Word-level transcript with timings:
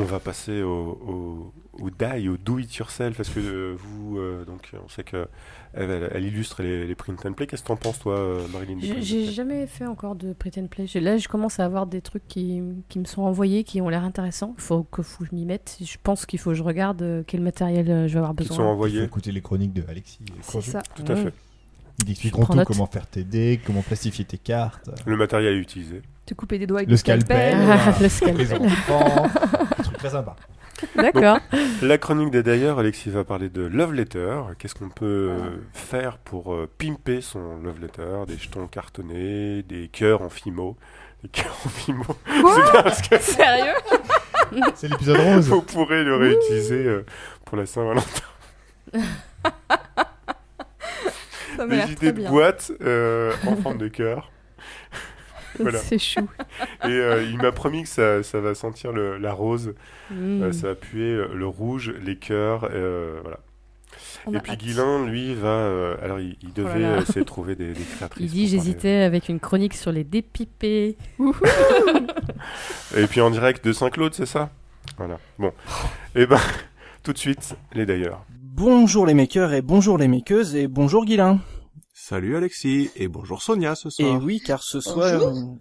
On 0.00 0.04
va 0.04 0.18
passer 0.20 0.62
au, 0.62 0.98
au, 1.78 1.82
au 1.84 1.90
die, 1.90 2.28
au 2.28 2.36
do 2.36 2.58
it 2.58 2.74
yourself, 2.76 3.16
parce 3.16 3.28
que 3.28 3.40
euh, 3.40 3.74
vous, 3.78 4.18
euh, 4.18 4.44
donc, 4.44 4.70
on 4.84 4.88
sait 4.88 5.04
que 5.04 5.26
elle, 5.72 5.90
elle- 5.90 6.10
elle 6.14 6.24
illustre 6.24 6.62
les, 6.62 6.86
les 6.86 6.94
print 6.94 7.24
and 7.26 7.32
play. 7.32 7.46
Qu'est-ce 7.46 7.62
que 7.62 7.68
t'en 7.68 7.76
penses, 7.76 7.98
toi, 7.98 8.16
euh, 8.18 8.46
Marilyn 8.52 8.78
J'ai- 9.00 9.24
jamais 9.26 9.66
fait 9.66 9.86
encore 9.86 10.14
de 10.14 10.32
print 10.32 10.58
and 10.58 10.66
play. 10.68 10.86
Là, 11.00 11.16
je 11.18 11.28
commence 11.28 11.58
à 11.60 11.64
avoir 11.64 11.86
des 11.86 12.00
trucs 12.00 12.26
qui, 12.28 12.62
qui 12.88 12.98
me 12.98 13.04
sont 13.04 13.22
envoyés, 13.22 13.64
qui 13.64 13.80
ont 13.80 13.88
l'air 13.88 14.04
intéressants. 14.04 14.54
Il 14.58 14.62
faut 14.62 14.82
que, 14.84 15.02
faut 15.02 15.24
je 15.24 15.34
m'y 15.34 15.44
mette. 15.44 15.78
Je 15.80 15.96
pense 16.02 16.26
qu'il 16.26 16.38
faut 16.38 16.50
que 16.50 16.56
je 16.56 16.62
regarde 16.62 17.24
quel 17.26 17.40
matériel 17.40 17.86
je 18.08 18.12
vais 18.12 18.18
avoir 18.18 18.34
Qui 18.36 18.44
sont 18.44 18.48
besoin. 18.54 18.64
Il 18.64 18.66
faut 18.68 18.72
envoyés 18.72 19.02
écouter 19.02 19.32
les 19.32 19.40
chroniques 19.40 19.72
de 19.72 19.84
Alexis. 19.88 20.18
C'est 20.42 20.60
ça. 20.60 20.82
Tout 20.94 21.10
à 21.10 21.16
fait. 21.16 21.32
Ils 22.04 22.10
expliqueront 22.10 22.44
tout 22.44 22.54
note. 22.54 22.66
comment 22.66 22.86
faire 22.86 23.06
tes 23.06 23.22
dés, 23.22 23.60
comment 23.64 23.82
plastifier 23.82 24.24
tes 24.24 24.36
cartes, 24.38 24.90
Le 25.06 25.16
matériel 25.16 25.56
utilisé. 25.58 26.02
Te 26.26 26.34
couper 26.34 26.58
des 26.58 26.66
doigts 26.66 26.78
avec 26.80 26.88
le 26.88 26.92
le 26.94 26.96
scalpel. 26.96 27.54
scalpel, 27.56 28.02
le 28.02 28.44
scalpel. 28.44 28.70
Très 30.04 30.16
sympas. 30.16 30.36
D'accord. 30.96 31.38
La 31.82 31.98
chronique 31.98 32.30
des 32.30 32.42
d'ailleurs, 32.42 32.78
Alexis 32.78 33.08
va 33.08 33.24
parler 33.24 33.48
de 33.48 33.62
love 33.62 33.94
letter. 33.94 34.40
Qu'est-ce 34.58 34.74
qu'on 34.74 34.90
peut 34.90 35.30
euh, 35.32 35.56
faire 35.72 36.18
pour 36.18 36.52
euh, 36.52 36.68
pimper 36.78 37.22
son 37.22 37.56
love 37.62 37.80
letter? 37.80 38.24
Des 38.26 38.36
jetons 38.36 38.66
cartonnés, 38.66 39.62
des 39.62 39.88
cœurs 39.88 40.20
en 40.20 40.28
fimo. 40.28 40.76
Des 41.22 41.30
cœurs 41.30 41.56
en 41.64 41.68
fimo. 41.68 42.04
Que 43.10 43.18
Sérieux? 43.18 43.72
C'est 44.74 44.88
l'épisode 44.88 45.16
rose. 45.16 45.48
vous 45.48 45.62
pourrez 45.62 46.04
le 46.04 46.16
réutiliser 46.16 46.84
euh, 46.84 47.06
pour 47.46 47.56
la 47.56 47.64
Saint-Valentin. 47.64 48.24
Ça 51.56 51.66
Des 51.66 51.76
idées 51.76 51.94
très 51.94 52.12
de 52.12 52.28
boîtes 52.28 52.72
euh, 52.82 53.32
en 53.46 53.56
forme 53.56 53.78
de 53.78 53.88
cœur. 53.88 54.30
Voilà. 55.60 55.78
C'est 55.78 55.98
chou. 55.98 56.28
Et 56.84 56.86
euh, 56.88 57.22
il 57.22 57.36
m'a 57.38 57.52
promis 57.52 57.82
que 57.84 57.88
ça, 57.88 58.22
ça 58.22 58.40
va 58.40 58.54
sentir 58.54 58.92
le- 58.92 59.18
la 59.18 59.32
rose, 59.32 59.74
Mm. 60.10 60.42
euh, 60.42 60.52
ça 60.52 60.68
va 60.68 60.74
puer 60.74 61.12
euh, 61.12 61.28
le 61.34 61.46
rouge, 61.46 61.94
les 62.04 62.16
cœurs, 62.16 62.68
euh, 62.72 63.20
voilà. 63.22 63.38
On 64.26 64.32
Et 64.34 64.40
puis 64.40 64.52
hâte. 64.52 64.58
Guilain, 64.58 65.06
lui, 65.06 65.34
va. 65.34 65.48
euh, 65.48 65.96
alors, 66.02 66.18
il, 66.18 66.36
il 66.42 66.52
devait 66.52 66.70
Oh 66.74 66.78
là 66.78 66.90
là. 66.90 66.96
euh, 66.96 67.00
essayer 67.02 67.20
de 67.20 67.26
trouver 67.26 67.54
des, 67.56 67.72
des 67.72 67.82
créatrices. 67.82 68.24
Il 68.24 68.30
dit 68.30 68.48
j'hésitais 68.48 69.02
avec 69.02 69.28
une 69.28 69.38
chronique 69.38 69.74
sur 69.74 69.92
les 69.92 70.02
dépipés. 70.04 70.96
Et 72.96 73.06
puis 73.06 73.20
en 73.20 73.30
direct 73.30 73.64
de 73.64 73.72
Saint-Claude, 73.72 74.14
c'est 74.14 74.26
ça? 74.26 74.50
Voilà. 74.98 75.18
Bon. 75.38 75.52
Et 76.14 76.26
ben, 76.26 76.38
tout 77.02 77.12
de 77.12 77.18
suite, 77.18 77.56
les 77.74 77.86
d'ailleurs. 77.86 78.24
Bonjour 78.40 79.04
les 79.06 79.14
makers 79.14 79.52
et 79.52 79.62
bonjour 79.62 79.98
les 79.98 80.08
makeuses 80.08 80.54
et 80.54 80.68
bonjour 80.68 81.04
Guilain. 81.04 81.40
Salut 82.06 82.36
Alexis 82.36 82.90
et 82.96 83.08
bonjour 83.08 83.40
Sonia 83.40 83.74
ce 83.74 83.88
Et 83.88 83.90
soir. 83.90 84.22
oui, 84.22 84.38
car 84.38 84.62
ce 84.62 84.78
soir, 84.78 85.20
Bonjour. 85.20 85.38
euh, 85.38 85.56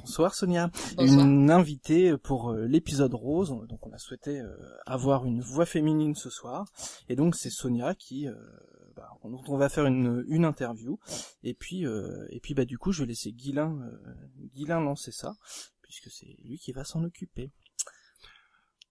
bonsoir 0.00 0.34
Sonia, 0.34 0.72
Bonsoir. 0.96 1.24
une 1.24 1.52
invitée 1.52 2.18
pour 2.18 2.50
euh, 2.50 2.66
l'épisode 2.66 3.14
rose. 3.14 3.50
Donc 3.68 3.86
on 3.86 3.92
a 3.92 3.98
souhaité 3.98 4.40
euh, 4.40 4.56
avoir 4.86 5.24
une 5.24 5.40
voix 5.40 5.66
féminine 5.66 6.16
ce 6.16 6.30
soir, 6.30 6.66
et 7.08 7.14
donc 7.14 7.36
c'est 7.36 7.50
Sonia 7.50 7.94
qui, 7.94 8.26
euh, 8.26 8.34
bah, 8.96 9.08
on 9.22 9.56
va 9.56 9.68
faire 9.68 9.86
une, 9.86 10.24
une 10.26 10.44
interview. 10.44 10.98
Et 11.44 11.54
puis, 11.54 11.86
euh, 11.86 12.26
et 12.30 12.40
puis 12.40 12.54
bah 12.54 12.64
du 12.64 12.76
coup, 12.76 12.90
je 12.90 13.02
vais 13.04 13.06
laisser 13.10 13.30
Guilain, 13.30 13.78
euh, 13.80 14.12
Guilain 14.56 14.80
lancer 14.80 15.12
ça, 15.12 15.36
puisque 15.82 16.10
c'est 16.10 16.34
lui 16.44 16.58
qui 16.58 16.72
va 16.72 16.82
s'en 16.82 17.04
occuper. 17.04 17.52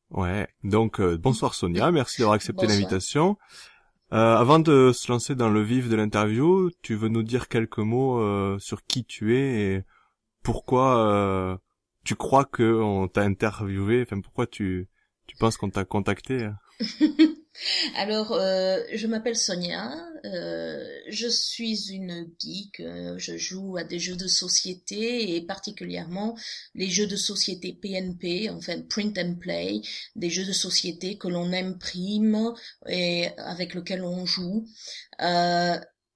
Ouais. 0.09 0.47
Donc 0.63 1.01
euh, 1.01 1.17
bonsoir 1.17 1.53
Sonia, 1.53 1.91
merci 1.91 2.21
d'avoir 2.21 2.35
accepté 2.35 2.65
l'invitation. 2.65 3.35
Euh, 4.13 4.35
avant 4.37 4.59
de 4.59 4.91
se 4.93 5.11
lancer 5.11 5.35
dans 5.35 5.49
le 5.49 5.61
vif 5.61 5.89
de 5.89 5.95
l'interview, 5.95 6.71
tu 6.81 6.95
veux 6.95 7.09
nous 7.09 7.23
dire 7.23 7.49
quelques 7.49 7.79
mots 7.79 8.19
euh, 8.21 8.57
sur 8.57 8.85
qui 8.85 9.03
tu 9.03 9.35
es 9.35 9.61
et 9.61 9.83
pourquoi 10.43 11.05
euh, 11.05 11.57
tu 12.05 12.15
crois 12.15 12.45
que 12.45 12.63
on 12.81 13.09
t'a 13.09 13.23
interviewé, 13.23 14.03
enfin 14.03 14.21
pourquoi 14.21 14.47
tu 14.47 14.87
tu 15.27 15.35
penses 15.35 15.57
qu'on 15.57 15.69
t'a 15.69 15.83
contacté 15.83 16.49
Alors, 17.95 18.33
euh, 18.33 18.81
je 18.93 19.07
m'appelle 19.07 19.35
Sonia, 19.35 19.95
euh, 20.25 20.85
je 21.09 21.27
suis 21.27 21.91
une 21.91 22.29
geek, 22.39 22.79
euh, 22.79 23.17
je 23.17 23.37
joue 23.37 23.77
à 23.77 23.83
des 23.83 23.99
jeux 23.99 24.15
de 24.15 24.27
société 24.27 25.35
et 25.35 25.41
particulièrement 25.41 26.37
les 26.75 26.89
jeux 26.89 27.07
de 27.07 27.15
société 27.15 27.73
PNP, 27.73 28.49
enfin 28.49 28.81
print 28.81 29.17
and 29.17 29.35
play, 29.39 29.81
des 30.15 30.29
jeux 30.29 30.45
de 30.45 30.53
société 30.53 31.17
que 31.17 31.27
l'on 31.27 31.51
imprime 31.53 32.53
et 32.87 33.29
avec 33.37 33.73
lesquels 33.73 34.03
on 34.03 34.25
joue. 34.25 34.67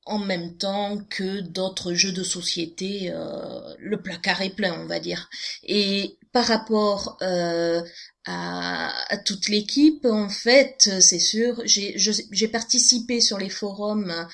En 0.06 0.17
même 0.17 0.57
temps 0.57 0.97
que 1.09 1.41
d'autres 1.41 1.94
jeux 1.94 2.12
de 2.12 2.23
société, 2.23 3.12
euh, 3.12 3.75
le 3.78 4.01
placard 4.01 4.41
est 4.41 4.56
plein, 4.56 4.73
on 4.81 4.88
va 4.88 5.00
dire. 5.00 5.29
Et 5.63 6.17
par 6.31 6.45
rapport 6.45 7.17
euh, 7.22 7.84
à, 8.25 9.17
toute 9.25 9.47
l'équipe, 9.47 10.06
en 10.06 10.29
fait, 10.29 10.89
c'est 11.01 11.19
sûr, 11.19 11.62
j'ai 11.66 12.47
participé 12.47 13.22
sur 13.22 13.38
les 13.38 13.50
forums 13.50 14.28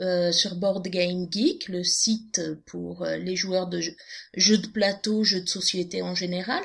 euh, 0.00 0.32
sur 0.32 0.56
Board 0.56 0.88
Game 0.88 1.28
Geek, 1.30 1.68
le 1.68 1.84
site 1.84 2.40
pour 2.66 3.04
les 3.04 3.36
joueurs 3.36 3.68
de 3.68 3.80
jeux, 3.80 3.96
jeux 4.34 4.58
de 4.58 4.68
plateau, 4.68 5.24
jeux 5.24 5.42
de 5.42 5.48
société 5.48 6.02
en 6.02 6.14
général, 6.14 6.62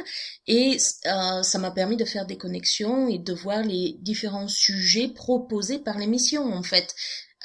et 0.47 0.77
euh, 1.05 1.43
ça 1.43 1.59
m'a 1.59 1.71
permis 1.71 1.97
de 1.97 2.05
faire 2.05 2.25
des 2.25 2.37
connexions 2.37 3.09
et 3.09 3.17
de 3.17 3.33
voir 3.33 3.63
les 3.63 3.97
différents 3.99 4.47
sujets 4.47 5.09
proposés 5.09 5.79
par 5.79 5.97
l'émission, 5.97 6.53
en 6.53 6.63
fait. 6.63 6.95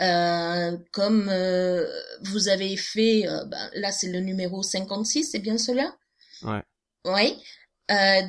Euh, 0.02 0.76
comme 0.90 1.28
euh, 1.28 1.86
vous 2.22 2.48
avez 2.48 2.76
fait, 2.76 3.28
euh, 3.28 3.44
ben, 3.44 3.70
là 3.74 3.92
c'est 3.92 4.10
le 4.10 4.18
numéro 4.18 4.62
56, 4.62 5.24
c'est 5.30 5.38
bien 5.38 5.58
cela? 5.58 5.94
Ouais. 6.42 6.62
Oui. 7.04 7.38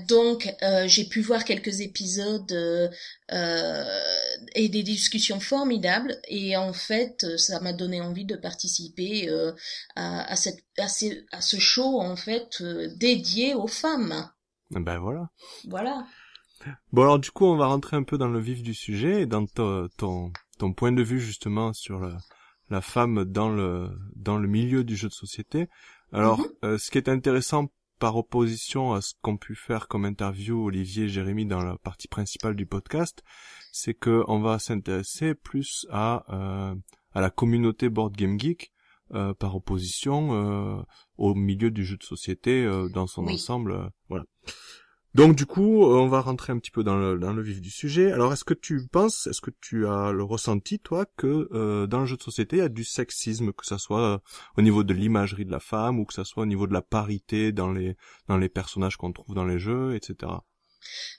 Donc 0.10 0.54
j'ai 0.88 1.06
pu 1.06 1.22
voir 1.22 1.46
quelques 1.46 1.80
épisodes 1.80 2.52
et 4.56 4.68
des 4.68 4.84
discussions 4.84 5.40
formidables 5.40 6.20
et 6.28 6.58
en 6.58 6.74
fait 6.74 7.26
ça 7.38 7.62
m'a 7.62 7.72
donné 7.72 8.02
envie 8.02 8.26
de 8.26 8.36
participer 8.36 9.30
à, 9.96 10.30
à, 10.30 10.36
cette, 10.36 10.66
à, 10.78 10.90
ce, 10.90 11.06
à 11.32 11.40
ce 11.40 11.60
show 11.60 12.02
en 12.02 12.18
fait 12.18 12.62
dédié 12.98 13.54
aux 13.54 13.68
femmes. 13.68 14.30
Ben 14.72 14.98
voilà. 14.98 15.30
Voilà. 15.70 16.08
Bon 16.92 17.04
alors 17.04 17.20
du 17.20 17.32
coup 17.32 17.46
on 17.46 17.56
va 17.56 17.68
rentrer 17.68 17.96
un 17.96 18.04
peu 18.04 18.18
dans 18.18 18.28
le 18.28 18.42
vif 18.42 18.64
du 18.64 18.74
sujet 18.74 19.22
et 19.22 19.26
dans 19.26 19.46
ton 19.46 19.88
ton, 19.98 20.34
ton 20.64 20.74
point 20.74 20.94
de 20.94 21.04
vue 21.04 21.20
justement 21.20 21.74
sur 21.74 22.00
la, 22.00 22.18
la 22.70 22.82
femme 22.82 23.26
dans 23.26 23.50
le 23.60 23.90
dans 24.16 24.38
le 24.44 24.48
milieu 24.48 24.84
du 24.84 24.96
jeu 24.96 25.10
de 25.10 25.14
société. 25.26 25.68
Alors 26.14 26.40
Mhm. 26.40 26.46
euh, 26.64 26.78
ce 26.78 26.90
qui 26.92 26.98
est 26.98 27.10
intéressant 27.10 27.64
par 28.00 28.16
opposition 28.18 28.94
à 28.94 29.02
ce 29.02 29.12
qu'ont 29.22 29.38
pu 29.38 29.56
faire 29.56 29.88
comme 29.90 30.06
interview 30.06 30.56
Olivier 30.70 31.04
et 31.06 31.10
Jérémy 31.10 31.46
dans 31.46 31.64
la 31.64 31.76
partie 31.78 32.08
principale 32.08 32.56
du 32.56 32.66
podcast, 32.66 33.24
c'est 33.72 33.94
que 33.94 34.24
on 34.28 34.40
va 34.40 34.58
s'intéresser 34.60 35.36
plus 35.36 35.86
à 35.92 36.24
euh, 36.38 36.76
à 37.14 37.20
la 37.22 37.30
communauté 37.30 37.90
board 37.90 38.14
game 38.16 38.40
geek 38.40 38.72
euh, 39.14 39.34
par 39.34 39.56
opposition 39.56 40.18
euh, 40.34 40.82
au 41.18 41.36
milieu 41.36 41.72
du 41.72 41.84
jeu 41.86 41.98
de 41.98 42.04
société 42.04 42.64
euh, 42.64 42.88
dans 42.90 43.08
son 43.08 43.26
Oui. 43.26 43.34
ensemble. 43.34 43.72
euh, 43.74 43.88
voilà. 44.10 44.26
Donc 45.16 45.36
du 45.36 45.46
coup, 45.46 45.84
euh, 45.84 45.96
on 45.96 46.08
va 46.08 46.22
rentrer 46.22 46.54
un 46.54 46.58
petit 46.58 46.72
peu 46.72 46.84
dans 46.84 46.98
le, 46.98 47.20
dans 47.20 47.34
le 47.34 47.42
vif 47.44 47.62
du 47.62 47.70
sujet. 47.70 48.12
Alors, 48.12 48.34
est-ce 48.34 48.44
que 48.44 48.56
tu 48.56 48.88
penses, 48.88 49.28
est-ce 49.28 49.42
que 49.42 49.52
tu 49.62 49.88
as 49.88 50.12
le 50.12 50.24
ressenti, 50.24 50.80
toi, 50.80 51.06
que 51.18 51.50
euh, 51.54 51.86
dans 51.86 52.00
le 52.00 52.08
jeu 52.08 52.18
de 52.18 52.24
société, 52.24 52.56
il 52.58 52.60
y 52.60 52.64
a 52.64 52.70
du 52.70 52.84
sexisme, 52.84 53.54
que 53.54 53.66
ça 53.66 53.78
soit 53.78 54.16
euh, 54.16 54.18
au 54.58 54.64
niveau 54.64 54.84
de 54.84 54.92
l'imagerie 54.92 55.46
de 55.46 55.52
la 55.52 55.60
femme 55.60 56.00
ou 56.00 56.06
que 56.06 56.16
ça 56.16 56.24
soit 56.24 56.44
au 56.44 56.48
niveau 56.48 56.66
de 56.66 56.74
la 56.74 56.82
parité 56.82 57.52
dans 57.52 57.72
les 57.72 57.96
dans 58.28 58.38
les 58.38 58.50
personnages 58.50 58.98
qu'on 58.98 59.12
trouve 59.12 59.36
dans 59.36 59.46
les 59.46 59.60
jeux, 59.60 59.96
etc. 59.96 60.32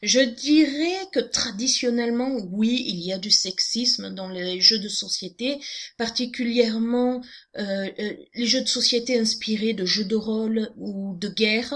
Je 0.03 0.21
dirais 0.21 1.09
que 1.13 1.21
traditionnellement, 1.21 2.37
oui, 2.51 2.85
il 2.87 3.01
y 3.01 3.13
a 3.13 3.19
du 3.19 3.31
sexisme 3.31 4.11
dans 4.15 4.29
les 4.29 4.61
jeux 4.61 4.79
de 4.79 4.89
société, 4.89 5.61
particulièrement 5.97 7.23
euh, 7.57 7.89
euh, 7.99 8.13
les 8.35 8.47
jeux 8.47 8.61
de 8.61 8.69
société 8.69 9.19
inspirés 9.19 9.73
de 9.73 9.87
jeux 9.87 10.05
de 10.05 10.17
rôle 10.17 10.71
ou 10.77 11.17
de 11.19 11.29
guerre, 11.29 11.75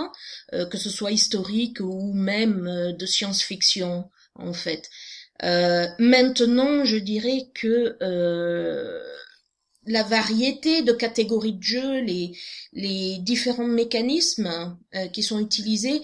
euh, 0.53 0.67
que 0.67 0.77
ce 0.77 0.91
soit 0.91 1.13
historique 1.13 1.81
ou 1.81 2.13
même 2.13 2.95
de 2.99 3.07
science-fiction, 3.07 4.11
en 4.35 4.53
fait. 4.53 4.91
Maintenant, 5.41 6.85
je 6.85 6.97
dirais 6.97 7.49
que 7.55 7.97
la 9.87 10.03
variété 10.03 10.83
de 10.83 10.93
catégories 10.93 11.55
de 11.55 11.63
jeux, 11.63 12.01
les, 12.01 13.19
différents 13.21 13.65
mécanismes 13.65 14.77
qui 15.13 15.23
sont 15.23 15.39
utilisés 15.39 16.03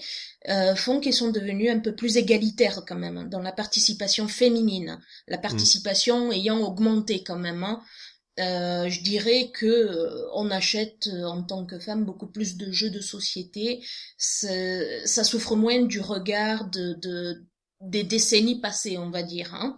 euh, 0.49 0.75
font 0.75 0.99
qu'ils 0.99 1.13
sont 1.13 1.31
devenus 1.31 1.71
un 1.71 1.79
peu 1.79 1.95
plus 1.95 2.17
égalitaires 2.17 2.83
quand 2.87 2.95
même 2.95 3.17
hein, 3.17 3.25
dans 3.25 3.41
la 3.41 3.51
participation 3.51 4.27
féminine, 4.27 4.99
la 5.27 5.37
participation 5.37 6.31
ayant 6.31 6.59
augmenté 6.59 7.23
quand 7.23 7.37
même. 7.39 7.63
hein. 7.63 7.81
Euh, 8.37 8.89
je 8.89 9.01
dirais 9.01 9.49
que 9.53 9.65
euh, 9.65 10.27
on 10.33 10.51
achète 10.51 11.07
euh, 11.07 11.23
en 11.23 11.41
tant 11.41 11.65
que 11.65 11.79
femme 11.79 12.03
beaucoup 12.03 12.27
plus 12.27 12.57
de 12.57 12.69
jeux 12.69 12.89
de 12.89 12.99
société. 12.99 13.81
Ça 14.17 15.23
souffre 15.23 15.55
moins 15.55 15.83
du 15.83 16.01
regard 16.01 16.69
de, 16.69 16.93
de 17.01 17.45
des 17.81 18.03
décennies 18.03 18.59
passées, 18.59 18.97
on 18.97 19.09
va 19.09 19.23
dire. 19.23 19.53
Hein. 19.53 19.77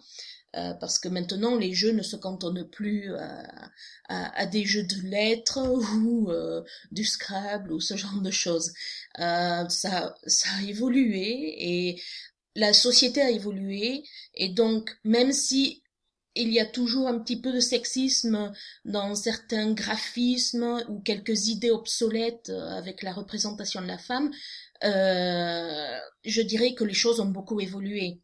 Euh, 0.58 0.74
parce 0.74 0.98
que 0.98 1.08
maintenant 1.10 1.56
les 1.56 1.74
jeux 1.74 1.92
ne 1.92 2.02
se 2.02 2.16
cantonnent 2.16 2.68
plus 2.70 3.14
à, 3.16 3.70
à, 4.10 4.40
à 4.40 4.46
des 4.46 4.66
jeux 4.66 4.84
de 4.84 5.02
lettres 5.08 5.60
ou 6.04 6.32
euh, 6.32 6.64
du 6.92 7.06
Scrabble 7.06 7.72
ou 7.74 7.80
ce 7.80 7.96
genre 7.96 8.22
de 8.22 8.32
choses. 8.32 8.74
Euh, 9.20 9.68
ça, 9.70 10.16
ça 10.26 10.50
a 10.58 10.64
évolué 10.64 11.56
et 11.58 12.02
la 12.56 12.74
société 12.74 13.22
a 13.22 13.30
évolué 13.30 14.04
et 14.34 14.50
donc 14.50 14.98
même 15.04 15.32
si 15.32 15.84
il 16.36 16.52
y 16.54 16.60
a 16.60 16.66
toujours 16.66 17.08
un 17.08 17.20
petit 17.20 17.42
peu 17.42 17.52
de 17.52 17.60
sexisme 17.60 18.54
dans 18.86 19.16
certains 19.16 19.74
graphismes 19.74 20.84
ou 20.88 21.00
quelques 21.02 21.48
idées 21.48 21.72
obsolètes 21.72 22.50
avec 22.50 23.02
la 23.02 23.12
représentation 23.12 23.82
de 23.82 23.88
la 23.88 23.98
femme, 23.98 24.32
euh, 24.84 26.00
je 26.24 26.42
dirais 26.42 26.76
que 26.76 26.84
les 26.84 26.94
choses 26.94 27.20
ont 27.20 27.26
beaucoup 27.26 27.60
évolué. 27.60 28.22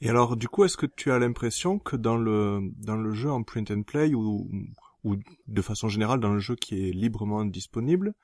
Et 0.00 0.08
alors, 0.08 0.36
du 0.36 0.48
coup, 0.48 0.64
est-ce 0.64 0.76
que 0.76 0.86
tu 0.86 1.10
as 1.10 1.18
l'impression 1.18 1.78
que 1.78 1.96
dans 1.96 2.16
le 2.16 2.60
dans 2.76 2.96
le 2.96 3.12
jeu 3.12 3.30
en 3.30 3.42
print 3.42 3.70
and 3.70 3.82
play 3.82 4.14
ou 4.14 4.48
ou 5.04 5.16
de 5.46 5.62
façon 5.62 5.88
générale 5.88 6.20
dans 6.20 6.32
le 6.32 6.40
jeu 6.40 6.56
qui 6.56 6.88
est 6.88 6.92
librement 6.92 7.44
disponible, 7.44 8.14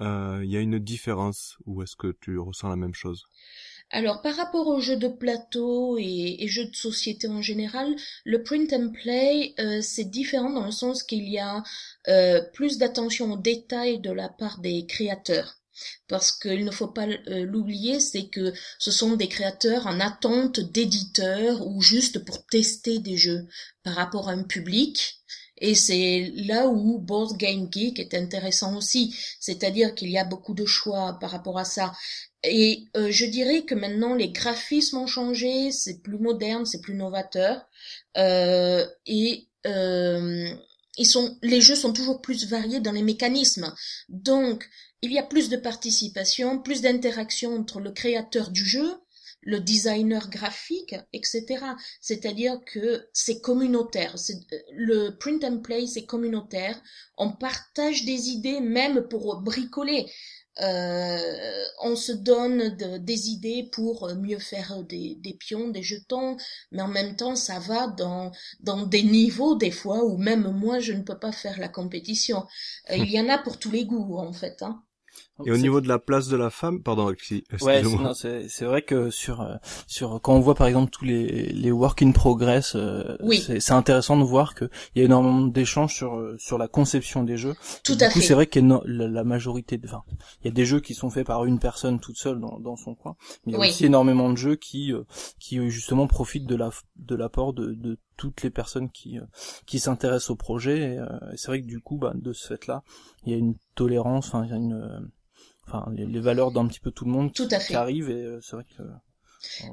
euh, 0.00 0.40
il 0.42 0.50
y 0.50 0.56
a 0.56 0.60
une 0.60 0.78
différence 0.78 1.56
ou 1.66 1.82
est-ce 1.82 1.96
que 1.96 2.14
tu 2.20 2.38
ressens 2.38 2.68
la 2.68 2.76
même 2.76 2.94
chose? 2.94 3.26
Alors, 3.90 4.22
par 4.22 4.36
rapport 4.36 4.68
aux 4.68 4.80
jeux 4.80 4.96
de 4.96 5.08
plateau 5.08 5.98
et, 5.98 6.46
jeux 6.46 6.66
de 6.66 6.76
société 6.76 7.26
en 7.28 7.42
général, 7.42 7.96
le 8.24 8.42
print 8.42 8.72
and 8.72 8.90
play, 8.92 9.52
euh, 9.58 9.80
c'est 9.80 10.04
différent 10.04 10.50
dans 10.50 10.64
le 10.64 10.70
sens 10.70 11.02
qu'il 11.02 11.28
y 11.28 11.38
a 11.38 11.62
euh, 12.08 12.40
plus 12.52 12.78
d'attention 12.78 13.32
aux 13.32 13.36
détails 13.36 14.00
de 14.00 14.12
la 14.12 14.28
part 14.28 14.60
des 14.60 14.86
créateurs. 14.86 15.59
Parce 16.08 16.32
qu'il 16.32 16.64
ne 16.64 16.70
faut 16.70 16.88
pas 16.88 17.06
euh, 17.06 17.44
l'oublier, 17.44 18.00
c'est 18.00 18.28
que 18.28 18.52
ce 18.78 18.90
sont 18.90 19.16
des 19.16 19.28
créateurs 19.28 19.86
en 19.86 20.00
attente 20.00 20.60
d'éditeurs 20.60 21.66
ou 21.66 21.80
juste 21.82 22.24
pour 22.24 22.46
tester 22.46 22.98
des 22.98 23.16
jeux 23.16 23.46
par 23.82 23.94
rapport 23.94 24.28
à 24.28 24.32
un 24.32 24.42
public. 24.42 25.20
Et 25.60 25.74
c'est 25.74 26.32
là 26.34 26.68
où 26.68 26.98
Board 26.98 27.36
Game 27.36 27.68
Geek 27.70 27.98
est 28.00 28.14
intéressant 28.14 28.76
aussi, 28.76 29.14
c'est-à-dire 29.40 29.94
qu'il 29.94 30.10
y 30.10 30.18
a 30.18 30.24
beaucoup 30.24 30.54
de 30.54 30.64
choix 30.64 31.18
par 31.20 31.30
rapport 31.30 31.58
à 31.58 31.64
ça. 31.64 31.92
Et 32.42 32.84
euh, 32.96 33.10
je 33.10 33.26
dirais 33.26 33.62
que 33.62 33.74
maintenant 33.74 34.14
les 34.14 34.30
graphismes 34.30 34.96
ont 34.98 35.06
changé, 35.06 35.70
c'est 35.72 36.02
plus 36.02 36.18
moderne, 36.18 36.64
c'est 36.64 36.80
plus 36.80 36.94
novateur, 36.94 37.66
euh, 38.16 38.86
et 39.06 39.48
euh, 39.66 40.48
ils 41.00 41.06
sont, 41.06 41.38
les 41.40 41.62
jeux 41.62 41.76
sont 41.76 41.94
toujours 41.94 42.20
plus 42.20 42.46
variés 42.46 42.78
dans 42.78 42.92
les 42.92 43.02
mécanismes. 43.02 43.74
Donc 44.10 44.68
il 45.00 45.10
y 45.10 45.18
a 45.18 45.22
plus 45.22 45.48
de 45.48 45.56
participation, 45.56 46.58
plus 46.58 46.82
d'interaction 46.82 47.54
entre 47.56 47.80
le 47.80 47.90
créateur 47.90 48.50
du 48.50 48.66
jeu, 48.66 48.86
le 49.40 49.60
designer 49.60 50.28
graphique, 50.28 50.94
etc. 51.14 51.64
C'est-à-dire 52.02 52.60
que 52.66 53.08
c'est 53.14 53.40
communautaire. 53.40 54.14
Le 54.72 55.16
print 55.16 55.42
and 55.42 55.60
play, 55.60 55.86
c'est 55.86 56.04
communautaire. 56.04 56.78
On 57.16 57.32
partage 57.32 58.04
des 58.04 58.28
idées 58.28 58.60
même 58.60 59.08
pour 59.08 59.40
bricoler. 59.40 60.06
Euh, 60.60 61.64
on 61.82 61.96
se 61.96 62.12
donne 62.12 62.76
des 62.76 63.28
idées 63.30 63.68
pour 63.72 64.12
mieux 64.14 64.38
faire 64.38 64.82
des, 64.82 65.16
pions, 65.38 65.68
des 65.68 65.82
jetons, 65.82 66.36
mais 66.72 66.82
en 66.82 66.88
même 66.88 67.16
temps, 67.16 67.36
ça 67.36 67.58
va 67.60 67.86
dans, 67.86 68.32
dans 68.60 68.86
des 68.86 69.02
niveaux 69.02 69.54
des 69.54 69.70
fois 69.70 70.04
où 70.04 70.18
même 70.18 70.50
moi, 70.52 70.80
je 70.80 70.92
ne 70.92 71.02
peux 71.02 71.18
pas 71.18 71.32
faire 71.32 71.58
la 71.58 71.68
compétition. 71.68 72.46
Euh, 72.90 72.96
il 72.96 73.10
y 73.10 73.20
en 73.20 73.28
a 73.28 73.38
pour 73.38 73.58
tous 73.58 73.70
les 73.70 73.84
goûts, 73.84 74.18
en 74.18 74.32
fait. 74.32 74.62
Hein. 74.62 74.82
Et 75.44 75.50
au 75.50 75.56
niveau 75.56 75.80
de 75.80 75.88
la 75.88 75.98
place 75.98 76.28
de 76.28 76.36
la 76.36 76.50
femme, 76.50 76.82
pardon, 76.82 77.06
ouais, 77.06 77.16
c'est 78.14 78.48
c'est 78.48 78.64
vrai 78.64 78.82
que 78.82 79.10
sur 79.10 79.40
euh, 79.40 79.56
sur 79.86 80.20
quand 80.20 80.34
on 80.34 80.40
voit 80.40 80.54
par 80.54 80.66
exemple 80.66 80.90
tous 80.90 81.04
les 81.04 81.52
les 81.52 81.70
work 81.70 82.02
in 82.02 82.12
progress, 82.12 82.74
euh, 82.74 83.16
c'est 83.60 83.72
intéressant 83.72 84.16
de 84.16 84.24
voir 84.24 84.54
que 84.54 84.66
il 84.94 85.00
y 85.00 85.02
a 85.02 85.04
énormément 85.04 85.46
d'échanges 85.46 85.94
sur 85.94 86.16
euh, 86.16 86.36
sur 86.38 86.58
la 86.58 86.68
conception 86.68 87.24
des 87.24 87.36
jeux. 87.36 87.54
Tout 87.84 87.96
à 88.00 88.08
du 88.08 88.14
coup, 88.14 88.20
c'est 88.20 88.34
vrai 88.34 88.46
que 88.46 88.60
la, 88.60 89.08
la, 89.08 89.24
majorité, 89.24 89.80
enfin, 89.84 90.02
il 90.42 90.46
y 90.46 90.50
a 90.50 90.52
des 90.52 90.64
jeux 90.64 90.80
qui 90.80 90.94
sont 90.94 91.10
faits 91.10 91.26
par 91.26 91.44
une 91.44 91.58
personne 91.58 92.00
toute 92.00 92.16
seule 92.16 92.40
dans 92.40 92.58
dans 92.58 92.76
son 92.76 92.94
coin, 92.94 93.16
mais 93.46 93.52
il 93.52 93.58
y 93.58 93.62
a 93.62 93.68
aussi 93.68 93.86
énormément 93.86 94.30
de 94.30 94.36
jeux 94.36 94.56
qui 94.56 94.92
qui 95.38 95.70
justement 95.70 96.06
profitent 96.06 96.46
de 96.46 96.56
la 96.56 96.70
de 96.96 97.14
l'apport 97.14 97.52
de 97.52 97.72
de 97.72 97.98
toutes 98.16 98.42
les 98.42 98.50
personnes 98.50 98.90
qui 98.90 99.18
qui 99.66 99.78
s'intéressent 99.78 100.30
au 100.30 100.36
projet. 100.36 100.96
Et, 100.96 101.00
c'est 101.36 101.48
vrai 101.48 101.62
que 101.62 101.66
du 101.66 101.80
coup, 101.80 101.96
bah, 101.96 102.12
de 102.14 102.32
ce 102.32 102.48
fait-là, 102.48 102.82
il 103.24 103.32
y 103.32 103.34
a 103.34 103.38
une 103.38 103.54
tolérance, 103.74 104.28
enfin, 104.28 104.44
il 104.44 104.50
y 104.50 104.52
a 104.52 104.56
une 104.56 105.10
enfin 105.70 105.90
les, 105.92 106.20
valeurs 106.20 106.50
d'un 106.50 106.66
petit 106.66 106.80
peu 106.80 106.90
tout 106.90 107.04
le 107.04 107.12
monde 107.12 107.32
tout 107.32 107.48
à 107.50 107.60
fait. 107.60 107.68
qui 107.68 107.74
arrivent 107.74 108.10
et 108.10 108.24
euh, 108.24 108.40
c'est 108.42 108.56
vrai 108.56 108.64
que 108.76 108.82
euh, 108.82 109.68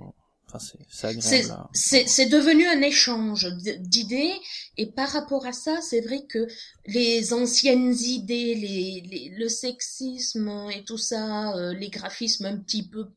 enfin 0.47 0.59
c'est 0.59 1.07
agréable 1.07 1.67
c'est 1.73 2.29
devenu 2.29 2.65
un 2.67 2.81
échange 2.81 3.47
d'idées 3.79 4.33
et 4.77 4.91
par 4.91 5.09
rapport 5.09 5.45
à 5.45 5.53
ça 5.53 5.81
c'est 5.81 6.01
vrai 6.01 6.25
que 6.29 6.47
les 6.85 7.33
anciennes 7.33 7.93
idées 7.93 8.55
les, 8.55 9.33
le 9.35 9.49
sexisme 9.49 10.69
et 10.73 10.83
tout 10.83 10.97
ça 10.97 11.55
euh, 11.55 11.73
les 11.73 11.89
graphismes 11.89 12.45
un 12.45 12.57
petit 12.57 12.87
peu 12.87 13.07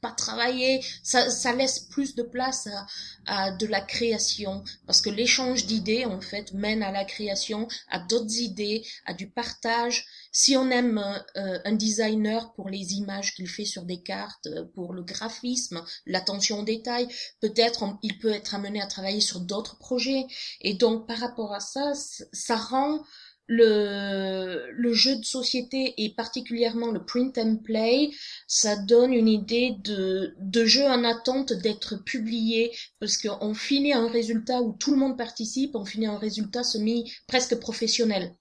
pas 0.00 0.12
travailler, 0.12 0.84
ça, 1.02 1.30
ça 1.30 1.52
laisse 1.52 1.80
plus 1.80 2.14
de 2.14 2.22
place 2.22 2.66
à, 2.66 2.86
à 3.26 3.50
de 3.52 3.66
la 3.66 3.80
création, 3.80 4.64
parce 4.86 5.00
que 5.00 5.10
l'échange 5.10 5.66
d'idées, 5.66 6.04
en 6.04 6.20
fait, 6.20 6.52
mène 6.52 6.82
à 6.82 6.90
la 6.90 7.04
création, 7.04 7.68
à 7.88 7.98
d'autres 7.98 8.38
idées, 8.38 8.84
à 9.06 9.14
du 9.14 9.28
partage. 9.30 10.06
Si 10.32 10.56
on 10.56 10.70
aime 10.70 10.98
euh, 11.36 11.58
un 11.64 11.72
designer 11.72 12.52
pour 12.54 12.68
les 12.68 12.94
images 12.94 13.34
qu'il 13.34 13.48
fait 13.48 13.64
sur 13.64 13.82
des 13.82 14.02
cartes, 14.02 14.46
euh, 14.46 14.64
pour 14.74 14.92
le 14.92 15.02
graphisme, 15.02 15.84
l'attention 16.06 16.60
au 16.60 16.64
détail, 16.64 17.08
peut-être 17.40 17.84
il 18.02 18.18
peut 18.18 18.32
être 18.32 18.54
amené 18.54 18.80
à 18.80 18.86
travailler 18.86 19.20
sur 19.20 19.40
d'autres 19.40 19.78
projets. 19.78 20.26
Et 20.60 20.74
donc, 20.74 21.06
par 21.06 21.18
rapport 21.18 21.52
à 21.52 21.60
ça, 21.60 21.92
ça 21.94 22.56
rend 22.56 23.02
le, 23.52 24.70
le 24.70 24.92
jeu 24.92 25.16
de 25.16 25.24
société 25.24 25.94
et 25.98 26.14
particulièrement 26.14 26.92
le 26.92 27.04
print 27.04 27.36
and 27.36 27.56
play, 27.64 28.10
ça 28.46 28.76
donne 28.76 29.12
une 29.12 29.26
idée 29.26 29.74
de, 29.82 30.36
de 30.38 30.64
jeu 30.64 30.84
en 30.84 31.02
attente 31.02 31.52
d'être 31.52 31.96
publié 31.96 32.70
parce 33.00 33.18
qu'on 33.18 33.52
finit 33.52 33.92
un 33.92 34.08
résultat 34.08 34.62
où 34.62 34.76
tout 34.78 34.92
le 34.92 34.98
monde 34.98 35.18
participe, 35.18 35.74
on 35.74 35.84
finit 35.84 36.06
un 36.06 36.16
résultat 36.16 36.62
semi 36.62 37.12
presque 37.26 37.58
professionnel. 37.58 38.36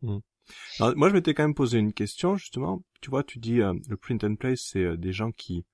Hmm. 0.00 0.18
moi, 0.78 1.08
je 1.08 1.14
m'étais 1.14 1.34
quand 1.34 1.42
même 1.42 1.56
posé 1.56 1.78
une 1.78 1.92
question 1.92 2.36
justement. 2.36 2.84
Tu 3.00 3.10
vois, 3.10 3.24
tu 3.24 3.40
dis 3.40 3.60
euh, 3.60 3.74
le 3.88 3.96
print 3.96 4.22
and 4.22 4.36
play, 4.36 4.54
c'est 4.56 4.84
euh, 4.84 4.96
des 4.96 5.12
gens 5.12 5.32
qui 5.32 5.64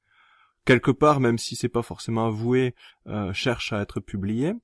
quelque 0.64 0.90
part, 0.90 1.20
même 1.20 1.36
si 1.36 1.56
c'est 1.56 1.68
pas 1.68 1.82
forcément 1.82 2.26
avoué, 2.26 2.74
euh, 3.06 3.34
cherchent 3.34 3.74
à 3.74 3.82
être 3.82 4.00
publiés. 4.00 4.54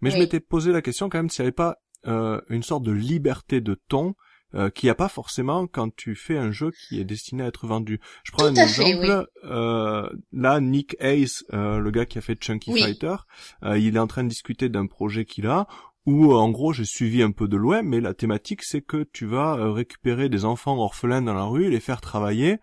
Mais 0.00 0.10
je 0.10 0.18
m'étais 0.18 0.40
posé 0.40 0.70
la 0.70 0.82
question 0.82 1.08
quand 1.08 1.18
même 1.18 1.30
s'il 1.30 1.42
n'y 1.42 1.46
avait 1.46 1.52
pas 1.52 1.78
euh, 2.06 2.40
une 2.48 2.62
sorte 2.62 2.82
de 2.82 2.92
liberté 2.92 3.60
de 3.60 3.74
ton 3.88 4.14
euh, 4.54 4.70
qu'il 4.70 4.86
n'y 4.86 4.90
a 4.90 4.94
pas 4.94 5.08
forcément 5.08 5.66
quand 5.66 5.94
tu 5.94 6.14
fais 6.14 6.36
un 6.36 6.50
jeu 6.50 6.72
qui 6.72 7.00
est 7.00 7.04
destiné 7.04 7.42
à 7.42 7.46
être 7.46 7.66
vendu. 7.66 8.00
Je 8.22 8.32
prends 8.32 8.44
un 8.44 8.54
exemple. 8.54 9.26
Euh, 9.44 10.08
là, 10.32 10.60
Nick 10.60 10.96
Hayes, 11.00 11.44
euh, 11.54 11.78
le 11.78 11.90
gars 11.90 12.04
qui 12.04 12.18
a 12.18 12.20
fait 12.20 12.42
Chunky 12.42 12.78
Fighter, 12.78 13.16
euh, 13.64 13.78
il 13.78 13.96
est 13.96 13.98
en 13.98 14.06
train 14.06 14.24
de 14.24 14.28
discuter 14.28 14.68
d'un 14.68 14.86
projet 14.86 15.24
qu'il 15.24 15.46
a 15.46 15.66
où 16.04 16.34
en 16.34 16.50
gros 16.50 16.72
j'ai 16.72 16.84
suivi 16.84 17.22
un 17.22 17.30
peu 17.30 17.46
de 17.46 17.56
loin, 17.56 17.82
mais 17.82 18.00
la 18.00 18.12
thématique 18.12 18.64
c'est 18.64 18.80
que 18.82 19.04
tu 19.12 19.24
vas 19.24 19.72
récupérer 19.72 20.28
des 20.28 20.44
enfants 20.44 20.76
orphelins 20.76 21.22
dans 21.22 21.32
la 21.32 21.44
rue, 21.44 21.70
les 21.70 21.78
faire 21.78 22.00
travailler 22.00 22.58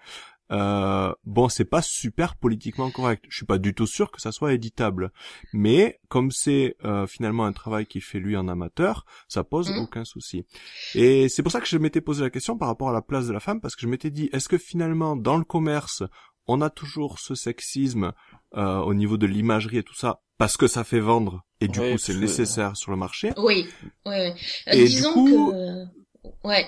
euh, 0.51 1.13
bon, 1.25 1.49
c'est 1.49 1.65
pas 1.65 1.81
super 1.81 2.35
politiquement 2.35 2.89
correct. 2.89 3.25
Je 3.29 3.37
suis 3.37 3.45
pas 3.45 3.57
du 3.57 3.73
tout 3.73 3.87
sûr 3.87 4.11
que 4.11 4.21
ça 4.21 4.31
soit 4.31 4.53
éditable. 4.53 5.11
Mais 5.53 5.99
comme 6.07 6.31
c'est 6.31 6.75
euh, 6.85 7.07
finalement 7.07 7.45
un 7.45 7.53
travail 7.53 7.85
qu'il 7.85 8.01
fait 8.01 8.19
lui 8.19 8.35
en 8.35 8.47
amateur, 8.47 9.05
ça 9.27 9.43
pose 9.43 9.69
mmh. 9.69 9.77
aucun 9.77 10.05
souci. 10.05 10.45
Et 10.95 11.29
c'est 11.29 11.43
pour 11.43 11.51
ça 11.51 11.61
que 11.61 11.67
je 11.67 11.77
m'étais 11.77 12.01
posé 12.01 12.23
la 12.23 12.29
question 12.29 12.57
par 12.57 12.67
rapport 12.67 12.89
à 12.89 12.93
la 12.93 13.01
place 13.01 13.27
de 13.27 13.33
la 13.33 13.39
femme, 13.39 13.61
parce 13.61 13.75
que 13.75 13.81
je 13.81 13.87
m'étais 13.87 14.11
dit, 14.11 14.29
est-ce 14.33 14.49
que 14.49 14.57
finalement 14.57 15.15
dans 15.15 15.37
le 15.37 15.43
commerce, 15.43 16.03
on 16.47 16.61
a 16.61 16.69
toujours 16.69 17.19
ce 17.19 17.35
sexisme 17.35 18.13
euh, 18.57 18.79
au 18.79 18.93
niveau 18.95 19.17
de 19.17 19.27
l'imagerie 19.27 19.77
et 19.77 19.83
tout 19.83 19.95
ça, 19.95 20.21
parce 20.37 20.57
que 20.57 20.67
ça 20.67 20.83
fait 20.83 20.99
vendre 20.99 21.45
et 21.61 21.67
du 21.67 21.79
coup 21.79 21.97
c'est 21.97 22.15
nécessaire 22.15 22.75
sur 22.75 22.89
le 22.89 22.97
marché? 22.97 23.33
Oui, 23.37 23.67
oui. 24.07 24.31
Et 24.67 24.85
disons 24.85 25.13
coup, 25.13 25.51
que 25.51 26.47
ouais. 26.47 26.65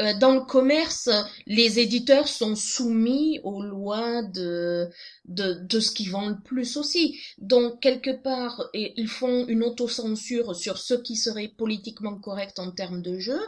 Euh, 0.00 0.12
dans 0.18 0.34
le 0.34 0.40
commerce, 0.40 1.08
les 1.46 1.78
éditeurs 1.78 2.26
sont 2.26 2.56
soumis 2.56 3.38
aux 3.44 3.62
lois 3.62 4.22
de, 4.22 4.90
de, 5.24 5.52
de 5.52 5.80
ce 5.80 5.92
qui 5.92 6.08
vend 6.08 6.28
le 6.30 6.40
plus 6.40 6.76
aussi. 6.76 7.20
Donc, 7.38 7.80
quelque 7.80 8.10
part, 8.10 8.68
ils 8.74 9.08
font 9.08 9.46
une 9.46 9.62
autocensure 9.62 10.56
sur 10.56 10.78
ce 10.78 10.94
qui 10.94 11.14
serait 11.14 11.52
politiquement 11.56 12.18
correct 12.18 12.58
en 12.58 12.72
termes 12.72 13.02
de 13.02 13.20
jeu 13.20 13.38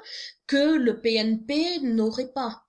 que 0.47 0.76
le 0.76 1.00
PNP 1.00 1.81
n'aurait 1.81 2.33
pas. 2.33 2.62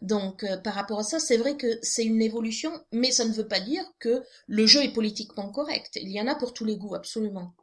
Donc, 0.00 0.44
euh, 0.44 0.56
par 0.56 0.74
rapport 0.74 1.00
à 1.00 1.04
ça, 1.04 1.18
c'est 1.18 1.36
vrai 1.36 1.58
que 1.58 1.78
c'est 1.82 2.04
une 2.04 2.22
évolution, 2.22 2.72
mais 2.90 3.10
ça 3.10 3.26
ne 3.26 3.34
veut 3.34 3.48
pas 3.48 3.60
dire 3.60 3.84
que 3.98 4.22
le 4.46 4.64
jeu 4.64 4.82
est 4.82 4.94
politiquement 4.94 5.50
correct. 5.50 5.90
Il 5.96 6.10
y 6.10 6.20
en 6.20 6.26
a 6.26 6.34
pour 6.34 6.54
tous 6.54 6.64
les 6.64 6.78
goûts, 6.78 6.94
absolument. 6.94 7.54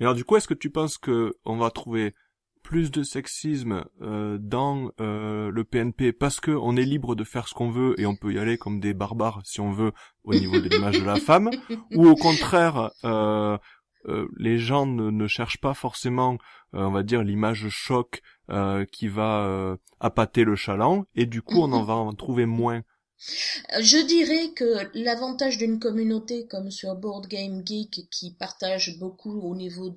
Mais 0.00 0.06
alors, 0.06 0.14
du 0.14 0.24
coup, 0.24 0.36
est-ce 0.36 0.48
que 0.48 0.54
tu 0.54 0.70
penses 0.70 0.96
que 0.96 1.36
on 1.44 1.58
va 1.58 1.70
trouver 1.70 2.14
plus 2.62 2.90
de 2.90 3.02
sexisme 3.02 3.84
euh, 4.00 4.38
dans 4.40 4.90
euh, 5.00 5.50
le 5.50 5.64
PNP 5.64 6.12
parce 6.12 6.40
que 6.40 6.50
on 6.50 6.76
est 6.76 6.84
libre 6.84 7.14
de 7.14 7.24
faire 7.24 7.48
ce 7.48 7.54
qu'on 7.54 7.70
veut 7.70 7.98
et 8.00 8.06
on 8.06 8.16
peut 8.16 8.32
y 8.32 8.38
aller 8.38 8.58
comme 8.58 8.80
des 8.80 8.94
barbares 8.94 9.40
si 9.44 9.60
on 9.60 9.72
veut 9.72 9.92
au 10.24 10.34
niveau 10.34 10.60
de 10.60 10.68
l'image 10.68 11.00
de 11.00 11.04
la 11.04 11.16
femme 11.16 11.50
ou 11.94 12.06
au 12.06 12.14
contraire 12.14 12.90
euh, 13.04 13.58
les 14.36 14.58
gens 14.58 14.86
ne, 14.86 15.26
cherchent 15.26 15.60
pas 15.60 15.74
forcément 15.74 16.38
on 16.72 16.90
va 16.90 17.02
dire 17.02 17.22
l'image 17.22 17.68
choc 17.68 18.20
qui 18.90 19.06
va 19.06 19.76
appâter 20.00 20.42
le 20.42 20.56
chaland 20.56 21.04
et 21.14 21.26
du 21.26 21.40
coup 21.40 21.58
on 21.58 21.72
en 21.72 21.84
va 21.84 21.94
en 21.94 22.12
trouver 22.12 22.46
moins. 22.46 22.78
Euh, 22.78 22.82
Je 23.78 24.04
dirais 24.04 24.50
que 24.54 24.90
l'avantage 24.94 25.58
d'une 25.58 25.78
communauté 25.78 26.46
comme 26.46 26.70
sur 26.70 26.94
Board 26.96 27.28
Game 27.28 27.62
Geek 27.64 28.08
qui 28.10 28.32
partage 28.32 28.98
beaucoup 28.98 29.40
au 29.40 29.54
niveau 29.54 29.94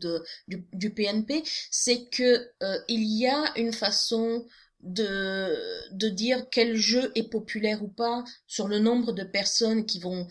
du, 0.47 0.89
PNP, 0.91 1.43
c'est 1.71 2.05
que 2.09 2.47
euh, 2.63 2.77
il 2.87 3.03
y 3.03 3.27
a 3.27 3.57
une 3.57 3.73
façon 3.73 4.45
de, 4.81 6.09
dire 6.09 6.47
quel 6.51 6.75
jeu 6.75 7.11
est 7.15 7.29
populaire 7.29 7.83
ou 7.83 7.87
pas 7.87 8.23
sur 8.47 8.67
le 8.67 8.79
nombre 8.79 9.11
de 9.11 9.23
personnes 9.23 9.85
qui 9.85 9.99
vont 9.99 10.27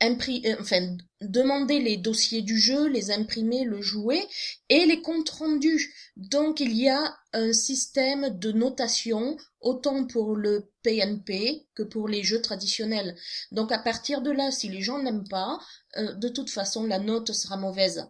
enfin, 0.00 0.96
demander 1.20 1.80
les 1.80 1.96
dossiers 1.96 2.42
du 2.42 2.58
jeu, 2.58 2.88
les 2.88 3.10
imprimer, 3.10 3.64
le 3.64 3.82
jouer 3.82 4.26
et 4.68 4.86
les 4.86 5.02
comptes 5.02 5.30
rendus. 5.30 5.94
Donc 6.16 6.60
il 6.60 6.76
y 6.76 6.88
a 6.88 7.16
un 7.32 7.52
système 7.52 8.38
de 8.38 8.52
notation 8.52 9.36
autant 9.60 10.06
pour 10.06 10.36
le 10.36 10.70
PNP 10.82 11.66
que 11.74 11.82
pour 11.82 12.08
les 12.08 12.22
jeux 12.22 12.40
traditionnels. 12.40 13.16
Donc 13.50 13.72
à 13.72 13.78
partir 13.78 14.22
de 14.22 14.30
là, 14.30 14.50
si 14.50 14.68
les 14.68 14.82
gens 14.82 15.02
n'aiment 15.02 15.28
pas, 15.28 15.58
euh, 15.96 16.14
de 16.14 16.28
toute 16.28 16.50
façon 16.50 16.84
la 16.84 16.98
note 16.98 17.32
sera 17.32 17.56
mauvaise. 17.56 18.06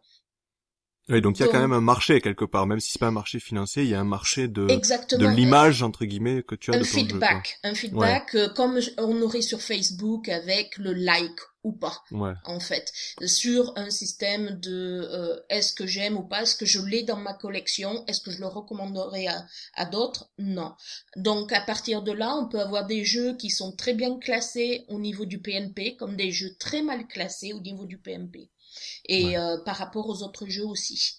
Oui, 1.08 1.22
donc 1.22 1.38
il 1.38 1.42
y 1.42 1.48
a 1.48 1.48
quand 1.48 1.60
même 1.60 1.72
un 1.72 1.80
marché 1.80 2.20
quelque 2.20 2.44
part, 2.44 2.66
même 2.66 2.80
si 2.80 2.92
c'est 2.92 2.98
pas 2.98 3.06
un 3.06 3.12
marché 3.12 3.40
financier, 3.40 3.82
il 3.82 3.88
y 3.88 3.94
a 3.94 4.00
un 4.00 4.04
marché 4.04 4.46
de, 4.46 4.66
de 4.66 5.26
l'image 5.26 5.82
entre 5.82 6.04
guillemets 6.04 6.42
que 6.42 6.54
tu 6.54 6.70
as 6.70 6.74
un 6.74 6.78
de 6.78 6.84
ton 6.84 6.90
jeu, 6.90 6.98
feedback, 6.98 7.58
un 7.64 7.74
feedback 7.74 8.34
euh, 8.34 8.48
comme 8.50 8.78
on 8.98 9.22
aurait 9.22 9.40
sur 9.40 9.62
Facebook 9.62 10.28
avec 10.28 10.76
le 10.76 10.92
like 10.92 11.40
ou 11.64 11.72
pas. 11.72 12.02
Ouais. 12.12 12.34
en 12.44 12.60
fait, 12.60 12.92
sur 13.24 13.72
un 13.76 13.90
système 13.90 14.58
de 14.60 15.08
euh, 15.10 15.40
est-ce 15.48 15.72
que 15.72 15.86
j'aime 15.86 16.16
ou 16.16 16.22
pas, 16.22 16.42
est-ce 16.42 16.56
que 16.56 16.66
je 16.66 16.80
l'ai 16.80 17.02
dans 17.02 17.16
ma 17.16 17.34
collection, 17.34 18.04
est-ce 18.06 18.20
que 18.20 18.30
je 18.30 18.40
le 18.40 18.46
recommanderais 18.46 19.26
à, 19.26 19.46
à 19.74 19.86
d'autres? 19.86 20.30
Non. 20.38 20.74
Donc 21.16 21.52
à 21.52 21.60
partir 21.60 22.02
de 22.02 22.12
là, 22.12 22.36
on 22.36 22.48
peut 22.48 22.60
avoir 22.60 22.86
des 22.86 23.04
jeux 23.04 23.36
qui 23.36 23.50
sont 23.50 23.72
très 23.72 23.94
bien 23.94 24.18
classés 24.18 24.84
au 24.88 24.98
niveau 24.98 25.24
du 25.24 25.40
PNP, 25.40 25.96
comme 25.96 26.16
des 26.16 26.30
jeux 26.30 26.54
très 26.58 26.82
mal 26.82 27.06
classés 27.06 27.52
au 27.52 27.60
niveau 27.60 27.86
du 27.86 27.98
PNP. 27.98 28.50
Et 29.06 29.26
Ouais. 29.26 29.38
euh, 29.38 29.56
par 29.64 29.76
rapport 29.76 30.08
aux 30.08 30.22
autres 30.22 30.46
jeux 30.48 30.66
aussi. 30.66 31.14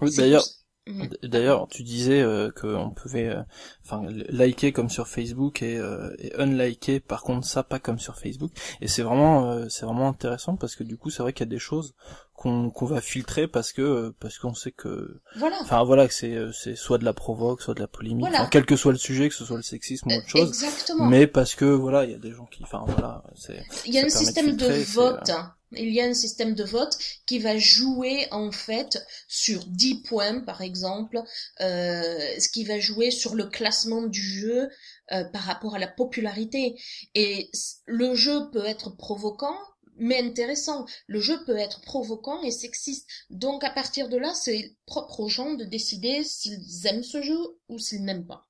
Oui, 0.00 0.14
D'ailleurs, 0.16 0.44
Mhm. 0.88 1.08
D'ailleurs, 1.24 1.66
tu 1.68 1.82
disais 1.82 2.22
euh, 2.22 2.52
qu'on 2.52 2.90
pouvait, 2.90 3.26
euh, 3.30 3.42
enfin, 3.84 4.04
liker 4.28 4.72
comme 4.72 4.88
sur 4.88 5.08
Facebook 5.08 5.60
et, 5.60 5.76
euh, 5.76 6.14
et 6.20 6.32
unliker. 6.36 7.00
Par 7.00 7.22
contre, 7.22 7.44
ça 7.44 7.64
pas 7.64 7.80
comme 7.80 7.98
sur 7.98 8.16
Facebook. 8.16 8.52
Et 8.80 8.86
c'est 8.86 9.02
vraiment, 9.02 9.50
euh, 9.50 9.68
c'est 9.68 9.84
vraiment 9.84 10.08
intéressant 10.08 10.54
parce 10.54 10.76
que 10.76 10.84
du 10.84 10.96
coup, 10.96 11.10
c'est 11.10 11.24
vrai 11.24 11.32
qu'il 11.32 11.44
y 11.44 11.48
a 11.48 11.50
des 11.50 11.58
choses 11.58 11.96
qu'on 12.34 12.70
qu'on 12.70 12.86
va 12.86 13.00
filtrer 13.00 13.48
parce 13.48 13.72
que 13.72 13.82
euh, 13.82 14.14
parce 14.20 14.38
qu'on 14.38 14.54
sait 14.54 14.70
que, 14.70 15.20
Voilà. 15.38 15.58
enfin 15.60 15.82
voilà, 15.82 16.06
que 16.06 16.14
c'est 16.14 16.36
euh, 16.36 16.52
c'est 16.52 16.76
soit 16.76 16.98
de 16.98 17.04
la 17.04 17.14
provoque, 17.14 17.62
soit 17.62 17.74
de 17.74 17.80
la 17.80 17.88
polémique, 17.88 18.20
Voilà. 18.20 18.42
enfin, 18.42 18.48
quel 18.52 18.64
que 18.64 18.76
soit 18.76 18.92
le 18.92 18.98
sujet, 18.98 19.28
que 19.28 19.34
ce 19.34 19.44
soit 19.44 19.56
le 19.56 19.64
sexisme 19.64 20.08
ou 20.08 20.14
autre 20.14 20.28
chose. 20.28 20.48
Exactement. 20.50 21.06
Mais 21.08 21.26
parce 21.26 21.56
que 21.56 21.64
voilà, 21.64 22.04
il 22.04 22.12
y 22.12 22.14
a 22.14 22.18
des 22.18 22.30
gens 22.30 22.46
qui, 22.46 22.62
enfin 22.62 22.84
voilà, 22.86 23.24
c'est 23.34 23.60
Il 23.86 23.92
y 23.92 23.98
a 23.98 24.04
un 24.04 24.08
système 24.08 24.52
de 24.56 24.66
filtrer, 24.66 24.84
vote. 24.84 25.32
Il 25.72 25.92
y 25.92 26.00
a 26.00 26.04
un 26.04 26.14
système 26.14 26.54
de 26.54 26.64
vote 26.64 26.96
qui 27.26 27.38
va 27.38 27.58
jouer 27.58 28.26
en 28.30 28.52
fait 28.52 29.04
sur 29.26 29.64
10 29.66 30.02
points 30.02 30.40
par 30.40 30.62
exemple, 30.62 31.20
euh, 31.60 32.38
ce 32.38 32.48
qui 32.48 32.64
va 32.64 32.78
jouer 32.78 33.10
sur 33.10 33.34
le 33.34 33.46
classement 33.46 34.02
du 34.02 34.20
jeu 34.20 34.68
euh, 35.12 35.24
par 35.24 35.42
rapport 35.42 35.74
à 35.74 35.78
la 35.78 35.88
popularité. 35.88 36.80
Et 37.14 37.50
le 37.86 38.14
jeu 38.14 38.50
peut 38.52 38.64
être 38.64 38.96
provoquant 38.96 39.58
mais 39.98 40.22
intéressant. 40.22 40.86
Le 41.06 41.20
jeu 41.20 41.42
peut 41.44 41.56
être 41.56 41.80
provoquant 41.80 42.42
et 42.42 42.50
sexiste. 42.50 43.08
Donc 43.30 43.64
à 43.64 43.70
partir 43.70 44.08
de 44.08 44.16
là, 44.16 44.34
c'est 44.34 44.76
propre 44.86 45.20
aux 45.20 45.28
gens 45.28 45.54
de 45.54 45.64
décider 45.64 46.22
s'ils 46.22 46.86
aiment 46.86 47.02
ce 47.02 47.22
jeu 47.22 47.38
ou 47.68 47.78
s'ils 47.78 48.04
n'aiment 48.04 48.26
pas. 48.26 48.46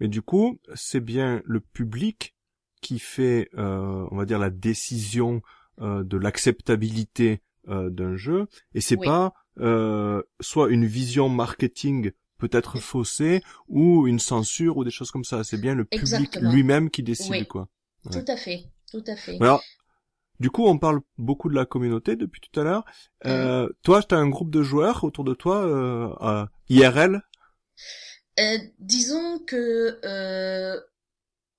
Mais 0.00 0.08
du 0.08 0.22
coup, 0.22 0.58
c'est 0.74 1.00
bien 1.00 1.42
le 1.44 1.60
public 1.60 2.36
qui 2.80 2.98
fait, 2.98 3.48
euh, 3.54 4.06
on 4.10 4.16
va 4.16 4.24
dire, 4.24 4.38
la 4.38 4.50
décision 4.50 5.42
euh, 5.80 6.04
de 6.04 6.16
l'acceptabilité 6.16 7.40
euh, 7.68 7.90
d'un 7.90 8.16
jeu, 8.16 8.46
et 8.74 8.80
c'est 8.80 8.96
Oui. 8.96 9.06
pas 9.06 9.34
euh, 9.60 10.22
soit 10.40 10.70
une 10.70 10.86
vision 10.86 11.28
marketing 11.28 12.12
peut-être 12.38 12.78
faussée 12.78 13.42
ou 13.66 14.06
une 14.06 14.20
censure 14.20 14.76
ou 14.76 14.84
des 14.84 14.90
choses 14.92 15.10
comme 15.10 15.24
ça. 15.24 15.42
C'est 15.42 15.60
bien 15.60 15.74
le 15.74 15.84
public 15.84 16.36
lui-même 16.40 16.88
qui 16.90 17.02
décide, 17.02 17.32
Oui. 17.32 17.46
quoi. 17.46 17.68
Ouais. 18.06 18.22
Tout 18.22 18.30
à 18.32 18.36
fait, 18.36 18.64
tout 18.92 19.02
à 19.08 19.16
fait. 19.16 19.36
Alors, 19.40 19.62
du 20.38 20.50
coup, 20.50 20.64
on 20.66 20.78
parle 20.78 21.00
beaucoup 21.18 21.48
de 21.48 21.56
la 21.56 21.66
communauté 21.66 22.14
depuis 22.14 22.40
tout 22.40 22.60
à 22.60 22.62
l'heure. 22.62 22.84
Euh, 23.26 23.68
Toi, 23.82 24.02
tu 24.04 24.14
as 24.14 24.18
un 24.18 24.28
groupe 24.28 24.50
de 24.50 24.62
joueurs 24.62 25.02
autour 25.02 25.24
de 25.24 25.34
toi, 25.34 25.64
euh, 25.66 26.08
à 26.20 26.48
IRL. 26.68 27.22
Euh, 28.38 28.58
disons 28.78 29.40
que 29.40 29.98
euh, 30.04 30.80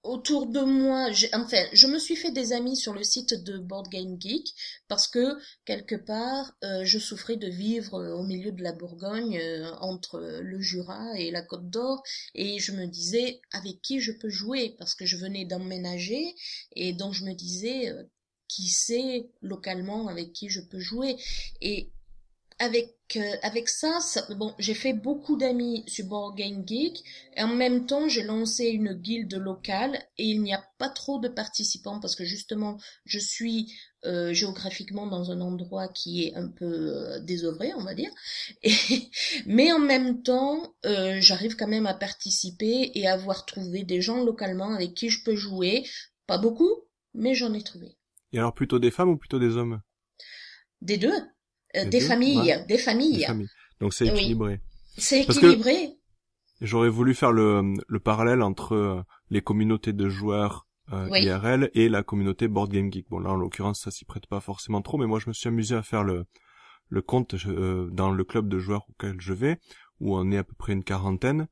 autour 0.04 0.48
de 0.48 0.62
moi, 0.62 1.10
enfin, 1.34 1.64
je 1.74 1.88
me 1.88 2.00
suis 2.00 2.16
fait 2.16 2.32
des 2.32 2.54
amis 2.54 2.78
sur 2.78 2.94
le 2.94 3.04
site 3.04 3.34
de 3.44 3.58
Board 3.58 3.90
Game 3.90 4.16
Geek 4.20 4.54
parce 4.88 5.08
que 5.08 5.38
quelque 5.66 5.96
part, 5.96 6.56
euh, 6.64 6.86
je 6.86 6.98
souffrais 7.00 7.36
de 7.36 7.48
vivre 7.48 7.96
euh, 7.96 8.14
au 8.14 8.24
milieu 8.24 8.52
de 8.52 8.64
la 8.64 8.72
Bourgogne, 8.72 9.38
euh, 9.38 9.72
entre 9.82 10.20
le 10.42 10.60
Jura 10.62 11.18
et 11.18 11.32
la 11.32 11.42
Côte 11.42 11.70
d'Or, 11.70 12.02
et 12.34 12.60
je 12.60 12.72
me 12.72 12.86
disais 12.86 13.42
avec 13.52 13.82
qui 13.82 14.00
je 14.00 14.12
peux 14.14 14.30
jouer? 14.30 14.76
Parce 14.78 14.96
que 14.96 15.06
je 15.06 15.18
venais 15.18 15.46
d'emménager 15.46 16.34
et 16.76 16.94
donc 16.94 17.14
je 17.14 17.26
me 17.26 17.34
disais 17.34 17.90
euh, 17.90 18.04
qui 18.48 18.68
sait 18.70 19.30
localement 19.42 20.08
avec 20.08 20.34
qui 20.34 20.50
je 20.50 20.62
peux 20.62 20.80
jouer? 20.80 21.18
Et 21.62 21.92
avec 22.60 22.96
euh, 23.16 23.36
avec 23.42 23.70
ça, 23.70 24.00
ça 24.02 24.24
bon 24.36 24.54
j'ai 24.60 24.74
fait 24.76 24.94
beaucoup 24.94 25.36
d'amis 25.36 25.84
sur 25.88 26.06
Board 26.06 26.38
Game 26.38 26.64
Geek 26.68 27.04
et 27.36 27.42
en 27.42 27.48
même 27.56 27.86
temps 27.86 28.08
j'ai 28.08 28.22
lancé 28.22 28.66
une 28.66 28.94
guilde 28.94 29.34
locale 29.34 29.96
et 30.18 30.26
il 30.26 30.42
n'y 30.44 30.54
a 30.54 30.64
pas 30.78 30.90
trop 30.90 31.20
de 31.20 31.28
participants 31.28 32.00
parce 32.00 32.16
que 32.16 32.24
justement 32.26 32.78
je 33.06 33.18
suis 33.18 33.74
euh, 34.06 34.34
géographiquement 34.34 35.08
dans 35.08 35.32
un 35.32 35.42
endroit 35.42 35.88
qui 35.88 36.26
est 36.26 36.36
un 36.36 36.50
peu 36.50 36.66
euh, 36.66 37.20
désœuvré 37.20 37.74
on 37.76 37.84
va 37.84 37.96
dire. 37.96 38.12
Et, 38.64 38.74
mais 39.48 39.72
en 39.72 39.80
même 39.80 40.22
temps 40.22 40.76
euh, 40.86 41.18
j'arrive 41.20 41.56
quand 41.56 41.68
même 41.68 41.88
à 41.88 41.96
participer 41.96 42.92
et 42.94 43.08
à 43.08 43.14
avoir 43.14 43.46
trouvé 43.46 43.84
des 43.84 44.02
gens 44.02 44.24
localement 44.24 44.74
avec 44.76 44.94
qui 44.94 45.10
je 45.10 45.24
peux 45.24 45.36
jouer. 45.36 45.84
Pas 46.28 46.38
beaucoup 46.38 46.84
mais 47.14 47.34
j'en 47.34 47.54
ai 47.54 47.64
trouvé. 47.64 47.98
Et 48.32 48.40
alors, 48.40 48.54
plutôt 48.54 48.80
des 48.80 48.92
femmes 48.92 49.10
ou 49.10 49.18
plutôt 49.18 49.40
des 49.40 49.58
hommes? 49.58 49.82
Des 50.82 50.98
deux 50.98 51.16
Des 51.74 51.86
des 51.86 52.00
deux, 52.00 52.06
familles 52.06 52.38
ouais. 52.38 52.66
des 52.66 52.78
familles 52.78 53.18
Des 53.18 53.26
familles. 53.26 53.50
Donc 53.80 53.94
c'est 53.94 54.06
Oui. 54.12 54.18
équilibré. 54.20 54.60
c'est 54.98 55.22
équilibré 55.22 55.96
J'aurais 56.62 56.90
voulu 56.90 57.14
faire 57.14 57.32
le, 57.32 57.76
le 57.88 58.00
parallèle 58.00 58.42
entre 58.42 58.74
euh, 58.76 59.02
les 59.30 59.42
communautés 59.42 59.94
de 59.94 60.10
joueurs 60.10 60.68
euh, 60.92 61.08
Oui. 61.10 61.24
IRL 61.24 61.70
et 61.74 61.88
la 61.88 62.04
communauté 62.04 62.48
Board 62.48 62.72
Game 62.72 62.92
Geek. 62.92 63.10
Bon 63.10 63.20
là 63.20 63.30
en 63.32 63.36
l'occurrence 63.36 63.82
ça 63.82 63.92
s'y 63.92 64.04
prête 64.06 64.28
pas 64.28 64.40
forcément 64.42 64.82
trop, 64.82 64.98
mais 64.98 65.06
moi 65.06 65.20
je 65.20 65.30
me 65.30 65.34
suis 65.34 65.48
amusé 65.48 65.76
à 65.76 65.84
faire 65.84 66.04
le 66.04 66.26
le 66.90 67.02
compte 67.04 67.36
euh, 67.46 67.88
dans 67.92 68.10
le 68.12 68.24
club 68.24 68.50
de 68.50 68.58
joueurs 68.58 68.86
auquel 68.90 69.22
je 69.22 69.32
vais, 69.34 69.60
où 70.00 70.18
on 70.18 70.32
est 70.32 70.38
à 70.38 70.44
peu 70.44 70.56
près 70.58 70.74
une 70.74 70.84
quarantaine. 70.84 71.48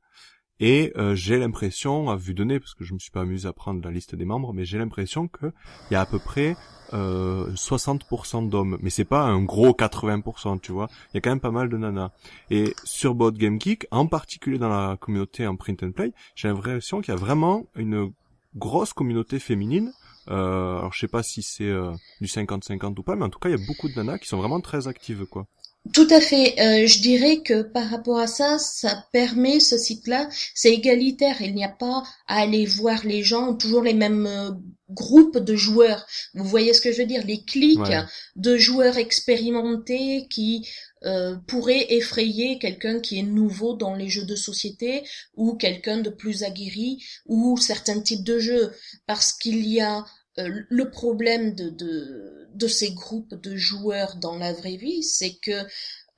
Et 0.60 0.92
euh, 0.96 1.14
j'ai 1.14 1.38
l'impression, 1.38 2.10
à 2.10 2.16
vue 2.16 2.34
de 2.34 2.44
nez, 2.44 2.58
parce 2.58 2.74
que 2.74 2.84
je 2.84 2.94
me 2.94 2.98
suis 2.98 3.10
pas 3.10 3.20
amusé 3.20 3.48
à 3.48 3.52
prendre 3.52 3.82
la 3.84 3.90
liste 3.90 4.14
des 4.14 4.24
membres, 4.24 4.52
mais 4.52 4.64
j'ai 4.64 4.78
l'impression 4.78 5.28
que 5.28 5.52
il 5.90 5.94
y 5.94 5.96
a 5.96 6.00
à 6.00 6.06
peu 6.06 6.18
près 6.18 6.56
euh, 6.94 7.50
60% 7.52 8.48
d'hommes. 8.48 8.78
Mais 8.80 8.90
c'est 8.90 9.04
pas 9.04 9.22
un 9.22 9.42
gros 9.42 9.70
80%, 9.70 10.60
tu 10.60 10.72
vois. 10.72 10.88
Il 11.12 11.16
y 11.16 11.18
a 11.18 11.20
quand 11.20 11.30
même 11.30 11.40
pas 11.40 11.50
mal 11.50 11.68
de 11.68 11.76
nanas. 11.76 12.10
Et 12.50 12.74
sur 12.84 13.14
Board 13.14 13.36
Game 13.36 13.60
Geek, 13.60 13.86
en 13.90 14.06
particulier 14.06 14.58
dans 14.58 14.68
la 14.68 14.96
communauté 14.96 15.46
en 15.46 15.56
print 15.56 15.82
and 15.82 15.92
play, 15.92 16.12
j'ai 16.34 16.48
l'impression 16.48 17.00
qu'il 17.00 17.14
y 17.14 17.16
a 17.16 17.20
vraiment 17.20 17.66
une 17.76 18.12
grosse 18.56 18.92
communauté 18.92 19.38
féminine. 19.38 19.92
Euh, 20.30 20.78
alors 20.78 20.92
je 20.92 21.00
sais 21.00 21.08
pas 21.08 21.22
si 21.22 21.42
c'est 21.42 21.64
euh, 21.64 21.92
du 22.20 22.26
50-50 22.28 22.98
ou 22.98 23.02
pas, 23.02 23.16
mais 23.16 23.24
en 23.24 23.30
tout 23.30 23.38
cas 23.38 23.48
il 23.48 23.58
y 23.58 23.62
a 23.62 23.66
beaucoup 23.66 23.88
de 23.88 23.94
nanas 23.94 24.18
qui 24.18 24.28
sont 24.28 24.36
vraiment 24.38 24.60
très 24.60 24.86
actives, 24.88 25.24
quoi. 25.26 25.46
Tout 25.94 26.08
à 26.10 26.20
fait. 26.20 26.54
Euh, 26.60 26.86
je 26.86 27.00
dirais 27.00 27.38
que 27.42 27.62
par 27.62 27.88
rapport 27.88 28.18
à 28.18 28.26
ça, 28.26 28.58
ça 28.58 29.06
permet 29.12 29.58
ce 29.58 29.78
site-là, 29.78 30.28
c'est 30.54 30.72
égalitaire. 30.74 31.40
Il 31.40 31.54
n'y 31.54 31.64
a 31.64 31.68
pas 31.70 32.02
à 32.26 32.40
aller 32.40 32.66
voir 32.66 33.06
les 33.06 33.22
gens 33.22 33.54
toujours 33.54 33.80
les 33.82 33.94
mêmes 33.94 34.26
euh, 34.26 34.50
groupes 34.90 35.38
de 35.38 35.56
joueurs. 35.56 36.04
Vous 36.34 36.44
voyez 36.44 36.74
ce 36.74 36.82
que 36.82 36.92
je 36.92 36.98
veux 36.98 37.06
dire? 37.06 37.24
Les 37.24 37.42
clics 37.42 37.78
Ouais. 37.78 38.02
de 38.36 38.58
joueurs 38.58 38.98
expérimentés 38.98 40.26
qui 40.28 40.68
euh, 41.04 41.36
pourraient 41.46 41.86
effrayer 41.94 42.58
quelqu'un 42.58 43.00
qui 43.00 43.18
est 43.20 43.22
nouveau 43.22 43.74
dans 43.74 43.94
les 43.94 44.08
jeux 44.08 44.26
de 44.26 44.36
société 44.36 45.04
ou 45.36 45.54
quelqu'un 45.54 45.98
de 45.98 46.10
plus 46.10 46.42
aguerri 46.42 47.02
ou 47.24 47.56
certains 47.56 48.00
types 48.00 48.24
de 48.24 48.38
jeux, 48.38 48.72
parce 49.06 49.32
qu'il 49.32 49.64
y 49.66 49.80
a 49.80 50.04
le 50.46 50.90
problème 50.90 51.54
de, 51.54 51.68
de, 51.70 52.48
de 52.54 52.66
ces 52.66 52.92
groupes 52.92 53.34
de 53.34 53.56
joueurs 53.56 54.16
dans 54.16 54.36
la 54.36 54.52
vraie 54.52 54.76
vie, 54.76 55.02
c'est 55.02 55.34
que 55.36 55.66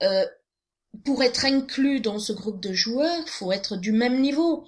euh, 0.03 0.27
pour 1.05 1.23
être 1.23 1.45
inclus 1.45 2.00
dans 2.00 2.19
ce 2.19 2.33
groupe 2.33 2.61
de 2.61 2.73
joueurs, 2.73 3.29
faut 3.29 3.53
être 3.53 3.77
du 3.77 3.93
même 3.93 4.21
niveau 4.21 4.67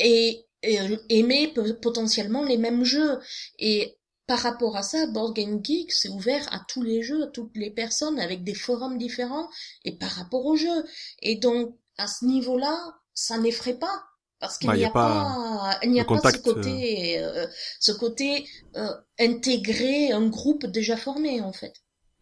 et, 0.00 0.46
euh, 0.66 0.96
aimer 1.08 1.52
potentiellement 1.82 2.42
les 2.42 2.56
mêmes 2.56 2.84
jeux. 2.84 3.18
Et 3.58 3.98
par 4.26 4.38
rapport 4.38 4.76
à 4.76 4.82
ça, 4.82 5.06
Board 5.06 5.34
Game 5.34 5.62
Geek, 5.62 5.92
c'est 5.92 6.08
ouvert 6.08 6.52
à 6.52 6.64
tous 6.68 6.82
les 6.82 7.02
jeux, 7.02 7.24
à 7.24 7.26
toutes 7.26 7.56
les 7.56 7.70
personnes, 7.70 8.18
avec 8.18 8.42
des 8.44 8.54
forums 8.54 8.96
différents, 8.96 9.48
et 9.84 9.92
par 9.92 10.10
rapport 10.10 10.44
aux 10.46 10.56
jeux. 10.56 10.84
Et 11.20 11.36
donc, 11.36 11.76
à 11.98 12.06
ce 12.06 12.24
niveau-là, 12.24 12.94
ça 13.12 13.38
n'effraie 13.38 13.78
pas, 13.78 14.04
Parce 14.44 14.58
qu'il 14.58 14.68
Ouais, 14.68 14.76
n'y 14.76 14.84
a, 14.84 14.88
a 14.88 14.90
pas, 14.90 15.78
il 15.82 15.90
n'y 15.90 16.00
a 16.00 16.04
pas 16.04 16.20
ce 16.32 16.36
côté, 16.38 17.18
euh, 17.18 17.46
ce 17.80 17.92
côté 17.92 18.46
euh, 18.76 18.90
intégrer 19.18 20.12
un 20.12 20.26
groupe 20.28 20.66
déjà 20.66 20.98
formé 20.98 21.40
en 21.40 21.52
fait. 21.52 21.72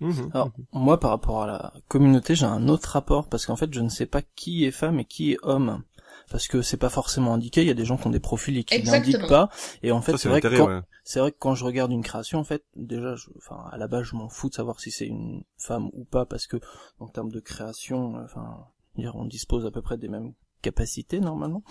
Mhm. 0.00 0.30
Alors, 0.34 0.50
moi, 0.72 0.98
par 0.98 1.10
rapport 1.10 1.42
à 1.42 1.46
la 1.46 1.72
communauté, 1.88 2.34
j'ai 2.34 2.44
un 2.46 2.68
autre 2.68 2.90
rapport, 2.90 3.28
parce 3.28 3.46
qu'en 3.46 3.56
fait, 3.56 3.72
je 3.72 3.80
ne 3.80 3.88
sais 3.88 4.06
pas 4.06 4.22
qui 4.22 4.64
est 4.64 4.70
femme 4.72 4.98
et 5.00 5.04
qui 5.04 5.32
est 5.32 5.38
homme. 5.42 5.82
Parce 6.30 6.48
que 6.48 6.62
c'est 6.62 6.76
pas 6.76 6.88
forcément 6.88 7.34
indiqué, 7.34 7.62
il 7.62 7.66
y 7.66 7.70
a 7.70 7.74
des 7.74 7.84
gens 7.84 7.96
qui 7.96 8.06
ont 8.06 8.10
des 8.10 8.20
profils 8.20 8.56
et 8.56 8.64
qui 8.64 8.74
Exactement. 8.76 9.26
l'indiquent 9.26 9.28
pas. 9.28 9.48
Et 9.82 9.92
en 9.92 10.00
fait, 10.02 10.16
c'est 10.16 10.28
vrai 10.28 10.40
que 10.40 10.48
quand, 10.48 10.68
ouais. 10.68 10.80
c'est 11.04 11.20
vrai 11.20 11.32
que 11.32 11.36
quand 11.38 11.54
je 11.54 11.64
regarde 11.64 11.92
une 11.92 12.02
création, 12.02 12.38
en 12.38 12.44
fait, 12.44 12.64
déjà, 12.76 13.16
je, 13.16 13.28
enfin, 13.36 13.64
à 13.70 13.76
la 13.76 13.86
base, 13.88 14.04
je 14.04 14.16
m'en 14.16 14.28
fous 14.28 14.48
de 14.48 14.54
savoir 14.54 14.80
si 14.80 14.90
c'est 14.90 15.06
une 15.06 15.44
femme 15.58 15.90
ou 15.92 16.04
pas, 16.04 16.24
parce 16.26 16.46
que 16.46 16.58
en 16.98 17.08
termes 17.08 17.30
de 17.30 17.40
création, 17.40 18.16
euh, 18.16 18.24
enfin, 18.24 18.66
on 18.96 19.24
dispose 19.24 19.66
à 19.66 19.70
peu 19.70 19.82
près 19.82 19.98
des 19.98 20.08
mêmes 20.08 20.32
capacités 20.62 21.20
normalement. 21.20 21.62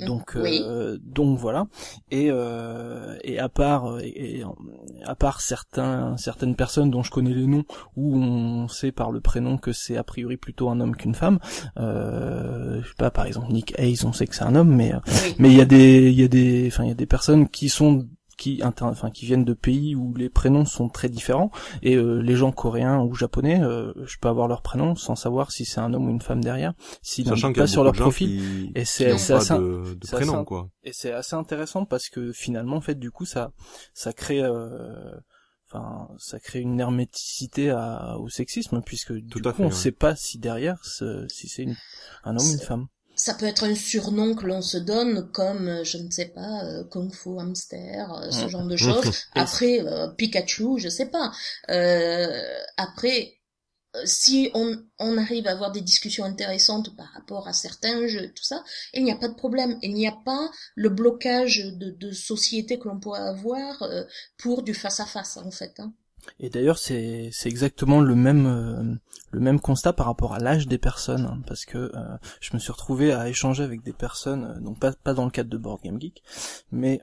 Mm, 0.00 0.04
Donc, 0.06 0.32
oui. 0.36 0.60
euh, 0.62 0.98
donc 1.02 1.38
voilà. 1.38 1.66
Et 2.10 2.28
euh, 2.30 3.16
et 3.24 3.38
à 3.38 3.48
part 3.48 3.98
et, 4.00 4.40
et, 4.40 4.44
à 5.04 5.14
part 5.14 5.40
certains 5.40 6.16
certaines 6.18 6.56
personnes 6.56 6.90
dont 6.90 7.02
je 7.02 7.10
connais 7.10 7.32
les 7.32 7.46
noms 7.46 7.64
où 7.96 8.16
on 8.16 8.68
sait 8.68 8.92
par 8.92 9.10
le 9.12 9.20
prénom 9.20 9.56
que 9.56 9.72
c'est 9.72 9.96
a 9.96 10.04
priori 10.04 10.36
plutôt 10.36 10.68
un 10.68 10.80
homme 10.80 10.96
qu'une 10.96 11.14
femme. 11.14 11.38
Euh, 11.78 12.80
je 12.82 12.88
sais 12.88 12.94
pas, 12.98 13.10
par 13.10 13.26
exemple 13.26 13.52
Nick 13.52 13.74
Hayes, 13.78 14.04
on 14.04 14.12
sait 14.12 14.26
que 14.26 14.34
c'est 14.34 14.44
un 14.44 14.54
homme, 14.54 14.74
mais 14.74 14.92
euh, 14.94 14.98
Oui. 15.06 15.34
mais 15.38 15.48
il 15.50 15.56
y 15.56 15.60
a 15.60 15.64
des, 15.64 16.10
il 16.10 16.20
y 16.20 16.24
a 16.24 16.28
des, 16.28 16.68
enfin 16.72 16.84
il 16.84 16.88
y 16.88 16.92
a 16.92 16.94
des 16.94 17.06
personnes 17.06 17.48
qui 17.48 17.68
sont 17.68 18.06
qui 18.40 18.60
inter- 18.62 18.86
enfin 18.86 19.10
qui 19.10 19.26
viennent 19.26 19.44
de 19.44 19.52
pays 19.52 19.94
où 19.94 20.14
les 20.14 20.30
prénoms 20.30 20.64
sont 20.64 20.88
très 20.88 21.08
différents 21.10 21.50
et 21.82 21.94
euh, 21.96 22.20
les 22.22 22.34
gens 22.36 22.52
coréens 22.52 23.00
ou 23.02 23.14
japonais 23.14 23.60
euh, 23.62 23.92
je 24.06 24.16
peux 24.18 24.28
avoir 24.28 24.48
leur 24.48 24.62
prénom 24.62 24.96
sans 24.96 25.14
savoir 25.14 25.52
si 25.52 25.66
c'est 25.66 25.80
un 25.80 25.92
homme 25.94 26.06
ou 26.06 26.10
une 26.10 26.22
femme 26.22 26.42
derrière 26.42 26.72
s'ils 27.02 27.28
a 27.28 27.52
pas 27.52 27.66
sur 27.66 27.84
leur 27.84 27.92
profil 27.92 28.28
qui, 28.40 28.72
et 28.74 28.86
c'est 28.86 29.08
n'ont 29.08 29.14
assez 29.14 29.32
de, 29.58 29.94
de 29.94 30.06
c'est 30.06 30.16
prénom, 30.16 30.36
assez- 30.36 30.44
quoi. 30.46 30.70
et 30.84 30.92
c'est 30.94 31.12
assez 31.12 31.36
intéressant 31.36 31.84
parce 31.84 32.08
que 32.08 32.32
finalement 32.32 32.76
en 32.76 32.80
fait 32.80 32.98
du 32.98 33.10
coup 33.10 33.26
ça 33.26 33.52
ça 33.92 34.12
crée 34.14 34.42
euh, 34.42 35.14
enfin 35.68 36.08
ça 36.18 36.40
crée 36.40 36.60
une 36.60 36.80
herméticité 36.80 37.70
à, 37.70 38.16
au 38.18 38.28
sexisme 38.30 38.80
puisque 38.84 39.12
du 39.12 39.26
Tout 39.26 39.40
coup 39.42 39.52
fait, 39.52 39.62
on 39.62 39.66
ouais. 39.66 39.72
sait 39.72 39.92
pas 39.92 40.16
si 40.16 40.38
derrière 40.38 40.78
si 40.84 41.48
c'est 41.48 41.62
une- 41.64 41.76
un 42.24 42.36
homme 42.38 42.46
ou 42.48 42.52
une 42.52 42.58
femme 42.66 42.86
Ça 43.20 43.34
peut 43.34 43.44
être 43.44 43.64
un 43.64 43.74
surnom 43.74 44.34
que 44.34 44.46
l'on 44.46 44.62
se 44.62 44.78
donne, 44.78 45.30
comme 45.30 45.68
euh, 45.68 45.84
je 45.84 45.98
ne 45.98 46.10
sais 46.10 46.28
pas, 46.28 46.64
euh, 46.64 46.84
Kung 46.84 47.12
Fu 47.12 47.38
Hamster, 47.38 48.10
euh, 48.14 48.30
ce 48.30 48.48
genre 48.48 48.66
de 48.66 48.78
choses. 48.78 49.10
Après, 49.34 49.80
euh, 49.80 50.08
Pikachu, 50.08 50.78
je 50.78 50.88
sais 50.88 51.04
pas. 51.04 51.30
Euh, 51.68 52.26
après, 52.78 53.34
si 54.06 54.50
on, 54.54 54.74
on 54.98 55.18
arrive 55.18 55.46
à 55.46 55.50
avoir 55.50 55.70
des 55.70 55.82
discussions 55.82 56.24
intéressantes 56.24 56.96
par 56.96 57.08
rapport 57.12 57.46
à 57.46 57.52
certains 57.52 58.06
jeux, 58.06 58.32
tout 58.32 58.42
ça, 58.44 58.64
il 58.94 59.04
n'y 59.04 59.12
a 59.12 59.16
pas 59.16 59.28
de 59.28 59.34
problème. 59.34 59.78
Il 59.82 59.92
n'y 59.92 60.08
a 60.08 60.16
pas 60.24 60.50
le 60.74 60.88
blocage 60.88 61.58
de, 61.74 61.90
de 61.90 62.12
société 62.12 62.78
que 62.78 62.88
l'on 62.88 63.00
pourrait 63.00 63.20
avoir 63.20 63.86
pour 64.38 64.62
du 64.62 64.72
face 64.72 65.00
à 65.00 65.04
face, 65.06 65.36
en 65.36 65.50
fait. 65.50 65.78
Hein. 65.78 65.92
Et 66.38 66.50
d'ailleurs, 66.50 66.78
c'est 66.78 67.30
exactement 67.44 68.00
le 68.00 68.14
même 68.14 68.46
euh, 68.46 68.94
le 69.32 69.40
même 69.40 69.60
constat 69.60 69.92
par 69.92 70.06
rapport 70.06 70.34
à 70.34 70.38
l'âge 70.38 70.66
des 70.66 70.78
personnes, 70.78 71.26
hein, 71.26 71.40
parce 71.46 71.64
que 71.64 71.78
euh, 71.94 72.16
je 72.40 72.50
me 72.54 72.58
suis 72.58 72.72
retrouvé 72.72 73.12
à 73.12 73.28
échanger 73.28 73.62
avec 73.62 73.82
des 73.82 73.92
personnes, 73.92 74.56
euh, 74.56 74.60
donc 74.60 74.78
pas 74.78 74.92
pas 74.92 75.14
dans 75.14 75.24
le 75.24 75.30
cadre 75.30 75.50
de 75.50 75.56
Board 75.56 75.80
Game 75.82 76.00
Geek, 76.00 76.22
mais 76.72 77.00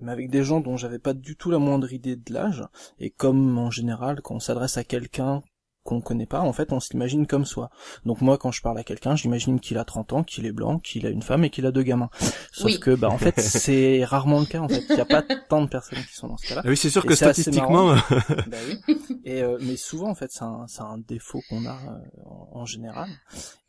mais 0.00 0.12
avec 0.12 0.30
des 0.30 0.44
gens 0.44 0.60
dont 0.60 0.76
j'avais 0.76 0.98
pas 0.98 1.14
du 1.14 1.36
tout 1.36 1.50
la 1.50 1.58
moindre 1.58 1.92
idée 1.92 2.16
de 2.16 2.32
l'âge. 2.32 2.64
Et 2.98 3.10
comme 3.10 3.58
en 3.58 3.70
général, 3.70 4.20
quand 4.22 4.36
on 4.36 4.40
s'adresse 4.40 4.76
à 4.76 4.84
quelqu'un 4.84 5.42
qu'on 5.84 6.00
connaît 6.00 6.26
pas, 6.26 6.40
en 6.40 6.52
fait, 6.52 6.72
on 6.72 6.80
s'imagine 6.80 7.26
comme 7.26 7.44
soi. 7.44 7.70
Donc 8.04 8.20
moi, 8.22 8.38
quand 8.38 8.50
je 8.50 8.62
parle 8.62 8.78
à 8.78 8.84
quelqu'un, 8.84 9.14
j'imagine 9.16 9.60
qu'il 9.60 9.78
a 9.78 9.84
30 9.84 10.12
ans, 10.14 10.24
qu'il 10.24 10.46
est 10.46 10.52
blanc, 10.52 10.78
qu'il 10.78 11.06
a 11.06 11.10
une 11.10 11.22
femme 11.22 11.44
et 11.44 11.50
qu'il 11.50 11.66
a 11.66 11.70
deux 11.72 11.82
gamins. 11.82 12.10
Sauf 12.52 12.66
Oui. 12.66 12.80
que, 12.80 12.94
bah, 12.94 13.08
en 13.10 13.18
fait, 13.18 13.38
c'est 13.40 14.04
rarement 14.04 14.40
le 14.40 14.46
cas. 14.46 14.60
En 14.60 14.68
fait, 14.68 14.82
il 14.90 14.96
y 14.96 15.00
a 15.00 15.04
pas 15.04 15.22
tant 15.22 15.62
de 15.62 15.68
personnes 15.68 15.98
qui 16.08 16.14
sont 16.16 16.28
dans 16.28 16.36
ce 16.36 16.48
cas-là. 16.48 16.62
Ah 16.64 16.68
oui, 16.68 16.76
c'est 16.76 16.90
sûr 16.90 17.04
Et 17.04 17.08
que 17.08 17.14
statistiquement, 17.14 17.94
Bah 17.94 18.56
oui. 18.68 18.96
Et 19.26 19.42
euh, 19.42 19.58
mais 19.62 19.76
souvent 19.76 20.10
en 20.10 20.14
fait 20.14 20.30
c'est 20.30 20.42
un, 20.44 20.66
c'est 20.68 20.82
un 20.82 20.98
défaut 20.98 21.40
qu'on 21.48 21.64
a 21.64 21.72
euh, 21.72 21.98
en, 22.26 22.60
en 22.60 22.66
général. 22.66 23.08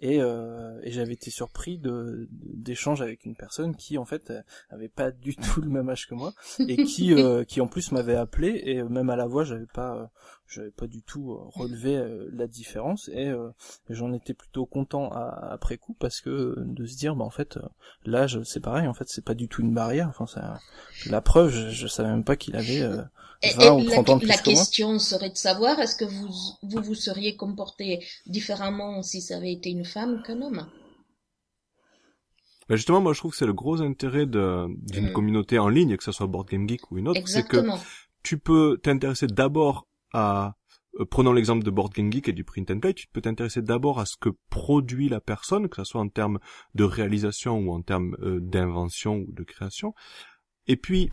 Et, 0.01 0.21
euh, 0.21 0.77
et 0.83 0.91
j'avais 0.91 1.13
été 1.13 1.31
surpris 1.31 1.77
de 1.77 2.27
d'échanges 2.31 3.01
avec 3.01 3.25
une 3.25 3.35
personne 3.35 3.75
qui 3.75 3.97
en 3.97 4.03
fait 4.05 4.31
euh, 4.31 4.41
avait 4.69 4.89
pas 4.89 5.11
du 5.11 5.35
tout 5.35 5.61
le 5.61 5.69
même 5.69 5.89
âge 5.89 6.07
que 6.07 6.13
moi 6.15 6.33
et 6.59 6.83
qui 6.83 7.13
euh, 7.17 7.43
qui 7.45 7.61
en 7.61 7.67
plus 7.67 7.91
m'avait 7.93 8.15
appelé 8.15 8.61
et 8.65 8.79
euh, 8.79 8.89
même 8.89 9.09
à 9.09 9.15
la 9.15 9.25
voix 9.27 9.45
j'avais 9.45 9.65
pas 9.73 9.95
euh, 9.95 10.05
j'avais 10.47 10.71
pas 10.71 10.87
du 10.87 11.01
tout 11.03 11.31
euh, 11.33 11.39
relevé 11.53 11.97
euh, 11.97 12.29
la 12.33 12.47
différence 12.47 13.09
et 13.09 13.27
euh, 13.27 13.49
j'en 13.89 14.13
étais 14.13 14.33
plutôt 14.33 14.65
content 14.65 15.09
à- 15.11 15.49
après 15.51 15.77
coup 15.77 15.95
parce 15.99 16.21
que 16.21 16.55
de 16.59 16.85
se 16.85 16.95
dire 16.97 17.15
bah 17.15 17.25
en 17.25 17.29
fait 17.29 17.59
l'âge 18.05 18.41
c'est 18.43 18.59
pareil 18.61 18.87
en 18.87 18.93
fait 18.93 19.07
c'est 19.09 19.23
pas 19.25 19.33
du 19.33 19.47
tout 19.47 19.61
une 19.61 19.73
barrière 19.73 20.07
enfin 20.09 20.27
ça 20.27 20.63
la 21.05 21.21
preuve 21.21 21.49
je, 21.51 21.69
je 21.69 21.87
savais 21.87 22.09
même 22.09 22.23
pas 22.23 22.35
qu'il 22.35 22.55
avait 22.55 22.81
euh, 22.81 23.01
Et, 23.41 23.55
20 23.55 23.73
et 23.73 23.73
ou 23.73 23.83
la, 23.83 23.83
30 23.83 24.09
ans 24.09 24.17
de 24.17 24.21
plus 24.21 24.27
la 24.27 24.37
que 24.41 24.49
moi. 24.49 24.67
question 24.67 24.99
serait 24.99 25.29
de 25.29 25.37
savoir 25.37 25.79
est-ce 25.79 25.95
que 25.95 26.03
vous, 26.03 26.27
vous 26.63 26.81
vous 26.83 26.95
seriez 26.95 27.37
comporté 27.37 28.05
différemment 28.25 29.01
si 29.03 29.21
ça 29.21 29.37
avait 29.37 29.53
été 29.53 29.69
une 29.69 29.85
femme 29.85 30.21
qu'un 30.21 30.41
homme? 30.41 30.67
Bah, 32.67 32.75
justement, 32.75 33.01
moi, 33.01 33.13
je 33.13 33.19
trouve 33.19 33.31
que 33.31 33.37
c'est 33.37 33.45
le 33.45 33.53
gros 33.53 33.81
intérêt 33.81 34.25
d'une 34.25 35.09
Mm. 35.09 35.11
communauté 35.11 35.59
en 35.59 35.69
ligne, 35.69 35.97
que 35.97 36.03
ce 36.03 36.11
soit 36.11 36.27
Board 36.27 36.47
Game 36.49 36.67
Geek 36.67 36.91
ou 36.91 36.97
une 36.97 37.07
autre, 37.07 37.27
c'est 37.27 37.43
que 37.43 37.65
tu 38.23 38.39
peux 38.39 38.79
t'intéresser 38.81 39.27
d'abord 39.27 39.87
à 40.15 40.55
euh, 40.99 41.05
prenons 41.05 41.33
l'exemple 41.33 41.63
de 41.63 41.71
Board 41.71 41.93
Game 41.93 42.11
Geek 42.11 42.29
et 42.29 42.33
du 42.33 42.43
print 42.43 42.71
and 42.71 42.79
play, 42.79 42.93
tu 42.93 43.07
peux 43.07 43.21
t'intéresser 43.21 43.61
d'abord 43.61 43.99
à 43.99 44.05
ce 44.05 44.15
que 44.17 44.29
produit 44.49 45.09
la 45.09 45.19
personne, 45.19 45.67
que 45.67 45.77
ce 45.77 45.83
soit 45.83 46.01
en 46.01 46.09
termes 46.09 46.39
de 46.73 46.83
réalisation 46.83 47.59
ou 47.59 47.71
en 47.71 47.81
termes 47.81 48.15
euh, 48.21 48.39
d'invention 48.39 49.17
ou 49.17 49.31
de 49.31 49.43
création. 49.43 49.93
Et 50.67 50.77
puis, 50.77 51.11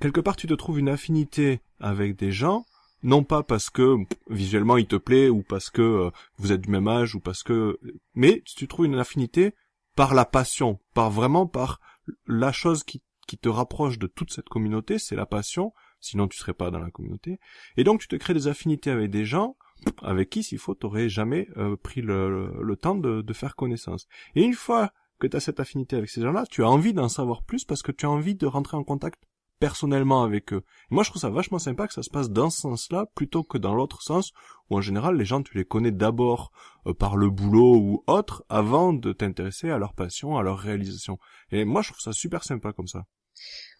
quelque 0.00 0.20
part, 0.20 0.36
tu 0.36 0.46
te 0.46 0.54
trouves 0.54 0.78
une 0.78 0.88
affinité 0.88 1.60
avec 1.80 2.16
des 2.16 2.32
gens, 2.32 2.64
non 3.02 3.24
pas 3.24 3.42
parce 3.42 3.70
que 3.70 3.96
visuellement 4.30 4.78
il 4.78 4.86
te 4.86 4.96
plaît 4.96 5.28
ou 5.28 5.42
parce 5.42 5.68
que 5.68 5.82
euh, 5.82 6.10
vous 6.38 6.52
êtes 6.52 6.62
du 6.62 6.70
même 6.70 6.88
âge 6.88 7.14
ou 7.14 7.20
parce 7.20 7.42
que, 7.42 7.78
mais 8.14 8.42
tu 8.46 8.68
trouves 8.68 8.86
une 8.86 8.94
affinité 8.94 9.54
par 9.96 10.14
la 10.14 10.24
passion, 10.24 10.78
par 10.94 11.10
vraiment 11.10 11.46
par 11.46 11.80
la 12.26 12.52
chose 12.52 12.82
qui 12.84 13.02
te 13.40 13.48
rapproche 13.48 13.98
de 13.98 14.06
toute 14.06 14.32
cette 14.32 14.48
communauté, 14.48 14.98
c'est 14.98 15.16
la 15.16 15.26
passion, 15.26 15.72
sinon 16.04 16.28
tu 16.28 16.38
serais 16.38 16.54
pas 16.54 16.70
dans 16.70 16.78
la 16.78 16.90
communauté. 16.90 17.38
Et 17.76 17.84
donc 17.84 18.00
tu 18.00 18.08
te 18.08 18.16
crées 18.16 18.34
des 18.34 18.46
affinités 18.48 18.90
avec 18.90 19.10
des 19.10 19.24
gens 19.24 19.56
avec 20.02 20.30
qui, 20.30 20.42
s'il 20.42 20.58
faut, 20.58 20.74
t'aurais 20.74 21.08
jamais 21.08 21.48
euh, 21.56 21.76
pris 21.76 22.00
le, 22.00 22.52
le- 22.62 22.76
temps 22.76 22.94
de, 22.94 23.22
de 23.22 23.32
faire 23.32 23.54
connaissance. 23.54 24.06
Et 24.34 24.42
une 24.42 24.54
fois 24.54 24.92
que 25.18 25.26
tu 25.26 25.36
as 25.36 25.40
cette 25.40 25.60
affinité 25.60 25.96
avec 25.96 26.08
ces 26.08 26.22
gens-là, 26.22 26.44
tu 26.48 26.62
as 26.62 26.68
envie 26.68 26.94
d'en 26.94 27.08
savoir 27.08 27.42
plus 27.42 27.64
parce 27.64 27.82
que 27.82 27.92
tu 27.92 28.06
as 28.06 28.10
envie 28.10 28.34
de 28.34 28.46
rentrer 28.46 28.76
en 28.76 28.84
contact 28.84 29.22
personnellement 29.60 30.22
avec 30.24 30.52
eux. 30.52 30.62
Moi, 30.90 31.02
je 31.04 31.10
trouve 31.10 31.20
ça 31.20 31.30
vachement 31.30 31.58
sympa 31.58 31.86
que 31.86 31.94
ça 31.94 32.02
se 32.02 32.10
passe 32.10 32.30
dans 32.30 32.50
ce 32.50 32.62
sens-là 32.62 33.06
plutôt 33.14 33.42
que 33.42 33.58
dans 33.58 33.74
l'autre 33.74 34.02
sens 34.02 34.32
où 34.70 34.76
en 34.76 34.80
général 34.80 35.16
les 35.16 35.24
gens 35.24 35.42
tu 35.42 35.56
les 35.56 35.64
connais 35.64 35.92
d'abord 35.92 36.50
euh, 36.86 36.94
par 36.94 37.16
le 37.16 37.28
boulot 37.30 37.76
ou 37.76 38.04
autre 38.06 38.44
avant 38.48 38.92
de 38.92 39.12
t'intéresser 39.12 39.70
à 39.70 39.78
leur 39.78 39.94
passion, 39.94 40.36
à 40.38 40.42
leur 40.42 40.58
réalisation. 40.58 41.18
Et 41.50 41.64
moi, 41.64 41.82
je 41.82 41.90
trouve 41.90 42.00
ça 42.00 42.12
super 42.12 42.42
sympa 42.44 42.72
comme 42.72 42.88
ça. 42.88 43.04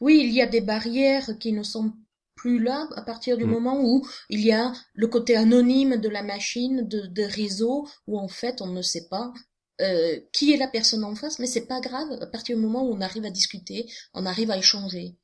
Oui, 0.01 0.21
il 0.23 0.33
y 0.33 0.43
a 0.43 0.47
des 0.47 0.61
barrières 0.61 1.39
qui 1.39 1.53
ne 1.53 1.63
sont 1.63 1.93
plus 2.37 2.59
là 2.63 2.89
à 2.97 3.03
partir 3.03 3.37
du 3.37 3.45
Mm. 3.45 3.51
moment 3.51 3.81
où 3.83 4.07
il 4.29 4.41
y 4.41 4.53
a 4.53 4.73
le 4.95 5.07
côté 5.07 5.37
anonyme 5.37 5.97
de 5.97 6.09
la 6.09 6.23
machine, 6.23 6.87
de, 6.87 7.07
de 7.07 7.23
réseau, 7.23 7.87
où 8.07 8.19
en 8.19 8.29
fait 8.29 8.61
on 8.61 8.67
ne 8.69 8.83
sait 8.83 9.09
pas 9.09 9.33
euh, 9.81 10.21
qui 10.33 10.53
est 10.53 10.57
la 10.57 10.69
personne 10.69 11.03
en 11.05 11.15
face, 11.17 11.39
mais 11.41 11.47
c'est 11.47 11.67
pas 11.67 11.81
grave 11.81 12.07
à 12.21 12.27
partir 12.27 12.57
du 12.57 12.63
moment 12.63 12.89
où 12.89 12.95
on 12.95 13.01
arrive 13.01 13.25
à 13.25 13.31
discuter, 13.31 13.87
on 14.13 14.25
arrive 14.27 14.51
à 14.51 14.59
échanger. 14.59 15.17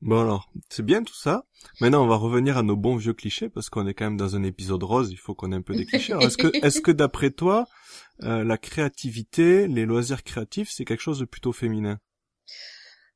Bon 0.00 0.20
alors, 0.20 0.50
c'est 0.70 0.84
bien 0.84 1.02
tout 1.02 1.14
ça. 1.14 1.44
Maintenant, 1.80 2.02
on 2.02 2.06
va 2.06 2.16
revenir 2.16 2.56
à 2.56 2.62
nos 2.62 2.76
bons 2.76 2.96
vieux 2.96 3.12
clichés 3.12 3.50
parce 3.50 3.68
qu'on 3.68 3.86
est 3.86 3.92
quand 3.92 4.06
même 4.06 4.16
dans 4.16 4.34
un 4.34 4.42
épisode 4.44 4.82
rose. 4.82 5.10
Il 5.10 5.18
faut 5.18 5.34
qu'on 5.34 5.52
ait 5.52 5.56
un 5.56 5.60
peu 5.62 5.74
des 5.74 5.84
clichés. 5.84 6.12
Alors, 6.12 6.24
est-ce 6.24 6.38
que, 6.38 6.48
est-ce 6.64 6.80
que 6.80 6.90
d'après 6.90 7.30
toi, 7.30 7.66
euh, 8.22 8.42
la 8.42 8.56
créativité, 8.56 9.68
les 9.68 9.84
loisirs 9.84 10.22
créatifs, 10.22 10.70
c'est 10.70 10.86
quelque 10.86 11.02
chose 11.02 11.18
de 11.18 11.26
plutôt 11.26 11.52
féminin? 11.52 11.98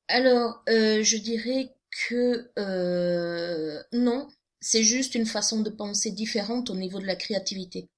Alors, 0.09 0.63
euh, 0.69 1.03
je 1.03 1.17
dirais 1.17 1.75
que 2.09 2.51
euh, 2.59 3.83
non, 3.93 4.29
c'est 4.61 4.83
juste 4.83 5.15
une 5.15 5.27
façon 5.27 5.61
de 5.61 5.71
penser 5.71 6.11
différente 6.11 6.71
au 6.71 6.75
niveau 6.77 7.01
de 7.01 7.07
la 7.07 7.17
créativité. 7.17 7.89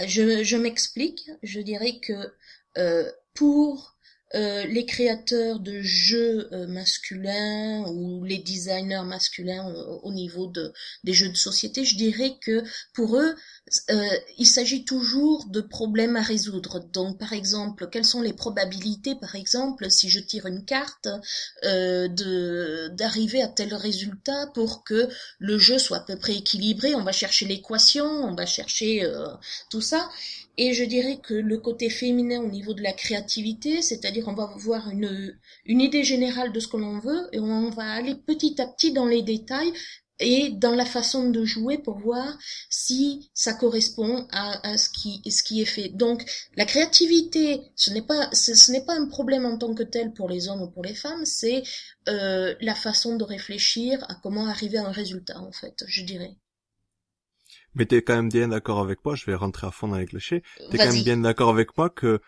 Euh, 0.00 0.04
Je, 0.06 0.42
je 0.44 0.56
m'explique, 0.56 1.30
je 1.42 1.60
dirais 1.60 2.00
que 2.00 2.32
euh, 2.78 3.10
pour 3.34 3.96
euh, 4.34 4.66
les 4.66 4.84
créateurs 4.84 5.58
de 5.58 5.80
jeux 5.80 6.48
euh, 6.52 6.66
masculins 6.66 7.84
ou 7.88 8.24
les 8.24 8.38
designers 8.38 9.04
masculins 9.06 9.70
euh, 9.70 9.98
au 10.02 10.12
niveau 10.12 10.46
de, 10.46 10.72
des 11.04 11.14
jeux 11.14 11.30
de 11.30 11.36
société, 11.36 11.84
je 11.84 11.96
dirais 11.96 12.34
que 12.40 12.62
pour 12.92 13.16
eux, 13.16 13.34
euh, 13.90 14.08
il 14.36 14.46
s'agit 14.46 14.84
toujours 14.84 15.46
de 15.46 15.62
problèmes 15.62 16.16
à 16.16 16.22
résoudre. 16.22 16.80
Donc, 16.92 17.18
par 17.18 17.32
exemple, 17.32 17.88
quelles 17.90 18.04
sont 18.04 18.20
les 18.20 18.34
probabilités, 18.34 19.14
par 19.14 19.34
exemple, 19.34 19.90
si 19.90 20.10
je 20.10 20.20
tire 20.20 20.46
une 20.46 20.64
carte, 20.64 21.08
d'arriver 21.62 23.42
à 23.42 23.48
tel 23.48 23.74
résultat 23.74 24.48
pour 24.54 24.84
que 24.84 25.08
le 25.38 25.58
jeu 25.58 25.78
soit 25.78 25.98
à 25.98 26.00
peu 26.00 26.18
près 26.18 26.36
équilibré? 26.36 26.94
On 26.94 27.02
va 27.02 27.12
chercher 27.12 27.46
l'équation, 27.46 28.04
on 28.04 28.34
va 28.34 28.46
chercher 28.46 29.10
tout 29.70 29.80
ça. 29.80 30.08
Et 30.58 30.74
je 30.74 30.84
dirais 30.84 31.18
que 31.22 31.34
le 31.34 31.58
côté 31.58 31.88
féminin 31.88 32.42
au 32.42 32.48
niveau 32.48 32.74
de 32.74 32.82
la 32.82 32.92
créativité, 32.92 33.80
c'est-à-dire 33.80 34.26
on 34.26 34.34
va 34.34 34.52
voir 34.56 34.90
une, 34.90 35.38
une 35.64 35.80
idée 35.80 36.02
générale 36.02 36.52
de 36.52 36.58
ce 36.58 36.66
que 36.66 36.76
l'on 36.76 36.98
veut 36.98 37.28
et 37.32 37.38
on 37.38 37.70
va 37.70 37.92
aller 37.92 38.16
petit 38.16 38.60
à 38.60 38.66
petit 38.66 38.92
dans 38.92 39.06
les 39.06 39.22
détails 39.22 39.72
et 40.20 40.50
dans 40.50 40.74
la 40.74 40.84
façon 40.84 41.30
de 41.30 41.44
jouer 41.44 41.78
pour 41.78 41.98
voir 41.98 42.36
si 42.70 43.30
ça 43.34 43.54
correspond 43.54 44.26
à, 44.32 44.68
à 44.68 44.76
ce 44.76 44.88
qui 44.90 45.22
ce 45.30 45.44
qui 45.44 45.62
est 45.62 45.64
fait. 45.64 45.90
Donc 45.90 46.24
la 46.56 46.64
créativité, 46.64 47.62
ce 47.76 47.92
n'est 47.92 48.02
pas 48.02 48.28
ce, 48.32 48.72
n'est 48.72 48.84
pas 48.84 48.94
un 48.94 49.06
problème 49.06 49.46
en 49.46 49.58
tant 49.58 49.74
que 49.74 49.84
tel 49.84 50.12
pour 50.12 50.28
les 50.28 50.48
hommes 50.48 50.62
ou 50.62 50.70
pour 50.70 50.82
les 50.82 50.94
femmes, 50.94 51.24
c'est 51.24 51.62
euh, 52.08 52.54
la 52.60 52.74
façon 52.74 53.16
de 53.16 53.24
réfléchir 53.24 54.04
à 54.08 54.16
comment 54.16 54.46
arriver 54.46 54.78
à 54.78 54.86
un 54.86 54.92
résultat 54.92 55.38
en 55.40 55.52
fait, 55.52 55.84
je 55.86 56.02
dirais. 56.02 56.36
Mais 57.74 57.86
t'es 57.86 58.02
quand 58.02 58.16
même 58.16 58.28
bien 58.28 58.48
d'accord 58.48 58.80
avec 58.80 59.04
moi, 59.04 59.14
je 59.14 59.24
vais 59.26 59.34
rentrer 59.34 59.66
à 59.66 59.70
fond 59.70 59.88
dans 59.88 59.96
les 59.98 60.06
clichés, 60.06 60.42
t'es 60.70 60.78
quand 60.78 60.92
même 60.92 61.02
bien 61.04 61.16
d'accord 61.18 61.50
avec 61.50 61.76
moi 61.76 61.90
que 61.90 62.20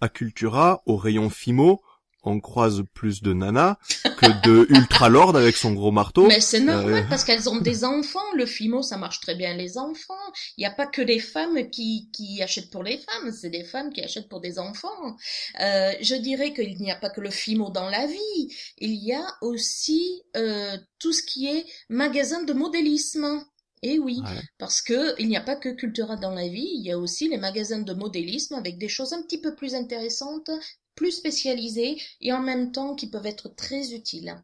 à 0.00 0.08
Cultura, 0.08 0.82
au 0.86 0.96
rayon 0.96 1.30
Fimo, 1.30 1.80
on 2.28 2.40
croise 2.40 2.82
plus 2.92 3.22
de 3.22 3.32
nanas 3.32 3.76
que 4.18 4.26
de 4.42 4.66
Ultra 4.70 5.08
Lord 5.08 5.36
avec 5.36 5.56
son 5.56 5.72
gros 5.72 5.92
marteau. 5.92 6.26
Mais 6.26 6.40
c'est 6.40 6.58
normal 6.60 7.04
Euh. 7.04 7.08
parce 7.08 7.22
qu'elles 7.24 7.48
ont 7.48 7.60
des 7.60 7.84
enfants. 7.96 8.18
Le 8.34 8.46
FIMO, 8.46 8.82
ça 8.82 8.96
marche 8.96 9.20
très 9.20 9.36
bien 9.36 9.54
les 9.54 9.78
enfants. 9.78 10.14
Il 10.56 10.62
n'y 10.62 10.66
a 10.66 10.72
pas 10.72 10.88
que 10.88 11.02
des 11.02 11.20
femmes 11.20 11.70
qui, 11.70 12.10
qui 12.12 12.42
achètent 12.42 12.70
pour 12.70 12.82
les 12.82 12.98
femmes, 12.98 13.30
c'est 13.32 13.48
des 13.50 13.62
femmes 13.62 13.92
qui 13.92 14.02
achètent 14.02 14.28
pour 14.28 14.40
des 14.40 14.58
enfants. 14.58 15.16
Euh, 15.60 15.92
je 16.00 16.16
dirais 16.16 16.52
qu'il 16.52 16.76
n'y 16.78 16.90
a 16.90 16.96
pas 16.96 17.10
que 17.10 17.20
le 17.20 17.30
FIMO 17.30 17.70
dans 17.70 17.88
la 17.88 18.06
vie. 18.06 18.48
Il 18.78 18.94
y 18.94 19.12
a 19.12 19.24
aussi 19.40 20.22
euh, 20.36 20.76
tout 20.98 21.12
ce 21.12 21.22
qui 21.22 21.46
est 21.46 21.64
magasin 21.88 22.42
de 22.42 22.52
modélisme. 22.52 23.44
Et 23.82 23.98
oui, 23.98 24.20
Ouais. 24.22 24.40
parce 24.58 24.82
que 24.82 25.18
il 25.20 25.28
n'y 25.28 25.36
a 25.36 25.40
pas 25.40 25.56
que 25.56 25.68
Cultura 25.70 26.16
dans 26.16 26.32
la 26.34 26.48
vie, 26.48 26.68
il 26.74 26.82
y 26.84 26.92
a 26.92 26.98
aussi 26.98 27.28
les 27.28 27.38
magasins 27.38 27.80
de 27.80 27.92
modélisme 27.94 28.54
avec 28.54 28.78
des 28.78 28.88
choses 28.88 29.12
un 29.12 29.22
petit 29.22 29.40
peu 29.40 29.54
plus 29.54 29.74
intéressantes, 29.74 30.50
plus 30.94 31.12
spécialisées 31.12 31.96
et 32.20 32.32
en 32.32 32.42
même 32.42 32.72
temps 32.72 32.94
qui 32.94 33.08
peuvent 33.10 33.26
être 33.26 33.48
très 33.54 33.94
utiles. 33.94 34.42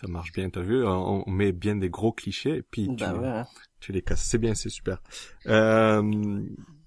Ça 0.00 0.06
marche 0.06 0.32
bien, 0.32 0.48
t'as 0.48 0.60
vu, 0.62 0.84
on, 0.86 1.24
on 1.26 1.30
met 1.30 1.50
bien 1.52 1.74
des 1.76 1.90
gros 1.90 2.12
clichés 2.12 2.56
et 2.58 2.62
puis 2.62 2.86
tu, 2.86 2.94
Bah 2.94 3.14
ouais. 3.14 3.42
tu 3.80 3.92
les 3.92 4.02
casses. 4.02 4.22
C'est 4.24 4.38
bien, 4.38 4.54
c'est 4.54 4.68
super. 4.68 5.02
Euh, 5.46 6.42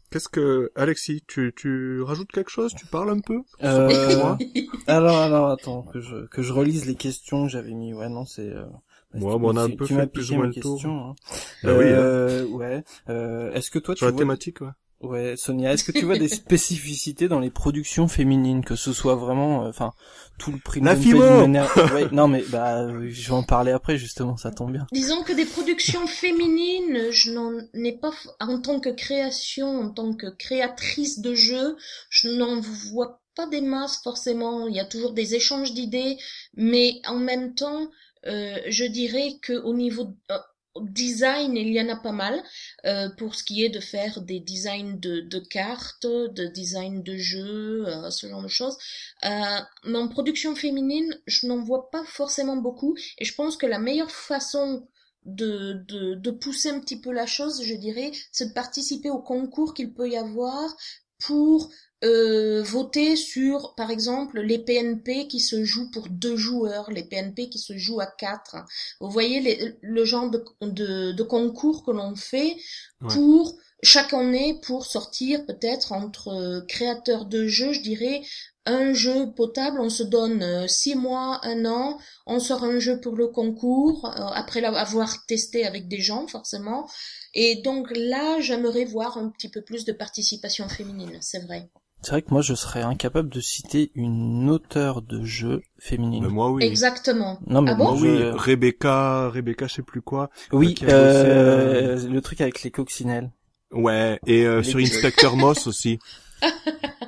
Qu'est-ce 0.10 0.28
que 0.30 0.72
Alexis, 0.76 1.24
tu, 1.28 1.54
tu 1.56 2.02
rajoutes 2.02 2.32
quelque 2.32 2.50
chose? 2.52 2.74
Tu 2.76 2.86
parles 2.86 3.10
un 3.12 3.20
peu? 3.20 3.42
Euh, 3.64 4.36
alors, 4.88 5.18
alors, 5.18 5.50
attends, 5.52 5.84
que 5.84 6.02
je, 6.02 6.26
que 6.28 6.42
je 6.42 6.52
relise 6.52 6.86
les 6.86 6.96
questions 6.96 7.44
que 7.44 7.50
j'avais 7.50 7.74
mis. 7.74 7.94
Ouais, 7.94 8.10
non, 8.10 8.26
c'est... 8.26 8.50
Euh... 8.50 8.66
Ouais, 9.14 9.20
tu- 9.34 9.40
bon, 9.40 9.54
on 9.54 9.58
a 9.58 9.64
un 9.64 9.70
peu 9.70 9.86
fait 9.86 10.08
plus 10.08 10.32
ou 10.32 10.36
moins 10.36 10.48
le 10.48 10.54
tour. 10.54 10.76
questions, 10.76 11.00
hein. 11.10 11.16
Bah 11.64 11.74
oui, 11.78 11.86
Euh, 11.88 12.46
ouais. 12.46 12.84
Euh, 13.10 13.52
est-ce 13.54 13.70
que 13.72 13.80
toi, 13.80 13.96
Sur 13.96 14.00
tu 14.00 14.06
la 14.06 14.12
vois... 14.12 14.20
thématique, 14.20 14.62
ouais. 14.62 14.70
Ouais, 15.02 15.36
Sonia, 15.36 15.74
est-ce 15.74 15.84
que 15.84 15.92
tu 15.92 16.06
vois 16.06 16.16
des 16.16 16.28
spécificités 16.30 17.28
dans 17.28 17.40
les 17.40 17.50
productions 17.50 18.08
féminines, 18.08 18.64
que 18.64 18.76
ce 18.76 18.94
soit 18.94 19.16
vraiment, 19.16 19.66
euh, 19.66 19.70
enfin, 19.70 19.94
tout 20.38 20.52
le 20.52 20.60
prix 20.60 20.80
La 20.80 20.96
de 20.96 21.02
ouais, 21.94 22.08
non, 22.12 22.28
mais 22.28 22.44
bah, 22.50 22.84
euh, 22.84 23.08
je 23.10 23.28
vais 23.30 23.34
en 23.36 23.42
parler 23.42 23.72
après 23.72 23.98
justement, 23.98 24.38
ça 24.38 24.52
tombe 24.52 24.72
bien. 24.72 24.86
Disons 24.92 25.24
que 25.24 25.34
des 25.34 25.46
productions 25.46 26.06
féminines, 26.06 27.10
je 27.10 27.32
n'en 27.32 27.52
ai 27.74 27.94
pas 27.98 28.12
en 28.40 28.60
tant 28.62 28.80
que 28.80 28.90
création, 28.90 29.80
en 29.80 29.90
tant 29.90 30.14
que 30.14 30.28
créatrice 30.28 31.20
de 31.20 31.34
jeux, 31.34 31.78
je 32.12 32.30
n'en 32.30 32.60
vois 32.62 33.22
pas 33.36 33.48
des 33.48 33.62
masses 33.62 34.02
forcément. 34.04 34.68
Il 34.68 34.76
y 34.76 34.80
a 34.80 34.86
toujours 34.86 35.14
des 35.14 35.34
échanges 35.34 35.74
d'idées, 35.74 36.18
mais 36.56 37.02
en 37.08 37.18
même 37.18 37.56
temps, 37.56 37.84
euh, 37.84 37.88
je 38.24 38.86
dirais 38.86 39.34
que 39.42 39.54
au 39.54 39.74
niveau 39.74 40.16
euh, 40.32 40.38
design, 40.80 41.58
il 41.58 41.74
y 41.74 41.82
en 41.82 41.90
a 41.90 41.98
pas 41.98 42.12
mal 42.12 42.42
euh, 42.86 43.10
pour 43.18 43.36
ce 43.36 43.44
qui 43.44 43.64
est 43.64 43.70
de 43.70 43.80
faire 43.80 44.22
des 44.22 44.40
designs 44.40 44.98
de, 45.00 45.22
de 45.22 45.40
cartes, 45.40 46.06
de 46.06 46.46
design 46.46 47.04
de 47.04 47.18
jeux, 47.18 47.86
euh, 47.88 48.10
ce 48.10 48.28
genre 48.28 48.44
de 48.44 48.48
choses. 48.48 48.78
Euh, 49.26 49.60
mais 49.86 49.98
en 49.98 50.08
production 50.08 50.56
féminine, 50.56 51.20
je 51.28 51.48
n'en 51.48 51.62
vois 51.62 51.90
pas 51.92 52.04
forcément 52.06 52.56
beaucoup, 52.56 52.96
et 53.18 53.26
je 53.26 53.36
pense 53.36 53.58
que 53.58 53.66
la 53.66 53.80
meilleure 53.80 54.12
façon 54.12 54.88
de, 55.26 55.74
de, 55.88 56.16
de 56.16 56.32
pousser 56.32 56.70
un 56.70 56.80
petit 56.80 57.00
peu 57.00 57.12
la 57.12 57.26
chose, 57.26 57.64
je 57.64 57.76
dirais, 57.76 58.12
c'est 58.32 58.50
de 58.50 58.54
participer 58.54 59.10
au 59.10 59.22
concours 59.22 59.74
qu'il 59.74 59.94
peut 59.94 60.10
y 60.10 60.18
avoir 60.18 60.76
pour 61.20 61.70
euh, 62.04 62.64
voter 62.64 63.16
sur, 63.16 63.76
par 63.76 63.92
exemple, 63.92 64.42
les 64.42 64.58
PNP 64.60 65.28
qui 65.28 65.40
se 65.40 65.64
jouent 65.64 65.92
pour 65.92 66.08
deux 66.10 66.36
joueurs, 66.38 66.90
les 66.92 67.04
PNP 67.04 67.50
qui 67.50 67.60
se 67.60 67.78
jouent 67.78 68.00
à 68.02 68.08
quatre. 68.08 68.56
Vous 69.00 69.10
voyez 69.10 69.40
les- 69.40 69.76
le 69.82 70.06
genre 70.06 70.30
de, 70.30 70.44
de, 70.62 71.12
de 71.12 71.24
concours 71.24 71.84
que 71.86 71.92
l'on 71.92 72.16
fait 72.16 72.56
Ouais. 73.02 73.22
pour 73.24 73.58
chaque 73.84 74.14
année 74.14 74.60
pour 74.64 74.86
sortir 74.86 75.46
peut-être 75.46 75.92
entre 75.92 76.30
euh, 76.30 76.62
créateurs 76.68 77.26
de 77.26 77.48
jeux, 77.48 77.74
je 77.74 77.82
dirais, 77.82 78.22
un 78.66 78.94
jeu 78.94 79.32
potable, 79.36 79.80
on 79.82 79.90
se 79.90 80.04
donne 80.04 80.44
euh, 80.44 80.68
six 80.68 80.96
mois, 80.96 81.40
un 81.44 81.66
an, 81.66 81.98
on 82.28 82.40
sort 82.40 82.64
un 82.64 82.80
jeu 82.80 83.00
pour 83.02 83.16
le 83.16 83.28
concours, 83.28 84.06
euh, 84.06 84.26
après 84.34 84.62
l'avoir 84.62 85.26
testé 85.26 85.66
avec 85.66 85.88
des 85.88 86.00
gens 86.02 86.28
forcément. 86.28 86.88
Et 87.34 87.62
donc 87.64 87.92
là, 87.96 88.40
j'aimerais 88.40 88.86
voir 88.86 89.18
un 89.18 89.30
petit 89.30 89.50
peu 89.50 89.62
plus 89.64 89.84
de 89.86 89.94
participation 89.94 90.70
féminine, 90.70 91.18
c'est 91.22 91.40
vrai. 91.40 91.70
C'est 92.04 92.12
vrai 92.12 92.22
que 92.24 92.32
moi, 92.32 92.42
je 92.42 92.56
serais 92.56 92.82
incapable 92.82 93.30
de 93.30 93.40
citer 93.42 93.92
une 93.96 94.50
auteure 94.50 95.02
de 95.04 95.24
jeu 95.24 95.62
féminine. 95.80 96.24
Mais 96.24 96.30
moi, 96.30 96.50
oui. 96.50 96.64
Exactement. 96.64 97.40
Non, 97.46 97.62
mais 97.62 97.72
Ah 97.72 97.76
bon 97.76 97.84
Moi, 97.84 97.94
oui. 98.02 98.18
je- 98.18 98.32
Rebecca, 98.36 99.30
Rebecca, 99.30 99.68
je 99.68 99.76
sais 99.76 99.82
plus 99.84 100.02
quoi. 100.02 100.30
Oui, 100.52 100.76
a 100.82 100.86
bossé, 100.86 100.92
euh, 100.96 102.08
le 102.10 102.22
truc 102.22 102.42
avec 102.42 102.64
les 102.64 102.72
coccinelles. 102.72 103.32
Ouais, 103.72 104.20
et 104.26 104.46
euh, 104.48 104.64
sur 104.64 104.80
Inspector 104.80 105.36
Moss 105.38 105.68
aussi. 105.68 106.00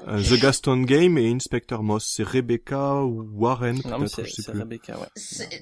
Euh, 0.08 0.22
The 0.22 0.40
Gaston 0.40 0.82
Game 0.84 1.18
et 1.18 1.32
Inspector 1.32 1.82
Moss. 1.82 2.06
C'est 2.16 2.24
Rebecca 2.24 2.98
ou 3.04 3.28
Warren, 3.34 3.82
peut-être, 3.82 4.08
c'est 4.08 4.26
je 4.26 4.32
sais 4.42 4.52
plus. 4.52 4.60
Rebecca, 4.60 5.00
ouais. 5.00 5.08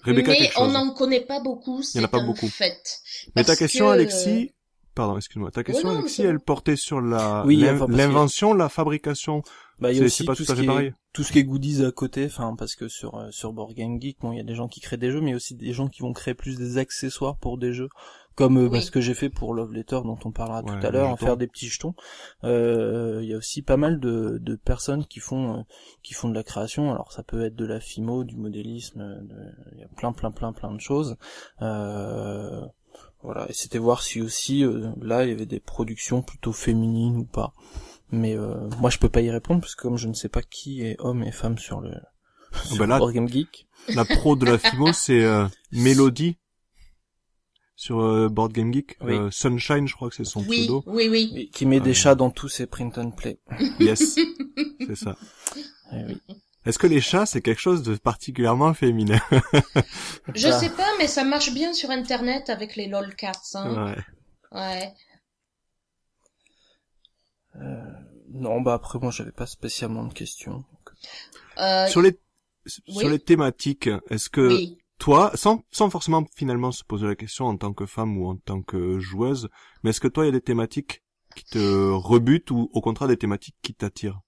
Rebecca 0.04 0.32
mais 0.38 0.50
on 0.58 0.68
n'en 0.72 0.94
connaît 0.94 1.22
pas 1.22 1.40
beaucoup, 1.40 1.82
Il 1.94 1.98
y 1.98 2.02
en 2.02 2.04
a 2.04 2.08
c'est 2.08 2.12
pas 2.12 2.20
un 2.20 2.26
beaucoup. 2.26 2.48
fait. 2.50 3.00
Mais 3.36 3.44
ta 3.46 3.56
question, 3.56 3.86
que- 3.88 3.92
Alexis, 3.92 4.52
pardon, 4.96 5.18
excuse-moi, 5.18 5.52
ta 5.52 5.64
question, 5.64 5.90
non, 5.90 6.00
Alexis, 6.00 6.24
elle 6.24 6.40
portait 6.40 6.76
sur 6.76 7.02
la 7.02 7.44
Oui, 7.46 7.64
enfin, 7.70 7.86
que- 7.88 7.92
l'invention, 7.92 8.54
la 8.54 8.70
fabrication. 8.70 9.42
Bah, 9.80 9.92
il 9.92 9.98
y 9.98 10.02
a 10.02 10.06
aussi 10.06 10.26
pas 10.26 10.36
tout 10.36 10.46
tout 10.46 10.52
à 10.52 10.56
ce, 10.56 10.60
fait 10.62 10.66
qui 10.68 10.70
est, 10.70 10.74
pareil. 10.74 10.94
tout 11.14 11.24
ce 11.24 11.32
qui 11.32 11.40
est 11.40 11.44
goodies 11.44 11.84
à 11.84 11.92
côté, 11.92 12.26
enfin, 12.28 12.56
parce 12.56 12.76
que 12.76 12.88
sur, 12.88 13.16
euh, 13.16 13.32
sur 13.32 13.52
Board 13.52 13.74
Game 13.74 14.00
Geek, 14.00 14.18
bon, 14.22 14.32
il 14.32 14.38
y 14.38 14.40
a 14.40 14.44
des 14.44 14.54
gens 14.54 14.68
qui 14.68 14.80
créent 14.80 14.98
des 14.98 15.10
jeux, 15.12 15.22
mais 15.22 15.28
il 15.28 15.32
y 15.32 15.34
a 15.34 15.38
aussi 15.38 15.56
des 15.56 15.74
gens 15.74 15.88
qui 15.88 16.02
vont 16.04 16.14
créer 16.14 16.36
plus 16.36 16.56
des 16.58 16.78
accessoires 16.78 17.36
pour 17.38 17.58
des 17.58 17.74
jeux. 17.74 17.90
Comme 18.36 18.58
euh, 18.58 18.70
bah, 18.70 18.80
ce 18.80 18.92
que 18.92 19.02
j'ai 19.02 19.14
fait 19.14 19.30
pour 19.30 19.54
Love 19.54 19.74
Letter, 19.74 20.00
dont 20.06 20.18
on 20.24 20.32
parlera 20.32 20.62
Ouais, 20.64 20.80
tout 20.80 20.86
à 20.88 20.90
l'heure, 20.92 21.10
en 21.10 21.18
faire 21.18 21.36
des 21.36 21.48
petits 21.48 21.68
jetons. 21.68 21.96
Euh, 22.46 23.20
Il 23.24 23.28
y 23.30 23.34
a 23.34 23.38
aussi 23.38 23.62
pas 23.62 23.76
mal 23.76 24.00
de, 24.00 24.38
de 24.40 24.56
personnes 24.56 25.06
qui 25.06 25.20
font, 25.20 25.58
euh, 25.58 25.62
qui 26.04 26.14
font 26.14 26.30
de 26.30 26.36
la 26.36 26.44
création. 26.44 26.92
Alors, 26.94 27.12
ça 27.12 27.24
peut 27.24 27.44
être 27.44 27.56
de 27.56 27.66
la 27.66 27.80
fimo, 27.82 28.24
du 28.24 28.38
modélisme, 28.38 29.00
de- 29.28 29.52
il 29.74 29.80
y 29.80 29.84
a 29.84 29.88
plein, 29.98 30.14
plein, 30.14 30.32
plein, 30.32 30.54
plein 30.54 30.72
de 30.74 30.80
choses. 30.80 31.18
Euh, 31.62 32.62
voilà, 33.24 33.50
et 33.50 33.54
c'était 33.54 33.78
voir 33.78 34.02
si 34.02 34.22
aussi, 34.22 34.64
euh, 34.64 34.90
là, 35.02 35.24
il 35.26 35.30
y 35.30 35.34
avait 35.34 35.46
des 35.46 35.60
productions 35.60 36.22
plutôt 36.22 36.54
féminines 36.54 37.18
ou 37.18 37.24
pas. 37.26 37.54
Mais 38.12 38.36
euh, 38.36 38.68
moi, 38.80 38.90
je 38.90 38.98
peux 38.98 39.10
pas 39.10 39.22
y 39.22 39.30
répondre 39.32 39.62
parce 39.62 39.76
que 39.76 39.84
comme 39.84 39.98
je 39.98 40.08
ne 40.08 40.14
sais 40.14 40.28
pas 40.30 40.42
qui 40.42 40.82
est 40.84 40.96
homme 41.00 41.24
et 41.24 41.32
femme 41.32 41.58
sur 41.58 41.80
le 41.82 41.92
sur 42.66 42.78
bah 42.78 42.86
là- 42.88 42.98
Board 43.00 43.14
Game 43.14 43.30
Geek. 43.30 43.68
La 43.96 44.04
pro 44.06 44.36
de 44.36 44.46
la 44.46 44.58
FIMO, 44.58 44.92
c'est 44.94 45.24
euh, 45.24 45.48
Mélodie 45.72 46.38
sur 47.76 48.00
euh, 48.02 48.28
Board 48.30 48.52
Game 48.52 48.74
Geek. 48.74 48.98
Oui. 49.02 49.14
Euh, 49.14 49.32
Sunshine, 49.32 49.88
je 49.88 49.96
crois 49.96 50.10
que 50.10 50.16
c'est 50.16 50.26
son 50.26 50.44
Oui, 50.48 50.64
pseudo. 50.64 50.84
oui, 50.88 51.08
oui. 51.10 51.32
Oui, 51.34 51.50
qui 51.54 51.66
met 51.66 51.80
des 51.80 51.94
chats 51.94 52.16
dans 52.16 52.30
tous 52.30 52.50
ses 52.50 52.68
print 52.68 52.98
and 52.98 53.12
play. 53.12 53.40
Yes, 53.80 54.20
c'est 54.86 54.96
ça. 54.96 55.16
Eh 55.94 56.04
oui. 56.08 56.22
Est-ce 56.66 56.78
que 56.78 56.88
les 56.88 57.02
chats, 57.02 57.26
c'est 57.26 57.42
quelque 57.42 57.60
chose 57.62 57.82
de 57.82 57.96
particulièrement 57.96 58.74
féminin? 58.74 59.20
Je 60.36 60.52
sais 60.52 60.70
pas, 60.70 60.88
mais 61.00 61.08
ça 61.08 61.24
marche 61.24 61.54
bien 61.54 61.74
sur 61.74 61.90
Internet 61.90 62.50
avec 62.50 62.76
les 62.76 62.88
lolcats. 62.88 63.32
Hein. 63.56 63.96
Ouais. 64.52 64.60
Ouais. 64.60 64.94
euh, 67.56 67.82
non, 68.34 68.62
bah 68.62 68.74
après 68.74 69.00
moi 69.00 69.12
j'avais 69.12 69.32
pas 69.32 69.46
spécialement 69.46 70.04
de 70.06 70.14
questions. 70.14 70.64
Euh, 71.58 71.88
Sur 71.88 72.02
les 72.02 72.20
oui. 72.88 73.00
sur 73.00 73.10
les 73.10 73.20
thématiques, 73.20 73.90
est-ce 74.10 74.30
que 74.30 74.48
oui. 74.50 74.78
toi, 75.00 75.32
sans 75.36 75.64
sans 75.72 75.90
forcément 75.90 76.24
finalement 76.36 76.72
se 76.72 76.84
poser 76.84 77.08
la 77.08 77.16
question 77.16 77.46
en 77.46 77.58
tant 77.58 77.74
que 77.74 77.86
femme 77.86 78.18
ou 78.18 78.28
en 78.30 78.36
tant 78.36 78.62
que 78.62 79.00
joueuse, 79.00 79.50
mais 79.84 79.90
est-ce 79.90 80.00
que 80.00 80.08
toi, 80.08 80.26
il 80.26 80.28
y 80.28 80.30
a 80.30 80.34
des 80.34 80.42
thématiques 80.42 81.02
qui 81.36 81.46
te 81.46 81.90
rebutent 81.92 82.52
ou 82.52 82.70
au 82.74 82.82
contraire 82.82 83.08
des 83.08 83.18
thématiques 83.18 83.56
qui 83.64 83.74
t'attirent? 83.74 84.22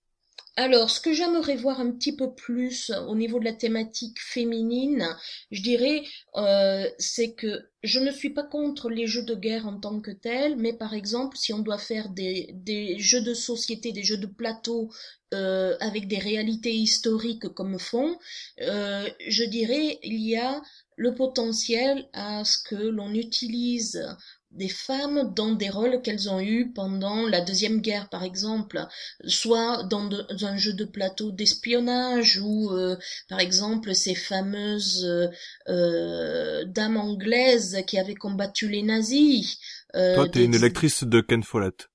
Alors, 0.55 0.91
ce 0.91 1.01
que 1.01 1.13
j'aimerais 1.13 1.55
voir 1.55 1.79
un 1.79 1.91
petit 1.91 2.15
peu 2.15 2.31
plus 2.35 2.91
au 3.07 3.15
niveau 3.15 3.39
de 3.39 3.45
la 3.45 3.53
thématique 3.53 4.19
féminine, 4.21 5.03
je 5.49 5.63
dirais, 5.63 6.03
euh, 6.35 6.87
c'est 6.99 7.33
que 7.33 7.69
je 7.81 7.99
ne 7.99 8.11
suis 8.11 8.29
pas 8.29 8.43
contre 8.43 8.89
les 8.89 9.07
jeux 9.07 9.23
de 9.23 9.33
guerre 9.33 9.65
en 9.65 9.79
tant 9.79 9.99
que 9.99 10.11
tels, 10.11 10.55
mais 10.55 10.73
par 10.73 10.93
exemple, 10.93 11.37
si 11.37 11.53
on 11.53 11.59
doit 11.59 11.79
faire 11.79 12.09
des, 12.09 12.53
jeux 12.99 13.21
de 13.21 13.33
société, 13.33 13.91
des 13.91 14.03
jeux 14.03 14.17
de 14.17 14.27
plateau 14.27 14.91
euh, 15.33 15.75
avec 15.79 16.07
des 16.07 16.19
réalités 16.19 16.73
historiques 16.73 17.49
comme 17.55 17.79
fond, 17.79 18.15
euh, 18.61 19.09
je 19.27 19.43
dirais, 19.45 19.97
il 20.03 20.21
y 20.21 20.37
a 20.37 20.61
le 20.97 21.15
potentiel 21.15 22.07
à 22.13 22.45
ce 22.45 22.59
que 22.63 22.75
l'on 22.75 23.11
utilise 23.15 24.05
des 24.53 24.69
femmes 24.69 25.33
dans 25.35 25.51
des 25.51 25.69
rôles 25.69 26.01
qu'elles 26.01 26.29
ont 26.29 26.39
eus 26.39 26.71
pendant 26.73 27.27
la 27.27 27.41
deuxième 27.41 27.81
guerre 27.81 28.09
par 28.09 28.23
exemple 28.23 28.79
soit 29.25 29.83
dans, 29.83 30.05
de- 30.07 30.25
dans 30.31 30.45
un 30.45 30.57
jeu 30.57 30.73
de 30.73 30.85
plateau 30.85 31.31
d'espionnage 31.31 32.39
ou 32.41 32.71
euh, 32.71 32.95
par 33.29 33.39
exemple 33.39 33.93
ces 33.95 34.15
fameuses 34.15 35.05
euh, 35.05 35.27
euh, 35.69 36.65
dames 36.65 36.97
anglaises 36.97 37.79
qui 37.87 37.97
avaient 37.97 38.15
combattu 38.15 38.67
les 38.69 38.83
nazis 38.83 39.57
euh, 39.95 40.15
Toi, 40.15 40.29
t'es 40.29 40.39
des- 40.39 40.45
une 40.45 40.57
lectrice 40.57 41.03
de 41.03 41.21
Ken 41.21 41.43
Follett. 41.43 41.87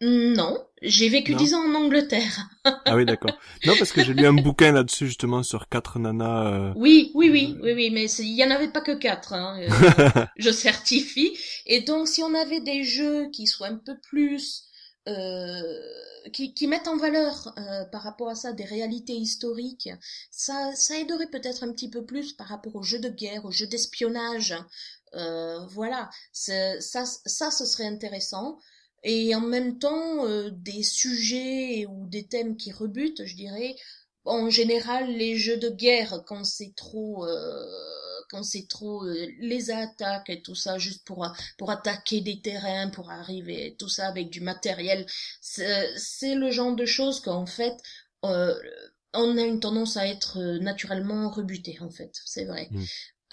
Non 0.00 0.64
j'ai 0.80 1.08
vécu 1.08 1.34
dix 1.34 1.54
ans 1.54 1.64
en 1.68 1.74
Angleterre 1.74 2.48
Ah 2.64 2.94
oui, 2.94 3.04
d'accord. 3.04 3.36
Non, 3.66 3.74
parce 3.76 3.92
que 3.92 4.04
j'ai 4.04 4.14
lu 4.14 4.24
un 4.26 4.32
bouquin 4.32 4.70
là-dessus, 4.70 5.06
justement, 5.08 5.42
sur 5.42 5.68
quatre 5.68 5.98
nanas... 5.98 6.46
euh, 6.52 6.72
Oui, 6.76 7.10
oui, 7.14 7.30
oui, 7.30 7.56
oui, 7.62 7.72
oui, 7.72 7.90
mais 7.90 8.04
il 8.20 8.34
y 8.36 8.44
en 8.44 8.50
avait 8.50 8.68
pas 8.70 8.80
que 8.80 8.94
quatre, 8.94 9.32
hein, 9.32 9.58
euh, 9.60 10.24
je 10.36 10.50
certifie. 10.50 11.36
Et 11.66 11.80
donc, 11.80 12.06
si 12.06 12.22
on 12.22 12.32
avait 12.34 12.60
des 12.60 12.84
jeux 12.84 13.28
qui 13.30 13.48
soient 13.48 13.66
un 13.66 13.76
peu 13.76 13.98
plus, 13.98 14.64
euh, 15.08 15.80
qui, 16.32 16.54
qui 16.54 16.66
mettent 16.68 16.88
en 16.88 16.96
valeur 16.96 17.52
euh, 17.58 17.84
par 17.86 18.02
rapport 18.02 18.28
à 18.28 18.34
ça 18.36 18.52
des 18.52 18.64
réalités 18.64 19.14
historiques, 19.14 19.90
ça, 20.30 20.72
ça 20.76 20.96
aiderait 20.96 21.30
peut-être 21.30 21.64
un 21.64 21.72
petit 21.72 21.90
peu 21.90 22.04
plus 22.04 22.34
par 22.34 22.46
rapport 22.46 22.76
aux 22.76 22.82
jeux 22.82 23.00
de 23.00 23.08
guerre, 23.08 23.44
aux 23.44 23.50
jeux 23.50 23.66
d'espionnage. 23.66 24.54
Euh, 25.14 25.58
voilà, 25.68 26.10
ça, 26.32 26.80
ça, 26.80 27.50
ce 27.50 27.64
serait 27.64 27.86
intéressant. 27.86 28.58
Et 29.04 29.34
en 29.34 29.40
même 29.40 29.78
temps, 29.78 30.26
euh, 30.26 30.50
des 30.50 30.82
sujets 30.82 31.86
ou 31.86 32.06
des 32.06 32.26
thèmes 32.26 32.56
qui 32.56 32.72
rebutent, 32.72 33.24
je 33.24 33.36
dirais, 33.36 33.76
en 34.24 34.50
général, 34.50 35.10
les 35.10 35.36
jeux 35.36 35.56
de 35.56 35.70
guerre, 35.70 36.22
quand 36.26 36.44
c'est 36.44 36.74
trop, 36.76 37.24
euh, 37.26 37.64
quand 38.30 38.42
c'est 38.42 38.66
trop 38.68 39.04
euh, 39.04 39.26
les 39.38 39.70
attaques 39.70 40.30
et 40.30 40.42
tout 40.42 40.54
ça, 40.54 40.78
juste 40.78 41.06
pour 41.06 41.26
pour 41.56 41.70
attaquer 41.70 42.20
des 42.20 42.40
terrains, 42.40 42.90
pour 42.90 43.10
arriver 43.10 43.76
tout 43.78 43.88
ça 43.88 44.08
avec 44.08 44.30
du 44.30 44.40
matériel, 44.40 45.06
c'est 45.40 46.34
le 46.34 46.50
genre 46.50 46.74
de 46.74 46.86
choses 46.86 47.20
qu'en 47.20 47.46
fait, 47.46 47.74
euh, 48.24 48.54
on 49.14 49.36
a 49.38 49.42
une 49.42 49.60
tendance 49.60 49.96
à 49.96 50.06
être 50.06 50.38
euh, 50.38 50.58
naturellement 50.58 51.30
rebuté. 51.30 51.78
En 51.80 51.90
fait, 51.90 52.12
c'est 52.24 52.44
vrai. 52.44 52.68
Mm. 52.70 52.84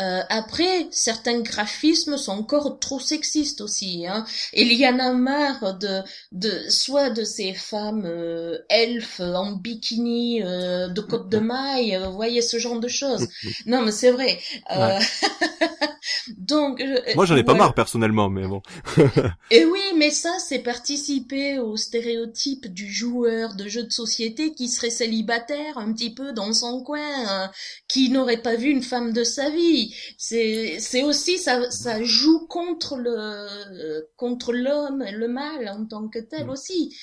Euh, 0.01 0.21
après, 0.29 0.87
certains 0.91 1.39
graphismes 1.39 2.17
sont 2.17 2.33
encore 2.33 2.79
trop 2.79 2.99
sexistes 2.99 3.61
aussi. 3.61 4.05
Hein. 4.07 4.25
Il 4.53 4.73
y 4.73 4.85
en 4.87 4.99
a 4.99 5.13
marre 5.13 5.77
de, 5.77 6.01
de 6.33 6.69
soit 6.69 7.09
de 7.11 7.23
ces 7.23 7.53
femmes 7.53 8.03
euh, 8.05 8.57
elfes 8.69 9.21
en 9.21 9.53
bikini 9.53 10.41
euh, 10.43 10.89
de 10.89 10.99
côte 11.01 11.29
de 11.29 11.37
maille, 11.39 11.95
euh, 11.95 12.07
vous 12.09 12.15
voyez 12.15 12.41
ce 12.41 12.59
genre 12.59 12.79
de 12.79 12.87
choses. 12.89 13.27
Non, 13.65 13.81
mais 13.83 13.91
c'est 13.91 14.11
vrai. 14.11 14.39
Euh, 14.75 14.99
Donc, 16.37 16.79
je- 16.79 17.15
Moi, 17.15 17.25
j'en 17.25 17.35
ai 17.35 17.43
pas 17.43 17.53
voilà. 17.53 17.65
marre, 17.65 17.73
personnellement, 17.73 18.29
mais 18.29 18.47
bon. 18.47 18.61
Et 19.51 19.65
oui, 19.65 19.79
mais 19.97 20.09
ça, 20.11 20.37
c'est 20.39 20.59
participer 20.59 21.59
au 21.59 21.77
stéréotype 21.77 22.67
du 22.67 22.91
joueur 22.91 23.55
de 23.55 23.67
jeux 23.67 23.83
de 23.83 23.91
société 23.91 24.53
qui 24.53 24.67
serait 24.69 24.89
célibataire 24.89 25.77
un 25.77 25.91
petit 25.93 26.13
peu 26.13 26.33
dans 26.33 26.53
son 26.53 26.81
coin, 26.83 26.99
hein, 27.27 27.51
qui 27.87 28.09
n'aurait 28.09 28.41
pas 28.41 28.55
vu 28.55 28.69
une 28.69 28.83
femme 28.83 29.13
de 29.13 29.23
sa 29.23 29.49
vie. 29.49 29.84
C'est, 30.17 30.79
c'est 30.79 31.03
aussi, 31.03 31.37
ça, 31.37 31.69
ça 31.71 32.03
joue 32.03 32.47
contre 32.47 32.97
le, 32.97 34.07
contre 34.15 34.53
l'homme, 34.53 35.03
le 35.03 35.27
mal 35.27 35.67
en 35.69 35.85
tant 35.85 36.07
que 36.07 36.19
tel 36.19 36.45
Mm. 36.45 36.49
aussi. 36.49 36.95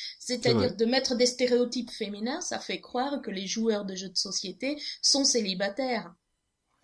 C'est 0.43 0.43
C'est-à-dire 0.43 0.77
de 0.77 0.85
mettre 0.85 1.15
des 1.17 1.27
stéréotypes 1.27 1.91
féminins, 1.91 2.41
ça 2.41 2.59
fait 2.59 2.81
croire 2.81 3.21
que 3.23 3.31
les 3.31 3.47
joueurs 3.47 3.85
de 3.85 3.95
jeux 3.95 4.09
de 4.11 4.17
société 4.17 4.77
sont 5.03 5.25
célibataires. 5.25 6.15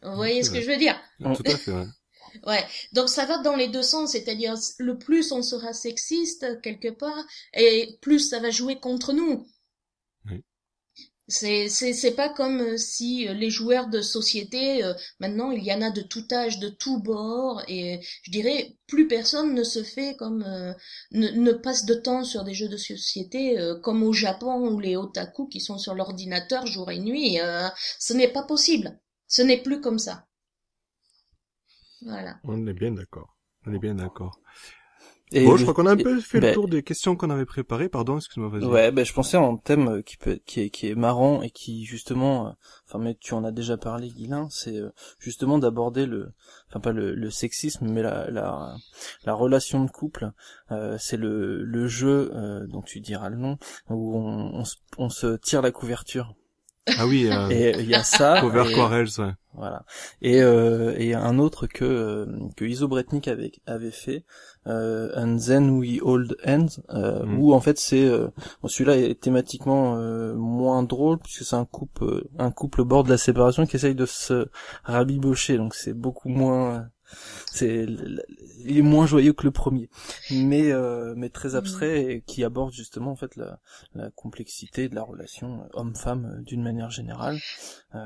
Vous 0.02 0.16
voyez 0.16 0.42
ce 0.42 0.50
que 0.50 0.60
je 0.60 0.70
veux 0.70 0.76
dire? 0.76 1.00
Tout 1.32 1.44
à 1.46 1.56
fait, 1.56 1.72
ouais. 1.72 1.86
Ouais, 2.46 2.64
donc 2.92 3.08
ça 3.08 3.26
va 3.26 3.38
dans 3.38 3.56
les 3.56 3.68
deux 3.68 3.82
sens, 3.82 4.12
c'est-à-dire 4.12 4.54
le 4.78 4.98
plus 4.98 5.32
on 5.32 5.42
sera 5.42 5.72
sexiste 5.72 6.60
quelque 6.62 6.88
part, 6.88 7.24
et 7.54 7.96
plus 8.02 8.20
ça 8.20 8.38
va 8.40 8.50
jouer 8.50 8.78
contre 8.80 9.12
nous. 9.12 9.46
C'est 11.30 11.68
c'est 11.68 12.14
pas 12.14 12.30
comme 12.30 12.60
euh, 12.60 12.76
si 12.78 13.28
euh, 13.28 13.34
les 13.34 13.50
joueurs 13.50 13.88
de 13.88 14.00
société 14.00 14.82
euh, 14.82 14.94
maintenant 15.20 15.50
il 15.50 15.62
y 15.62 15.72
en 15.74 15.82
a 15.82 15.90
de 15.90 16.00
tout 16.00 16.24
âge, 16.32 16.58
de 16.58 16.70
tout 16.70 17.02
bord, 17.02 17.62
et 17.68 18.00
je 18.22 18.30
dirais 18.30 18.78
plus 18.86 19.06
personne 19.06 19.52
ne 19.54 19.62
se 19.62 19.82
fait 19.82 20.16
comme 20.16 20.42
ne, 21.12 21.52
passe 21.52 21.84
de 21.84 21.92
temps 21.92 22.24
sur 22.24 22.44
des 22.44 22.54
jeux 22.54 22.68
de 22.68 22.78
société 22.78 23.58
comme 23.82 24.02
au 24.02 24.14
Japon 24.14 24.70
où 24.70 24.80
les 24.80 24.96
otaku 24.96 25.48
qui 25.48 25.60
sont 25.60 25.76
sur 25.76 25.94
l'ordinateur 25.94 26.66
jour 26.66 26.90
et 26.90 26.98
nuit. 26.98 27.38
ce 27.98 28.14
n'est 28.14 28.32
pas 28.32 28.44
possible. 28.44 28.98
Ce 29.26 29.42
n'est 29.42 29.62
plus 29.62 29.82
comme 29.82 29.98
ça. 29.98 30.26
Voilà. 32.00 32.38
On 32.44 32.66
est 32.66 32.72
bien 32.72 32.92
d'accord. 32.92 33.36
On 33.66 33.74
est 33.74 33.78
bien 33.78 33.94
d'accord. 33.94 34.40
Et 35.32 35.44
bon, 35.44 35.56
je 35.56 35.62
crois 35.62 35.74
qu'on 35.74 35.86
a 35.86 35.92
un 35.92 35.96
peu 35.96 36.20
fait 36.20 36.40
ben- 36.40 36.48
le 36.48 36.54
tour 36.54 36.68
des 36.68 36.82
questions 36.82 37.14
qu'on 37.16 37.30
avait 37.30 37.44
préparées. 37.44 37.88
Pardon, 37.88 38.16
excuse-moi, 38.16 38.48
vas-y. 38.48 38.64
Ouais, 38.64 38.90
ben 38.90 39.04
je 39.04 39.12
pensais 39.12 39.36
à 39.36 39.40
un 39.40 39.56
thème 39.56 39.88
euh, 39.88 40.02
qui 40.02 40.16
peut 40.16 40.38
qui 40.46 40.60
est 40.60 40.70
qui 40.70 40.88
est 40.88 40.94
marrant 40.94 41.42
et 41.42 41.50
qui 41.50 41.84
justement, 41.84 42.48
euh, 42.48 42.50
enfin 42.86 42.98
mais 42.98 43.14
tu 43.20 43.34
en 43.34 43.44
as 43.44 43.52
déjà 43.52 43.76
parlé, 43.76 44.08
Guilin, 44.08 44.48
c'est 44.50 44.76
euh, 44.76 44.90
justement 45.18 45.58
d'aborder 45.58 46.06
le, 46.06 46.30
enfin 46.68 46.80
pas 46.80 46.92
le, 46.92 47.14
le 47.14 47.30
sexisme, 47.30 47.86
mais 47.90 48.02
la 48.02 48.30
la 48.30 48.74
la 49.24 49.34
relation 49.34 49.84
de 49.84 49.90
couple. 49.90 50.30
Euh, 50.70 50.96
c'est 50.98 51.16
le 51.18 51.62
le 51.64 51.86
jeu, 51.88 52.30
euh, 52.34 52.66
donc 52.66 52.86
tu 52.86 53.00
diras 53.00 53.28
le 53.28 53.36
nom, 53.36 53.58
où 53.90 54.16
on 54.16 54.54
on, 54.54 54.64
se- 54.64 54.76
on 54.96 55.08
se 55.10 55.36
tire 55.36 55.60
la 55.62 55.70
couverture. 55.72 56.34
Ah 56.96 57.06
oui, 57.06 57.28
euh, 57.30 57.48
Et 57.50 57.74
il 57.80 57.88
y 57.88 57.94
a 57.94 58.02
ça. 58.02 58.38
Cover 58.40 58.64
et- 58.70 58.74
Quarrels, 58.74 59.08
ouais. 59.18 59.32
Voilà. 59.54 59.84
Et 60.22 60.40
euh, 60.40 60.94
et 60.98 61.14
un 61.14 61.38
autre 61.40 61.66
que 61.66 61.84
euh, 61.84 62.26
que 62.56 62.64
Iso 62.64 62.86
Bretnik 62.86 63.26
avait 63.26 63.50
avait 63.66 63.90
fait, 63.90 64.24
euh, 64.68 65.10
And 65.16 65.36
Then 65.44 65.70
We 65.70 65.98
Hold 66.00 66.36
Hands, 66.46 66.68
euh, 66.90 67.24
Mm. 67.24 67.38
où 67.40 67.52
en 67.54 67.60
fait 67.60 67.76
c'est 67.78 68.04
euh, 68.04 68.28
bon, 68.62 68.68
celui-là 68.68 68.96
est 68.98 69.20
thématiquement 69.20 69.96
euh, 69.96 70.34
moins 70.34 70.84
drôle 70.84 71.18
puisque 71.18 71.42
c'est 71.44 71.56
un 71.56 71.64
couple 71.64 72.24
un 72.38 72.52
couple 72.52 72.82
au 72.82 72.84
bord 72.84 73.02
de 73.02 73.10
la 73.10 73.18
séparation 73.18 73.66
qui 73.66 73.74
essaye 73.76 73.96
de 73.96 74.06
se 74.06 74.46
rabibocher, 74.84 75.56
donc 75.56 75.74
c'est 75.74 75.94
beaucoup 75.94 76.28
moins 76.28 76.86
c'est 77.52 77.86
il 78.64 78.78
est 78.78 78.82
moins 78.82 79.06
joyeux 79.06 79.32
que 79.32 79.44
le 79.44 79.50
premier. 79.50 79.88
Mais 80.30 80.72
euh, 80.72 81.14
mais 81.16 81.28
très 81.30 81.54
abstrait 81.54 82.04
et 82.04 82.22
qui 82.22 82.44
aborde 82.44 82.72
justement 82.72 83.12
en 83.12 83.16
fait 83.16 83.36
la, 83.36 83.60
la 83.94 84.10
complexité 84.10 84.88
de 84.88 84.94
la 84.94 85.02
relation 85.02 85.68
homme-femme 85.74 86.38
euh, 86.38 86.42
d'une 86.42 86.62
manière 86.62 86.90
générale. 86.90 87.38
Euh, 87.94 87.98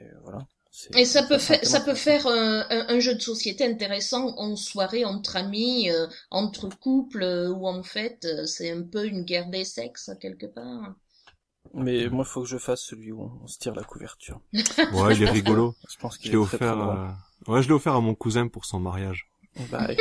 et 0.00 0.10
voilà. 0.22 0.46
Et 0.94 1.04
ça 1.04 1.22
peut 1.22 1.38
thème 1.38 1.64
ça 1.64 1.80
peut 1.80 1.94
faire 1.94 2.26
euh, 2.26 2.62
un, 2.70 2.86
un 2.88 3.00
jeu 3.00 3.14
de 3.14 3.20
société 3.20 3.64
intéressant 3.64 4.34
en 4.36 4.54
soirée 4.54 5.04
entre 5.04 5.36
amis, 5.36 5.90
euh, 5.90 6.06
entre 6.30 6.68
couples, 6.68 7.22
euh, 7.22 7.48
où 7.48 7.66
en 7.66 7.82
fait 7.82 8.24
euh, 8.24 8.46
c'est 8.46 8.70
un 8.70 8.82
peu 8.82 9.06
une 9.06 9.24
guerre 9.24 9.48
des 9.48 9.64
sexes 9.64 10.10
quelque 10.20 10.46
part. 10.46 10.94
mais 11.74 12.08
moi 12.08 12.24
il 12.26 12.30
faut 12.30 12.42
que 12.42 12.48
je 12.48 12.58
fasse 12.58 12.82
celui 12.82 13.12
où 13.12 13.22
on, 13.42 13.46
se 13.46 13.58
tire 13.58 13.74
la 13.74 13.82
couverture. 13.82 14.40
Ouais, 14.92 15.16
il 15.16 15.22
est 15.22 15.30
rigolo. 15.40 15.74
je 15.88 15.96
pense 15.96 16.16
qu'il 16.16 16.30
est 16.30 16.44
très, 16.44 16.58
très 16.58 16.66
offert, 16.68 16.88
euh, 16.88 17.08
ouais, 17.46 17.62
je 17.62 17.68
l'ai 17.68 17.74
offert 17.74 17.94
à 17.94 18.00
mon 18.00 18.14
cousin 18.14 18.48
pour 18.48 18.64
son 18.64 18.80
mariage. 18.80 19.28
Bah, 19.70 19.86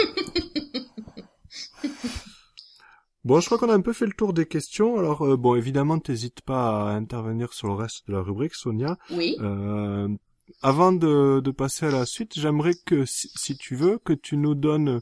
Bon, 3.24 3.42
je 3.42 3.46
crois 3.48 3.58
qu'on 3.58 3.70
a 3.70 3.74
un 3.74 3.82
peu 3.82 3.92
fait 3.94 4.06
le 4.06 4.14
tour 4.14 4.32
des 4.32 4.46
questions. 4.46 4.98
Alors, 4.98 5.22
euh, 5.26 5.36
bon, 5.36 5.56
évidemment, 5.56 6.00
t'hésites 6.00 6.42
pas 6.42 6.90
à 6.90 6.94
intervenir 6.94 7.52
sur 7.52 7.68
le 7.68 7.74
reste 7.74 8.08
de 8.08 8.14
la 8.14 8.22
rubrique, 8.22 8.56
Sonia. 8.56 8.98
Oui. 9.12 9.36
Euh, 9.42 10.08
avant 10.62 10.94
de, 10.94 11.42
de 11.42 11.52
passer 11.52 11.88
à 11.88 11.92
la 11.92 12.06
suite, 12.06 12.40
j'aimerais 12.40 12.76
que, 12.86 13.04
si, 13.06 13.30
si 13.36 13.58
tu 13.58 13.76
veux, 13.76 13.98
que 13.98 14.14
tu 14.14 14.38
nous 14.38 14.56
donnes 14.56 15.02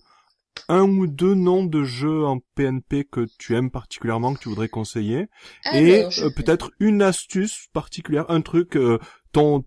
un 0.69 0.84
ou 0.89 1.06
deux 1.06 1.36
noms 1.36 1.65
de 1.65 1.84
jeux 1.84 2.26
en 2.26 2.39
PNP 2.56 3.04
que 3.04 3.28
tu 3.38 3.56
aimes 3.56 3.69
particulièrement, 3.69 4.34
que 4.34 4.39
tu 4.39 4.50
voudrais 4.50 4.69
conseiller, 4.69 5.28
et 5.74 6.00
Alors, 6.00 6.12
je- 6.12 6.24
euh, 6.26 6.30
peut-être 6.36 6.71
une 6.80 7.04
astuce 7.04 7.67
particulière, 7.74 8.26
un 8.30 8.41
truc, 8.41 8.76
euh, 8.76 8.98
ton 9.34 9.65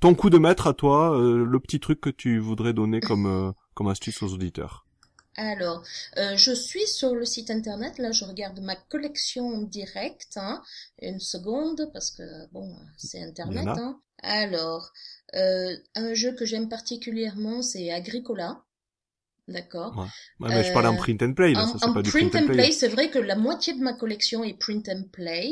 ton 0.00 0.14
coup 0.14 0.30
de 0.30 0.38
maître 0.38 0.66
à 0.66 0.74
toi, 0.74 1.16
euh, 1.16 1.44
le 1.44 1.60
petit 1.60 1.80
truc 1.80 2.00
que 2.00 2.10
tu 2.10 2.38
voudrais 2.38 2.72
donner 2.72 3.00
comme 3.00 3.26
euh, 3.26 3.52
comme 3.74 3.88
astuce 3.88 4.22
aux 4.22 4.32
auditeurs. 4.32 4.86
Alors, 5.36 5.82
euh, 6.18 6.36
je 6.36 6.52
suis 6.52 6.86
sur 6.86 7.14
le 7.14 7.24
site 7.24 7.50
internet, 7.50 7.98
là 7.98 8.10
je 8.10 8.24
regarde 8.24 8.60
ma 8.60 8.76
collection 8.76 9.46
en 9.46 9.62
direct, 9.62 10.36
hein. 10.36 10.60
une 11.00 11.20
seconde, 11.20 11.88
parce 11.92 12.10
que 12.10 12.22
bon, 12.52 12.76
c'est 12.96 13.22
internet. 13.22 13.68
Hein. 13.68 14.00
Alors, 14.22 14.92
euh, 15.36 15.76
un 15.94 16.14
jeu 16.14 16.34
que 16.34 16.44
j'aime 16.44 16.68
particulièrement, 16.68 17.62
c'est 17.62 17.90
Agricola. 17.92 18.64
D'accord. 19.48 20.06
Ouais, 20.40 20.48
mais 20.48 20.64
je 20.64 20.72
parle 20.72 20.86
en 20.86 20.94
Euh, 20.94 20.98
print 20.98 21.22
and 21.22 21.32
play 21.34 21.52
là, 21.52 21.64
En, 21.64 21.66
ça 21.66 21.78
c'est 21.86 21.92
pas 21.92 22.02
du 22.02 22.10
print 22.10 22.34
and 22.34 22.46
play, 22.46 22.70
c'est 22.70 22.88
vrai 22.88 23.10
que 23.10 23.18
la 23.18 23.36
moitié 23.36 23.72
de 23.72 23.80
ma 23.80 23.92
collection 23.94 24.44
est 24.44 24.58
print 24.58 24.88
and 24.88 25.04
play. 25.12 25.50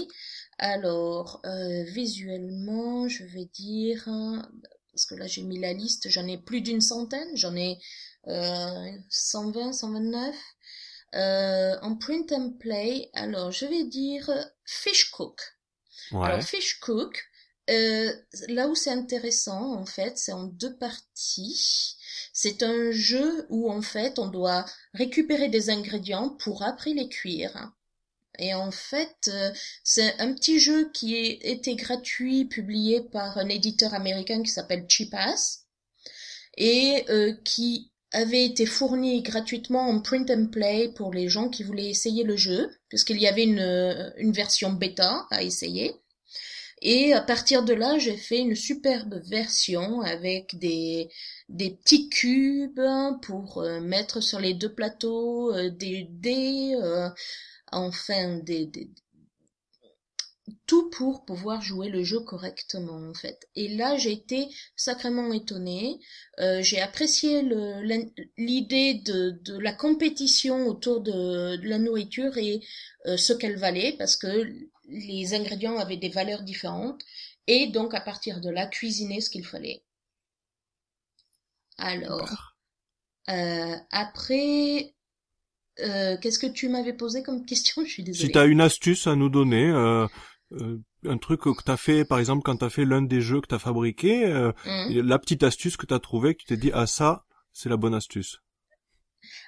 Alors, 0.59 1.41
euh, 1.47 1.85
visuellement, 1.85 3.09
je 3.09 3.25
vais 3.25 3.47
dire, 3.47 4.03
hein, 4.07 4.51
parce 4.93 5.07
que 5.07 5.15
là 5.15 5.29
j'ai 5.29 5.43
mis 5.43 5.61
la 5.61 5.73
liste, 5.73 6.09
j'en 6.09 6.27
ai 6.27 6.39
plus 6.39 6.61
d'une 6.61 6.81
centaine, 6.81 7.29
j'en 7.37 7.55
ai 7.55 7.79
euh, 8.27 8.91
120, 9.09 9.73
129. 9.73 10.35
Euh, 11.15 11.77
en 11.81 11.97
print 11.97 12.33
and 12.33 12.55
play, 12.59 13.09
alors 13.15 13.51
je 13.51 13.65
vais 13.65 13.85
dire 13.85 14.29
Fish 14.65 15.11
Cook. 15.11 15.41
Ouais. 16.13 16.27
Alors 16.27 16.43
Fish 16.43 16.81
Cook, 16.81 17.25
euh, 17.71 18.13
là 18.49 18.69
où 18.69 18.75
c'est 18.75 18.91
intéressant 18.91 19.75
en 19.75 19.87
fait, 19.87 20.19
c'est 20.19 20.33
en 20.33 20.45
deux 20.45 20.77
parties. 20.77 21.97
C'est 22.33 22.63
un 22.63 22.91
jeu 22.91 23.47
où 23.51 23.71
en 23.71 23.83
fait 23.83 24.19
on 24.19 24.27
doit 24.27 24.67
récupérer 24.95 25.49
des 25.49 25.71
ingrédients 25.71 26.31
pour 26.31 26.63
après 26.63 26.93
les 26.93 27.09
cuire. 27.09 27.73
Et 28.39 28.55
en 28.55 28.71
fait, 28.71 29.29
euh, 29.29 29.51
c'est 29.83 30.19
un 30.21 30.33
petit 30.33 30.61
jeu 30.61 30.91
qui 30.93 31.17
était 31.17 31.75
gratuit, 31.75 32.45
publié 32.45 33.01
par 33.03 33.37
un 33.39 33.49
éditeur 33.49 33.95
américain 33.95 34.43
qui 34.43 34.51
s'appelle 34.51 34.87
Cheapass 34.89 35.67
et 36.57 37.05
euh, 37.11 37.35
qui 37.45 37.91
avait 38.13 38.45
été 38.45 38.65
fourni 38.65 39.23
gratuitement 39.23 39.89
en 39.89 40.01
print 40.01 40.31
and 40.31 40.47
play 40.47 40.93
pour 40.95 41.13
les 41.13 41.29
gens 41.29 41.49
qui 41.49 41.63
voulaient 41.63 41.91
essayer 41.91 42.25
le 42.25 42.37
jeu, 42.37 42.71
puisqu'il 42.89 43.21
y 43.21 43.27
avait 43.27 43.45
une, 43.45 43.61
euh, 43.61 44.11
une 44.17 44.33
version 44.33 44.73
bêta 44.73 45.27
à 45.31 45.43
essayer. 45.43 45.95
Et 46.81 47.13
à 47.13 47.21
partir 47.21 47.65
de 47.65 47.75
là, 47.75 47.99
j'ai 47.99 48.17
fait 48.17 48.39
une 48.39 48.55
superbe 48.55 49.21
version 49.27 50.01
avec 50.01 50.57
des, 50.59 51.09
des 51.49 51.71
petits 51.71 52.09
cubes 52.09 52.81
pour 53.23 53.59
euh, 53.59 53.81
mettre 53.81 54.21
sur 54.21 54.39
les 54.39 54.55
deux 54.55 54.73
plateaux, 54.73 55.53
des 55.71 56.07
dés, 56.09 56.77
enfin 57.73 58.39
des, 58.39 58.67
des, 58.67 58.91
tout 60.67 60.91
pour 60.91 61.25
pouvoir 61.25 61.61
jouer 61.63 61.89
le 61.89 62.03
jeu 62.05 62.21
correctement 62.21 63.09
en 63.09 63.15
fait. 63.15 63.49
Et 63.55 63.69
là 63.77 63.97
j'ai 63.97 64.13
été 64.13 64.49
sacrément 64.77 65.33
étonnée. 65.33 65.99
Euh, 66.41 66.63
j'ai 66.63 66.81
apprécié 66.81 67.43
l'idée 68.37 68.95
de, 68.95 69.31
de 69.43 69.59
la 69.59 69.73
compétition 69.73 70.67
autour 70.67 71.01
de, 71.01 71.57
de 71.57 71.69
la 71.69 71.79
nourriture 71.79 72.37
et 72.39 72.61
euh, 73.07 73.17
ce 73.17 73.33
qu'elle 73.33 73.57
valait 73.57 73.95
parce 73.99 74.17
que 74.17 74.47
les 74.89 75.35
ingrédients 75.35 75.79
avaient 75.79 75.97
des 75.97 76.09
valeurs 76.09 76.43
différentes 76.43 77.03
et 77.47 77.69
donc 77.69 77.95
à 77.95 78.01
partir 78.01 78.41
de 78.41 78.51
là 78.51 78.67
cuisiner 78.67 79.21
ce 79.21 79.31
qu'il 79.31 79.47
fallait. 79.47 79.83
Alors 81.79 82.55
euh, 83.31 83.77
après 83.91 84.95
euh, 85.81 86.17
qu'est-ce 86.21 86.39
que 86.39 86.47
tu 86.47 86.69
m'avais 86.69 86.93
posé 86.93 87.23
comme 87.23 87.45
question? 87.45 87.83
Je 87.87 87.91
suis 87.91 88.03
désolée. 88.03 88.27
Si 88.27 88.33
tu 88.33 88.39
as 88.39 88.45
une 88.47 88.61
astuce 88.61 89.07
à 89.07 89.15
nous 89.17 89.29
donner, 89.29 89.71
euh, 89.71 90.07
euh, 90.53 90.79
un 91.07 91.19
truc 91.19 91.43
que 91.43 91.63
tu 91.65 91.71
as 91.71 91.77
fait, 91.77 92.05
par 92.05 92.19
exemple, 92.19 92.43
quand 92.45 92.57
tu 92.57 92.65
as 92.65 92.71
fait 92.71 92.85
l'un 92.85 93.03
des 93.03 93.21
jeux 93.21 93.41
que 93.41 93.47
tu 93.49 93.55
as 93.55 93.59
fabriqué, 93.59 94.27
euh, 94.27 94.53
Hum. 94.67 95.07
la 95.07 95.19
petite 95.19 95.43
astuce 95.43 95.77
que 95.77 95.87
tu 95.87 95.95
as 95.95 96.01
trouvée, 96.01 96.35
que 96.35 96.41
tu 96.41 96.47
t'es 96.47 96.57
dit, 96.57 96.71
ah 96.75 96.87
ça, 96.87 97.25
c'est 97.53 97.69
la 97.69 97.77
bonne 97.77 97.95
astuce. 97.95 98.39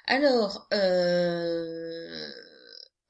Alors, 0.05 0.67
euh, 0.73 2.27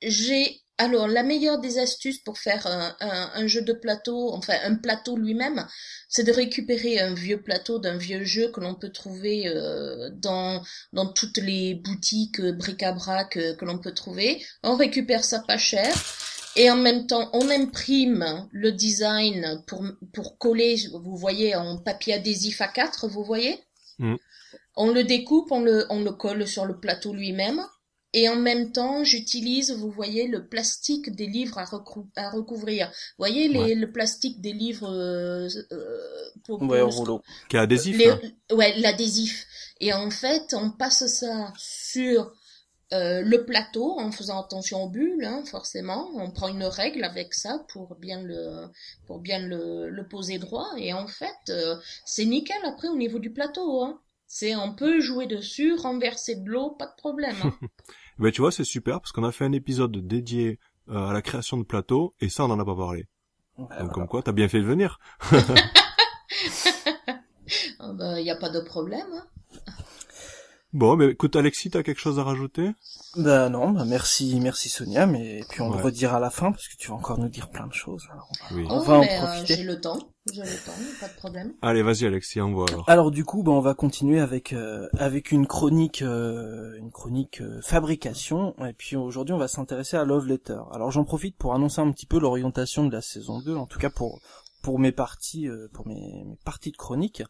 j'ai 0.01 0.61
alors 0.83 1.07
la 1.07 1.23
meilleure 1.23 1.59
des 1.59 1.77
astuces 1.79 2.19
pour 2.19 2.37
faire 2.37 2.65
un, 2.67 2.95
un- 2.99 3.31
un 3.35 3.47
jeu 3.47 3.61
de 3.61 3.73
plateau, 3.73 4.31
enfin 4.33 4.53
un 4.63 4.75
plateau 4.75 5.15
lui-même, 5.17 5.65
c'est 6.09 6.23
de 6.23 6.31
récupérer 6.31 6.99
un 6.99 7.13
vieux 7.13 7.41
plateau 7.41 7.79
d'un 7.79 7.97
vieux 7.97 8.23
jeu 8.23 8.51
que 8.51 8.59
l'on 8.59 8.75
peut 8.75 8.91
trouver 8.91 9.47
euh, 9.47 10.09
dans 10.13 10.61
dans 10.93 11.07
toutes 11.13 11.37
les 11.37 11.75
boutiques 11.75 12.39
euh, 12.39 12.51
bric-à-brac 12.53 13.37
euh, 13.37 13.55
que 13.55 13.65
l'on 13.65 13.79
peut 13.79 13.93
trouver. 13.93 14.43
On 14.63 14.75
récupère 14.75 15.23
ça 15.23 15.39
pas 15.39 15.57
cher. 15.57 15.93
Et 16.57 16.69
en 16.69 16.75
même 16.75 17.07
temps, 17.07 17.29
on 17.33 17.49
imprime 17.49 18.47
le 18.51 18.73
design 18.73 19.63
pour, 19.67 19.85
pour 20.13 20.37
coller, 20.37 20.75
vous 20.91 21.15
voyez, 21.15 21.55
en 21.55 21.77
papier 21.77 22.15
adhésif 22.15 22.59
A4, 22.61 23.07
vous 23.07 23.23
voyez? 23.23 23.57
Mhm. 23.99 24.17
On 24.75 24.91
le 24.91 25.03
découpe, 25.05 25.51
on 25.51 25.61
le, 25.61 25.85
on 25.89 26.01
le 26.03 26.11
colle 26.11 26.45
sur 26.47 26.65
le 26.65 26.77
plateau 26.79 27.13
lui-même. 27.13 27.61
Et 28.13 28.27
en 28.27 28.35
même 28.35 28.71
temps, 28.73 29.03
j'utilise, 29.05 29.71
vous 29.71 29.89
voyez, 29.89 30.27
le 30.27 30.45
plastique 30.47 31.15
des 31.15 31.27
livres 31.27 31.57
à, 31.57 31.63
recou- 31.63 32.09
à 32.17 32.29
recouvrir. 32.29 32.87
Vous 32.87 32.93
voyez 33.19 33.47
les, 33.47 33.59
Ouais. 33.59 33.75
le 33.75 33.91
plastique 33.91 34.41
des 34.41 34.51
livres 34.53 34.89
euh, 34.91 35.47
euh, 35.71 35.97
pour, 36.43 36.59
pour 36.59 36.69
Ouais, 36.69 36.81
rouleau. 36.81 37.21
Qui 37.49 37.55
est 37.55 37.59
adhésif. 37.59 37.97
les- 37.97 38.09
hein. 38.09 38.19
ouais, 38.51 38.77
l'adhésif. 38.79 39.45
Et 39.79 39.93
en 39.93 40.09
fait, 40.11 40.53
on 40.53 40.71
passe 40.71 41.05
ça 41.07 41.53
sur 41.57 42.33
euh, 42.93 43.21
le 43.21 43.45
plateau 43.45 43.97
en 43.97 44.11
faisant 44.11 44.41
attention 44.41 44.83
aux 44.83 44.89
bulles, 44.89 45.23
hein, 45.23 45.43
forcément. 45.45 46.09
On 46.15 46.29
prend 46.31 46.49
une 46.49 46.65
règle 46.65 47.05
avec 47.05 47.33
ça 47.33 47.65
pour 47.69 47.95
bien 47.95 48.21
le 48.21 48.67
pour 49.07 49.19
bien 49.19 49.39
le, 49.39 49.89
le 49.89 50.07
poser 50.09 50.37
droit. 50.37 50.67
Et 50.77 50.91
en 50.91 51.07
fait, 51.07 51.29
euh, 51.49 51.77
c'est 52.05 52.25
nickel 52.25 52.57
après 52.65 52.89
au 52.89 52.97
niveau 52.97 53.19
du 53.19 53.31
plateau. 53.31 53.83
Hein. 53.85 54.01
C'est 54.27 54.55
on 54.57 54.73
peut 54.75 54.99
jouer 54.99 55.25
dessus, 55.27 55.73
renverser 55.73 56.35
de 56.35 56.49
l'eau, 56.49 56.71
pas 56.71 56.87
de 56.87 56.95
problème. 56.97 57.35
hein. 57.43 57.53
Ben, 58.21 58.31
tu 58.31 58.41
vois, 58.41 58.51
c'est 58.51 58.63
super 58.63 59.01
parce 59.01 59.11
qu'on 59.11 59.23
a 59.23 59.31
fait 59.31 59.45
un 59.45 59.51
épisode 59.51 59.91
dédié 60.07 60.59
euh, 60.89 61.07
à 61.09 61.13
la 61.13 61.21
création 61.21 61.57
de 61.57 61.63
plateaux 61.63 62.13
et 62.21 62.29
ça, 62.29 62.45
on 62.45 62.49
en 62.51 62.59
a 62.59 62.65
pas 62.65 62.75
parlé. 62.75 63.07
Ouais, 63.57 63.65
Donc, 63.65 63.69
voilà. 63.77 63.87
comme 63.89 64.07
quoi, 64.07 64.21
t'as 64.23 64.31
bien 64.31 64.47
fait 64.47 64.59
de 64.59 64.65
venir. 64.65 64.99
Ah 67.79 67.91
bah, 67.93 68.21
y 68.21 68.29
a 68.29 68.35
pas 68.35 68.49
de 68.49 68.59
problème. 68.61 69.07
hein. 69.13 69.25
Bon, 70.73 70.95
mais 70.95 71.09
écoute, 71.09 71.35
Alexis, 71.35 71.69
t'as 71.69 71.83
quelque 71.83 71.99
chose 71.99 72.17
à 72.19 72.23
rajouter? 72.23 72.71
Bah 73.17 73.49
non, 73.49 73.71
bah 73.71 73.83
merci, 73.85 74.39
merci 74.39 74.69
Sonia, 74.69 75.05
mais 75.05 75.41
puis 75.49 75.59
on 75.61 75.69
Ouais. 75.69 75.77
le 75.77 75.83
redira 75.83 76.15
à 76.17 76.19
la 76.21 76.29
fin 76.29 76.51
parce 76.51 76.69
que 76.69 76.77
tu 76.77 76.87
vas 76.89 76.93
encore 76.95 77.19
nous 77.19 77.27
dire 77.27 77.49
plein 77.49 77.67
de 77.67 77.73
choses. 77.73 78.07
alors 78.11 78.29
on 78.31 78.55
va- 78.55 78.55
Oui. 78.61 78.67
On 78.69 78.77
Oh, 78.77 78.81
va 78.83 78.93
en 78.99 79.03
euh, 79.03 79.17
profiter. 79.25 79.55
j'ai 79.55 79.63
le 79.63 79.81
temps. 79.81 79.99
Temps, 80.27 80.41
a 80.43 80.99
pas 80.99 81.07
de 81.07 81.17
problème. 81.17 81.53
Allez, 81.63 81.81
vas-y, 81.81 82.05
Alexis, 82.05 82.39
envoie 82.41 82.67
alors. 82.69 82.87
Alors 82.87 83.09
du 83.09 83.25
coup, 83.25 83.41
bah, 83.41 83.53
on 83.53 83.59
va 83.59 83.73
continuer 83.73 84.19
avec 84.19 84.53
euh, 84.53 84.87
avec 84.99 85.31
une 85.31 85.47
chronique 85.47 86.03
euh, 86.03 86.77
une 86.77 86.91
chronique 86.91 87.41
euh, 87.41 87.59
fabrication 87.63 88.53
et 88.63 88.73
puis 88.73 88.95
aujourd'hui 88.95 89.33
on 89.33 89.39
va 89.39 89.47
s'intéresser 89.47 89.97
à 89.97 90.05
Love 90.05 90.27
Letter. 90.27 90.59
Alors 90.73 90.91
j'en 90.91 91.05
profite 91.05 91.35
pour 91.37 91.55
annoncer 91.55 91.81
un 91.81 91.91
petit 91.91 92.05
peu 92.05 92.19
l'orientation 92.19 92.85
de 92.85 92.91
la 92.91 93.01
saison 93.01 93.39
2 93.39 93.55
en 93.55 93.65
tout 93.65 93.79
cas 93.79 93.89
pour 93.89 94.21
pour 94.61 94.77
mes 94.77 94.91
parties 94.91 95.47
euh, 95.47 95.69
pour 95.73 95.87
mes, 95.87 96.23
mes 96.23 96.37
parties 96.45 96.71
de 96.71 96.77
chronique. 96.77 97.23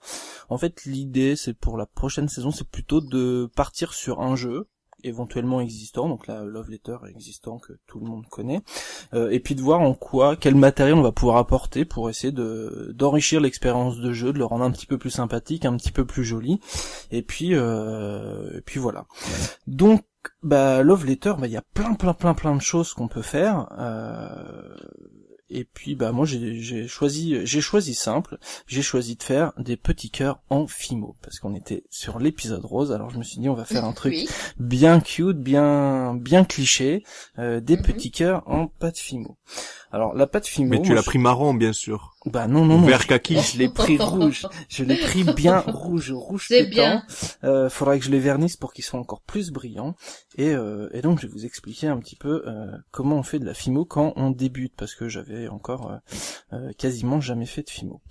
En 0.49 0.58
fait, 0.58 0.84
l'idée 0.84 1.38
c'est 1.38 1.54
pour 1.54 1.77
la 1.77 1.86
prochaine 1.86 2.27
saison, 2.27 2.51
c'est 2.51 2.67
plutôt 2.67 2.99
de 2.99 3.49
partir 3.56 3.93
sur 3.93 4.19
un 4.19 4.36
jeu 4.36 4.67
éventuellement 5.04 5.62
existant, 5.62 6.08
donc 6.08 6.28
la 6.28 6.44
Love 6.44 6.70
Letter 6.70 6.98
existant 7.10 7.60
que 7.60 7.74
tout 7.88 8.00
le 8.00 8.06
monde 8.06 8.26
connaît, 8.30 8.62
euh, 9.14 9.30
et 9.30 9.40
puis 9.40 9.56
de 9.56 9.62
voir 9.62 9.82
en 9.82 9.94
quoi, 9.94 10.36
quel 10.36 10.56
matériel 10.56 10.96
on 10.96 11.02
va 11.02 11.12
pouvoir 11.12 11.38
apporter 11.38 11.86
pour 11.86 12.10
essayer 12.10 12.32
de 12.32 12.94
d'enrichir 12.96 13.42
l'expérience 13.42 13.98
de 13.98 14.12
jeu, 14.14 14.34
de 14.34 14.38
le 14.40 14.46
rendre 14.46 14.64
un 14.64 14.72
petit 14.72 14.86
peu 14.86 14.98
plus 14.98 15.10
sympathique, 15.12 15.66
un 15.66 15.76
petit 15.78 15.92
peu 15.92 16.06
plus 16.06 16.24
joli, 16.24 16.60
et 17.12 17.22
puis 17.22 17.56
euh, 17.56 18.58
et 18.58 18.62
puis 18.62 18.80
voilà. 18.80 19.06
Donc 19.68 20.04
bah 20.44 20.84
Love 20.84 21.06
Letter, 21.06 21.34
bah 21.40 21.48
il 21.48 21.54
y 21.54 21.58
a 21.58 21.64
plein 21.74 21.94
plein 21.96 22.14
plein 22.14 22.34
plein 22.34 22.56
de 22.56 22.62
choses 22.62 22.94
qu'on 22.94 23.08
peut 23.08 23.22
faire. 23.24 23.68
euh, 23.80 24.76
et 25.52 25.64
puis 25.66 25.96
bah 25.96 26.12
moi 26.12 26.26
j'ai 26.26 26.88
choisi 26.88 27.38
j'ai 27.46 27.62
choisi 27.62 27.94
simple, 27.94 28.38
j'ai 28.68 28.82
choisi 28.82 29.16
de 29.16 29.24
faire 29.24 29.54
des 29.58 29.78
petits 29.78 30.10
cœurs 30.10 30.42
en 30.50 30.68
fimo 30.68 31.16
parce 31.22 31.40
qu'on 31.40 31.54
était 31.56 31.84
sur 31.90 32.20
l'épisode 32.20 32.64
rose. 32.66 32.92
Alors 32.92 33.10
je 33.10 33.18
me 33.18 33.24
suis 33.24 33.40
dit 33.40 33.50
on 33.50 33.54
va 33.54 33.66
faire 33.66 33.86
un 33.86 33.94
truc 33.94 34.14
Oui. 34.14 34.30
bien 34.60 35.00
cute, 35.00 35.38
bien 35.38 36.16
bien 36.16 36.44
cliché, 36.46 37.04
euh, 37.40 37.60
des 37.60 37.76
Mhm. 37.78 37.84
petits 37.84 38.12
cœurs 38.12 38.44
en 38.48 38.68
pâte 38.68 38.98
fimo. 38.98 39.38
Alors 39.93 40.13
la 40.15 40.25
pâte 40.27 40.47
fimo, 40.47 40.69
Mais 40.69 40.82
tu 40.82 40.93
l'as 40.93 41.01
je- 41.01 41.06
pris 41.06 41.19
marron, 41.19 41.54
bien 41.54 41.73
sûr. 41.73 42.15
Bah 42.25 42.47
non 42.47 42.65
non 42.65 42.80
non. 42.80 42.88
Vert 42.88 43.08
kaki. 43.08 43.38
Je 43.41 43.58
l'ai 43.58 43.67
pris 43.69 43.97
rouge. 43.97 44.45
Je 44.69 44.84
l'ai 44.84 44.95
pris 44.97 45.23
bien 45.23 45.60
rouge, 45.67 46.12
rouge 46.12 46.45
C'est 46.47 46.65
bien. 46.67 47.04
Euh, 47.43 47.69
faudrait 47.69 47.99
que 47.99 48.06
je 48.06 48.12
les 48.12 48.19
vernisse 48.19 48.56
pour 48.56 48.71
qu'ils 48.73 48.84
soient 48.86 48.99
encore 48.99 49.21
plus 49.21 49.51
brillants. 49.51 49.95
Et, 50.38 50.49
euh, 50.49 50.89
et 50.93 51.01
donc 51.01 51.19
je 51.19 51.27
vais 51.27 51.34
vous 51.34 51.45
expliquer 51.45 51.88
un 51.88 51.97
petit 51.97 52.15
peu 52.15 52.43
euh, 52.47 52.71
comment 52.91 53.17
on 53.17 53.23
fait 53.23 53.39
de 53.39 53.45
la 53.45 53.54
fimo 53.54 53.84
quand 53.86 54.13
on 54.15 54.30
débute, 54.32 54.73
parce 54.77 54.95
que 54.95 55.10
j'avais 55.10 55.47
encore 55.49 55.91
euh, 55.91 55.97
euh, 56.54 56.71
quasiment 56.77 57.19
jamais 57.19 57.45
fait 57.45 57.63
de 57.63 57.69
fimo. 57.69 58.01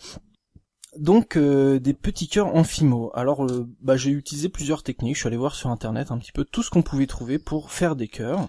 Donc 0.99 1.37
euh, 1.37 1.79
des 1.79 1.95
petits 1.95 2.27
cœurs 2.29 2.55
en 2.55 2.65
fimo. 2.65 3.11
Alors 3.15 3.45
euh, 3.45 3.67
bah, 3.81 3.97
j'ai 3.97 4.11
utilisé 4.11 4.49
plusieurs 4.49 4.83
techniques. 4.83 5.15
Je 5.15 5.21
suis 5.21 5.29
allé 5.29 5.37
voir 5.37 5.55
sur 5.55 5.71
internet 5.71 6.11
un 6.11 6.19
petit 6.19 6.33
peu 6.33 6.45
tout 6.45 6.63
ce 6.63 6.71
qu'on 6.71 6.83
pouvait 6.83 7.07
trouver 7.07 7.39
pour 7.39 7.71
faire 7.71 7.95
des 7.97 8.09
cœurs. 8.09 8.49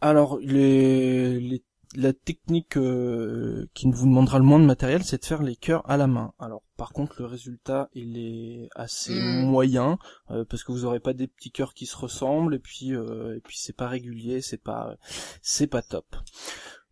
Alors 0.00 0.38
les, 0.40 1.40
les 1.40 1.64
la 1.96 2.12
technique 2.12 2.76
euh, 2.76 3.66
qui 3.74 3.90
vous 3.90 4.06
demandera 4.06 4.38
le 4.38 4.44
moins 4.44 4.60
de 4.60 4.64
matériel, 4.66 5.04
c'est 5.04 5.20
de 5.20 5.24
faire 5.24 5.42
les 5.42 5.56
cœurs 5.56 5.88
à 5.88 5.96
la 5.96 6.06
main. 6.06 6.32
Alors 6.38 6.62
par 6.76 6.92
contre, 6.92 7.16
le 7.18 7.26
résultat, 7.26 7.88
il 7.94 8.18
est 8.18 8.68
assez 8.74 9.14
Mm. 9.14 9.46
moyen 9.46 9.98
euh, 10.30 10.44
parce 10.44 10.64
que 10.64 10.72
vous 10.72 10.84
aurez 10.84 11.00
pas 11.00 11.14
des 11.14 11.26
petits 11.26 11.50
cœurs 11.50 11.74
qui 11.74 11.86
se 11.86 11.96
ressemblent 11.96 12.54
et 12.54 12.58
puis 12.58 12.94
euh, 12.94 13.36
et 13.36 13.40
puis 13.40 13.56
c'est 13.58 13.76
pas 13.76 13.88
régulier, 13.88 14.40
c'est 14.42 14.62
pas 14.62 14.96
c'est 15.42 15.66
pas 15.66 15.82
top. 15.82 16.04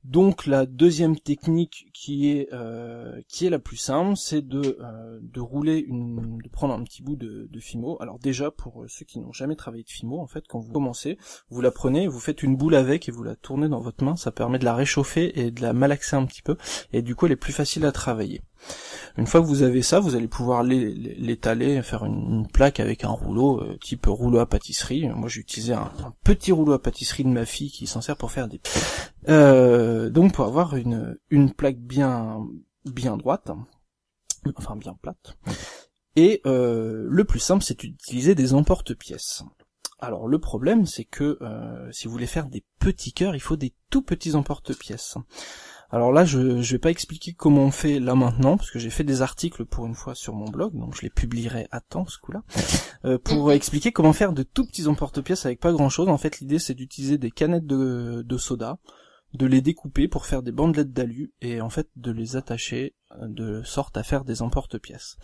Donc 0.09 0.47
la 0.47 0.67
deuxième 0.67 1.19
technique 1.19 1.89
qui 1.93 2.31
est 2.31 2.49
euh, 2.53 3.21
qui 3.29 3.45
est 3.45 3.51
la 3.51 3.59
plus 3.59 3.77
simple, 3.77 4.17
c'est 4.17 4.41
de 4.41 4.79
euh, 4.81 5.19
de 5.21 5.41
rouler 5.41 5.79
une 5.79 6.39
de 6.39 6.49
prendre 6.49 6.75
un 6.75 6.85
petit 6.85 7.03
bout 7.03 7.17
de, 7.17 7.49
de 7.51 7.61
fimo. 7.61 8.01
Alors 8.01 8.21
déjà 8.21 8.53
pour 8.53 8.85
ceux 8.87 9.05
qui 9.05 9.19
n'ont 9.19 9.33
jamais 9.33 9.57
travaillé 9.57 9.83
de 9.83 9.91
fimo, 9.91 10.21
en 10.21 10.29
fait, 10.29 10.45
quand 10.47 10.61
vous 10.61 10.73
commencez, 10.73 11.19
vous 11.51 11.61
la 11.61 11.73
prenez, 11.73 12.07
vous 12.07 12.21
faites 12.21 12.45
une 12.45 12.57
boule 12.57 12.77
avec 12.77 13.09
et 13.09 13.13
vous 13.13 13.25
la 13.25 13.35
tournez 13.35 13.69
dans 13.69 13.81
votre 13.81 14.05
main. 14.05 14.15
Ça 14.15 14.31
permet 14.31 14.61
de 14.61 14.65
la 14.65 14.77
réchauffer 14.77 15.41
et 15.41 15.51
de 15.51 15.61
la 15.61 15.73
malaxer 15.73 16.15
un 16.15 16.25
petit 16.25 16.43
peu. 16.43 16.57
Et 16.93 17.03
du 17.03 17.17
coup, 17.17 17.27
elle 17.27 17.33
est 17.33 17.37
plus 17.37 17.53
facile 17.53 17.85
à 17.85 17.91
travailler. 17.91 18.43
Une 19.19 19.27
fois 19.27 19.41
que 19.41 19.47
vous 19.47 19.63
avez 19.63 19.83
ça, 19.83 19.99
vous 19.99 20.15
allez 20.15 20.29
pouvoir 20.29 20.63
l'é- 20.63 20.93
l'é- 20.93 21.15
l'étaler, 21.15 21.83
faire 21.83 22.05
une, 22.05 22.47
plaque 22.47 22.81
avec 22.81 23.05
un 23.05 23.09
rouleau, 23.11 23.61
euh, 23.63 23.79
type 23.81 24.07
rouleau 24.07 24.39
à 24.39 24.47
pâtisserie. 24.47 25.09
Moi, 25.09 25.29
j'ai 25.29 25.41
utilisé 25.41 25.73
un, 25.73 25.91
un 26.05 26.15
petit 26.23 26.53
rouleau 26.53 26.73
à 26.73 26.83
pâtisserie 26.83 27.25
de 27.25 27.31
ma 27.31 27.47
fille 27.47 27.71
qui 27.71 27.87
s'en 27.87 28.01
sert 28.01 28.17
pour 28.17 28.31
faire 28.31 28.49
des... 28.49 28.61
Euh, 29.29 30.11
donc, 30.11 30.35
pour 30.35 30.45
avoir 30.45 30.77
une, 30.77 31.17
une 31.31 31.53
plaque 31.53 31.79
bien, 31.79 32.47
bien 32.85 33.17
droite, 33.17 33.51
enfin 34.57 34.77
bien 34.77 34.95
plate. 35.01 35.37
Et 36.15 36.41
euh, 36.47 37.07
le 37.09 37.25
plus 37.25 37.41
simple, 37.41 37.65
c'est 37.65 37.79
d'utiliser 37.79 38.35
des 38.35 38.55
emporte-pièces. 38.55 39.43
Alors 39.99 40.29
le 40.29 40.39
problème, 40.39 40.85
c'est 40.85 41.05
que 41.05 41.39
euh, 41.41 41.91
si 41.91 42.07
vous 42.07 42.13
voulez 42.13 42.27
faire 42.27 42.49
des 42.49 42.65
petits 42.79 43.13
cœurs, 43.13 43.35
il 43.35 43.41
faut 43.41 43.57
des 43.57 43.75
tout 43.91 44.03
petits 44.03 44.35
emporte-pièces. 44.35 45.17
Alors 45.91 46.13
là, 46.13 46.25
je 46.25 46.63
je 46.63 46.73
vais 46.73 46.79
pas 46.79 46.91
expliquer 46.91 47.33
comment 47.33 47.63
on 47.63 47.71
fait 47.71 48.01
là 48.01 48.15
maintenant, 48.15 48.57
parce 48.57 48.71
que 48.71 48.79
j'ai 48.79 48.91
fait 48.91 49.05
des 49.05 49.23
articles 49.23 49.65
pour 49.65 49.87
une 49.87 49.95
fois 49.95 50.15
sur 50.15 50.35
mon 50.35 50.47
blog, 50.47 50.75
donc 50.75 50.97
je 50.97 51.03
les 51.03 51.11
publierai 51.11 51.69
à 51.71 51.81
temps 51.81 52.07
ce 52.07 52.19
coup-là, 52.19 52.43
euh, 53.05 53.19
pour 53.19 53.53
expliquer 53.53 53.93
comment 53.93 54.13
faire 54.13 54.33
de 54.33 54.43
tout 54.43 54.67
petits 54.67 54.89
emporte-pièces 54.89 55.47
avec 55.47 55.61
pas 55.61 55.73
grand-chose. 55.73 56.09
En 56.09 56.19
fait, 56.19 56.41
l'idée 56.41 56.59
c'est 56.59 56.75
d'utiliser 56.75 57.19
des 57.19 57.31
canettes 57.31 57.67
de, 57.67 58.23
de 58.27 58.37
soda, 58.39 58.79
de 59.35 59.47
les 59.47 59.61
découper 59.61 60.09
pour 60.09 60.27
faire 60.27 60.43
des 60.43 60.53
bandelettes 60.53 60.93
d'alu, 60.93 61.33
et 61.41 61.61
en 61.61 61.71
fait 61.71 61.89
de 61.97 62.11
les 62.11 62.37
attacher 62.37 62.95
euh, 63.13 63.29
de 63.29 63.63
sorte 63.63 63.97
à 63.97 64.03
faire 64.03 64.25
des 64.25 64.43
emporte-pièces. 64.43 65.17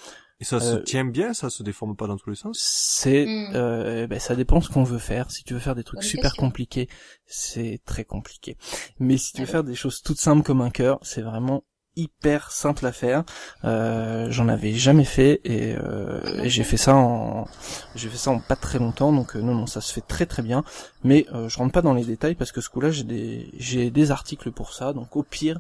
Et 0.43 0.45
ça 0.45 0.59
se 0.59 0.75
Euh, 0.75 0.83
tient 0.83 1.05
bien, 1.05 1.35
ça 1.35 1.51
se 1.51 1.63
déforme 1.63 1.95
pas 1.95 2.09
dans 2.09 2.17
tous 2.17 2.29
les 2.31 2.35
sens 2.35 2.59
C'est, 2.61 3.27
Mm. 3.27 3.53
euh, 3.55 4.07
ben, 4.09 4.19
ça 4.19 4.35
dépend 4.35 4.61
ce 4.61 4.71
qu'on 4.71 4.83
veut 4.83 4.99
faire. 4.99 5.31
Si 5.31 5.45
tu 5.45 5.55
veux 5.55 5.61
faire 5.61 5.77
des 5.77 5.85
trucs 5.85 6.03
super 6.03 6.33
question. 6.33 6.47
compliqués, 6.49 6.89
c'est 7.27 7.81
très 7.87 8.05
compliqué. 8.05 8.57
Mais 8.99 9.19
si 9.19 9.33
tu 9.35 9.43
veux 9.43 9.47
Ah 9.49 9.53
faire 9.53 9.63
des 9.63 9.77
choses 9.77 10.03
toutes 10.03 10.19
simples 10.19 10.43
comme 10.43 10.61
un 10.61 10.71
cœur, 10.71 10.99
c'est 11.03 11.23
vraiment 11.23 11.63
hyper 11.97 12.51
simple 12.51 12.87
à 12.87 12.93
faire. 12.93 13.25
Euh, 13.65 14.29
J'en 14.31 14.49
avais 14.49 14.73
jamais 14.73 15.05
fait 15.05 15.41
et, 15.45 15.77
euh, 15.77 16.21
et 16.43 16.49
j'ai 16.49 16.65
fait 16.65 16.77
ça 16.77 16.95
en, 16.95 17.47
j'ai 17.95 18.09
fait 18.09 18.17
ça 18.17 18.31
en 18.31 18.39
pas 18.39 18.57
très 18.57 18.79
longtemps. 18.79 19.13
Donc 19.13 19.37
euh, 19.37 19.41
non 19.41 19.55
non, 19.55 19.67
ça 19.67 19.81
se 19.81 19.93
fait 19.93 20.01
très 20.01 20.27
très 20.27 20.43
bien. 20.43 20.65
Mais 21.05 21.27
je 21.49 21.57
rentre 21.59 21.73
pas 21.73 21.83
dans 21.83 21.95
les 21.95 22.05
détails 22.05 22.35
parce 22.35 22.53
que 22.53 22.61
ce 22.61 22.71
coup-là 22.71 22.91
j'ai 22.91 23.05
des, 23.05 23.51
j'ai 23.59 23.91
des 23.91 24.11
articles 24.11 24.51
pour 24.53 24.73
ça. 24.73 24.93
Donc 24.93 25.17
au 25.17 25.23
pire, 25.23 25.59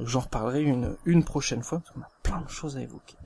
j'en 0.00 0.20
reparlerai 0.20 0.62
une 0.62 0.96
une 1.04 1.24
prochaine 1.24 1.62
fois 1.62 1.80
parce 1.80 1.94
qu'on 1.94 2.02
a 2.02 2.10
plein 2.22 2.40
de 2.40 2.50
choses 2.50 2.76
à 2.76 2.82
évoquer. 2.82 3.16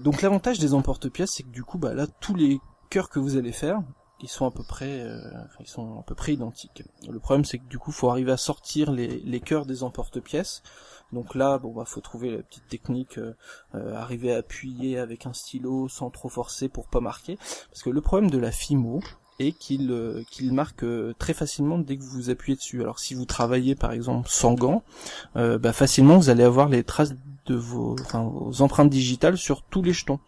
Donc 0.00 0.22
l'avantage 0.22 0.58
des 0.58 0.74
emporte-pièces, 0.74 1.32
c'est 1.32 1.42
que 1.42 1.50
du 1.50 1.62
coup, 1.64 1.78
bah 1.78 1.94
là, 1.94 2.06
tous 2.20 2.34
les 2.34 2.58
cœurs 2.90 3.08
que 3.08 3.18
vous 3.18 3.36
allez 3.36 3.52
faire, 3.52 3.80
ils 4.24 4.28
sont 4.28 4.46
à 4.46 4.50
peu 4.50 4.62
près, 4.62 5.00
euh, 5.02 5.20
ils 5.60 5.68
sont 5.68 5.98
à 6.00 6.02
peu 6.02 6.14
près 6.14 6.32
identiques. 6.32 6.82
Le 7.06 7.18
problème, 7.18 7.44
c'est 7.44 7.58
que 7.58 7.68
du 7.68 7.78
coup, 7.78 7.92
faut 7.92 8.08
arriver 8.08 8.32
à 8.32 8.38
sortir 8.38 8.90
les, 8.90 9.20
les 9.20 9.40
cœurs 9.40 9.66
des 9.66 9.82
emporte-pièces. 9.82 10.62
Donc 11.12 11.34
là, 11.34 11.58
bon, 11.58 11.72
bah, 11.72 11.84
faut 11.84 12.00
trouver 12.00 12.30
la 12.30 12.42
petite 12.42 12.66
technique, 12.66 13.18
euh, 13.18 13.36
euh, 13.74 13.94
arriver 13.94 14.32
à 14.32 14.38
appuyer 14.38 14.98
avec 14.98 15.26
un 15.26 15.34
stylo 15.34 15.88
sans 15.88 16.08
trop 16.08 16.30
forcer 16.30 16.70
pour 16.70 16.88
pas 16.88 17.00
marquer. 17.00 17.36
Parce 17.70 17.82
que 17.82 17.90
le 17.90 18.00
problème 18.00 18.30
de 18.30 18.38
la 18.38 18.50
Fimo 18.50 19.00
est 19.40 19.52
qu'il 19.52 20.24
qu'il 20.30 20.54
marque 20.54 20.84
très 21.18 21.34
facilement 21.34 21.76
dès 21.76 21.98
que 21.98 22.04
vous 22.04 22.30
appuyez 22.30 22.56
dessus. 22.56 22.80
Alors 22.80 23.00
si 23.00 23.14
vous 23.14 23.24
travaillez 23.24 23.74
par 23.74 23.90
exemple 23.90 24.28
sans 24.30 24.54
gants, 24.54 24.84
bah, 25.34 25.72
facilement 25.72 26.18
vous 26.18 26.30
allez 26.30 26.44
avoir 26.44 26.68
les 26.68 26.84
traces 26.84 27.14
de 27.46 27.56
vos, 27.56 27.96
vos 28.12 28.62
empreintes 28.62 28.90
digitales 28.90 29.36
sur 29.36 29.62
tous 29.62 29.82
les 29.82 29.92
jetons. 29.92 30.20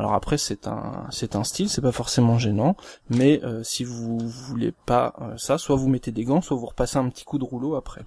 Alors 0.00 0.14
après 0.14 0.38
c'est 0.38 0.66
un 0.66 1.06
c'est 1.10 1.36
un 1.36 1.44
style, 1.44 1.68
c'est 1.68 1.82
pas 1.82 1.92
forcément 1.92 2.38
gênant, 2.38 2.74
mais 3.10 3.44
euh, 3.44 3.62
si 3.62 3.84
vous 3.84 4.18
voulez 4.18 4.72
pas 4.72 5.14
euh, 5.20 5.36
ça, 5.36 5.58
soit 5.58 5.76
vous 5.76 5.90
mettez 5.90 6.10
des 6.10 6.24
gants, 6.24 6.40
soit 6.40 6.56
vous 6.56 6.64
repassez 6.64 6.96
un 6.96 7.06
petit 7.10 7.26
coup 7.26 7.36
de 7.36 7.44
rouleau 7.44 7.74
après. 7.74 8.00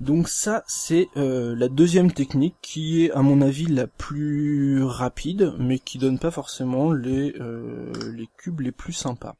Donc 0.00 0.28
ça 0.28 0.62
c'est 0.68 1.08
euh, 1.16 1.56
la 1.56 1.66
deuxième 1.66 2.12
technique 2.12 2.54
qui 2.62 3.04
est 3.04 3.10
à 3.10 3.22
mon 3.22 3.40
avis 3.40 3.66
la 3.66 3.88
plus 3.88 4.84
rapide, 4.84 5.52
mais 5.58 5.80
qui 5.80 5.98
donne 5.98 6.20
pas 6.20 6.30
forcément 6.30 6.92
les 6.92 7.34
euh, 7.40 7.92
les 8.14 8.28
cubes 8.38 8.60
les 8.60 8.70
plus 8.70 8.92
sympas. 8.92 9.34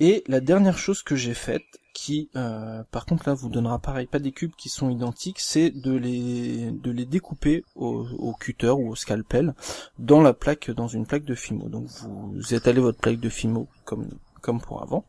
Et 0.00 0.24
la 0.26 0.40
dernière 0.40 0.78
chose 0.78 1.02
que 1.02 1.16
j'ai 1.16 1.34
faite, 1.34 1.66
qui 1.98 2.30
euh, 2.36 2.84
par 2.92 3.06
contre 3.06 3.28
là 3.28 3.34
vous 3.34 3.48
donnera 3.48 3.80
pareil, 3.80 4.06
pas 4.06 4.20
des 4.20 4.30
cubes 4.30 4.54
qui 4.56 4.68
sont 4.68 4.88
identiques, 4.88 5.40
c'est 5.40 5.70
de 5.70 5.92
les 5.92 6.70
de 6.70 6.92
les 6.92 7.04
découper 7.04 7.64
au, 7.74 8.32
cutter 8.38 8.70
ou 8.70 8.90
au 8.90 8.94
scalpel 8.94 9.52
dans 9.98 10.20
la 10.20 10.32
plaque, 10.32 10.70
dans 10.70 10.86
une 10.86 11.06
plaque 11.06 11.24
de 11.24 11.34
Fimo. 11.34 11.68
Donc 11.68 11.88
vous 11.88 12.54
étalez 12.54 12.80
votre 12.80 12.98
plaque 12.98 13.18
de 13.18 13.28
Fimo 13.28 13.66
comme 13.84 14.08
comme 14.40 14.60
pour 14.60 14.80
avant, 14.80 15.04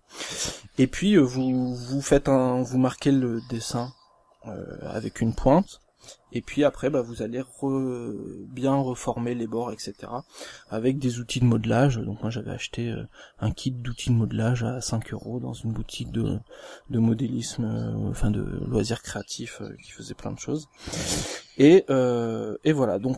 et 0.80 0.88
puis 0.88 1.14
euh, 1.14 1.22
vous 1.22 1.76
vous 1.76 2.02
faites 2.02 2.28
un, 2.28 2.64
vous 2.64 2.80
marquez 2.80 3.12
le 3.12 3.40
dessin 3.52 3.94
euh, 4.48 4.66
avec 4.82 5.22
une 5.22 5.36
pointe. 5.36 5.82
Et 6.32 6.42
puis 6.42 6.64
après, 6.64 6.90
bah, 6.90 7.02
vous 7.02 7.22
allez 7.22 7.42
bien 7.62 8.76
reformer 8.76 9.36
les 9.36 9.48
bords, 9.48 9.72
etc. 9.72 9.94
Avec 10.70 11.00
des 11.00 11.20
outils 11.20 11.40
de 11.40 11.46
modelage. 11.46 11.98
Donc 11.98 12.22
moi 12.22 12.30
j'avais 12.30 12.52
acheté 12.52 12.90
euh, 12.90 13.04
un 13.40 13.52
kit 13.52 13.72
d'outils 13.72 14.10
de 14.10 14.16
modelage 14.16 14.64
à 14.64 14.82
5 14.82 15.14
euros 15.14 15.40
dans 15.40 15.54
une 15.54 15.72
boutique 15.72 16.12
de, 16.12 16.40
modélisme, 16.90 17.66
euh, 17.66 18.10
enfin 18.10 18.32
de 18.32 18.42
loisirs 18.68 19.02
créatifs 19.02 19.62
euh, 19.62 19.76
qui 19.84 19.92
faisait 19.92 20.14
plein 20.14 20.32
de 20.32 20.40
choses. 20.40 20.68
Et, 21.58 21.86
et 22.64 22.72
voilà, 22.72 23.00
donc 23.00 23.18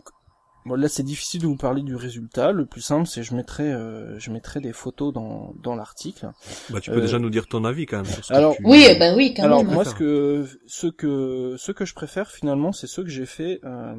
bon, 0.66 0.74
là 0.74 0.88
c'est 0.88 1.02
difficile 1.02 1.42
de 1.42 1.46
vous 1.46 1.56
parler 1.56 1.82
du 1.82 1.96
résultat. 1.96 2.52
Le 2.52 2.66
plus 2.66 2.80
simple 2.80 3.06
c'est 3.06 3.22
je 3.22 3.34
mettrai 3.34 3.70
euh, 3.72 4.18
je 4.18 4.30
mettrai 4.30 4.60
des 4.60 4.72
photos 4.72 5.12
dans, 5.12 5.54
dans 5.62 5.74
l'article. 5.74 6.30
Bah, 6.70 6.80
tu 6.80 6.90
peux 6.90 6.98
Euh, 6.98 7.00
déjà 7.02 7.18
nous 7.18 7.30
dire 7.30 7.46
ton 7.46 7.64
avis 7.64 7.86
quand 7.86 7.96
même. 7.98 8.06
sur 8.06 8.24
ce 8.24 8.28
que 8.28 8.34
alors, 8.34 8.56
tu- 8.56 8.64
Oui, 8.66 8.86
ben 8.98 9.16
oui, 9.16 9.34
quand 9.34 9.44
Alors 9.44 9.64
même. 9.64 9.72
moi 9.74 9.84
D'accord. 9.84 9.92
ce 9.98 9.98
que 9.98 10.46
ce 10.66 10.86
que 10.86 11.56
ce 11.58 11.72
que 11.72 11.84
je 11.84 11.94
préfère 11.94 12.30
finalement 12.30 12.72
c'est 12.72 12.86
ceux 12.86 13.02
que 13.02 13.10
j'ai 13.10 13.26
fait 13.26 13.60
euh, 13.64 13.94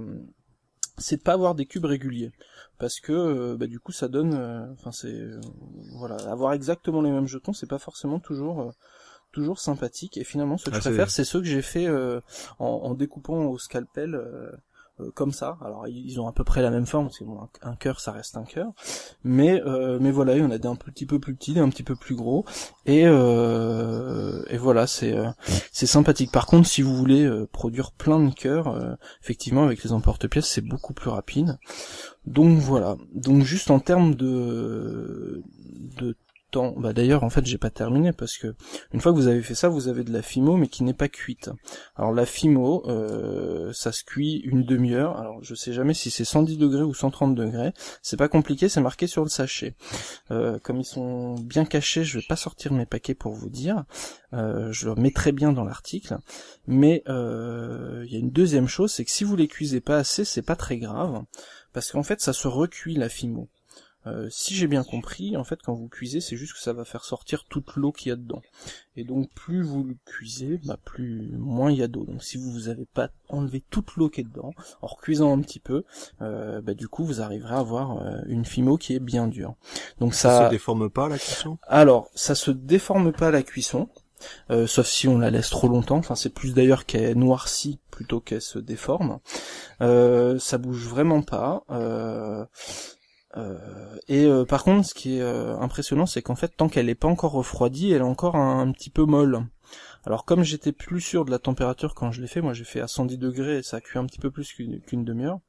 c'est 0.98 1.18
de 1.18 1.22
pas 1.24 1.34
avoir 1.34 1.56
des 1.56 1.66
cubes 1.66 1.86
réguliers 1.86 2.32
parce 2.80 3.00
que 3.00 3.12
euh, 3.14 3.56
bah, 3.58 3.68
du 3.68 3.80
coup 3.80 3.92
ça 3.92 4.08
donne 4.08 4.34
euh, 4.36 4.66
enfin 4.74 4.92
c'est 4.92 5.08
euh, 5.12 5.40
voilà 5.98 6.16
avoir 6.32 6.54
exactement 6.54 7.02
les 7.02 7.12
mêmes 7.12 7.28
jetons 7.28 7.54
c'est 7.54 7.70
pas 7.70 7.80
forcément 7.80 8.20
toujours 8.20 8.62
euh, 8.62 8.70
toujours 9.32 9.60
sympathique 9.60 10.18
et 10.18 10.24
finalement 10.24 10.58
ce 10.58 10.66
que 10.66 10.70
Ah, 10.72 10.76
je 10.76 10.82
préfère 10.82 11.10
c'est 11.10 11.24
ceux 11.24 11.40
que 11.40 11.48
j'ai 11.48 11.64
fait 11.64 11.88
euh, 11.88 12.20
en, 12.60 12.68
en 12.68 12.94
découpant 12.94 13.46
au 13.46 13.58
scalpel 13.58 14.14
euh, 15.00 15.10
comme 15.16 15.32
ça. 15.32 15.58
Alors 15.62 15.88
ils 15.88 16.22
ont 16.22 16.28
à 16.28 16.34
peu 16.34 16.44
près 16.44 16.62
la 16.62 16.70
même 16.70 16.86
forme 16.86 17.08
parce 17.08 17.18
que 17.18 17.24
bon, 17.24 17.40
un, 17.64 17.76
cœur 17.76 18.00
ça 18.00 18.12
reste 18.12 18.38
un 18.38 18.44
cœur, 18.44 18.72
mais 19.24 19.60
euh, 19.66 19.98
mais 20.00 20.12
voilà, 20.12 20.36
il 20.36 20.44
y 20.44 20.46
en 20.46 20.52
a 20.52 20.60
des 20.60 20.68
un 20.68 20.76
petit 20.76 21.08
peu 21.08 21.20
plus 21.20 21.34
petits, 21.36 21.54
des 21.54 21.60
un 21.60 21.70
petit 21.70 21.82
peu 21.82 21.96
plus 21.96 22.16
gros, 22.16 22.46
et 22.86 23.04
euh, 23.06 24.44
et 24.50 24.58
voilà, 24.58 24.86
c'est 24.86 25.16
c'est 25.72 25.88
sympathique. 25.88 26.32
Par 26.32 26.46
contre, 26.46 26.68
si 26.68 26.84
vous 26.84 26.96
voulez 26.96 27.28
produire 27.52 27.92
plein 27.92 28.20
de 28.20 28.34
cœurs, 28.34 28.98
effectivement 29.24 29.64
avec 29.64 29.84
les 29.84 29.94
emporte-pièces 29.94 30.48
c'est 30.48 30.62
beaucoup 30.62 30.94
plus 30.94 31.10
rapide. 31.10 31.58
Donc 32.26 32.60
voilà. 32.60 32.96
Donc 33.14 33.44
juste 33.44 33.72
en 33.72 33.80
termes 33.80 34.14
de 34.16 35.42
de 35.98 36.16
bah 36.78 36.94
d'ailleurs 36.94 37.24
en 37.24 37.30
fait 37.30 37.46
j'ai 37.46 37.58
pas 37.58 37.70
terminé 37.70 38.12
parce 38.14 38.38
que 38.38 38.56
une 38.94 39.02
fois 39.02 39.12
que 39.12 39.18
vous 39.18 39.28
avez 39.28 39.42
fait 39.42 39.56
ça, 39.56 39.70
vous 39.70 39.88
avez 39.88 40.04
de 40.04 40.12
la 40.12 40.22
fimo 40.22 40.58
mais 40.58 40.68
qui 40.68 40.84
n'est 40.84 40.94
pas 40.94 41.08
cuite. 41.08 41.50
Alors 41.96 42.14
la 42.14 42.26
fimo, 42.26 42.84
euh, 42.88 43.72
ça 43.74 43.92
se 43.92 44.04
cuit 44.04 44.42
une 44.46 44.64
demi-heure. 44.64 45.18
Alors 45.18 45.44
je 45.44 45.56
sais 45.56 45.74
jamais 45.74 45.94
si 45.94 46.12
c'est 46.12 46.26
110 46.26 46.58
degrés 46.58 46.84
ou 46.84 46.94
130 46.94 47.36
degrés. 47.36 47.74
C'est 48.02 48.18
pas 48.18 48.28
compliqué, 48.28 48.70
c'est 48.70 48.82
marqué 48.82 49.08
sur 49.08 49.24
le 49.24 49.30
sachet. 49.30 49.76
Euh, 50.32 50.60
comme 50.60 50.80
ils 50.80 50.86
sont 50.86 51.36
bien 51.36 51.66
cachés, 51.66 52.04
je 52.04 52.20
vais 52.20 52.26
pas 52.28 52.36
sortir 52.36 52.74
mes 52.74 52.86
paquets 52.86 53.16
pour 53.16 53.34
vous 53.34 53.50
dire. 53.50 53.84
Euh, 54.34 54.72
je 54.72 54.90
le 54.90 54.96
mettrai 54.96 55.32
bien 55.32 55.54
dans 55.54 55.64
l'article. 55.64 56.18
Mais 56.68 57.04
euh, 57.08 58.04
il 58.06 58.14
y 58.14 58.16
a 58.16 58.20
une 58.20 58.32
deuxième 58.32 58.68
chose, 58.68 58.92
c'est 58.92 59.06
que 59.06 59.12
si 59.12 59.24
vous 59.24 59.36
les 59.36 59.48
cuisez 59.48 59.82
pas 59.82 59.98
assez, 59.98 60.26
c'est 60.26 60.42
pas 60.42 60.56
très 60.56 60.78
grave 60.78 61.24
parce 61.74 61.92
qu'en 61.92 62.04
fait 62.04 62.22
ça 62.22 62.34
se 62.34 62.48
recuit 62.48 62.96
la 62.96 63.10
fimo. 63.10 63.50
Euh, 64.06 64.28
si 64.30 64.54
j'ai 64.56 64.68
bien 64.68 64.84
compris, 64.84 65.38
en 65.38 65.44
fait, 65.44 65.62
quand 65.62 65.74
vous 65.74 65.88
cuisez, 65.88 66.22
c'est 66.22 66.36
juste 66.36 66.54
que 66.54 66.60
ça 66.60 66.74
va 66.74 66.86
faire 66.86 67.06
sortir 67.06 67.46
toute 67.46 67.76
l'eau 67.76 67.92
qu'il 67.92 68.10
y 68.10 68.12
a 68.12 68.16
dedans. 68.16 68.42
Et 68.96 69.04
donc, 69.04 69.30
plus 69.34 69.62
vous 69.62 69.84
le 69.84 69.96
cuisez, 70.06 70.60
bah, 70.66 70.78
plus 70.84 71.32
moins 71.38 71.72
il 71.72 71.78
y 71.78 71.84
a 71.84 71.88
d'eau. 71.88 72.06
Donc, 72.06 72.24
si 72.24 72.38
vous 72.38 72.68
n'avez 72.68 72.86
pas 72.86 73.10
enlevé 73.30 73.64
toute 73.70 73.96
l'eau 73.96 74.10
qui 74.10 74.22
est 74.22 74.26
dedans, 74.26 74.54
en 74.82 74.88
recuisant 74.88 75.36
un 75.36 75.42
petit 75.42 75.60
peu, 75.60 75.84
euh, 76.22 76.62
bah, 76.62 76.74
du 76.74 76.88
coup, 76.88 77.04
vous 77.04 77.22
arriverez 77.22 77.56
à 77.56 77.60
avoir 77.60 77.98
euh, 77.98 78.22
une 78.28 78.46
fimo 78.46 78.78
qui 78.78 78.94
est 78.94 79.00
bien 79.00 79.28
dure. 79.28 79.56
Donc 80.00 80.14
Ça 80.14 80.30
ça, 80.30 80.46
se 80.46 80.52
déforme 80.52 80.90
pas 80.90 81.08
la 81.10 81.18
cuisson? 81.18 81.58
Alors, 81.64 82.10
ça 82.14 82.36
se 82.36 82.52
déforme 82.52 83.12
pas 83.14 83.30
à 83.30 83.32
la 83.32 83.44
cuisson, 83.44 83.88
euh, 84.52 84.68
sauf 84.68 84.88
si 84.88 85.08
on 85.08 85.18
la 85.18 85.32
laisse 85.32 85.50
trop 85.50 85.68
longtemps. 85.68 85.98
Enfin, 85.98 86.16
c'est 86.16 86.34
plus 86.34 86.54
d'ailleurs 86.54 86.86
qu'elle 86.86 87.18
noircit 87.18 87.80
plutôt 87.92 88.20
qu'elle 88.20 88.42
se 88.42 88.60
déforme. 88.60 89.20
Euh, 89.82 90.40
ça 90.40 90.58
bouge 90.58 90.88
vraiment 90.88 91.22
pas. 91.22 91.64
Euh, 91.70 92.46
euh, 93.38 93.58
et 94.08 94.26
euh, 94.26 94.46
par 94.46 94.64
contre, 94.64 94.88
ce 94.88 94.94
qui 94.94 95.18
est 95.18 95.22
euh, 95.22 95.58
impressionnant, 95.58 96.06
c'est 96.06 96.22
qu'en 96.22 96.36
fait, 96.36 96.50
tant 96.50 96.70
qu'elle 96.70 96.86
n'est 96.88 96.96
pas 96.96 97.08
encore 97.08 97.32
refroidie, 97.32 97.92
elle 97.92 98.02
est 98.02 98.02
encore 98.02 98.36
un, 98.36 98.72
petit 98.72 98.90
peu 98.90 99.06
molle. 99.06 99.46
Alors 100.06 100.26
comme 100.26 100.44
j'étais 100.44 100.72
plus 100.74 101.02
sûr 101.02 101.26
de 101.26 101.32
la 101.32 101.40
température 101.40 101.96
quand 101.96 102.12
je 102.12 102.22
l'ai 102.22 102.28
fait, 102.28 102.42
moi 102.42 102.54
j'ai 102.54 102.66
fait 102.66 102.82
à 102.82 102.88
110 102.88 103.18
degrés 103.18 103.60
et 103.60 103.64
ça 103.64 103.78
a 103.78 103.82
cuit 103.82 103.98
un 103.98 104.06
petit 104.06 104.20
peu 104.20 104.32
plus 104.32 104.52
qu'une 104.54 105.06
demi-heure. 105.06 105.40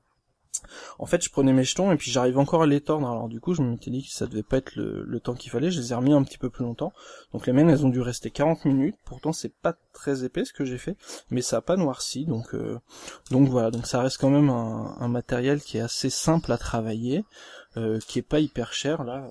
En 0.98 1.06
fait, 1.06 1.22
je 1.22 1.30
prenais 1.30 1.52
mes 1.52 1.64
jetons 1.64 1.92
et 1.92 1.96
puis 1.96 2.10
j'arrive 2.10 2.38
encore 2.38 2.62
à 2.62 2.66
les 2.66 2.80
tordre. 2.80 3.08
Alors 3.08 3.28
du 3.28 3.40
coup, 3.40 3.54
je 3.54 3.62
m'étais 3.62 3.90
dit 3.90 4.04
que 4.06 4.14
ça 4.14 4.26
devait 4.26 4.44
pas 4.44 4.58
être 4.58 4.76
le, 4.76 5.20
temps 5.20 5.34
qu'il 5.34 5.50
fallait. 5.50 5.70
Je 5.70 5.80
les 5.80 5.92
ai 5.92 5.94
remis 5.94 6.12
un 6.12 6.22
petit 6.22 6.38
peu 6.38 6.48
plus 6.48 6.64
longtemps. 6.64 6.92
Donc 7.32 7.46
les 7.46 7.52
miennes, 7.52 7.68
elles 7.68 7.84
ont 7.84 7.90
dû 7.90 8.00
rester 8.00 8.30
40 8.30 8.64
minutes. 8.64 8.96
Pourtant, 9.04 9.32
c'est 9.32 9.52
pas 9.52 9.74
très 9.92 10.24
épais 10.24 10.44
ce 10.44 10.52
que 10.52 10.64
j'ai 10.64 10.78
fait, 10.78 10.96
mais 11.30 11.42
ça 11.42 11.58
a 11.58 11.60
pas 11.60 11.76
noirci. 11.76 12.24
Donc 12.24 12.54
euh, 12.54 12.78
donc 13.30 13.48
voilà. 13.48 13.70
Donc 13.70 13.86
ça 13.86 14.00
reste 14.00 14.18
quand 14.18 14.30
même 14.30 14.50
un 14.50 15.08
matériel 15.08 15.60
qui 15.60 15.78
est 15.78 15.82
assez 15.82 16.10
simple 16.10 16.52
à 16.52 16.58
travailler, 16.58 17.24
euh, 17.76 17.98
qui 18.06 18.18
est 18.18 18.22
pas 18.22 18.40
hyper 18.40 18.72
cher 18.72 19.04
là. 19.04 19.26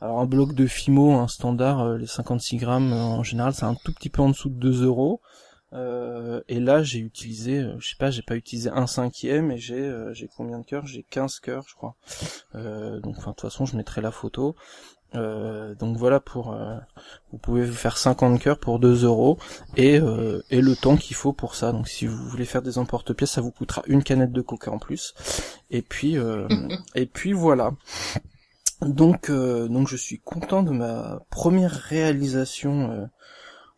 Alors 0.00 0.20
un 0.20 0.26
bloc 0.26 0.54
de 0.54 0.66
Fimo, 0.66 1.12
un 1.12 1.28
standard, 1.28 1.80
euh, 1.80 1.98
les 1.98 2.06
56 2.06 2.56
grammes 2.56 2.92
euh, 2.92 2.96
en 2.96 3.22
général, 3.22 3.54
c'est 3.54 3.64
un 3.64 3.74
tout 3.74 3.92
petit 3.92 4.10
peu 4.10 4.22
en 4.22 4.28
dessous 4.30 4.48
de 4.48 4.54
2 4.54 4.84
euros. 4.84 5.20
Euh, 5.72 6.40
et 6.48 6.58
là, 6.58 6.82
j'ai 6.82 6.98
utilisé, 6.98 7.64
je 7.78 7.88
sais 7.88 7.96
pas, 7.96 8.10
j'ai 8.10 8.22
pas 8.22 8.36
utilisé 8.36 8.70
un 8.70 8.88
cinquième 8.88 9.52
et 9.52 9.58
j'ai 9.58 9.92
j'ai 10.12 10.28
combien 10.36 10.58
de 10.58 10.64
cœurs? 10.64 10.86
J'ai 10.86 11.04
15 11.04 11.38
cœurs, 11.40 11.64
je 11.68 11.74
crois. 11.74 11.94
Donc, 12.54 13.18
enfin, 13.18 13.30
de 13.30 13.36
toute 13.36 13.40
façon, 13.42 13.66
je 13.66 13.76
mettrai 13.76 14.00
la 14.00 14.10
photo. 14.10 14.56
Euh, 15.14 15.74
donc 15.74 15.96
voilà 15.96 16.20
pour 16.20 16.52
euh, 16.52 16.76
vous 17.32 17.38
pouvez 17.38 17.64
vous 17.64 17.74
faire 17.74 17.96
50 17.96 18.40
cœurs 18.40 18.58
pour 18.58 18.78
2 18.78 19.04
euros 19.04 19.38
et 19.76 19.98
euh, 19.98 20.40
et 20.50 20.60
le 20.60 20.76
temps 20.76 20.96
qu'il 20.96 21.16
faut 21.16 21.32
pour 21.32 21.54
ça. 21.54 21.72
Donc 21.72 21.88
si 21.88 22.06
vous 22.06 22.28
voulez 22.28 22.44
faire 22.44 22.62
des 22.62 22.78
emporte-pièces 22.78 23.32
ça 23.32 23.40
vous 23.40 23.50
coûtera 23.50 23.82
une 23.86 24.02
canette 24.04 24.32
de 24.32 24.40
coca 24.40 24.70
en 24.70 24.78
plus. 24.78 25.14
Et 25.70 25.82
puis 25.82 26.16
euh, 26.16 26.46
et 26.94 27.06
puis 27.06 27.32
voilà. 27.32 27.72
Donc 28.82 29.30
euh, 29.30 29.68
donc 29.68 29.88
je 29.88 29.96
suis 29.96 30.20
content 30.20 30.62
de 30.62 30.70
ma 30.70 31.20
première 31.30 31.72
réalisation 31.72 32.90
euh, 32.92 33.06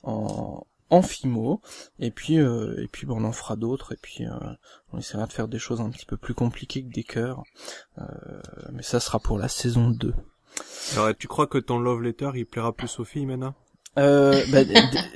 en 0.03 0.66
en 0.91 1.01
Fimo. 1.01 1.62
Et 1.99 2.11
puis 2.11 2.39
euh, 2.39 2.74
et 2.83 2.89
puis 2.89 3.07
bon, 3.07 3.22
on 3.22 3.24
en 3.24 3.33
fera 3.33 3.57
d'autres. 3.57 3.93
Et 3.93 3.99
puis 4.01 4.26
euh, 4.26 4.33
on 4.93 4.99
essaiera 4.99 5.26
de 5.26 5.33
faire 5.33 5.49
des 5.49 5.59
choses 5.59 5.80
un 5.80 5.91
petit 5.91 6.07
peu 6.07 6.18
plus 6.18 6.35
compliquées 6.35 6.85
que 6.85 6.93
des 6.93 7.05
cœurs. 7.05 7.43
Euh, 7.99 8.05
mais 8.72 8.83
ça 8.83 9.01
sera 9.01 9.18
pour 9.18 9.39
la 9.39 9.49
saison 9.49 9.91
2 9.91 10.14
Alors, 10.96 11.16
tu 11.16 11.28
crois 11.28 11.46
que 11.46 11.59
ton 11.59 11.78
love 11.78 12.03
letter, 12.03 12.30
il 12.34 12.46
plaira 12.46 12.72
plus 12.72 12.98
aux 13.00 13.05
filles 13.05 13.26
maintenant? 13.26 13.55
Euh, 13.98 14.42
bah, 14.50 14.61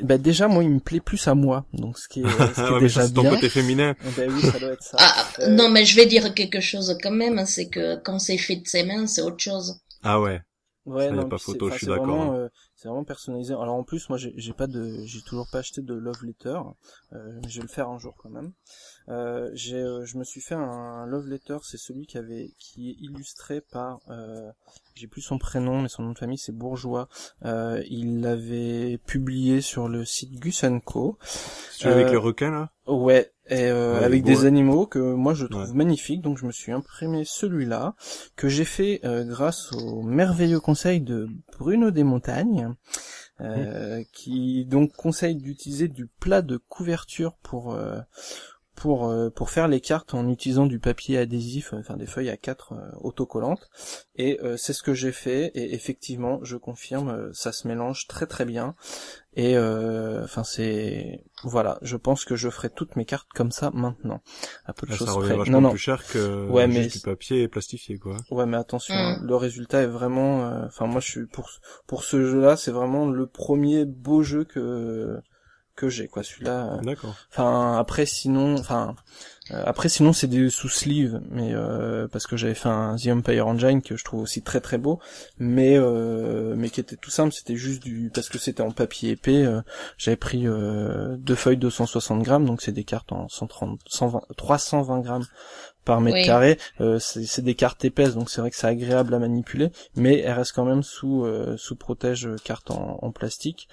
bah, 0.02 0.18
déjà 0.18 0.48
moi 0.48 0.62
il 0.62 0.68
me 0.68 0.80
plaît 0.80 1.00
plus 1.00 1.26
à 1.28 1.34
moi 1.34 1.64
donc 1.72 1.96
ce 1.98 2.08
qui 2.08 2.20
est, 2.20 2.28
ce 2.28 2.60
qui 2.60 2.60
est 2.60 2.64
Ah 2.66 2.72
ouais, 2.74 2.80
déjà 2.80 3.00
ça, 3.00 3.06
c'est 3.08 3.14
ton 3.14 3.22
bien 3.22 3.30
côté 3.30 3.48
féminin. 3.48 3.94
Eh 4.06 4.10
ben 4.10 4.30
oui 4.30 4.42
ça 4.42 4.58
doit 4.58 4.72
être 4.72 4.82
ça 4.82 4.98
Ah, 5.00 5.26
Euh, 5.40 5.48
non, 5.48 5.70
mais 5.70 5.86
je 5.86 5.96
vais 5.96 6.04
dire 6.04 6.34
quelque 6.34 6.60
chose 6.60 6.98
quand 7.02 7.10
même, 7.10 7.46
c'est 7.46 7.70
que 7.70 7.96
quand 7.96 8.18
c'est 8.18 8.36
fait 8.36 8.56
de 8.56 8.66
ses 8.68 8.84
mains, 8.84 9.06
c'est 9.06 9.22
autre 9.22 9.40
chose. 9.40 9.80
Ah 10.02 10.20
ouais. 10.20 10.42
ouais 10.84 11.08
ça, 11.08 11.14
y 11.14 11.18
a 11.18 11.22
non, 11.22 11.28
pas 11.28 11.38
photo, 11.38 11.70
je 11.70 11.78
suis 11.78 11.86
d'accord, 11.86 12.20
hein. 12.20 12.34
euh, 12.34 12.48
c'est 12.76 12.88
vraiment 12.88 13.04
personnalisé. 13.04 13.54
Alors 13.54 13.74
en 13.74 13.84
plus 13.84 14.08
moi 14.08 14.18
j'ai 14.18 14.32
j'ai 14.36 14.52
pas 14.52 14.66
de 14.66 15.02
j'ai 15.04 15.22
toujours 15.22 15.48
pas 15.50 15.58
acheté 15.58 15.82
de 15.82 15.94
love 15.94 16.24
letter. 16.24 16.60
Euh, 17.12 17.40
je 17.48 17.56
vais 17.56 17.62
le 17.62 17.68
faire 17.68 17.88
un 17.88 17.98
jour 17.98 18.14
quand 18.22 18.30
même. 18.30 18.52
Euh, 19.08 19.50
j'ai 19.54 19.76
euh, 19.76 20.04
je 20.04 20.18
me 20.18 20.24
suis 20.24 20.40
fait 20.40 20.54
un 20.54 21.06
love 21.06 21.26
letter. 21.26 21.58
C'est 21.62 21.78
celui 21.78 22.06
qui 22.06 22.18
avait 22.18 22.54
qui 22.58 22.90
est 22.90 22.96
illustré 23.00 23.60
par 23.60 24.00
euh, 24.10 24.50
j'ai 24.94 25.08
plus 25.08 25.22
son 25.22 25.38
prénom 25.38 25.80
mais 25.80 25.88
son 25.88 26.02
nom 26.02 26.12
de 26.12 26.18
famille 26.18 26.38
c'est 26.38 26.52
Bourgeois. 26.52 27.08
Euh, 27.44 27.82
il 27.88 28.20
l'avait 28.20 28.98
publié 29.06 29.60
sur 29.60 29.88
le 29.88 30.04
site 30.04 30.38
Gus 30.38 30.64
Co. 30.84 31.18
C'est 31.22 31.82
celui 31.82 31.94
avec 31.94 32.10
les 32.10 32.16
requins, 32.16 32.50
là? 32.50 32.70
Ouais, 32.86 33.32
et 33.48 33.64
euh, 33.66 33.98
Ouais, 33.98 34.04
avec 34.04 34.22
beau, 34.22 34.28
des 34.28 34.40
ouais. 34.40 34.46
animaux 34.46 34.86
que 34.86 34.98
moi 34.98 35.34
je 35.34 35.46
trouve 35.46 35.70
Ouais. 35.70 35.74
magnifiques, 35.76 36.22
donc 36.22 36.38
je 36.38 36.46
me 36.46 36.52
suis 36.52 36.72
imprimé 36.72 37.22
celui-là, 37.24 37.94
que 38.36 38.48
j'ai 38.48 38.64
fait 38.64 39.00
euh, 39.04 39.24
grâce 39.24 39.72
au 39.72 40.02
merveilleux 40.02 40.60
conseil 40.60 41.00
de 41.00 41.28
Bruno 41.58 41.90
des 41.90 42.04
Montagnes, 42.04 42.74
euh, 43.40 44.02
qui 44.12 44.64
donc 44.64 44.92
conseille 44.92 45.36
d'utiliser 45.36 45.88
du 45.88 46.06
plat 46.06 46.42
de 46.42 46.56
couverture 46.56 47.34
pour 47.42 47.74
euh, 47.74 48.00
pour 48.76 49.08
euh, 49.08 49.30
pour 49.30 49.50
faire 49.50 49.66
les 49.68 49.80
cartes 49.80 50.14
en 50.14 50.28
utilisant 50.28 50.66
du 50.66 50.78
papier 50.78 51.18
adhésif, 51.18 51.72
euh, 51.72 51.78
enfin 51.80 51.96
des 51.96 52.06
feuilles 52.06 52.30
à 52.30 52.36
4 52.36 52.74
autocollantes. 53.00 53.68
Et 54.16 54.38
euh, 54.42 54.56
c'est 54.56 54.72
ce 54.72 54.82
que 54.82 54.94
j'ai 54.94 55.12
fait, 55.12 55.46
et 55.54 55.74
effectivement, 55.74 56.38
je 56.42 56.56
confirme, 56.56 57.08
euh, 57.08 57.30
ça 57.32 57.52
se 57.52 57.66
mélange 57.66 58.06
très 58.06 58.26
très 58.26 58.44
bien. 58.44 58.74
Et 59.38 59.56
euh, 59.56 60.24
enfin 60.24 60.44
c'est 60.44 61.22
voilà, 61.44 61.78
je 61.82 61.96
pense 61.96 62.24
que 62.24 62.36
je 62.36 62.48
ferai 62.48 62.70
toutes 62.70 62.96
mes 62.96 63.04
cartes 63.04 63.28
comme 63.34 63.50
ça 63.50 63.70
maintenant. 63.74 64.22
À 64.64 64.72
peu 64.72 64.86
de 64.86 64.92
Là, 64.92 64.96
choses 64.98 65.08
Ça 65.08 65.12
revient 65.14 65.28
près. 65.28 65.36
vachement 65.38 65.52
Non 65.60 65.60
non. 65.60 65.70
plus 65.70 65.78
cher 65.78 66.06
que 66.06 66.48
Ouais, 66.48 66.66
mais 66.66 66.86
du 66.86 67.00
papier 67.00 67.46
plastifié, 67.48 67.98
quoi. 67.98 68.16
Ouais, 68.30 68.46
mais 68.46 68.56
attention, 68.56 68.94
Mm. 68.94 69.26
le 69.26 69.36
résultat 69.36 69.82
est 69.82 69.86
vraiment. 69.86 70.46
euh, 70.50 70.64
Enfin, 70.66 70.86
moi, 70.86 71.00
je 71.00 71.10
suis 71.10 71.26
pour 71.26 71.50
pour 71.86 72.04
ce 72.04 72.24
jeu-là, 72.24 72.56
c'est 72.56 72.70
vraiment 72.72 73.06
le 73.10 73.26
premier 73.26 73.84
beau 73.84 74.22
jeu 74.22 74.44
que 74.44 75.18
que 75.76 75.88
j'ai, 75.88 76.08
quoi. 76.08 76.22
Celui-là. 76.22 76.74
euh, 76.74 76.80
D'accord. 76.82 77.14
Enfin, 77.30 77.76
après, 77.78 78.06
sinon, 78.06 78.56
enfin, 78.58 78.94
euh, 79.52 79.62
après, 79.66 79.88
sinon, 79.88 80.12
c'est 80.12 80.26
des 80.26 80.50
sous 80.50 80.68
sleeve, 80.68 81.20
mais 81.30 81.50
euh, 81.54 82.08
parce 82.08 82.26
que 82.26 82.36
j'avais 82.36 82.54
fait 82.54 82.68
un 82.68 82.96
The 82.96 83.08
Empire 83.08 83.46
Engine 83.46 83.82
que 83.82 83.96
je 83.96 84.04
trouve 84.04 84.22
aussi 84.22 84.42
très 84.42 84.60
très 84.60 84.78
beau, 84.78 84.98
mais 85.38 85.76
euh, 85.78 86.54
mais 86.56 86.68
qui 86.70 86.80
était 86.80 86.96
tout 86.96 87.10
simple, 87.10 87.32
c'était 87.32 87.56
juste 87.56 87.82
du 87.82 88.10
parce 88.12 88.28
que 88.28 88.38
c'était 88.38 88.62
en 88.62 88.72
papier 88.72 89.10
épais. 89.12 89.44
euh, 89.44 89.60
j'avais 89.98 90.16
pris 90.16 90.48
euh, 90.48 91.16
deux 91.18 91.36
feuilles 91.36 91.56
de 91.58 91.70
160 91.70 92.22
grammes, 92.22 92.44
donc 92.46 92.60
c'est 92.62 92.72
des 92.72 92.84
cartes 92.84 93.12
en 93.12 93.28
130, 93.28 93.78
120, 93.86 94.22
320 94.36 95.00
grammes 95.00 95.26
par 95.84 96.00
mètre 96.00 96.16
Oui. 96.16 96.24
carré. 96.26 96.58
Euh, 96.80 96.98
c'est 96.98 97.42
des 97.42 97.54
cartes 97.54 97.84
épaisses, 97.84 98.14
donc 98.14 98.30
c'est 98.30 98.40
vrai 98.40 98.50
que 98.50 98.56
c'est 98.56 98.66
agréable 98.66 99.14
à 99.14 99.20
manipuler, 99.20 99.70
mais 99.94 100.18
elles 100.18 100.32
restent 100.32 100.54
quand 100.54 100.64
même 100.64 100.82
sous 100.82 101.24
euh, 101.24 101.56
sous 101.56 101.76
protège 101.76 102.28
carte 102.42 102.72
en, 102.72 102.98
en 103.00 103.12
plastique. 103.12 103.68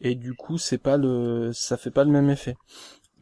Et 0.00 0.14
du 0.14 0.34
coup, 0.34 0.56
c'est 0.58 0.78
pas 0.78 0.96
le, 0.96 1.52
ça 1.52 1.76
fait 1.76 1.90
pas 1.90 2.04
le 2.04 2.10
même 2.12 2.30
effet. 2.30 2.54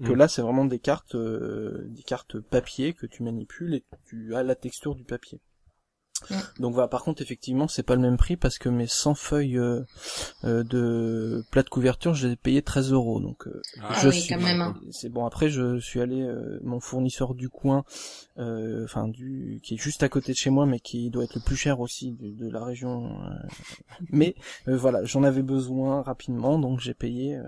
Que 0.02 0.12
Mm. 0.12 0.14
là, 0.14 0.28
c'est 0.28 0.42
vraiment 0.42 0.64
des 0.66 0.80
cartes, 0.80 1.14
euh, 1.16 1.86
des 1.88 2.02
cartes 2.04 2.40
papier 2.40 2.94
que 2.94 3.06
tu 3.06 3.22
manipules 3.24 3.74
et 3.74 3.84
tu 4.06 4.34
as 4.36 4.42
la 4.44 4.56
texture 4.56 4.94
du 4.96 5.04
papier. 5.04 5.40
Mm. 6.30 6.34
Donc 6.60 6.74
voilà, 6.74 6.88
par 6.88 7.02
contre, 7.02 7.22
effectivement, 7.22 7.68
c'est 7.68 7.82
pas 7.82 7.94
le 7.94 8.00
même 8.02 8.16
prix 8.16 8.36
parce 8.36 8.58
que 8.58 8.68
mes 8.68 8.86
100 8.86 9.14
feuilles 9.14 9.58
euh, 9.58 9.80
euh, 10.44 10.62
de 10.64 11.44
plat 11.50 11.62
de 11.62 11.68
couverture, 11.68 12.14
je 12.14 12.26
les 12.26 12.32
ai 12.34 12.36
payées 12.36 12.62
13 12.62 12.92
euros. 12.92 13.20
Donc 13.20 13.46
euh, 13.46 13.60
Ah 13.82 13.98
je 14.02 14.08
oui, 14.08 14.20
suis, 14.20 14.28
quand 14.34 14.40
même, 14.40 14.60
hein. 14.60 14.74
c'est 14.90 15.08
bon. 15.08 15.26
Après, 15.26 15.48
je 15.50 15.78
suis 15.78 16.00
allé, 16.00 16.22
euh, 16.22 16.58
mon 16.62 16.80
fournisseur 16.80 17.34
du 17.34 17.48
coin, 17.48 17.84
euh, 18.38 18.84
enfin 18.84 19.08
du, 19.08 19.60
qui 19.62 19.74
est 19.74 19.78
juste 19.78 20.02
à 20.02 20.08
côté 20.08 20.32
de 20.32 20.36
chez 20.38 20.50
moi, 20.50 20.66
mais 20.66 20.80
qui 20.80 21.10
doit 21.10 21.24
être 21.24 21.34
le 21.34 21.40
plus 21.40 21.56
cher 21.56 21.80
aussi 21.80 22.12
de, 22.12 22.30
de 22.32 22.50
la 22.50 22.64
région. 22.64 23.20
euh, 23.22 23.46
mais 24.10 24.34
euh, 24.68 24.76
voilà, 24.76 25.04
j'en 25.04 25.22
avais 25.22 25.42
besoin 25.42 26.02
rapidement, 26.02 26.58
donc 26.58 26.80
j'ai 26.80 26.94
payé, 26.94 27.36
euh, 27.36 27.44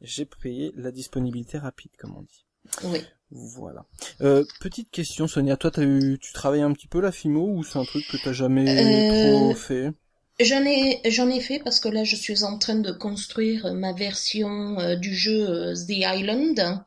j'ai 0.00 0.24
payé 0.24 0.72
la 0.76 0.90
disponibilité 0.90 1.58
rapide, 1.58 1.90
comme 1.98 2.16
on 2.16 2.22
dit. 2.22 2.44
Oui. 2.84 3.00
Voilà. 3.30 3.84
Euh, 4.22 4.44
petite 4.60 4.90
question, 4.90 5.26
Sonia, 5.28 5.56
toi, 5.56 5.70
t'as 5.70 5.82
eu, 5.82 6.18
tu 6.20 6.32
travailles 6.32 6.62
un 6.62 6.72
petit 6.72 6.88
peu 6.88 7.00
la 7.00 7.12
FIMO 7.12 7.46
ou 7.56 7.62
c'est 7.62 7.78
un 7.78 7.84
truc 7.84 8.06
que 8.06 8.16
t'as 8.16 8.32
jamais 8.32 9.02
Euh, 9.02 9.08
trop 9.08 9.54
fait? 9.54 9.92
J'en 10.40 10.64
ai, 10.64 11.00
j'en 11.10 11.28
ai 11.30 11.40
fait 11.40 11.58
parce 11.58 11.80
que 11.80 11.88
là, 11.88 12.04
je 12.04 12.14
suis 12.14 12.44
en 12.44 12.58
train 12.58 12.76
de 12.76 12.92
construire 12.92 13.74
ma 13.74 13.92
version 13.92 14.78
euh, 14.78 14.94
du 14.94 15.12
jeu 15.12 15.48
euh, 15.48 15.74
The 15.74 15.90
Island. 16.16 16.84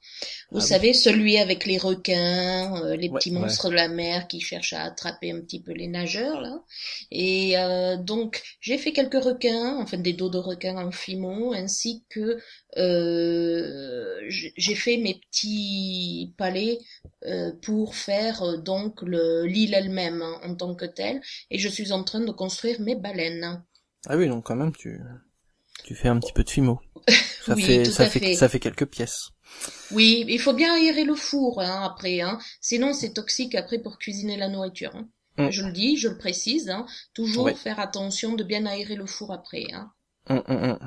Vous 0.52 0.60
Ah 0.60 0.66
oui. 0.66 0.78
savez, 0.78 0.94
celui 0.94 1.38
avec 1.38 1.66
les 1.66 1.78
requins, 1.78 2.82
euh, 2.86 2.96
les 2.96 3.10
Ouais, 3.10 3.22
petits 3.22 3.32
ouais. 3.36 3.42
monstres 3.42 3.70
de 3.70 3.76
la 3.76 3.90
mer 3.90 4.28
qui 4.30 4.40
cherchent 4.40 4.72
à 4.74 4.84
attraper 4.84 5.32
un 5.32 5.42
petit 5.42 5.62
peu 5.62 5.74
les 5.74 5.88
nageurs, 5.90 6.40
là. 6.42 6.64
Et 7.12 7.58
euh, 7.58 7.98
donc, 7.98 8.42
j'ai 8.62 8.78
fait 8.78 8.94
quelques 8.94 9.22
requins, 9.22 9.78
enfin 9.82 9.98
des 9.98 10.14
dos 10.14 10.30
de 10.30 10.38
requins 10.38 10.78
en 10.78 10.92
fimo, 10.92 11.54
ainsi 11.54 12.06
que 12.10 12.40
euh, 12.78 14.22
j'ai 14.30 14.76
fait 14.76 14.98
mes 14.98 15.16
petits 15.30 16.34
palais 16.38 16.80
euh, 17.26 17.52
pour 17.62 17.96
faire 17.96 18.42
euh, 18.44 18.58
donc 18.58 19.02
le 19.02 19.46
l'île 19.46 19.74
elle-même 19.74 20.22
hein, 20.22 20.40
en 20.44 20.56
tant 20.56 20.76
que 20.76 20.86
telle 20.86 21.22
et 21.50 21.60
je 21.60 21.68
suis 21.70 21.92
en 21.92 22.04
train 22.04 22.22
de 22.22 22.32
construire 22.32 22.80
mes 22.82 22.96
baleines. 22.96 23.41
Ah 24.08 24.18
oui, 24.18 24.28
donc 24.28 24.46
quand 24.46 24.56
même, 24.56 24.72
tu, 24.74 25.00
tu 25.84 25.96
fais 25.96 26.08
un 26.08 26.20
petit 26.20 26.34
peu 26.34 26.44
de 26.44 26.50
FIMO. 26.50 26.80
Ça 27.46 27.56
Oui, 27.56 27.64
fait, 27.64 27.84
tout 27.84 27.92
ça 27.92 28.04
à 28.04 28.06
fait, 28.10 28.20
fait. 28.20 28.36
ça 28.36 28.50
fait 28.50 28.60
quelques 28.60 28.86
pièces. 28.86 29.30
Oui, 29.92 30.24
il 30.28 30.40
faut 30.40 30.54
bien 30.54 30.74
aérer 30.76 31.04
le 31.04 31.16
four 31.16 31.60
hein, 31.60 31.82
après, 31.84 32.22
hein. 32.22 32.40
sinon 32.62 32.94
c'est 32.94 33.14
toxique 33.14 33.56
après 33.56 33.80
pour 33.80 33.98
cuisiner 33.98 34.38
la 34.38 34.48
nourriture. 34.48 34.96
Hein. 34.96 35.08
Mm. 35.38 35.50
Je 35.50 35.64
le 35.64 35.72
dis, 35.72 35.98
je 35.98 36.08
le 36.10 36.18
précise, 36.18 36.70
hein. 36.70 36.86
toujours 37.16 37.46
Oui. 37.46 37.56
faire 37.56 37.80
attention 37.80 38.34
de 38.34 38.44
bien 38.44 38.66
aérer 38.68 38.96
le 38.96 39.08
four 39.08 39.34
après. 39.34 39.66
Hum. 40.30 40.78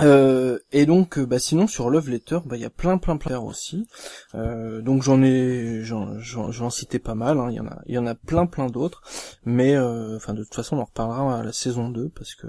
Euh, 0.00 0.58
et 0.72 0.86
donc, 0.86 1.18
euh, 1.18 1.26
bah, 1.26 1.38
sinon 1.38 1.66
sur 1.66 1.90
Love 1.90 2.08
Letter, 2.08 2.38
bah, 2.46 2.56
il 2.56 2.62
y 2.62 2.64
a 2.64 2.70
plein, 2.70 2.96
plein, 2.96 3.18
plein 3.18 3.38
aussi. 3.38 3.86
Euh, 4.34 4.80
donc 4.80 5.02
j'en 5.02 5.22
ai, 5.22 5.82
j'en, 5.82 6.70
citais 6.70 6.98
pas 6.98 7.14
mal. 7.14 7.38
hein. 7.38 7.48
Il 7.50 7.56
y 7.56 7.60
en 7.60 7.66
a, 7.66 7.82
il 7.86 7.94
y 7.94 7.98
en 7.98 8.06
a 8.06 8.14
plein, 8.14 8.46
plein 8.46 8.68
d'autres. 8.68 9.02
Mais, 9.44 9.78
enfin, 9.78 10.32
de 10.34 10.44
toute 10.44 10.54
façon, 10.54 10.76
on 10.76 10.80
en 10.80 10.84
reparlera 10.84 11.40
à 11.40 11.42
la 11.42 11.52
saison 11.52 11.90
2 11.90 12.08
parce 12.08 12.34
que, 12.34 12.46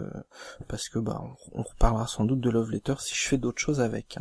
parce 0.68 0.90
que, 0.90 1.00
bah, 1.00 1.22
on, 1.54 1.64
reparlera 1.64 2.08
sans 2.08 2.24
doute 2.26 2.40
de 2.40 2.50
Love 2.50 2.72
Letter 2.72 2.96
si 3.00 3.16
je 3.16 3.28
fais 3.28 3.38
d'autres 3.38 3.62
choses 3.62 3.82
avec. 3.82 4.18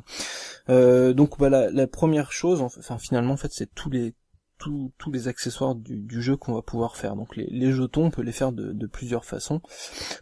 Donc, 0.69 1.39
bah, 1.39 1.49
la, 1.49 1.71
la 1.71 1.87
première 1.87 2.33
chose, 2.33 2.61
enfin, 2.61 2.99
finalement, 2.99 3.35
en 3.35 3.39
fait, 3.39 3.53
c'est 3.53 3.73
tous 3.75 3.91
les 3.91 4.15
tous, 4.63 4.93
tous 4.99 5.11
les 5.11 5.27
accessoires 5.29 5.75
du, 5.75 5.97
du 5.97 6.23
jeu 6.23 6.37
qu'on 6.37 6.55
va 6.55 6.63
pouvoir 6.63 6.97
faire. 6.97 7.17
Donc 7.17 7.37
les, 7.37 7.47
les 7.51 7.73
jetons, 7.73 8.07
on 8.07 8.11
peut 8.11 8.23
les 8.23 8.33
faire 8.33 8.53
de, 8.53 8.73
de 8.73 8.87
plusieurs 8.87 9.25
façons. 9.25 9.61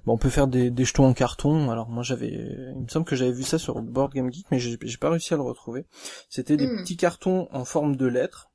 Bon, 0.07 0.14
on 0.14 0.18
peut 0.18 0.30
faire 0.30 0.47
des, 0.49 0.70
des 0.70 0.84
jetons 0.84 1.07
en 1.07 1.12
carton. 1.12 1.70
Alors 1.70 1.88
moi 1.91 2.03
j'avais, 2.03 2.30
il 2.74 2.82
me 2.82 2.88
semble 2.88 3.05
que 3.05 3.16
j'avais 3.16 3.32
vu 3.32 3.43
ça 3.43 3.59
sur 3.59 3.80
Board 3.82 4.12
Game 4.14 4.32
Geek, 4.32 4.47
mais 4.51 4.59
j'ai 4.59 4.78
j'ai 4.82 4.97
pas 4.97 5.11
réussi 5.11 5.34
à 5.34 5.36
le 5.36 5.43
retrouver. 5.43 5.84
C'était 6.28 6.57
des 6.57 6.66
Hmm. 6.66 6.76
petits 6.78 6.97
cartons 6.97 7.49
en 7.53 7.64
forme 7.64 7.97
de 7.97 8.07
lettres, 8.07 8.49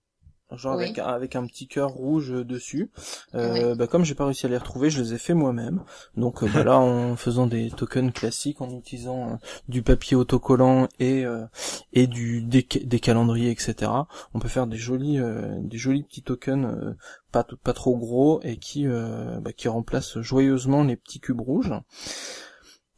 genre 0.58 0.78
Oui. 0.78 0.84
avec, 0.86 0.99
un- 0.99 1.06
avec 1.06 1.36
un 1.36 1.45
petit 1.45 1.68
cœur 1.68 1.89
rouge 1.89 2.32
dessus. 2.32 2.89
Euh, 3.36 3.76
bah, 3.76 3.88
comme 3.88 4.06
j'ai 4.06 4.16
pas 4.16 4.26
réussi 4.26 4.45
à 4.45 4.49
les 4.49 4.58
retrouver, 4.58 4.89
je 4.89 5.01
les 5.01 5.14
ai 5.14 5.18
fait 5.18 5.34
moi-même. 5.34 5.84
Donc 6.18 6.43
euh, 6.43 6.47
bah, 6.53 6.64
là, 6.64 6.80
en 6.80 7.16
faisant 7.16 7.47
des 7.47 7.70
tokens 7.72 8.12
classiques, 8.14 8.62
en 8.62 8.70
utilisant 8.70 9.30
euh, 9.32 9.36
du 9.70 9.82
papier 9.82 10.16
autocollant 10.16 10.88
et 10.99 11.26
euh, 11.26 11.45
et 11.93 12.08
du 12.08 12.41
des, 12.41 12.64
des 12.84 12.99
calendriers, 12.99 13.51
etc. 13.51 13.91
On 14.34 14.39
peut 14.39 14.47
faire 14.49 14.68
des 14.68 14.78
jolis 14.78 15.20
euh, 15.20 15.56
des 15.62 15.78
jolis 15.78 16.03
petits 16.03 16.24
tokens 16.24 16.66
euh, 16.66 16.93
pas 17.32 17.45
pas 17.64 17.74
trop 17.74 17.97
gros 17.97 18.39
et 18.43 18.58
qui 18.58 18.88
euh, 18.88 19.39
bah, 19.41 19.51
qui 19.53 19.68
remplacent 19.68 20.20
joyeusement 20.20 20.84
les 20.84 20.95
petits 20.95 21.20
cubes 21.20 21.41
rouges. 21.41 21.74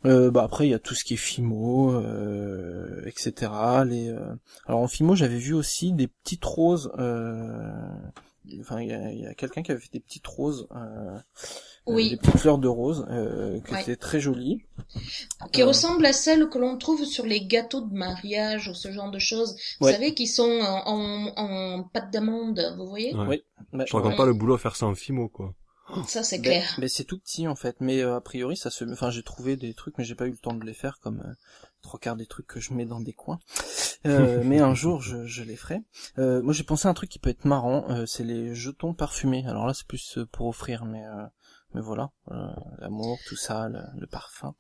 Euh, 0.08 0.32
bah 0.32 0.44
après 0.44 0.68
il 0.68 0.72
y 0.72 0.74
a 0.74 0.80
tout 0.80 0.96
ce 0.96 1.04
qui 1.04 1.14
est 1.16 1.18
Fimo, 1.18 1.92
euh, 1.94 3.02
etc. 3.06 3.52
Les, 3.86 4.10
euh, 4.10 4.34
alors 4.66 4.82
en 4.82 4.88
Fimo 4.88 5.16
j'avais 5.16 5.38
vu 5.38 5.54
aussi 5.54 5.94
des 5.94 6.08
petites 6.08 6.46
roses. 6.46 6.92
Euh... 6.98 7.72
Enfin 8.62 8.80
il 8.82 8.88
y 8.90 8.94
a, 8.94 9.12
il 9.12 9.20
y 9.20 9.26
a 9.26 9.34
quelqu'un 9.34 9.62
qui 9.62 9.72
avait 9.72 9.82
fait 9.82 9.92
des 9.92 10.00
petites 10.00 10.26
roses, 10.26 10.68
euh, 10.74 11.18
Oui. 11.86 12.12
des 12.12 12.16
petites 12.18 12.38
fleurs 12.38 12.60
de 12.60 12.70
rose, 12.70 13.06
euh, 13.10 13.60
qui 13.60 13.74
Ouais. 13.74 13.82
étaient 13.82 13.98
très 13.98 14.22
jolies. 14.22 14.62
qui 15.52 15.64
Euh, 15.64 15.66
ressemble 15.66 16.06
à 16.06 16.14
celles 16.14 16.48
que 16.48 16.58
l'on 16.58 16.78
trouve 16.78 17.04
sur 17.04 17.26
les 17.26 17.46
gâteaux 17.46 17.82
de 17.82 17.94
mariage 17.94 18.70
ou 18.70 18.74
ce 18.74 18.90
genre 18.90 19.12
de 19.12 19.20
choses. 19.20 19.58
Vous 19.82 19.88
Ouais. 19.88 19.94
savez, 19.94 20.14
qui 20.14 20.28
sont 20.28 20.50
en, 20.62 20.84
en, 20.86 21.34
en 21.36 21.84
pâte 21.84 22.10
d'amande, 22.14 22.74
vous 22.78 22.88
voyez? 22.88 23.14
Ouais. 23.14 23.26
Oui. 23.28 23.44
Bah, 23.74 23.84
Je 23.86 23.94
raconte 23.94 24.12
Ouais. 24.12 24.18
pas 24.18 24.26
le 24.26 24.34
boulot 24.34 24.54
à 24.56 24.58
faire 24.60 24.78
ça 24.78 24.86
en 24.86 24.96
fimo, 24.96 25.28
quoi. 25.28 25.54
Ça, 26.08 26.24
c'est 26.24 26.38
Ben, 26.38 26.44
clair. 26.44 26.76
ben, 26.80 26.90
c'est 26.90 27.04
tout 27.06 27.18
petit 27.18 27.48
en 27.48 27.56
fait, 27.56 27.78
mais 27.80 28.02
euh, 28.02 28.16
a 28.18 28.22
priori 28.22 28.58
ça 28.58 28.70
se. 28.70 28.84
Enfin 28.86 29.10
j'ai 29.10 29.24
trouvé 29.24 29.56
des 29.56 29.74
trucs, 29.74 29.98
mais 29.98 30.04
j'ai 30.04 30.16
pas 30.16 30.28
eu 30.28 30.32
le 30.32 30.38
temps 30.38 30.54
de 30.54 30.66
les 30.66 30.74
faire 30.74 31.00
comme 31.00 31.22
euh, 31.22 31.34
trois 31.82 32.00
quarts 32.00 32.16
des 32.18 32.26
trucs 32.26 32.48
que 32.48 32.60
je 32.60 32.74
mets 32.74 32.86
dans 32.86 33.00
des 33.00 33.14
coins. 33.14 33.40
Euh, 34.06 34.42
mais 34.46 34.60
un 34.60 34.74
jour 34.74 35.02
je, 35.02 35.26
je 35.26 35.44
les 35.44 35.56
ferai. 35.56 35.82
Euh, 36.18 36.42
moi 36.42 36.54
j'ai 36.54 36.64
pensé 36.64 36.88
à 36.88 36.92
un 36.92 36.94
truc 36.94 37.10
qui 37.10 37.20
peut 37.20 37.30
être 37.30 37.46
marrant, 37.46 37.86
euh, 37.90 38.06
c'est 38.06 38.24
les 38.24 38.54
jetons 38.54 38.94
parfumés. 38.94 39.46
Alors 39.48 39.66
là 39.66 39.74
c'est 39.74 39.88
plus 39.88 40.18
euh, 40.18 40.26
pour 40.26 40.48
offrir, 40.48 40.84
mais 40.86 41.06
euh, 41.06 41.24
mais 41.74 41.82
voilà, 41.82 42.12
euh, 42.32 42.48
l'amour, 42.80 43.18
tout 43.28 43.36
ça, 43.36 43.68
le, 43.70 43.80
le 44.00 44.08
parfum. 44.08 44.56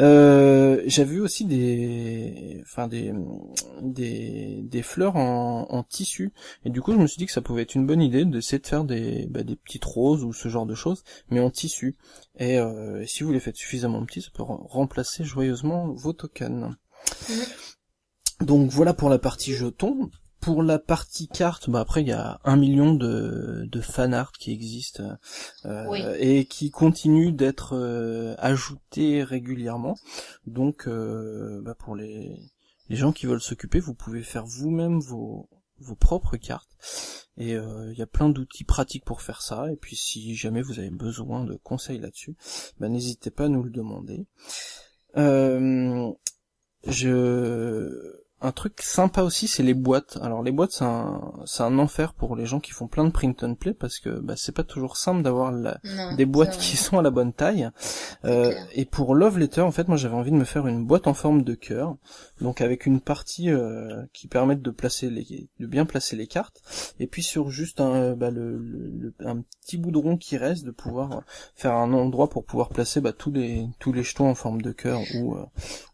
Euh, 0.00 0.82
J'ai 0.86 1.04
vu 1.04 1.20
aussi 1.20 1.44
des, 1.44 2.60
enfin 2.62 2.88
des, 2.88 3.12
des, 3.80 4.62
des 4.64 4.82
fleurs 4.82 5.16
en, 5.16 5.66
en 5.70 5.82
tissu. 5.82 6.32
Et 6.64 6.70
du 6.70 6.82
coup, 6.82 6.92
je 6.92 6.98
me 6.98 7.06
suis 7.06 7.18
dit 7.18 7.26
que 7.26 7.32
ça 7.32 7.40
pouvait 7.42 7.62
être 7.62 7.74
une 7.74 7.86
bonne 7.86 8.02
idée 8.02 8.24
d'essayer 8.24 8.58
de 8.58 8.66
faire 8.66 8.84
des, 8.84 9.26
bah, 9.30 9.42
des 9.44 9.56
petites 9.56 9.84
roses 9.84 10.24
ou 10.24 10.32
ce 10.32 10.48
genre 10.48 10.66
de 10.66 10.74
choses, 10.74 11.04
mais 11.30 11.40
en 11.40 11.50
tissu. 11.50 11.96
Et 12.38 12.58
euh, 12.58 13.04
si 13.06 13.22
vous 13.22 13.32
les 13.32 13.40
faites 13.40 13.56
suffisamment 13.56 14.04
petits, 14.04 14.22
ça 14.22 14.30
peut 14.34 14.42
rem- 14.42 14.64
remplacer 14.68 15.24
joyeusement 15.24 15.92
vos 15.92 16.12
tokens. 16.12 16.74
Donc 18.40 18.70
voilà 18.70 18.92
pour 18.94 19.08
la 19.08 19.18
partie 19.18 19.54
jetons. 19.54 20.10
Pour 20.42 20.64
la 20.64 20.80
partie 20.80 21.28
carte, 21.28 21.70
bah 21.70 21.78
après 21.80 22.02
il 22.02 22.08
y 22.08 22.12
a 22.12 22.40
un 22.44 22.56
million 22.56 22.94
de, 22.94 23.64
de 23.64 23.80
fan 23.80 24.12
art 24.12 24.32
qui 24.32 24.50
existent 24.50 25.16
euh, 25.64 25.86
Oui. 25.88 26.00
et 26.18 26.46
qui 26.46 26.70
continuent 26.72 27.32
d'être 27.32 27.76
euh, 27.76 28.34
ajoutés 28.38 29.22
régulièrement. 29.22 29.96
Donc 30.46 30.88
euh, 30.88 31.62
bah, 31.62 31.76
pour 31.76 31.94
les, 31.94 32.40
les 32.88 32.96
gens 32.96 33.12
qui 33.12 33.26
veulent 33.26 33.40
s'occuper, 33.40 33.78
vous 33.78 33.94
pouvez 33.94 34.22
faire 34.24 34.44
vous-même 34.44 34.98
vos, 34.98 35.48
vos 35.78 35.94
propres 35.94 36.36
cartes. 36.36 36.70
Et 37.36 37.54
euh, 37.54 37.92
il 37.92 37.98
y 37.98 38.02
a 38.02 38.06
plein 38.06 38.28
d'outils 38.28 38.64
pratiques 38.64 39.04
pour 39.04 39.22
faire 39.22 39.42
ça. 39.42 39.70
Et 39.70 39.76
puis 39.76 39.94
si 39.94 40.34
jamais 40.34 40.60
vous 40.60 40.80
avez 40.80 40.90
besoin 40.90 41.44
de 41.44 41.54
conseils 41.54 42.00
là-dessus, 42.00 42.34
bah, 42.80 42.88
n'hésitez 42.88 43.30
pas 43.30 43.44
à 43.44 43.48
nous 43.48 43.62
le 43.62 43.70
demander. 43.70 44.26
Euh, 45.16 46.10
je 46.88 48.21
un 48.42 48.52
truc 48.52 48.82
sympa 48.82 49.22
aussi, 49.22 49.46
c'est 49.48 49.62
les 49.62 49.74
boîtes. 49.74 50.18
Alors 50.20 50.42
les 50.42 50.50
boîtes, 50.52 50.72
c'est 50.72 50.84
un, 50.84 51.20
c'est 51.46 51.62
un 51.62 51.78
enfer 51.78 52.12
pour 52.12 52.36
les 52.36 52.44
gens 52.46 52.60
qui 52.60 52.72
font 52.72 52.88
plein 52.88 53.04
de 53.04 53.10
print 53.10 53.42
and 53.44 53.54
play 53.54 53.72
parce 53.72 53.98
que 54.00 54.10
bah, 54.20 54.34
c'est 54.36 54.52
pas 54.54 54.64
toujours 54.64 54.96
simple 54.96 55.22
d'avoir 55.22 55.52
la- 55.52 55.78
Non, 55.84 56.14
des 56.16 56.26
boîtes 56.26 56.58
qui 56.58 56.76
sont 56.76 56.98
à 56.98 57.02
la 57.02 57.10
bonne 57.10 57.32
taille. 57.32 57.70
Euh, 58.24 58.52
et 58.74 58.84
pour 58.84 59.14
Love 59.14 59.38
Letter, 59.38 59.60
en 59.62 59.70
fait, 59.70 59.88
moi 59.88 59.96
j'avais 59.96 60.14
envie 60.16 60.30
de 60.30 60.36
me 60.36 60.44
faire 60.44 60.66
une 60.66 60.84
boîte 60.84 61.06
en 61.06 61.14
forme 61.14 61.42
de 61.42 61.54
cœur, 61.54 61.96
donc 62.40 62.60
avec 62.60 62.86
une 62.86 63.00
partie 63.00 63.50
euh, 63.50 64.02
qui 64.12 64.26
permette 64.28 64.62
de 64.62 64.70
placer 64.70 65.08
les, 65.10 65.48
de 65.60 65.66
bien 65.66 65.86
placer 65.86 66.16
les 66.16 66.26
cartes, 66.26 66.60
et 66.98 67.06
puis 67.06 67.22
sur 67.22 67.50
juste 67.50 67.80
un, 67.80 68.14
bah, 68.14 68.30
le, 68.30 68.56
le- 68.58 68.90
le- 69.18 69.26
un 69.26 69.42
petit 69.62 69.76
bout 69.76 69.90
de 69.90 69.98
rond 69.98 70.16
qui 70.16 70.36
reste, 70.36 70.64
de 70.64 70.70
pouvoir 70.70 71.22
faire 71.54 71.74
un 71.74 71.92
endroit 71.92 72.28
pour 72.28 72.44
pouvoir 72.44 72.68
placer 72.70 73.00
bah, 73.00 73.12
tous 73.12 73.30
les 73.30 73.66
tous 73.78 73.92
les 73.92 74.02
jetons 74.02 74.28
en 74.28 74.34
forme 74.34 74.62
de 74.62 74.72
cœur 74.72 75.00
ou 75.16 75.34
euh, 75.36 75.44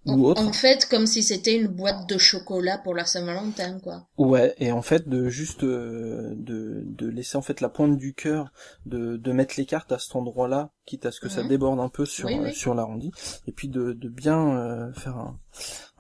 ou 0.09 0.27
En, 0.27 0.31
autre. 0.31 0.43
en 0.47 0.53
fait, 0.53 0.87
comme 0.87 1.07
si 1.07 1.23
c'était 1.23 1.55
une 1.57 1.69
boîte 1.69 2.09
de 2.09 2.19
chocolat 2.19 2.79
pour 2.79 2.95
la 2.95 3.05
Saint-Valentin, 3.05 3.79
quoi. 3.81 4.07
Ouais, 4.17 4.55
et 4.59 4.73
en 4.73 4.83
fait 4.83 5.09
de 5.09 5.29
juste 5.29 5.65
euh, 5.65 6.35
de, 6.37 6.83
de 6.87 7.07
laisser 7.09 7.37
en 7.37 7.43
fait 7.43 7.61
la 7.61 7.69
pointe 7.69 7.97
du 7.97 8.15
cœur, 8.15 8.53
de, 8.87 9.17
de 9.17 9.33
mettre 9.33 9.55
les 9.59 9.67
cartes 9.67 9.93
à 9.93 9.99
cet 9.99 10.17
endroit-là, 10.17 10.71
quitte 10.87 11.07
à 11.07 11.11
ce 11.13 11.21
que 11.21 11.29
ça 11.29 11.43
déborde 11.43 11.81
un 11.81 11.89
peu 11.89 12.07
sur 12.07 12.27
Oui, 12.29 12.39
oui. 12.41 12.49
euh, 12.49 12.53
sur 12.53 12.75
l'arrondi, 12.75 13.11
et 13.47 13.53
puis 13.53 13.69
de, 13.69 13.93
de 13.93 14.09
bien 14.09 14.57
euh, 14.57 14.93
faire 14.95 15.17
un, 15.17 15.39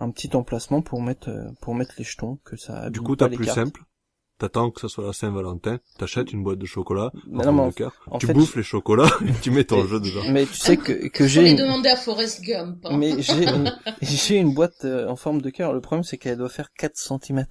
un 0.00 0.10
petit 0.10 0.34
emplacement 0.34 0.82
pour 0.82 1.02
mettre 1.02 1.28
euh, 1.28 1.50
pour 1.60 1.74
mettre 1.74 1.94
les 1.98 2.04
jetons, 2.04 2.38
que 2.44 2.56
ça 2.56 2.90
Du 2.90 3.00
coup, 3.00 3.16
t'as 3.16 3.28
plus 3.28 3.44
cartes. 3.44 3.56
simple. 3.58 3.82
T'attends 4.38 4.70
que 4.70 4.80
ça 4.80 4.88
soit 4.88 5.04
la 5.04 5.12
Saint-Valentin, 5.12 5.80
t'achètes 5.98 6.32
une 6.32 6.44
boîte 6.44 6.58
de 6.60 6.64
chocolat, 6.66 7.10
non, 7.26 7.42
forme 7.42 7.56
mais 7.56 7.62
de 7.62 7.66
en- 7.68 7.72
cœur, 7.72 7.92
en 8.08 8.18
tu 8.18 8.26
fait, 8.28 8.34
bouffes 8.34 8.54
les 8.54 8.62
chocolats 8.62 9.10
et 9.26 9.32
tu 9.42 9.50
mets 9.50 9.64
ton 9.64 9.84
jeu 9.86 9.98
dedans. 9.98 10.22
Mais 10.30 10.46
tu 10.46 10.54
sais 10.54 10.76
que 10.76 11.08
que 11.08 11.26
j'ai 11.26 11.42
les 11.42 11.50
une- 11.50 11.56
demander 11.56 11.88
à 11.88 11.96
Forrest 11.96 12.42
Gump. 12.42 12.78
hein. 12.86 12.96
mais 12.96 13.20
j'ai 13.20 13.42
une, 13.48 13.76
j'ai 14.00 14.36
une 14.36 14.54
boîte 14.54 14.84
euh, 14.84 15.08
en 15.08 15.16
forme 15.16 15.42
de 15.42 15.50
cœur. 15.50 15.72
Le 15.72 15.80
problème 15.80 16.04
c'est 16.04 16.18
qu'elle 16.18 16.38
doit 16.38 16.48
faire 16.48 16.72
4 16.72 16.96
cm. 16.96 17.44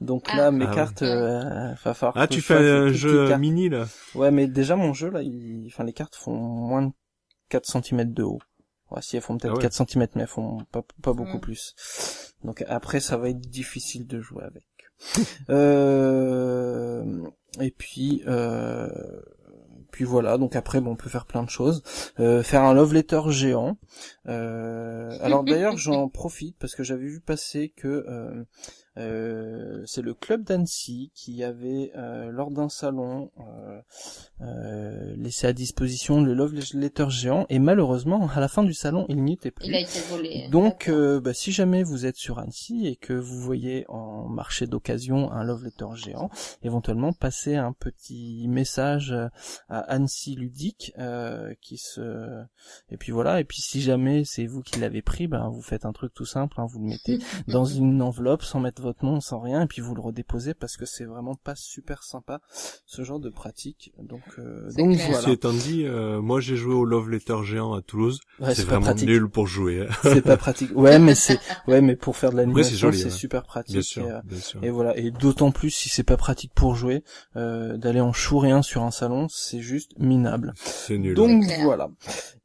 Donc 0.00 0.24
Ah. 0.30 0.36
là 0.38 0.50
mes 0.50 0.64
Ah 0.66 0.74
cartes 0.74 1.02
euh, 1.02 1.74
va 1.84 1.92
falloir 1.92 2.14
Ah, 2.16 2.26
que 2.26 2.32
tu 2.32 2.40
je 2.40 2.44
fais 2.46 2.54
un 2.54 2.88
jeu 2.92 3.36
mini, 3.36 3.68
là 3.68 3.86
Ouais, 4.14 4.30
mais 4.30 4.46
déjà 4.46 4.74
mon 4.74 4.94
jeu 4.94 5.10
là, 5.10 5.20
il... 5.22 5.64
enfin 5.66 5.84
les 5.84 5.92
cartes 5.92 6.16
font 6.16 6.34
moins 6.34 6.82
de 6.86 6.92
4 7.50 7.66
cm 7.66 8.10
de 8.14 8.22
haut. 8.22 8.38
Ouais, 8.90 9.00
si 9.02 9.16
elles 9.16 9.22
font 9.22 9.36
peut-être 9.36 9.52
Ah 9.52 9.56
ouais. 9.56 9.62
4 9.62 9.86
cm, 9.90 10.06
mais 10.14 10.22
elles 10.22 10.26
font 10.28 10.58
pas, 10.72 10.82
pas 11.02 11.12
beaucoup 11.12 11.36
Mm. 11.36 11.40
plus. 11.40 11.74
Donc 12.44 12.64
après, 12.68 13.00
ça 13.00 13.16
va 13.16 13.28
être 13.30 13.40
difficile 13.40 14.06
de 14.06 14.20
jouer 14.20 14.44
avec. 14.44 14.64
euh... 15.50 17.04
Et 17.60 17.70
puis, 17.70 18.22
euh... 18.26 18.88
puis 19.90 20.04
voilà. 20.04 20.38
Donc 20.38 20.56
après, 20.56 20.80
bon, 20.80 20.92
on 20.92 20.96
peut 20.96 21.10
faire 21.10 21.26
plein 21.26 21.42
de 21.42 21.50
choses. 21.50 21.82
Euh, 22.18 22.42
faire 22.42 22.62
un 22.62 22.74
love 22.74 22.94
letter 22.94 23.22
géant. 23.28 23.78
Euh... 24.28 25.16
Alors 25.20 25.44
d'ailleurs, 25.44 25.76
j'en 25.76 26.08
profite 26.10 26.56
parce 26.58 26.74
que 26.74 26.82
j'avais 26.82 27.06
vu 27.06 27.20
passer 27.20 27.72
que 27.76 28.06
euh, 28.98 29.82
c'est 29.86 30.02
le 30.02 30.12
club 30.12 30.44
d'Annecy 30.44 31.10
qui 31.14 31.42
avait 31.42 31.92
euh, 31.96 32.30
lors 32.30 32.50
d'un 32.50 32.68
salon 32.68 33.30
euh, 33.40 33.80
euh, 34.42 35.14
laissé 35.16 35.46
à 35.46 35.54
disposition 35.54 36.22
le 36.22 36.34
love 36.34 36.54
letter 36.74 37.06
géant 37.08 37.46
et 37.48 37.58
malheureusement 37.58 38.28
à 38.28 38.40
la 38.40 38.48
fin 38.48 38.64
du 38.64 38.74
salon 38.74 39.06
il 39.08 39.22
n'y 39.24 39.34
était 39.34 39.50
plus. 39.50 39.66
Il 39.66 39.74
a 39.74 39.80
été 39.80 40.00
volé. 40.10 40.48
Donc, 40.50 40.88
euh, 40.88 41.20
bah, 41.20 41.32
si 41.32 41.52
jamais 41.52 41.82
vous 41.82 42.04
êtes 42.04 42.16
sur 42.16 42.38
Annecy 42.38 42.86
et 42.86 42.96
que 42.96 43.14
vous 43.14 43.40
voyez 43.40 43.86
en 43.88 44.28
marché 44.28 44.66
d'occasion 44.66 45.32
un 45.32 45.42
love 45.42 45.64
letter 45.64 45.86
géant, 45.94 46.28
éventuellement 46.62 47.12
passez 47.12 47.56
un 47.56 47.72
petit 47.72 48.46
message 48.48 49.14
à 49.68 49.78
Annecy 49.78 50.34
ludique 50.34 50.92
euh, 50.98 51.54
qui 51.62 51.78
se 51.78 52.42
et 52.90 52.96
puis 52.96 53.12
voilà 53.12 53.40
et 53.40 53.44
puis 53.44 53.62
si 53.62 53.80
jamais 53.80 54.24
c'est 54.24 54.46
vous 54.46 54.60
qui 54.60 54.80
l'avez 54.80 55.02
pris, 55.02 55.28
ben 55.28 55.48
vous 55.48 55.62
faites 55.62 55.86
un 55.86 55.92
truc 55.92 56.12
tout 56.12 56.26
simple, 56.26 56.60
hein, 56.60 56.66
vous 56.68 56.80
le 56.80 56.86
mettez 56.86 57.18
dans 57.48 57.64
une 57.64 58.02
enveloppe 58.02 58.42
sans 58.42 58.60
mettre 58.60 58.81
votre 58.82 59.04
nom, 59.04 59.20
sans 59.20 59.40
rien 59.40 59.62
et 59.62 59.66
puis 59.66 59.80
vous 59.80 59.94
le 59.94 60.00
redéposez 60.00 60.54
parce 60.54 60.76
que 60.76 60.84
c'est 60.84 61.04
vraiment 61.04 61.34
pas 61.34 61.54
super 61.54 62.02
sympa 62.02 62.40
ce 62.86 63.02
genre 63.02 63.20
de 63.20 63.30
pratique. 63.30 63.92
Donc 63.98 64.22
euh, 64.38 64.70
donc 64.76 64.94
clair. 64.94 65.06
voilà. 65.06 65.20
Ceci 65.22 65.32
étant 65.32 65.52
dit, 65.52 65.84
euh, 65.86 66.20
moi 66.20 66.40
j'ai 66.40 66.56
joué 66.56 66.74
au 66.74 66.84
Love 66.84 67.10
Letter 67.10 67.36
géant 67.44 67.72
à 67.72 67.82
Toulouse. 67.82 68.20
Ouais, 68.40 68.54
c'est 68.54 68.64
vraiment 68.64 68.86
pratique. 68.86 69.08
nul 69.08 69.28
pour 69.28 69.46
jouer. 69.46 69.86
C'est 70.02 70.22
pas 70.22 70.36
pratique. 70.36 70.70
Ouais, 70.74 70.98
mais 70.98 71.14
c'est 71.14 71.38
ouais, 71.66 71.80
mais 71.80 71.96
pour 71.96 72.16
faire 72.16 72.30
de 72.30 72.36
l'animation, 72.36 72.92
c'est 72.92 73.04
ouais. 73.04 73.10
super 73.10 73.44
pratique. 73.44 73.74
Bien 73.74 73.82
sûr, 73.82 74.06
et, 74.06 74.10
euh, 74.10 74.20
bien 74.24 74.38
sûr. 74.38 74.62
Et 74.62 74.70
voilà, 74.70 74.96
et 74.96 75.10
d'autant 75.10 75.50
plus 75.50 75.70
si 75.70 75.88
c'est 75.88 76.02
pas 76.02 76.16
pratique 76.16 76.52
pour 76.54 76.74
jouer, 76.74 77.04
euh, 77.36 77.76
d'aller 77.76 78.00
en 78.00 78.12
chou 78.12 78.38
rien 78.38 78.62
sur 78.62 78.82
un 78.82 78.90
salon, 78.90 79.26
c'est 79.28 79.60
juste 79.60 79.92
minable. 79.98 80.52
C'est 80.56 80.98
nul. 80.98 81.14
Donc 81.14 81.44
voilà. 81.62 81.88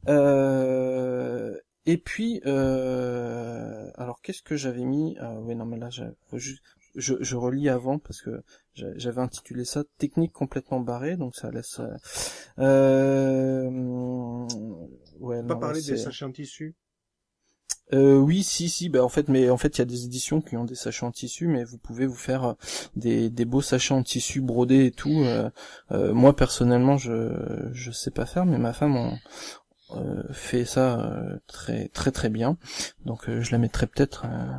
Euh, 0.08 1.54
et 1.88 1.98
puis, 1.98 2.42
euh, 2.46 3.90
alors 3.96 4.22
qu'est-ce 4.22 4.44
que 4.44 4.56
j'avais 4.58 4.86
mis? 4.86 5.18
Euh, 5.20 5.36
Oui, 5.40 5.56
non, 5.56 5.66
mais 5.66 5.78
là, 5.80 5.90
juste- 6.34 6.64
je, 6.96 7.16
je 7.22 7.36
relis 7.36 7.70
avant 7.70 8.00
parce 8.00 8.22
que 8.22 8.44
j'a- 8.76 8.98
j'avais 8.98 9.22
intitulé 9.22 9.66
ça 9.66 9.84
technique 10.00 10.34
complètement 10.34 10.80
barrée, 10.82 11.18
donc 11.18 11.36
ça 11.36 11.52
laisse. 11.52 11.80
euh, 11.80 11.96
euh, 12.60 13.70
ouais, 15.20 15.42
pas 15.48 15.56
non, 15.56 15.58
parler 15.58 15.82
là, 15.82 15.82
des 15.82 15.98
sachets 15.98 16.26
en 16.26 16.32
tissu? 16.32 16.76
Euh, 17.94 18.18
oui, 18.18 18.44
si, 18.44 18.68
si, 18.70 18.90
bah 18.90 19.04
en 19.04 19.08
fait, 19.10 19.30
mais 19.30 19.50
en 19.50 19.56
fait, 19.58 19.78
il 19.78 19.80
y 19.80 19.82
a 19.82 19.86
des 19.86 20.04
éditions 20.06 20.42
qui 20.42 20.58
ont 20.58 20.66
des 20.66 20.76
sachets 20.76 21.06
en 21.06 21.12
tissu, 21.12 21.48
mais 21.48 21.64
vous 21.64 21.78
pouvez 21.78 22.06
vous 22.06 22.16
faire 22.16 22.44
euh, 22.46 22.54
des, 22.98 23.30
des 23.30 23.46
beaux 23.46 23.62
sachets 23.62 23.94
en 23.94 24.04
tissu 24.04 24.42
brodés 24.42 24.86
et 24.88 24.92
tout. 24.92 25.22
euh, 25.24 25.50
euh, 25.92 26.14
moi 26.14 26.36
personnellement, 26.36 26.98
je 26.98 27.32
je 27.72 27.92
sais 27.92 28.12
pas 28.12 28.26
faire, 28.26 28.46
mais 28.46 28.58
ma 28.58 28.74
femme 28.74 28.98
en, 28.98 29.18
fait 30.32 30.66
ça 30.66 31.00
euh, 31.00 31.40
très 31.48 31.88
très 31.90 32.12
très 32.12 32.30
bien. 32.30 32.58
Donc 33.06 33.30
euh, 33.30 33.42
je 33.42 33.52
la 33.52 33.58
mettrai 33.58 33.88
peut-être, 33.88 34.26
euh, 34.26 34.58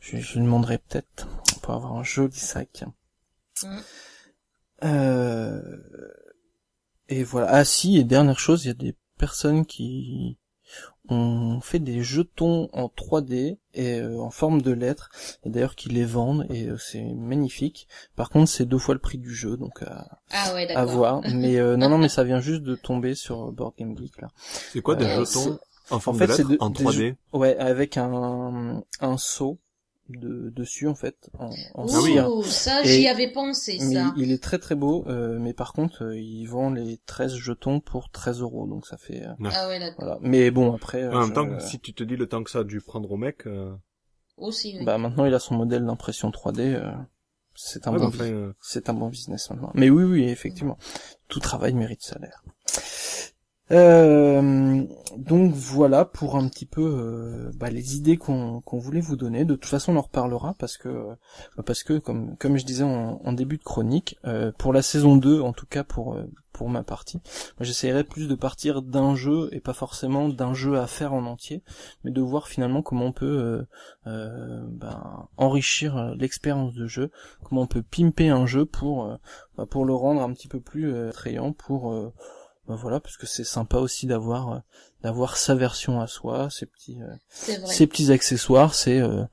je, 0.00 0.18
je 0.18 0.34
lui 0.34 0.44
demanderai 0.44 0.78
peut-être 0.78 1.28
pour 1.62 1.74
avoir 1.74 1.96
un 1.96 2.04
joli 2.04 2.34
sac. 2.34 2.84
Mm. 3.62 3.78
Euh, 4.84 5.78
et 7.08 7.24
voilà. 7.24 7.48
Ah 7.50 7.64
si, 7.64 7.98
et 7.98 8.04
dernière 8.04 8.38
chose, 8.38 8.64
il 8.64 8.68
y 8.68 8.70
a 8.70 8.74
des 8.74 8.96
personnes 9.16 9.66
qui 9.66 10.38
ont 11.08 11.60
fait 11.60 11.78
des 11.78 12.02
jetons 12.02 12.68
en 12.72 12.86
3D 12.88 13.58
et 13.74 14.00
euh, 14.00 14.18
en 14.20 14.30
forme 14.30 14.62
de 14.62 14.72
lettres, 14.72 15.10
et 15.44 15.50
d'ailleurs 15.50 15.74
qui 15.74 15.88
les 15.88 16.04
vendent 16.04 16.46
et 16.50 16.66
euh, 16.68 16.76
c'est 16.78 17.02
magnifique. 17.14 17.88
Par 18.16 18.30
contre, 18.30 18.50
c'est 18.50 18.66
deux 18.66 18.78
fois 18.78 18.94
le 18.94 19.00
prix 19.00 19.18
du 19.18 19.34
jeu, 19.34 19.56
donc 19.56 19.82
à, 19.82 20.20
Ah 20.30 20.52
ouais, 20.54 20.70
à 20.74 20.84
voir. 20.84 21.20
Mais 21.34 21.56
euh, 21.58 21.76
non, 21.76 21.88
non, 21.88 21.98
mais 21.98 22.08
ça 22.08 22.24
vient 22.24 22.40
juste 22.40 22.62
de 22.62 22.74
tomber 22.74 23.14
sur 23.14 23.52
Board 23.52 23.74
Game 23.78 23.96
Geek 23.96 24.20
là. 24.20 24.28
C'est 24.38 24.80
quoi 24.82 24.94
des 24.96 25.04
Euh, 25.06 25.24
jetons 25.24 25.58
En 25.90 26.00
forme 26.00 26.16
En 26.16 26.18
fait, 26.18 26.26
de 26.26 26.32
c'est 26.32 26.38
lettre, 26.42 26.50
de- 26.50 26.56
en 26.60 26.70
des 26.70 26.84
3D. 26.84 26.92
jeux- 26.92 27.16
Ouais, 27.32 27.56
avec 27.58 27.96
un, 27.96 28.82
un 29.00 29.16
saut 29.16 29.58
de, 30.08 30.50
dessus, 30.50 30.86
en 30.88 30.94
fait, 30.94 31.28
en, 31.38 31.50
en 31.74 31.84
Ouh, 31.84 31.88
cire. 32.06 32.44
ça, 32.44 32.82
j'y 32.82 33.06
avais 33.08 33.30
pensé, 33.30 33.78
Mais 33.80 33.94
ça. 33.94 34.14
il 34.16 34.32
est 34.32 34.42
très 34.42 34.58
très 34.58 34.74
beau, 34.74 35.04
euh, 35.08 35.38
mais 35.38 35.52
par 35.52 35.72
contre, 35.72 36.04
euh, 36.04 36.16
il 36.18 36.46
vend 36.46 36.70
les 36.70 36.98
13 37.06 37.34
jetons 37.34 37.80
pour 37.80 38.10
13 38.10 38.40
euros, 38.40 38.66
donc 38.66 38.86
ça 38.86 38.96
fait... 38.96 39.24
euh, 39.26 39.32
Ah 39.52 39.68
ouais, 39.68 39.78
d'accord. 39.78 40.04
voilà. 40.04 40.18
Mais 40.22 40.50
bon, 40.50 40.74
après... 40.74 41.02
euh, 41.02 41.12
En 41.12 41.20
même 41.26 41.32
temps, 41.32 41.60
si 41.60 41.78
tu 41.80 41.92
te 41.94 42.02
dis 42.04 42.16
le 42.16 42.26
temps 42.26 42.42
que 42.42 42.50
ça 42.50 42.60
a 42.60 42.64
dû 42.64 42.80
prendre 42.80 43.10
au 43.10 43.16
mec, 43.16 43.46
euh, 43.46 43.74
Aussi, 44.36 44.76
oui. 44.78 44.84
Bah 44.84 44.98
maintenant, 44.98 45.24
il 45.26 45.34
a 45.34 45.38
son 45.38 45.56
modèle 45.56 45.84
d'impression 45.84 46.30
3D, 46.30 46.60
euh, 46.74 46.90
c'est 47.54 47.86
un, 47.88 47.92
ouais, 47.92 47.98
bon 47.98 48.06
enfin, 48.06 48.52
c'est 48.60 48.88
un 48.88 48.94
bon 48.94 49.08
business 49.08 49.50
maintenant. 49.50 49.72
Mais 49.74 49.90
oui, 49.90 50.04
oui, 50.04 50.24
effectivement. 50.28 50.78
Tout 51.28 51.40
travail 51.40 51.74
mérite 51.74 52.02
salaire. 52.02 52.44
Euh, 53.70 54.86
donc 55.18 55.52
voilà 55.52 56.04
pour 56.04 56.36
un 56.36 56.48
petit 56.48 56.64
peu 56.64 56.82
euh, 56.82 57.50
bah, 57.56 57.70
les 57.70 57.96
idées 57.96 58.16
qu'on 58.16 58.62
voulait 58.72 59.00
vous 59.00 59.16
donner. 59.16 59.44
De 59.44 59.54
toute 59.54 59.66
façon, 59.66 59.92
on 59.94 59.98
en 59.98 60.02
reparlera 60.02 60.54
parce 60.58 60.78
que 60.78 60.88
euh, 60.88 61.62
parce 61.66 61.82
que 61.82 61.98
comme 61.98 62.36
comme 62.36 62.56
je 62.56 62.64
disais 62.64 62.84
en, 62.84 63.32
début 63.32 63.58
de 63.58 63.64
chronique, 63.64 64.18
euh, 64.24 64.52
pour 64.56 64.72
la 64.72 64.82
saison 64.82 65.16
2, 65.16 65.40
en 65.40 65.52
tout 65.52 65.66
cas 65.66 65.84
pour 65.84 66.16
pour 66.52 66.68
ma 66.68 66.82
partie, 66.82 67.20
j'essaierai 67.60 68.04
plus 68.04 68.26
de 68.26 68.34
partir 68.34 68.82
d'un 68.82 69.14
jeu 69.14 69.48
et 69.52 69.60
pas 69.60 69.72
forcément 69.72 70.28
d'un 70.28 70.54
jeu 70.54 70.78
à 70.78 70.86
faire 70.86 71.12
en 71.12 71.24
entier, 71.26 71.62
mais 72.04 72.10
de 72.10 72.20
voir 72.20 72.48
finalement 72.48 72.82
comment 72.82 73.06
on 73.06 73.12
peut 73.12 73.64
ben, 74.04 75.28
enrichir 75.36 76.14
l'expérience 76.16 76.74
de 76.74 76.86
jeu, 76.86 77.10
comment 77.44 77.62
on 77.62 77.66
peut 77.66 77.82
pimper 77.82 78.28
un 78.30 78.46
jeu 78.46 78.66
pour 78.66 79.18
bah, 79.56 79.66
pour 79.66 79.84
le 79.84 79.94
rendre 79.94 80.22
un 80.22 80.32
petit 80.32 80.48
peu 80.48 80.60
plus 80.60 80.94
attrayant 81.08 81.52
pour 81.52 82.12
bah, 82.68 82.76
voilà 82.78 83.00
parce 83.00 83.16
que 83.16 83.26
c'est 83.26 83.44
sympa 83.44 83.78
aussi 83.78 84.06
d'avoir 84.06 84.52
euh, 84.52 84.58
d'avoir 85.02 85.36
sa 85.36 85.54
version 85.54 86.00
à 86.00 86.06
soi 86.06 86.50
ses 86.50 86.66
petits 86.66 86.98
euh, 87.02 87.86
petits 87.86 88.12
accessoires 88.12 88.74
c'est 88.74 89.00
euh, 89.00 89.24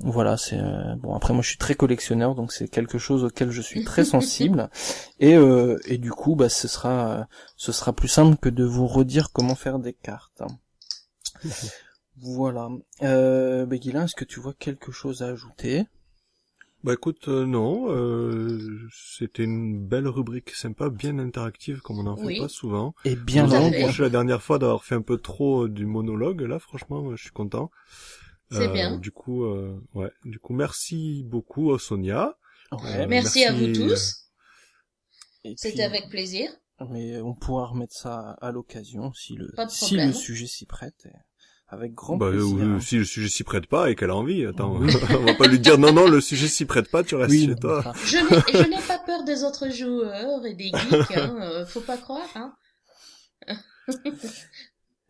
voilà 0.00 0.36
c'est 0.36 0.58
euh, 0.58 0.94
bon 0.96 1.14
après 1.14 1.32
moi 1.32 1.42
je 1.42 1.48
suis 1.48 1.58
très 1.58 1.74
collectionneur 1.74 2.34
donc 2.34 2.52
c'est 2.52 2.68
quelque 2.68 2.98
chose 2.98 3.24
auquel 3.24 3.50
je 3.50 3.62
suis 3.62 3.84
très 3.84 4.04
sensible. 4.16 4.70
Et 5.20 5.34
euh, 5.34 5.78
et 5.86 5.98
du 5.98 6.10
coup 6.10 6.34
bah 6.34 6.48
ce 6.48 6.68
sera 6.68 7.10
euh, 7.10 7.24
ce 7.56 7.72
sera 7.72 7.92
plus 7.92 8.08
simple 8.08 8.36
que 8.36 8.48
de 8.48 8.64
vous 8.64 8.86
redire 8.86 9.32
comment 9.32 9.54
faire 9.54 9.78
des 9.78 9.92
cartes. 9.92 10.42
Voilà. 12.16 12.68
Euh, 13.02 13.66
bah, 13.66 13.76
Guilain, 13.76 14.04
est-ce 14.04 14.14
que 14.14 14.24
tu 14.24 14.38
vois 14.38 14.54
quelque 14.54 14.92
chose 14.92 15.22
à 15.22 15.26
ajouter? 15.26 15.84
Bah 16.84 16.92
écoute, 16.92 17.28
euh, 17.28 17.46
non, 17.46 17.86
euh, 17.88 18.78
c'était 18.92 19.44
une 19.44 19.78
belle 19.78 20.06
rubrique 20.06 20.50
sympa, 20.50 20.90
bien 20.90 21.18
interactive, 21.18 21.80
comme 21.80 21.98
on 21.98 22.02
n'en 22.02 22.16
fait 22.16 22.26
Oui. 22.26 22.38
pas 22.38 22.48
souvent. 22.48 22.94
et 23.06 23.16
bien 23.16 23.46
reproché 23.46 24.02
la 24.02 24.10
dernière 24.10 24.42
fois 24.42 24.58
d'avoir 24.58 24.84
fait 24.84 24.94
un 24.94 25.00
peu 25.02 25.16
trop 25.16 25.64
euh, 25.64 25.68
du 25.70 25.86
monologue, 25.86 26.42
là, 26.42 26.58
franchement, 26.58 27.00
moi, 27.02 27.14
je 27.16 27.22
suis 27.22 27.30
content. 27.32 27.70
C'est 28.50 28.58
Euh, 28.58 28.72
bien. 28.74 28.96
Du 28.98 29.10
coup, 29.10 29.44
euh, 29.44 29.80
ouais, 29.94 30.10
du 30.26 30.38
coup, 30.38 30.52
merci 30.52 31.24
beaucoup 31.26 31.72
à 31.72 31.78
Sonia. 31.78 32.36
Ouais, 32.72 33.06
Merci, 33.06 33.44
à 33.44 33.52
vous 33.52 33.66
merci, 33.66 33.72
tous. 33.72 34.30
et 35.44 35.54
C'était 35.56 35.82
avec 35.84 36.08
plaisir. 36.10 36.50
Mais 36.90 37.20
on 37.20 37.34
pourra 37.34 37.66
remettre 37.66 37.94
ça 37.94 38.32
à 38.40 38.50
l'occasion 38.52 39.12
si 39.14 39.36
le 39.36 39.48
si 39.68 39.96
le 39.96 40.12
sujet 40.12 40.46
s'y 40.46 40.66
prête. 40.66 41.06
et 41.06 41.12
Avec 41.68 41.94
grand 41.94 42.16
Bah, 42.16 42.30
plaisir. 42.30 42.56
euh, 42.60 42.80
si 42.80 42.98
le 42.98 43.04
sujet 43.04 43.28
s'y 43.28 43.42
prête 43.42 43.66
pas 43.66 43.90
et 43.90 43.96
qu'elle 43.96 44.10
a 44.10 44.16
envie, 44.16 44.44
attends, 44.44 44.74
on 44.74 45.24
va 45.24 45.34
pas 45.34 45.46
lui 45.46 45.58
dire 45.58 45.78
non, 45.78 45.92
non, 45.92 46.08
le 46.08 46.20
sujet 46.20 46.46
s'y 46.46 46.66
prête 46.66 46.90
pas, 46.90 47.02
tu 47.02 47.14
restes 47.14 47.30
oui, 47.30 47.46
chez 47.46 47.56
toi. 47.56 47.92
Je 48.04 48.18
n'ai, 48.68 48.82
pas 48.86 48.98
peur 48.98 49.24
des 49.24 49.42
autres 49.44 49.70
joueurs 49.70 50.44
et 50.44 50.54
des 50.54 50.64
geeks, 50.64 51.16
hein, 51.16 51.36
euh, 51.40 51.66
faut 51.66 51.80
pas 51.80 51.96
croire, 51.96 52.28
hein. 52.34 52.52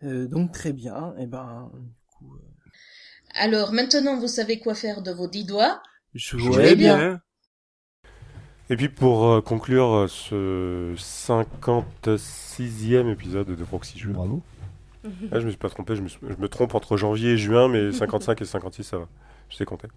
euh, 0.05 0.29
donc 0.29 0.53
très 0.53 0.73
bien. 0.73 1.15
Et 1.19 1.27
ben, 1.27 1.71
du 1.75 1.93
coup, 2.17 2.37
euh, 2.37 2.71
Alors, 3.35 3.73
maintenant, 3.73 4.17
vous 4.19 4.29
savez 4.29 4.61
quoi 4.61 4.75
faire 4.75 5.03
de 5.03 5.11
vos 5.11 5.27
dix 5.27 5.45
doigts. 5.45 5.83
jouez 6.15 6.41
Jouez 6.41 6.77
bien. 6.77 7.21
Et 8.71 8.77
puis 8.77 8.89
pour 8.89 9.45
conclure 9.45 10.07
ce 10.09 10.95
56e 10.97 13.13
épisode 13.13 13.49
de 13.49 13.65
Proxy 13.65 13.99
Jeux. 13.99 14.13
Bravo. 14.13 14.43
Ah, 15.33 15.41
je 15.41 15.45
me 15.45 15.51
suis 15.51 15.59
pas 15.59 15.69
trompé, 15.69 15.97
je 15.97 16.03
me, 16.03 16.09
suis- 16.09 16.21
je 16.29 16.37
me 16.41 16.49
trompe 16.49 16.75
entre 16.75 16.97
janvier 16.97 17.33
et 17.33 17.39
juin, 17.39 17.69
mais 17.69 17.93
55 17.93 18.41
et 18.41 18.45
56 18.45 18.85
ça 18.85 18.99
va. 18.99 19.09
Je 19.51 19.57
sais 19.57 19.65
compter. 19.65 19.89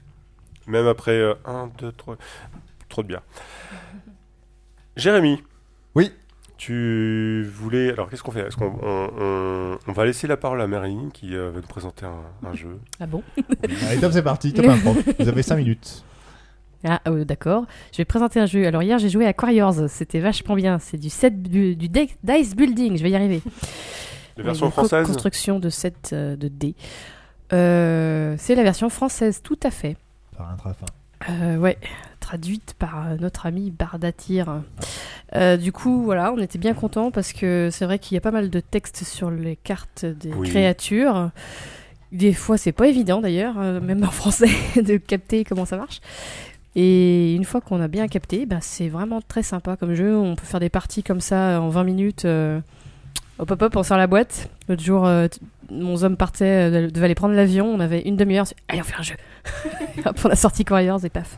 Même 0.68 0.86
après 0.88 1.22
1, 1.46 1.70
2, 1.80 1.92
3. 1.94 2.18
Trop 2.90 3.04
de 3.04 3.08
bière. 3.08 3.22
Jérémy. 4.96 5.42
Oui. 5.96 6.12
Tu 6.58 7.48
voulais. 7.54 7.92
Alors 7.92 8.10
qu'est-ce 8.10 8.24
qu'on 8.24 8.32
fait? 8.32 8.48
Est-ce 8.48 8.58
qu'on 8.58 8.74
on, 8.82 9.10
on- 9.20 9.78
on 9.88 9.92
va 9.92 10.06
laisser 10.06 10.26
la 10.28 10.38
parole 10.38 10.60
à 10.62 10.68
Marilyn 10.68 11.10
qui 11.14 11.36
euh, 11.36 11.52
va 11.52 11.62
nous 11.62 11.68
présenter 11.68 12.06
un, 12.06 12.48
un 12.50 12.56
jeu 12.56 12.80
Ah 13.00 13.06
bon? 13.06 13.22
Allez, 13.88 14.00
top, 14.02 14.12
c'est 14.12 14.24
parti. 14.24 14.54
Top. 14.54 14.66
Vous 15.20 15.28
avez 15.30 15.44
5 15.44 15.58
minutes. 15.58 16.04
Ah, 16.84 17.00
euh, 17.08 17.26
d'accord. 17.26 17.66
Je 17.92 17.98
vais 17.98 18.06
présenter 18.06 18.40
un 18.40 18.46
jeu. 18.48 18.66
Alors, 18.66 18.82
hier, 18.82 18.98
j'ai 18.98 19.10
joué 19.10 19.26
à 19.28 19.34
Quarriors. 19.34 19.88
C'était 19.90 20.20
vachement 20.20 20.56
bien. 20.56 20.80
C'est 20.80 20.98
du 20.98 21.10
set 21.10 21.42
du, 21.44 21.76
du 21.76 21.90
deck- 21.90 22.18
dice 22.24 22.56
building. 22.56 22.98
Je 22.98 23.04
vais 23.04 23.12
y 23.12 23.16
arriver. 23.16 23.42
La 24.38 24.44
version 24.44 24.72
française 24.72 25.06
Construction 25.08 25.60
de 25.60 25.70
set 25.70 26.12
euh, 26.14 26.36
de 26.36 26.48
dés. 26.48 26.76
Euh, 27.54 28.36
c'est 28.38 28.56
la 28.56 28.64
version 28.64 28.90
française, 28.90 29.42
tout 29.44 29.60
à 29.64 29.72
fait. 29.72 29.96
Par 30.38 30.50
un 30.52 30.56
trafin. 30.56 30.86
Euh, 31.30 31.58
ouais, 31.58 31.78
traduite 32.20 32.76
par 32.78 33.16
notre 33.20 33.46
ami 33.46 33.72
Bardatir. 33.72 34.62
Euh, 35.36 35.58
du 35.58 35.72
coup, 35.72 36.04
voilà, 36.04 36.32
on 36.32 36.38
était 36.38 36.60
bien 36.60 36.74
contents 36.74 37.10
parce 37.12 37.34
que 37.34 37.70
c'est 37.72 37.86
vrai 37.86 38.00
qu'il 38.00 38.16
y 38.16 38.18
a 38.18 38.22
pas 38.22 38.32
mal 38.32 38.50
de 38.50 38.60
textes 38.60 39.04
sur 39.04 39.32
les 39.32 39.56
cartes 39.56 40.06
des 40.06 40.32
Oui. 40.34 40.50
créatures. 40.50 41.32
Des 42.12 42.34
fois, 42.34 42.58
c'est 42.58 42.72
pas 42.72 42.88
évident 42.88 43.20
d'ailleurs, 43.22 43.56
euh, 43.58 43.82
même 43.82 44.04
en 44.04 44.12
français, 44.12 44.50
de 44.82 44.98
capter 44.98 45.44
comment 45.44 45.66
ça 45.66 45.78
marche. 45.78 46.00
Et 46.76 47.34
une 47.34 47.44
fois 47.46 47.60
qu'on 47.62 47.82
a 47.82 47.88
bien 47.88 48.08
capté, 48.08 48.46
bah, 48.46 48.60
c'est 48.62 48.88
vraiment 48.88 49.20
très 49.22 49.42
sympa 49.42 49.76
comme 49.78 49.96
jeu. 49.96 50.16
On 50.16 50.36
peut 50.36 50.46
faire 50.46 50.60
des 50.60 50.70
parties 50.70 51.02
comme 51.02 51.22
ça 51.22 51.60
en 51.60 51.70
20 51.70 51.84
minutes. 51.84 52.28
Hop 53.40 53.52
hop 53.52 53.62
hop, 53.62 53.76
on 53.76 53.84
sort 53.84 53.98
la 53.98 54.08
boîte. 54.08 54.50
L'autre 54.68 54.84
jour, 54.84 55.06
euh, 55.06 55.28
mon 55.70 56.02
homme 56.04 56.18
partait, 56.18 56.70
euh, 56.72 56.90
devait 56.90 57.06
aller 57.06 57.16
prendre 57.16 57.36
l'avion. 57.36 57.68
On 57.68 57.80
avait 57.80 58.02
une 58.02 58.16
demi-heure. 58.18 58.46
Allez, 58.68 58.82
on 58.82 58.84
fait 58.84 58.96
un 59.00 59.04
jeu. 59.04 59.16
Hop, 60.06 60.18
on 60.24 60.30
a 60.30 60.36
sorti 60.36 60.66
Warriors 60.70 61.04
et 61.06 61.10
paf. 61.10 61.38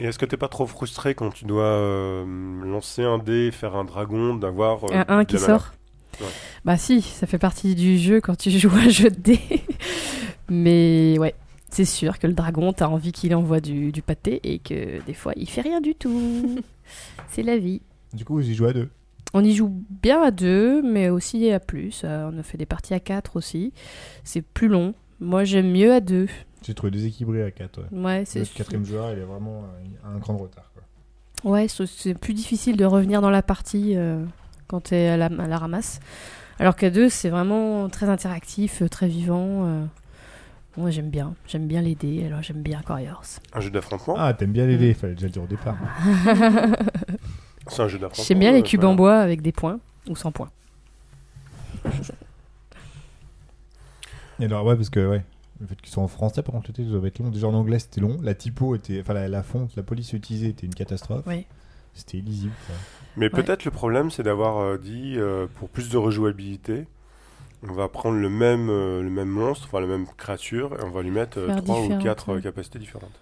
Et 0.00 0.04
est-ce 0.06 0.18
que 0.18 0.26
t'es 0.26 0.36
pas 0.36 0.48
trop 0.48 0.66
frustré 0.66 1.14
quand 1.14 1.30
tu 1.30 1.44
dois 1.44 1.64
euh, 1.64 2.24
lancer 2.64 3.02
un 3.02 3.18
dé, 3.18 3.50
faire 3.52 3.76
un 3.76 3.84
dragon, 3.84 4.34
d'avoir. 4.34 4.84
euh, 4.84 5.04
un 5.08 5.18
1 5.18 5.18
de 5.20 5.24
qui 5.24 5.34
la 5.34 5.40
sort. 5.40 5.72
Ouais. 6.20 6.26
Bah 6.64 6.76
si, 6.76 7.02
ça 7.02 7.26
fait 7.26 7.38
partie 7.38 7.74
du 7.74 7.98
jeu 7.98 8.20
quand 8.20 8.36
tu 8.36 8.50
joues 8.58 8.70
à 8.70 8.86
un 8.86 8.88
jeu 8.88 9.10
de 9.10 9.20
dés. 9.20 9.40
Mais 10.48 11.16
ouais, 11.18 11.34
c'est 11.70 11.84
sûr 11.84 12.18
que 12.18 12.26
le 12.26 12.32
dragon, 12.32 12.72
t'as 12.72 12.86
envie 12.88 13.12
qu'il 13.12 13.34
envoie 13.34 13.60
du, 13.60 13.92
du 13.92 14.02
pâté 14.02 14.40
et 14.44 14.58
que 14.58 15.00
des 15.04 15.14
fois, 15.14 15.32
il 15.36 15.48
fait 15.48 15.60
rien 15.62 15.80
du 15.80 15.94
tout. 15.94 16.60
c'est 17.30 17.42
la 17.42 17.56
vie. 17.56 17.80
Du 18.12 18.24
coup, 18.24 18.34
vous 18.34 18.48
y 18.48 18.54
jouez 18.54 18.70
à 18.70 18.72
deux. 18.72 18.88
On 19.32 19.42
y 19.42 19.54
joue 19.54 19.72
bien 20.02 20.22
à 20.22 20.30
deux, 20.30 20.82
mais 20.82 21.08
aussi 21.08 21.50
à 21.50 21.58
plus. 21.60 22.02
Euh, 22.04 22.30
on 22.32 22.38
a 22.38 22.42
fait 22.42 22.58
des 22.58 22.66
parties 22.66 22.94
à 22.94 23.00
quatre 23.00 23.36
aussi. 23.36 23.72
C'est 24.22 24.42
plus 24.42 24.68
long. 24.68 24.94
Moi, 25.20 25.44
j'aime 25.44 25.70
mieux 25.72 25.92
à 25.92 26.00
deux. 26.00 26.28
J'ai 26.66 26.74
trouvé 26.74 26.90
déséquilibré 26.92 27.42
à 27.42 27.50
4. 27.50 27.80
Ouais. 27.92 27.98
Ouais, 28.04 28.18
Le 28.20 28.24
c'est 28.24 28.48
quatrième 28.54 28.84
joueur, 28.84 29.12
il 29.12 29.18
est 29.18 29.24
vraiment 29.24 29.64
euh, 29.64 30.08
à 30.08 30.14
un 30.14 30.20
cran 30.20 30.34
de 30.34 30.42
retard. 30.42 30.70
Quoi. 30.72 31.50
Ouais, 31.50 31.68
c'est- 31.68 31.86
c'est 31.86 32.14
plus 32.14 32.32
difficile 32.34 32.76
de 32.76 32.84
revenir 32.84 33.20
dans 33.20 33.30
la 33.30 33.42
partie 33.42 33.96
euh, 33.96 34.24
quand 34.68 34.80
t'es 34.80 35.08
à 35.08 35.16
la, 35.16 35.26
à 35.26 35.46
la 35.48 35.58
ramasse. 35.58 36.00
Alors 36.60 36.76
qu'à 36.76 36.90
deux, 36.90 37.08
c'est 37.08 37.28
vraiment 37.30 37.88
très 37.88 38.08
interactif, 38.08 38.82
euh, 38.82 38.88
très 38.88 39.08
vivant. 39.08 39.66
euh. 39.66 39.84
Moi, 40.76 40.90
j'aime 40.90 41.10
bien. 41.10 41.34
J'aime 41.46 41.66
bien 41.68 41.82
les 41.82 41.94
dés, 41.94 42.24
alors 42.26 42.42
j'aime 42.42 42.62
bien 42.62 42.80
Warriors. 42.88 43.24
Un 43.52 43.60
jeu 43.60 43.70
d'affrontement 43.70 44.14
Ah, 44.18 44.32
t'aimes 44.34 44.52
bien 44.52 44.66
les 44.66 44.76
dés, 44.76 44.94
fallait 44.94 45.14
déjà 45.14 45.26
le 45.26 45.32
dire 45.32 45.42
au 45.42 45.46
départ. 45.46 45.76
C'est 47.68 47.82
un 47.82 47.88
jeu 47.88 47.98
d'affrontement. 47.98 48.24
J'aime 48.26 48.38
bien 48.38 48.52
les 48.52 48.60
euh, 48.60 48.62
cubes 48.62 48.80
voilà. 48.80 48.92
en 48.92 48.96
bois 48.96 49.16
avec 49.18 49.40
des 49.42 49.52
points 49.52 49.80
ou 50.08 50.16
sans 50.16 50.32
points. 50.32 50.50
Et 54.40 54.44
alors, 54.46 54.64
ouais, 54.66 54.74
parce 54.76 54.90
que, 54.90 55.06
ouais, 55.06 55.22
le 55.60 55.66
fait 55.66 55.76
qu'ils 55.80 55.92
soient 55.92 56.02
en 56.02 56.08
français, 56.08 56.42
par 56.42 56.52
contre, 56.54 56.70
le 56.76 56.84
doit 56.84 57.06
être 57.06 57.18
long. 57.20 57.30
Déjà 57.30 57.46
en 57.48 57.54
anglais, 57.54 57.78
c'était 57.78 58.00
long. 58.00 58.18
La 58.22 58.34
typo 58.34 58.74
était. 58.74 59.00
Enfin, 59.00 59.14
la, 59.14 59.28
la 59.28 59.42
fonte, 59.42 59.76
la 59.76 59.82
police 59.82 60.12
utilisée 60.12 60.48
était 60.48 60.66
une 60.66 60.74
catastrophe. 60.74 61.26
Ouais. 61.26 61.46
C'était 61.94 62.18
illisible. 62.18 62.52
quoi. 62.66 62.74
Mais 63.16 63.26
Ouais. 63.26 63.42
peut-être 63.42 63.64
le 63.64 63.70
problème, 63.70 64.10
c'est 64.10 64.24
d'avoir 64.24 64.58
euh, 64.58 64.78
dit, 64.78 65.14
euh, 65.16 65.46
pour 65.58 65.68
plus 65.68 65.88
de 65.90 65.96
rejouabilité, 65.96 66.86
on 67.62 67.72
va 67.72 67.86
prendre 67.88 68.18
le 68.18 68.28
même, 68.28 68.68
euh, 68.68 69.00
le 69.00 69.10
même 69.10 69.28
monstre, 69.28 69.66
enfin 69.68 69.80
la 69.80 69.86
même 69.86 70.06
créature, 70.16 70.74
et 70.80 70.82
on 70.82 70.90
va 70.90 71.02
lui 71.02 71.12
mettre 71.12 71.40
Faire 71.46 71.62
3 71.62 71.78
ou 71.78 71.82
différentes, 71.82 72.02
4 72.02 72.34
ouais. 72.34 72.42
capacités 72.42 72.80
différentes. 72.80 73.14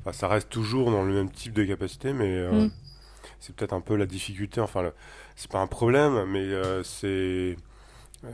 Enfin, 0.00 0.12
ça 0.12 0.28
reste 0.28 0.48
toujours 0.48 0.90
dans 0.90 1.02
le 1.04 1.12
même 1.12 1.30
type 1.30 1.52
de 1.52 1.64
capacité, 1.64 2.14
mais 2.14 2.28
euh, 2.30 2.64
Mm. 2.66 2.70
C'est 3.40 3.54
peut-être 3.54 3.72
un 3.72 3.80
peu 3.80 3.96
la 3.96 4.06
difficulté. 4.06 4.60
Enfin, 4.60 4.82
le- 4.82 4.92
c'est 5.36 5.50
pas 5.50 5.60
un 5.60 5.66
problème, 5.66 6.24
mais 6.26 6.40
euh, 6.40 6.82
c'est 6.82 7.56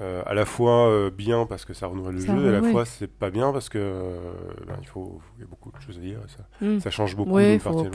euh, 0.00 0.22
à 0.26 0.34
la 0.34 0.44
fois 0.46 0.88
euh, 0.88 1.11
bien 1.11 1.44
parce 1.44 1.64
que 1.64 1.74
ça 1.74 1.86
renouvelle 1.86 2.14
le 2.14 2.20
Ça 2.20 2.26
jeu, 2.26 2.46
et 2.46 2.48
à 2.48 2.53
la 2.53 2.62
fois 2.62 2.84
c'est 2.86 3.09
pas 3.09 3.30
bien 3.30 3.53
parce 3.53 3.68
que 3.68 3.78
euh, 3.78 4.20
ben, 4.66 4.76
il 4.80 4.86
faut, 4.86 5.20
il 5.36 5.40
y 5.40 5.44
a 5.44 5.46
beaucoup 5.46 5.70
de 5.72 5.80
choses 5.80 5.98
à 5.98 6.00
dire. 6.00 6.18
et 6.18 6.28
ça, 6.30 6.44
Mm. 6.66 6.78
ça 6.78 6.90
change 6.90 7.16
beaucoup 7.16 7.30
Ouais, 7.30 7.59
faut, 7.59 7.72
partie 7.72 7.90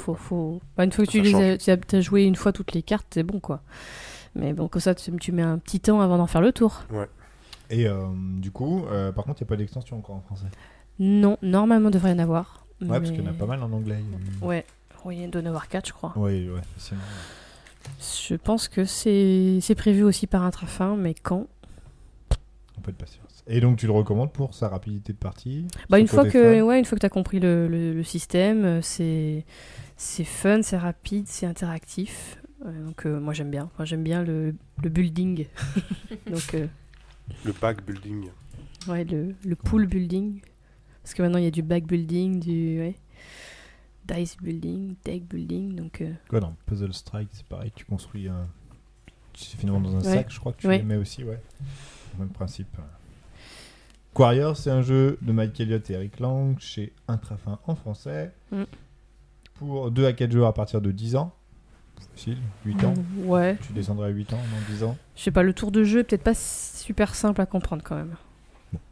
bah, 0.75 0.83
une 0.83 0.91
fois 0.91 1.05
que 1.05 1.11
Ça 1.11 1.17
tu 1.17 1.21
les 1.21 1.35
as, 1.95 2.01
joué 2.01 2.23
une 2.25 2.35
fois 2.35 2.51
toutes 2.51 2.73
les 2.73 2.83
cartes, 2.83 3.07
c'est 3.11 3.23
bon 3.23 3.39
quoi. 3.39 3.61
Mais 4.35 4.53
bon, 4.53 4.67
comme 4.67 4.81
ça, 4.81 4.93
tu, 4.93 5.11
tu 5.17 5.31
mets 5.31 5.41
un 5.41 5.57
petit 5.57 5.79
temps 5.79 6.01
avant 6.01 6.17
d'en 6.17 6.27
faire 6.27 6.41
le 6.41 6.51
tour. 6.51 6.83
Et 7.69 7.87
euh, 7.87 8.05
du 8.37 8.51
coup, 8.51 8.85
euh, 8.91 9.11
par 9.11 9.25
contre, 9.25 9.41
il 9.41 9.43
n'y 9.45 9.47
a 9.47 9.49
pas 9.49 9.55
d'extension 9.57 9.97
encore 9.97 10.15
en 10.15 10.21
français? 10.21 10.45
Non, 10.99 11.37
normalement, 11.41 11.89
il 11.89 11.93
devrait 11.93 12.11
y 12.11 12.13
en 12.13 12.19
avoir. 12.19 12.65
Ouais, 12.81 12.87
parce 12.99 13.11
qu'il 13.11 13.23
y 13.23 13.27
en 13.27 13.29
a 13.29 13.33
pas 13.33 13.45
mal 13.45 13.61
en 13.63 13.71
anglais. 13.71 13.97
Ouais, 14.41 14.65
oui, 15.07 15.19
il 15.23 15.29
doit 15.29 15.41
y 15.41 15.45
en 15.45 15.47
avoir 15.47 15.67
4, 15.67 15.87
je 15.87 15.93
crois. 15.93 16.13
Oui, 16.15 16.49
ouais. 16.49 16.61
Je 18.29 18.35
pense 18.35 18.67
que 18.67 18.83
c'est 18.85 19.59
c'est 19.61 19.75
prévu 19.75 20.03
aussi 20.03 20.27
par 20.27 20.43
Intrafin, 20.43 20.95
mais 20.97 21.13
quand? 21.13 21.47
Un 22.77 22.81
peu 22.81 22.91
de 22.91 22.97
patience. 22.97 23.43
Et 23.47 23.61
donc, 23.61 23.77
tu 23.77 23.85
le 23.87 23.93
recommandes 23.93 24.33
pour 24.33 24.53
sa 24.53 24.67
rapidité 24.67 25.13
de 25.13 25.17
partie? 25.17 25.65
Bah 25.89 25.99
une 25.99 26.07
fois 26.07 26.25
que 26.25 26.59
fun 26.59 26.61
ouais, 26.65 26.79
une 26.79 26.85
fois 26.85 26.97
que 26.97 27.01
t'as 27.01 27.09
compris 27.09 27.39
le, 27.39 27.67
le, 27.67 27.93
le 27.93 28.03
système, 28.03 28.65
euh, 28.65 28.81
c'est 28.81 29.45
c'est 29.95 30.25
fun, 30.25 30.61
c'est 30.61 30.77
rapide, 30.77 31.25
c'est 31.27 31.45
interactif. 31.45 32.37
Euh, 32.65 32.85
donc 32.85 33.05
euh, 33.05 33.19
moi 33.19 33.33
j'aime 33.33 33.49
bien. 33.49 33.69
Moi 33.77 33.85
j'aime 33.85 34.03
bien 34.03 34.21
le, 34.23 34.53
le 34.83 34.89
building. 34.89 35.45
donc 36.29 36.53
euh, 36.55 36.67
Le 37.45 37.53
pack 37.53 37.85
building. 37.85 38.27
ouais 38.87 39.05
le, 39.05 39.33
le 39.45 39.55
pool 39.55 39.87
building. 39.87 40.41
Parce 41.03 41.13
que 41.13 41.21
maintenant 41.21 41.37
il 41.39 41.45
y 41.45 41.47
a 41.47 41.51
du 41.51 41.61
back 41.63 41.85
building, 41.85 42.41
du 42.41 42.79
ouais, 42.79 42.95
dice 44.07 44.37
building, 44.41 44.95
deck 45.05 45.23
building. 45.27 45.75
Donc 45.75 46.01
euh, 46.01 46.11
Quoi, 46.29 46.39
dans 46.39 46.55
Puzzle 46.65 46.93
Strike, 46.93 47.29
c'est 47.31 47.45
pareil, 47.45 47.71
tu 47.75 47.85
construis 47.85 48.27
un. 48.27 48.47
C'est 49.35 49.57
finalement 49.57 49.81
dans 49.81 49.95
un 49.95 49.99
Ouais. 49.99 50.15
sac, 50.17 50.27
je 50.31 50.39
crois 50.39 50.53
que 50.53 50.57
tu 50.61 50.67
Ouais. 50.67 50.77
les 50.79 50.83
mets 50.83 50.95
aussi, 50.95 51.23
ouais. 51.23 51.39
Même 52.17 52.29
principe. 52.29 52.67
Quarrior, 54.15 54.57
c'est 54.57 54.71
un 54.71 54.81
jeu 54.81 55.17
de 55.21 55.31
Mike 55.31 55.59
Elliott 55.59 55.87
et 55.89 55.93
Eric 55.93 56.19
Lang 56.19 56.57
chez 56.59 56.91
Intrafin 57.07 57.59
en 57.67 57.75
français. 57.75 58.31
Mm. 58.51 58.63
Pour 59.55 59.91
2 59.91 60.05
à 60.07 60.13
4 60.13 60.31
joueurs 60.31 60.47
à 60.47 60.53
partir 60.53 60.81
de 60.81 60.91
10 60.91 61.15
ans. 61.15 61.33
Facile, 62.15 62.37
8 62.65 62.83
ans. 62.83 62.93
ouais, 63.25 63.57
Tu 63.61 63.73
descendrais 63.73 64.07
à 64.07 64.11
8 64.11 64.33
ans, 64.33 64.37
non 64.37 64.57
10 64.73 64.83
ans 64.83 64.97
je 65.15 65.21
sais 65.23 65.31
pas 65.31 65.41
le 65.43 65.51
tour 65.53 65.71
de 65.71 65.83
jeu 65.83 65.99
est 65.99 66.03
peut-être 66.03 66.23
pas 66.23 66.35
super 66.35 67.15
simple 67.15 67.41
à 67.41 67.45
comprendre 67.47 67.81
quand 67.83 67.95
même. 67.95 68.15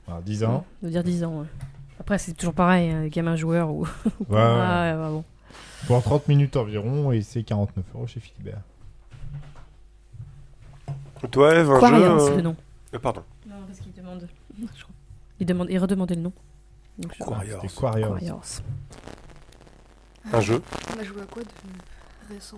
Alors 0.07 0.21
10 0.23 0.43
ans. 0.43 0.65
De 0.83 0.89
dire 0.89 1.03
10 1.03 1.23
ans. 1.23 1.41
ouais. 1.41 1.47
Après 1.99 2.17
c'est 2.17 2.33
toujours 2.33 2.53
pareil, 2.53 2.89
hein, 2.91 3.07
gamin 3.07 3.35
joueur 3.35 3.69
ou. 3.71 3.87
ou 4.05 4.33
Ouais, 4.33 4.41
ouais, 4.41 4.93
ouais, 4.93 5.09
bon. 5.09 5.23
Pour 5.87 6.01
30 6.03 6.27
minutes 6.27 6.55
environ 6.57 7.11
et 7.11 7.21
c'est 7.21 7.43
49 7.43 7.85
euros 7.93 8.07
chez 8.07 8.19
Philibert. 8.19 8.61
Toi, 11.31 11.55
Eve, 11.55 11.71
un 11.71 11.79
jeu. 11.79 12.19
c'est 12.19 12.31
euh, 12.31 12.35
le 12.35 12.41
nom. 12.41 12.55
euh, 12.93 12.99
pardon. 12.99 13.23
Non, 13.47 13.55
parce 13.67 13.79
qu'il 13.79 13.93
demande. 13.93 14.27
je 14.59 14.65
crois. 14.83 14.93
Il 15.39 15.45
demande, 15.45 15.67
il 15.69 15.79
redemandait 15.79 16.15
le 16.15 16.21
nom. 16.21 16.33
Donc, 16.99 17.13
je- 17.17 17.23
Quarriors. 17.23 17.61
C'était 17.61 17.73
Quarrior. 17.81 18.09
Quarriors. 18.09 18.43
Un 20.33 20.41
jeu. 20.41 20.61
On 20.95 20.99
a 20.99 21.03
joué 21.03 21.21
à 21.21 21.25
quoi 21.25 21.41
de 21.43 22.33
récent? 22.33 22.57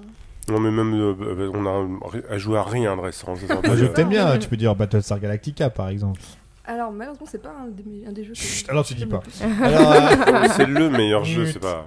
Non, 0.49 0.59
mais 0.59 0.71
même, 0.71 0.93
euh, 0.93 1.51
on 1.53 1.65
a 1.65 2.09
ri- 2.09 2.55
à 2.57 2.63
rien 2.63 2.95
de 2.95 3.01
récent. 3.01 3.35
euh, 3.35 3.61
que 3.61 3.85
t'aimes 3.93 4.09
bien, 4.09 4.37
tu 4.39 4.47
peux 4.47 4.57
dire 4.57 4.75
Battlestar 4.75 5.19
Galactica 5.19 5.69
par 5.69 5.89
exemple. 5.89 6.21
Alors, 6.67 6.91
malheureusement, 6.91 7.25
c'est 7.29 7.41
pas 7.41 7.49
un 7.63 7.67
des, 7.69 8.05
un 8.07 8.11
des 8.11 8.23
jeux 8.25 8.33
que. 8.33 8.39
Chut, 8.39 8.69
alors 8.69 8.83
tu 8.85 8.93
dis 8.93 9.05
pas. 9.05 9.21
euh, 9.41 10.47
c'est 10.55 10.65
le 10.65 10.89
meilleur 10.89 11.23
jeu, 11.23 11.45
c'est 11.45 11.59
pas. 11.59 11.85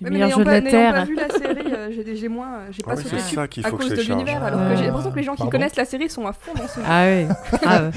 Le 0.00 0.06
Ouais, 0.06 0.10
mais 0.10 0.10
meilleur 0.10 0.28
n'ayant 0.28 0.38
jeu 0.38 0.44
de 0.44 0.48
pas, 0.50 0.52
la 0.54 0.60
n'ayant 0.60 0.90
pas 0.92 0.92
Terre. 0.92 1.06
vu 1.06 1.14
la 1.14 1.28
série, 1.30 1.72
euh, 1.72 1.90
j'ai 1.92 2.16
j'ai 2.16 2.28
moins, 2.28 2.54
euh, 2.54 2.66
j'ai 2.72 2.82
Ah 2.84 2.90
pas 2.90 2.96
oui, 2.96 3.02
sauté 3.04 3.18
ça 3.20 3.48
qu'il 3.48 3.64
à 3.64 3.70
faut 3.70 3.76
que 3.76 3.82
cause 3.82 3.90
je 3.92 3.96
de 3.96 4.02
l'univers, 4.12 4.40
Ah. 4.42 4.46
alors 4.48 4.68
que 4.68 4.76
j'ai 4.76 4.86
l'impression 4.86 5.10
que 5.12 5.16
les 5.16 5.22
gens 5.22 5.34
qui 5.36 5.48
connaissent 5.48 5.76
la 5.76 5.84
série 5.84 6.10
sont 6.10 6.26
à 6.26 6.32
fond 6.32 6.52
dans 6.54 6.66
ce 6.66 6.80
jeu. 6.80 6.82
Ah 6.88 7.04
ouais, 7.04 7.28
grave. 7.62 7.92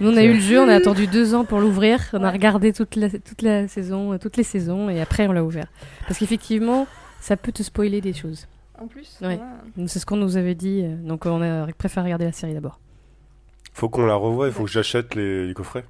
Nous 0.00 0.10
on 0.12 0.16
a 0.16 0.22
eu 0.22 0.34
le 0.34 0.40
jeu, 0.40 0.60
on 0.60 0.68
a 0.68 0.74
attendu 0.74 1.06
deux 1.06 1.34
ans 1.34 1.44
pour 1.44 1.58
l'ouvrir, 1.60 2.00
on 2.12 2.18
a 2.22 2.26
Ouais. 2.26 2.30
regardé 2.32 2.72
toute 2.74 2.96
la, 2.96 3.08
toute 3.08 3.40
la 3.42 3.66
saison, 3.66 4.18
toutes 4.18 4.36
les 4.36 4.42
saisons 4.44 4.90
et 4.90 5.00
après 5.00 5.26
on 5.26 5.32
l'a 5.32 5.42
ouvert. 5.42 5.66
Parce 6.06 6.18
qu'effectivement, 6.18 6.86
ça 7.20 7.36
peut 7.38 7.50
te 7.52 7.62
spoiler 7.62 8.00
des 8.02 8.12
choses. 8.12 8.46
En 8.78 8.86
plus, 8.86 9.16
Ouais. 9.22 9.40
C'est 9.86 9.98
ce 10.00 10.06
qu'on 10.06 10.16
nous 10.16 10.36
avait 10.36 10.54
dit, 10.54 10.82
donc 11.02 11.24
on 11.26 11.40
a 11.40 11.66
préféré 11.72 12.04
regarder 12.04 12.26
la 12.26 12.32
série 12.32 12.52
d'abord. 12.54 12.78
Faut 13.72 13.88
qu'on 13.88 14.04
la 14.06 14.14
revoie, 14.14 14.46
il 14.48 14.52
faut 14.52 14.64
que 14.64 14.70
j'achète 14.70 15.14
les, 15.14 15.46
les 15.46 15.54
coffrets. 15.54 15.84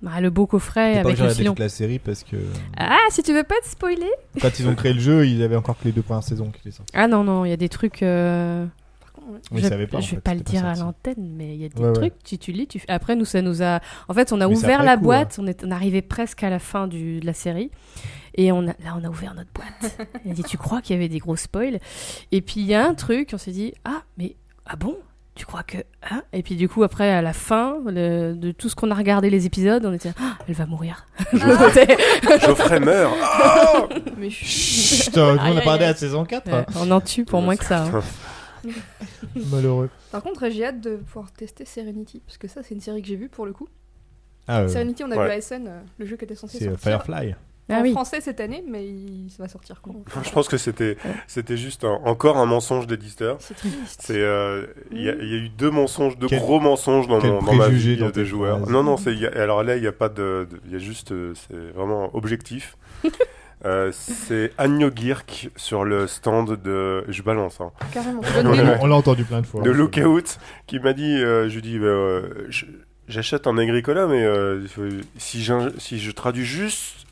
Bah, 0.00 0.20
le 0.22 0.30
beau 0.30 0.46
coffret 0.46 1.02
Faut 1.02 1.08
pas 1.08 1.14
que 1.14 1.20
avec 1.20 1.28
le 1.28 1.34
filon. 1.34 1.50
toute 1.52 1.58
la 1.58 1.68
série 1.68 1.98
parce 1.98 2.24
que 2.24 2.36
Ah, 2.78 2.96
si 3.10 3.22
tu 3.22 3.34
veux 3.34 3.42
pas 3.42 3.56
te 3.62 3.68
spoiler 3.68 4.08
quand 4.40 4.58
ils 4.58 4.66
ont 4.66 4.74
créé 4.74 4.94
le 4.94 5.00
jeu, 5.00 5.26
ils 5.26 5.42
avaient 5.42 5.56
encore 5.56 5.78
que 5.78 5.84
les 5.84 5.92
deux 5.92 6.00
premières 6.00 6.22
saisons 6.22 6.50
qui 6.50 6.60
étaient 6.60 6.70
sorties. 6.70 6.92
Ah 6.96 7.08
non, 7.08 7.24
non, 7.24 7.44
il 7.44 7.50
y 7.50 7.52
a 7.52 7.58
des 7.58 7.68
trucs... 7.68 8.02
euh, 8.02 8.64
ouais. 9.28 9.38
Oui, 9.52 9.60
je 9.62 9.68
pas. 9.68 9.98
en 9.98 10.00
je 10.00 10.10
vais 10.12 10.16
fait, 10.16 10.20
pas 10.22 10.32
le 10.32 10.38
c'était 10.38 10.50
dire 10.52 10.64
à 10.64 10.74
sorti. 10.76 10.80
l'antenne, 11.10 11.34
mais 11.36 11.54
il 11.56 11.60
y 11.60 11.66
a 11.66 11.68
des 11.68 11.78
Ouais, 11.78 11.88
ouais. 11.88 11.92
trucs, 11.92 12.14
tu, 12.24 12.38
tu 12.38 12.52
lis, 12.52 12.68
tu 12.68 12.78
fais- 12.78 12.90
Après, 12.90 13.16
nous, 13.16 13.26
ça 13.26 13.42
nous 13.42 13.62
a... 13.62 13.80
En 14.08 14.14
fait, 14.14 14.32
on 14.32 14.40
a 14.40 14.48
Mais 14.48 14.54
c'est 14.54 14.64
ouvert 14.64 14.76
après 14.80 14.86
la 14.86 14.96
coup, 14.96 15.02
boîte, 15.02 15.38
on, 15.42 15.46
est... 15.46 15.62
on 15.62 15.70
arrivait 15.70 16.00
presque 16.02 16.42
à 16.42 16.48
la 16.48 16.58
fin 16.58 16.86
du... 16.88 17.20
de 17.20 17.26
la 17.26 17.34
série, 17.34 17.70
et 18.36 18.52
on 18.52 18.62
a... 18.62 18.72
là, 18.82 18.96
on 18.98 19.04
a 19.04 19.08
ouvert 19.10 19.34
notre 19.34 19.50
boîte. 19.52 19.98
on 20.24 20.30
a 20.30 20.32
dit, 20.32 20.42
tu 20.42 20.56
crois 20.56 20.80
qu'il 20.80 20.96
y 20.96 20.98
avait 20.98 21.08
des 21.10 21.18
gros 21.18 21.36
spoils? 21.36 21.80
Et 22.32 22.40
puis, 22.40 22.60
il 22.60 22.66
y 22.66 22.74
a 22.74 22.86
un 22.86 22.94
truc, 22.94 23.30
on 23.34 23.38
s'est 23.38 23.52
dit, 23.52 23.74
ah, 23.84 24.04
mais... 24.16 24.36
Ah 24.64 24.76
bon? 24.76 24.96
Tu 25.34 25.46
crois 25.46 25.62
que 25.62 25.78
hein? 26.10 26.22
Et 26.32 26.42
puis 26.42 26.56
du 26.56 26.68
coup 26.68 26.82
après 26.82 27.10
à 27.10 27.22
la 27.22 27.32
fin 27.32 27.78
le- 27.86 28.34
de 28.34 28.50
tout 28.52 28.68
ce 28.68 28.74
qu'on 28.76 28.90
a 28.90 28.94
regardé 28.94 29.30
les 29.30 29.46
épisodes, 29.46 29.84
on 29.86 29.92
était 29.92 30.12
ah, 30.20 30.36
elle 30.48 30.54
va 30.54 30.66
mourir. 30.66 31.06
Geoffrey 31.32 32.80
meurt. 32.80 33.14
Ah 33.22 33.84
Mais 34.18 34.28
je 34.30 34.44
suis. 34.44 34.96
Chut, 35.04 35.16
on 35.18 35.38
a 35.38 35.60
parlé 35.62 35.84
à 35.86 35.94
saison 35.94 36.24
4. 36.24 36.50
Ouais, 36.52 36.66
on 36.76 36.90
en 36.90 37.00
tue 37.00 37.24
pour 37.24 37.40
moins 37.42 37.56
que 37.56 37.64
ça. 37.64 37.84
hein. 37.84 38.00
Malheureux. 39.50 39.88
Par 40.12 40.22
contre, 40.22 40.48
j'ai 40.50 40.66
hâte 40.66 40.80
de 40.80 40.96
pouvoir 40.96 41.32
tester 41.32 41.64
Serenity, 41.64 42.20
parce 42.26 42.36
que 42.36 42.48
ça, 42.48 42.62
c'est 42.62 42.74
une 42.74 42.80
série 42.80 43.00
que 43.00 43.08
j'ai 43.08 43.16
vue 43.16 43.28
pour 43.28 43.46
le 43.46 43.52
coup. 43.52 43.68
Ah, 44.46 44.60
euh, 44.62 44.68
Serenity, 44.68 45.04
on 45.04 45.10
a 45.12 45.16
ouais. 45.16 45.24
vu 45.26 45.30
à 45.32 45.40
SN, 45.40 45.66
euh, 45.66 45.80
le 45.98 46.06
jeu 46.06 46.16
qui 46.16 46.24
était 46.24 46.34
censé 46.34 46.58
c'est 46.58 46.66
euh, 46.68 46.76
sortir 46.76 47.02
Firefly. 47.04 47.34
Ah 47.70 47.78
en 47.78 47.82
oui. 47.82 47.92
français 47.92 48.20
cette 48.20 48.40
année, 48.40 48.62
mais 48.68 48.84
il... 48.86 49.28
ça 49.34 49.42
va 49.42 49.48
sortir 49.48 49.80
quand 49.82 49.94
Je 50.24 50.30
pense 50.30 50.48
que 50.48 50.56
c'était, 50.56 50.96
c'était 51.26 51.56
juste 51.56 51.84
un- 51.84 52.00
encore 52.04 52.36
un 52.36 52.46
mensonge 52.46 52.86
d'éditeur. 52.86 53.36
C'est 53.40 53.54
triste. 53.54 54.00
C'est, 54.02 54.18
euh, 54.20 54.66
il 54.92 55.02
y, 55.02 55.08
a- 55.08 55.14
il 55.14 55.28
y 55.28 55.34
a 55.34 55.38
eu 55.38 55.48
deux 55.48 55.70
mensonges, 55.70 56.18
deux 56.18 56.26
Quel- 56.28 56.40
gros 56.40 56.60
mensonges 56.60 57.06
dans, 57.08 57.20
mon, 57.24 57.42
dans 57.42 57.54
ma 57.54 57.68
vie 57.68 57.96
dans 57.96 58.06
de 58.06 58.10
tes 58.10 58.24
joueur. 58.24 58.58
phrases. 58.58 58.70
Non, 58.70 58.82
non, 58.82 58.96
y 58.96 59.26
a- 59.26 59.40
alors 59.42 59.62
là, 59.62 59.76
il 59.76 59.82
n'y 59.82 59.88
a 59.88 59.92
pas 59.92 60.08
de, 60.08 60.48
il 60.66 60.72
y 60.72 60.76
a 60.76 60.78
juste, 60.78 61.12
euh, 61.12 61.32
c'est 61.34 61.72
vraiment 61.76 62.14
objectif. 62.16 62.76
Euh, 63.66 63.92
c'est 63.92 64.52
Agno 64.56 64.88
Girk 64.94 65.50
sur 65.54 65.84
le 65.84 66.06
stand 66.06 66.62
de, 66.62 67.04
je 67.08 67.20
balance, 67.20 67.60
hein, 67.60 67.72
Carrément. 67.92 68.22
Ouais, 68.34 68.42
des. 68.56 68.78
On 68.80 68.86
l'a 68.86 68.94
entendu 68.94 69.22
plein 69.24 69.42
de 69.42 69.46
fois. 69.46 69.62
de 69.62 69.68
Lookout, 69.70 70.38
qui 70.66 70.78
m'a 70.78 70.94
dit, 70.94 71.16
euh, 71.22 71.46
je 71.50 71.56
lui 71.56 71.60
dis, 71.60 71.78
bah, 71.78 71.84
euh, 71.84 72.48
j'achète 73.06 73.46
un 73.46 73.58
Agricola, 73.58 74.06
mais 74.06 74.24
euh, 74.24 74.62
si, 75.18 75.46
si 75.76 75.98
je 75.98 76.10
traduis 76.10 76.46
juste 76.46 77.04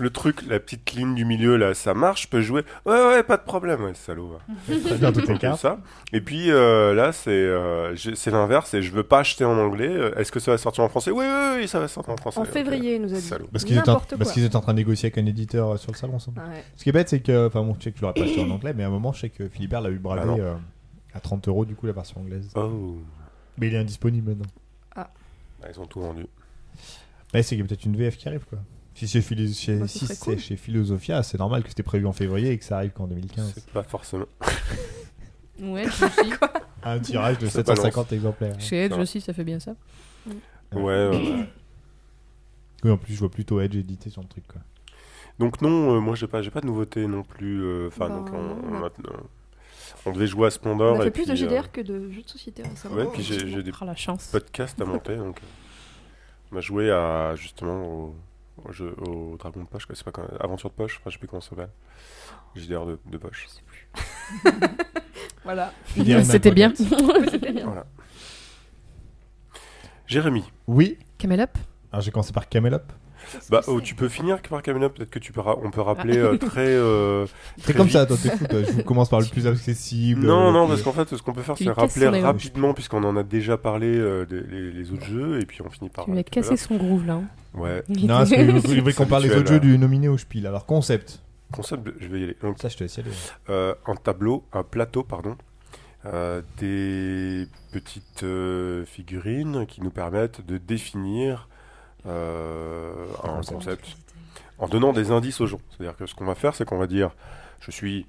le 0.00 0.10
truc, 0.10 0.42
la 0.48 0.58
petite 0.58 0.92
ligne 0.92 1.14
du 1.14 1.24
milieu 1.24 1.56
là, 1.56 1.74
ça 1.74 1.94
marche, 1.94 2.22
je 2.22 2.28
peux 2.28 2.40
jouer. 2.40 2.64
Ouais, 2.86 2.92
ouais, 3.08 3.22
pas 3.22 3.36
de 3.36 3.42
problème, 3.42 3.84
ouais, 3.84 3.94
salaud. 3.94 4.38
Très 4.66 4.98
bien 5.12 5.36
cartes. 5.36 5.60
ça. 5.60 5.78
Et 6.12 6.20
puis 6.20 6.50
euh, 6.50 6.94
là, 6.94 7.12
c'est 7.12 7.30
euh, 7.30 7.94
c'est 7.96 8.30
l'inverse, 8.30 8.74
et 8.74 8.82
je 8.82 8.90
veux 8.92 9.02
pas 9.02 9.20
acheter 9.20 9.44
en 9.44 9.56
anglais. 9.58 9.88
Euh, 9.88 10.14
Est-ce 10.16 10.32
que 10.32 10.40
ça 10.40 10.50
va 10.50 10.58
sortir 10.58 10.82
en 10.84 10.88
français? 10.88 11.10
Oui, 11.10 11.24
oui, 11.26 11.56
oui, 11.60 11.68
ça 11.68 11.78
va 11.78 11.86
sortir 11.88 12.12
en 12.12 12.16
français. 12.16 12.40
En 12.40 12.44
février, 12.44 12.98
nous 12.98 13.12
a 13.12 13.16
dit. 13.16 13.20
Salaud. 13.20 13.46
Parce 13.52 13.64
qu'ils 13.64 13.76
étaient, 13.78 13.88
en- 13.88 13.92
N'importe 13.92 14.10
parce 14.16 14.22
quoi. 14.24 14.32
qu'ils 14.32 14.44
étaient 14.44 14.56
en 14.56 14.60
train 14.60 14.72
de 14.72 14.78
négocier 14.78 15.06
avec 15.06 15.18
un 15.18 15.26
éditeur 15.26 15.78
sur 15.78 15.92
le 15.92 15.96
salon. 15.96 16.18
ça. 16.18 16.30
Ah 16.36 16.48
ouais. 16.48 16.64
Ce 16.76 16.82
qui 16.82 16.88
est 16.88 16.92
bête, 16.92 17.08
c'est 17.08 17.20
que. 17.20 17.46
Enfin 17.46 17.62
bon, 17.62 17.74
je 17.78 17.84
sais 17.84 17.90
que 17.92 17.96
tu 17.96 18.02
l'auras 18.02 18.14
pas 18.14 18.22
acheté 18.22 18.40
en 18.42 18.50
anglais, 18.50 18.72
mais 18.74 18.84
à 18.84 18.86
un 18.86 18.90
moment, 18.90 19.12
je 19.12 19.20
sais 19.20 19.28
que 19.30 19.48
Philibert 19.48 19.80
l'a 19.82 19.90
eu 19.90 19.96
Ah 19.96 20.02
bravé 20.02 20.40
euh, 20.40 20.54
à 21.14 21.20
30 21.20 21.48
euros, 21.48 21.64
du 21.64 21.74
coup, 21.74 21.86
la 21.86 21.92
version 21.92 22.20
anglaise. 22.20 22.48
Oh, 22.54 22.96
Mais 23.58 23.68
il 23.68 23.74
est 23.74 23.78
indisponible 23.78 24.30
maintenant. 24.30 24.50
Ah, 24.96 25.10
ils 25.70 25.78
ont 25.78 25.86
tout 25.86 26.00
vendu. 26.00 26.26
C'est 27.32 27.44
qu'il 27.44 27.58
y 27.58 27.62
a 27.62 27.64
peut-être 27.64 27.84
une 27.84 27.96
VF 27.96 28.16
qui 28.16 28.26
arrive, 28.28 28.44
quoi. 28.48 28.58
Si 29.00 29.08
c'est 29.08 29.22
philo- 29.22 29.50
chez, 29.52 29.76
Bah, 29.78 29.88
si 29.88 30.06
cool. 30.18 30.38
chez 30.38 30.56
Philosophia, 30.56 31.22
c'est 31.22 31.38
normal 31.38 31.62
que 31.62 31.70
c'était 31.70 31.82
prévu 31.82 32.06
en 32.06 32.12
février 32.12 32.50
et 32.50 32.58
que 32.58 32.64
ça 32.66 32.76
arrive 32.76 32.90
qu'en 32.90 33.06
2015. 33.06 33.52
C'est 33.54 33.66
pas 33.70 33.82
forcément. 33.82 34.26
Ouais, 35.60 35.84
je 35.90 36.04
aussi. 36.06 36.32
Un 36.82 36.98
tirage 37.00 37.38
de 37.38 37.46
Ça 37.48 37.62
750 37.64 38.12
exemplaires. 38.12 38.58
Chez 38.60 38.84
Edge 38.84 38.96
aussi, 38.98 39.20
ça 39.20 39.32
fait 39.34 39.44
bien 39.44 39.60
ça. 39.60 39.74
Ouais. 40.72 40.80
ouais. 41.08 41.46
Oui, 42.84 42.90
en 42.90 42.96
plus, 42.96 43.12
je 43.12 43.18
vois 43.18 43.30
plutôt 43.30 43.60
Edge 43.60 43.76
édité 43.76 44.08
sur 44.08 44.22
le 44.22 44.28
truc, 44.28 44.46
quoi. 44.46 44.60
Donc 45.38 45.60
non, 45.62 45.96
euh, 45.96 46.00
moi 46.00 46.14
j'ai 46.14 46.26
pas, 46.26 46.40
j'ai 46.42 46.50
pas 46.50 46.60
de 46.62 46.66
nouveauté 46.66 47.06
non 47.06 47.22
plus. 47.22 47.62
euh, 47.62 47.88
Enfin, 47.88 48.08
Bah, 48.08 48.14
donc 48.16 48.30
on, 48.32 48.74
on 48.74 48.82
a- 48.82 48.86
euh, 48.86 49.16
on 50.06 50.12
devait 50.12 50.26
jouer 50.26 50.46
à 50.46 50.50
Splendor. 50.50 50.96
On 50.96 50.98
a 51.00 51.02
et 51.02 51.04
fait 51.04 51.10
plus 51.10 51.26
de 51.26 51.32
euh, 51.32 51.36
GDR 51.36 51.70
que 51.72 51.80
de 51.82 52.10
jeux 52.10 52.22
de 52.22 52.28
société 52.28 52.62
récemment. 52.62 52.96
Ouais, 52.96 53.06
puis 53.12 53.22
j'ai 53.22 53.62
des 53.62 53.72
la 53.84 53.96
chance. 53.96 54.26
podcast 54.28 54.80
à 54.80 54.84
monter. 54.86 55.16
donc, 55.16 55.40
on 56.52 56.56
a 56.56 56.60
joué 56.60 56.90
à 56.90 57.34
justement 57.36 57.82
au, 57.86 58.14
au 58.64 58.72
jeu, 58.72 58.94
au 59.06 59.36
Dragon 59.38 59.60
de 59.62 59.66
poche, 59.68 59.86
quoi, 59.86 59.94
c'est 59.94 60.04
pas 60.04 60.12
quand 60.12 60.24
Aventure 60.40 60.70
de 60.70 60.74
poche, 60.74 60.98
enfin, 61.00 61.10
je 61.10 61.14
sais 61.14 61.18
plus 61.18 61.28
comment 61.28 61.40
ça 61.40 61.50
s'appelle. 61.50 61.70
JDR 62.56 62.86
de, 62.86 62.98
de 63.06 63.16
poche. 63.18 63.46
Voilà. 65.44 65.72
C'était 65.86 66.50
bien. 66.50 66.74
C'était 66.74 67.52
bien. 67.52 67.64
Voilà. 67.64 67.86
Jérémy, 70.06 70.44
Oui. 70.66 70.98
Camel 71.18 71.40
Up 71.40 71.56
Alors, 71.92 72.02
j'ai 72.02 72.10
commencé 72.10 72.32
par 72.32 72.48
Camel 72.48 72.74
Up. 72.74 72.92
Bah, 73.50 73.62
oh, 73.66 73.80
tu 73.80 73.94
peux 73.94 74.08
finir 74.08 74.40
par 74.42 74.62
Camilla, 74.62 74.88
peut-être 74.88 75.10
que 75.10 75.18
tu 75.18 75.32
peux 75.32 75.40
ra- 75.40 75.56
on 75.62 75.70
peut 75.70 75.80
rappeler 75.80 76.18
euh, 76.18 76.36
très. 76.36 76.66
euh, 76.68 77.26
très 77.62 77.74
comme 77.74 77.86
vite. 77.86 77.92
ça, 77.94 78.06
toi, 78.06 78.16
t'es 78.22 78.30
fou, 78.30 78.46
toi. 78.46 78.62
Je 78.62 78.72
vous 78.72 78.82
commence 78.82 79.08
par 79.08 79.20
le 79.20 79.26
plus 79.26 79.46
accessible. 79.46 80.26
Non, 80.26 80.48
euh, 80.48 80.52
non, 80.52 80.68
parce 80.68 80.82
qu'en 80.82 80.92
fait, 80.92 81.08
ce 81.16 81.22
qu'on 81.22 81.32
peut 81.32 81.42
faire, 81.42 81.54
Tu 81.54 81.64
c'est 81.64 81.70
lui 81.70 81.74
casses 81.76 81.94
rappeler 81.98 82.20
rapidement, 82.20 82.74
puisqu'on 82.74 83.04
en 83.04 83.16
a 83.16 83.22
déjà 83.22 83.56
parlé 83.56 83.88
euh, 83.88 84.24
des 84.26 84.40
les, 84.42 84.70
les 84.72 84.92
autres 84.92 85.04
jeux, 85.06 85.40
et 85.40 85.46
puis 85.46 85.60
on 85.62 85.70
finit 85.70 85.90
par. 85.90 86.04
Tu 86.06 86.10
lui 86.12 86.18
as 86.18 86.20
euh, 86.20 86.24
cassé 86.30 86.56
son 86.56 86.76
groove 86.76 87.06
là. 87.06 87.14
hein. 87.14 87.24
Ouais, 87.54 87.82
Non, 87.88 88.06
parce 88.08 88.30
que 88.30 88.96
qu'on 88.96 89.06
parle 89.06 89.22
des 89.24 89.34
autres 89.36 89.48
jeux 89.48 89.60
du 89.60 89.76
nominé 89.78 90.08
au 90.08 90.16
Spiel. 90.18 90.46
Alors, 90.46 90.66
concept. 90.66 91.20
concept, 91.52 91.88
je 92.00 92.06
vais 92.08 92.20
y 92.20 92.24
aller. 92.24 92.36
Donc, 92.42 92.58
Ça, 92.60 92.68
je 92.68 92.76
te 92.76 92.84
laisse 92.84 92.96
y 92.96 93.00
aller. 93.00 93.10
euh, 93.48 93.74
un 93.86 93.96
tableau, 93.96 94.44
un 94.52 94.62
plateau, 94.62 95.02
pardon, 95.02 95.36
euh, 96.06 96.40
des 96.58 97.46
petites 97.72 98.22
euh, 98.22 98.84
figurines 98.86 99.66
qui 99.66 99.82
nous 99.82 99.90
permettent 99.90 100.46
de 100.46 100.56
définir 100.58 101.48
euh, 102.06 103.06
un 103.22 103.40
concept 103.42 103.96
en 104.58 104.68
donnant 104.68 104.92
des 104.92 105.10
indices 105.10 105.40
aux 105.40 105.46
gens. 105.46 105.60
C'est-à-dire 105.70 105.96
que 105.96 106.06
ce 106.06 106.14
qu'on 106.14 106.26
va 106.26 106.34
faire, 106.34 106.54
c'est 106.54 106.64
qu'on 106.64 106.78
va 106.78 106.86
dire 106.86 107.10
je 107.60 107.70
suis 107.70 108.06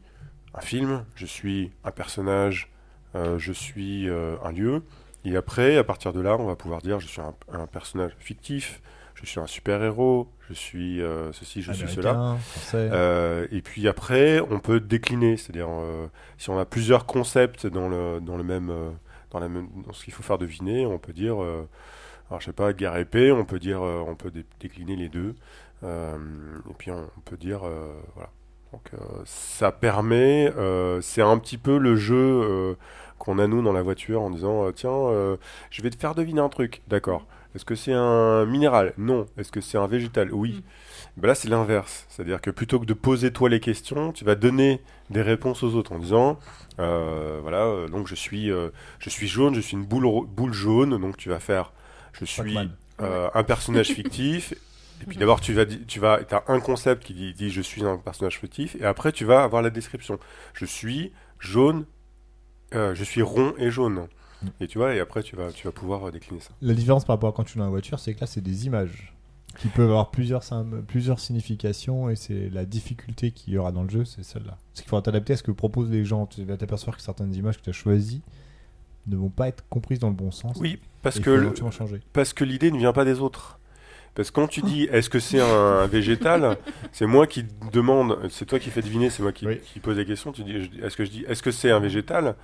un 0.53 0.61
film, 0.61 1.05
je 1.15 1.25
suis 1.25 1.71
un 1.83 1.91
personnage, 1.91 2.71
euh, 3.15 3.37
je 3.39 3.53
suis 3.53 4.09
euh, 4.09 4.35
un 4.43 4.51
lieu. 4.51 4.83
Et 5.23 5.35
après, 5.35 5.77
à 5.77 5.83
partir 5.83 6.13
de 6.13 6.19
là, 6.19 6.35
on 6.37 6.45
va 6.45 6.55
pouvoir 6.55 6.81
dire 6.81 6.99
je 6.99 7.07
suis 7.07 7.21
un, 7.21 7.33
un 7.53 7.67
personnage 7.67 8.11
fictif, 8.19 8.81
je 9.15 9.25
suis 9.25 9.39
un 9.39 9.47
super-héros, 9.47 10.27
je 10.49 10.53
suis 10.53 11.01
euh, 11.01 11.31
ceci, 11.31 11.61
je 11.61 11.71
suis 11.71 11.87
cela. 11.87 12.37
Euh, 12.73 13.47
et 13.51 13.61
puis 13.61 13.87
après, 13.87 14.41
on 14.49 14.59
peut 14.59 14.79
décliner, 14.79 15.37
c'est-à-dire 15.37 15.69
euh, 15.69 16.07
si 16.37 16.49
on 16.49 16.59
a 16.59 16.65
plusieurs 16.65 17.05
concepts 17.05 17.67
dans 17.67 17.87
le 17.87 18.19
dans 18.19 18.35
le 18.35 18.43
même 18.43 18.73
dans 19.31 19.39
la 19.39 19.47
même 19.47 19.67
dans 19.85 19.93
ce 19.93 20.03
qu'il 20.03 20.13
faut 20.13 20.23
faire 20.23 20.37
deviner, 20.37 20.85
on 20.85 20.97
peut 20.97 21.13
dire, 21.13 21.37
alors 22.31 22.41
je 22.41 22.47
sais 22.47 22.53
pas, 22.53 22.73
guerre 22.73 22.97
épée, 22.97 23.31
on 23.31 23.45
peut 23.45 23.59
dire, 23.59 23.83
euh, 23.83 24.03
on 24.07 24.15
peut 24.15 24.31
dé- 24.31 24.45
décliner 24.59 24.95
les 24.95 25.09
deux, 25.09 25.35
Euh, 25.83 26.15
et 26.69 26.73
puis 26.77 26.91
on, 26.91 27.09
peut 27.25 27.37
dire, 27.37 27.61
euh, 27.65 27.93
voilà. 28.15 28.29
Donc 28.71 28.91
ça 29.25 29.71
permet, 29.71 30.53
c'est 31.01 31.21
un 31.21 31.37
petit 31.39 31.57
peu 31.57 31.77
le 31.77 31.95
jeu 31.97 32.77
qu'on 33.17 33.39
a 33.39 33.47
nous 33.47 33.61
dans 33.61 33.73
la 33.73 33.81
voiture 33.81 34.21
en 34.21 34.29
disant, 34.29 34.71
tiens, 34.71 34.91
je 35.71 35.81
vais 35.81 35.89
te 35.89 35.97
faire 35.97 36.15
deviner 36.15 36.39
un 36.41 36.49
truc, 36.49 36.81
d'accord. 36.87 37.25
Est-ce 37.55 37.65
que 37.65 37.75
c'est 37.75 37.93
un 37.93 38.45
minéral? 38.45 38.93
Non. 38.97 39.25
Est-ce 39.37 39.51
que 39.51 39.59
c'est 39.61 39.77
un 39.77 39.87
végétal? 39.87 40.33
Oui. 40.33 40.63
Ben 41.17 41.27
là, 41.27 41.35
c'est 41.35 41.49
l'inverse. 41.49 42.05
C'est-à-dire 42.09 42.39
que 42.41 42.49
plutôt 42.49 42.79
que 42.79 42.85
de 42.85 42.93
poser 42.93 43.31
toi 43.31 43.49
les 43.49 43.59
questions, 43.59 44.13
tu 44.13 44.23
vas 44.23 44.35
donner 44.35 44.81
des 45.09 45.21
réponses 45.21 45.63
aux 45.63 45.75
autres 45.75 45.91
en 45.91 45.99
disant, 45.99 46.39
euh, 46.79 47.39
voilà, 47.41 47.65
euh, 47.65 47.87
donc 47.89 48.07
je 48.07 48.15
suis, 48.15 48.49
euh, 48.51 48.69
je 48.99 49.09
suis 49.09 49.27
jaune, 49.27 49.53
je 49.55 49.59
suis 49.61 49.75
une 49.75 49.85
boule 49.85 50.53
jaune, 50.53 50.97
donc 50.97 51.17
tu 51.17 51.27
vas 51.29 51.39
faire, 51.39 51.73
je 52.13 52.25
suis 52.25 52.57
euh, 53.01 53.29
un 53.33 53.43
personnage 53.43 53.87
fictif. 53.87 54.53
Et 55.01 55.05
puis 55.05 55.17
d'abord, 55.17 55.41
tu 55.41 55.53
vas, 55.53 55.65
tu 55.65 55.99
vas, 55.99 56.19
as 56.29 56.43
un 56.47 56.59
concept 56.59 57.03
qui 57.03 57.13
dit, 57.13 57.33
dit 57.33 57.49
je 57.49 57.61
suis 57.61 57.83
un 57.83 57.97
personnage 57.97 58.37
fictif, 58.37 58.75
et 58.79 58.85
après 58.85 59.11
tu 59.11 59.25
vas 59.25 59.43
avoir 59.43 59.63
la 59.63 59.71
description. 59.71 60.19
Je 60.53 60.65
suis 60.65 61.11
jaune, 61.39 61.85
euh, 62.75 62.93
je 62.93 63.03
suis 63.03 63.23
rond 63.23 63.53
et 63.57 63.71
jaune. 63.71 64.07
Et 64.59 64.67
tu 64.67 64.77
vois, 64.77 64.93
et 64.93 64.99
après 64.99 65.23
tu 65.23 65.35
vas, 65.35 65.51
tu 65.51 65.65
vas 65.65 65.71
pouvoir 65.71 66.07
euh, 66.07 66.11
décliner 66.11 66.39
ça. 66.39 66.51
La 66.61 66.73
différence 66.73 67.05
par 67.05 67.15
rapport 67.15 67.29
à 67.29 67.31
quand 67.31 67.43
tu 67.43 67.57
es 67.57 67.59
dans 67.59 67.65
la 67.65 67.71
voiture, 67.71 67.99
c'est 67.99 68.13
que 68.13 68.21
là, 68.21 68.27
c'est 68.27 68.41
des 68.41 68.67
images 68.67 69.13
qui 69.57 69.67
peuvent 69.67 69.89
avoir 69.89 70.11
plusieurs, 70.11 70.43
significations 71.19 72.09
et 72.09 72.15
c'est 72.15 72.49
la 72.49 72.65
difficulté 72.65 73.31
qu'il 73.31 73.53
y 73.53 73.57
aura 73.57 73.71
dans 73.71 73.83
le 73.83 73.89
jeu, 73.89 74.05
c'est 74.05 74.23
celle-là. 74.23 74.57
Parce 74.71 74.81
qu'il 74.81 74.89
faudra 74.89 75.01
t'adapter 75.01 75.33
à 75.33 75.37
ce 75.37 75.43
que 75.43 75.51
proposent 75.51 75.89
les 75.89 76.05
gens. 76.05 76.25
Tu 76.25 76.43
vas 76.45 76.57
t'apercevoir 76.57 76.95
que 76.95 77.03
certaines 77.03 77.33
images 77.35 77.57
que 77.57 77.63
tu 77.63 77.69
as 77.69 77.73
choisies 77.73 78.21
ne 79.07 79.15
vont 79.15 79.29
pas 79.29 79.47
être 79.47 79.63
comprises 79.69 79.99
dans 79.99 80.09
le 80.09 80.15
bon 80.15 80.31
sens. 80.31 80.57
Oui, 80.59 80.79
parce 81.01 81.19
que 81.19 81.29
le-. 81.29 81.53
Parce 82.13 82.33
que 82.33 82.43
l'idée 82.43 82.71
ne 82.71 82.77
vient 82.77 82.93
pas 82.93 83.05
des 83.05 83.19
autres. 83.19 83.59
Parce 84.13 84.29
que 84.29 84.35
quand 84.35 84.47
tu 84.47 84.61
dis 84.61 84.83
est-ce 84.91 85.09
que 85.09 85.19
c'est 85.19 85.39
un 85.39 85.87
végétal, 85.87 86.57
c'est 86.91 87.05
moi 87.05 87.27
qui 87.27 87.45
demande, 87.71 88.19
c'est 88.29 88.45
toi 88.45 88.59
qui 88.59 88.69
fais 88.69 88.81
deviner, 88.81 89.09
c'est 89.09 89.23
moi 89.23 89.31
qui, 89.31 89.47
Oui. 89.47 89.59
qui 89.61 89.79
pose 89.79 89.97
la 89.97 90.03
question. 90.05 90.31
Tu 90.33 90.43
dis 90.43 90.69
est-ce 90.83 90.97
que 90.97 91.05
je 91.05 91.09
dis 91.11 91.23
est-ce 91.27 91.41
que 91.41 91.51
c'est 91.51 91.71
un 91.71 91.79
végétal 91.79 92.35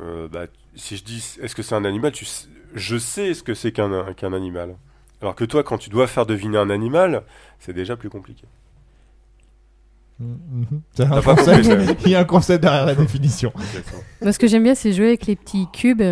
Euh, 0.00 0.28
bah, 0.28 0.46
Si 0.76 0.96
je 0.96 1.04
dis 1.04 1.36
est-ce 1.42 1.54
que 1.54 1.62
c'est 1.62 1.74
un 1.74 1.84
animal, 1.84 2.12
tu 2.12 2.24
sais- 2.24 2.48
je 2.74 2.98
sais 2.98 3.32
ce 3.34 3.42
que 3.42 3.54
c'est 3.54 3.72
qu'un 3.72 4.12
qu'un 4.14 4.32
animal. 4.32 4.76
Alors 5.22 5.34
que 5.34 5.44
toi, 5.44 5.62
quand 5.64 5.78
tu 5.78 5.88
dois 5.90 6.06
faire 6.06 6.26
deviner 6.26 6.58
un 6.58 6.68
animal, 6.70 7.22
c'est 7.58 7.72
déjà 7.72 7.96
plus 7.96 8.10
compliqué. 8.10 8.44
Mhm. 10.18 10.80
C'est 10.92 11.04
un 11.04 11.20
concept-. 11.20 11.98
Il 12.06 12.10
y 12.10 12.14
a 12.14 12.20
un 12.20 12.24
concept 12.24 12.62
derrière 12.62 12.86
la 12.86 12.94
définition. 13.04 13.52
Moi, 14.22 14.32
ce 14.32 14.38
que 14.38 14.46
j'aime 14.46 14.62
bien, 14.62 14.74
c'est 14.74 14.92
jouer 14.92 15.08
avec 15.08 15.26
les 15.26 15.36
petits 15.36 15.66
cubes 15.72 16.02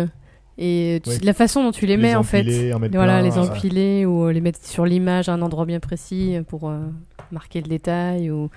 et 0.57 1.01
tu- 1.03 1.09
Ouais. 1.09 1.17
la 1.23 1.33
façon 1.33 1.63
dont 1.63 1.71
tu 1.71 1.85
les 1.85 1.97
mets 1.97 2.15
en 2.15 2.23
fait. 2.23 2.73
en 2.73 2.79
Voilà, 2.79 3.19
plein, 3.19 3.21
les 3.23 3.37
euh, 3.37 3.41
empiler 3.41 4.05
ou 4.05 4.25
euh, 4.25 4.31
les 4.31 4.41
mettre 4.41 4.63
sur 4.63 4.85
l'image 4.85 5.27
à 5.27 5.33
un 5.33 5.41
endroit 5.41 5.65
bien 5.65 5.79
précis 5.79 6.37
pour 6.47 6.69
euh, 6.69 6.79
marquer 7.31 7.61
le 7.61 7.67
détail 7.67 8.29
ou 8.31 8.49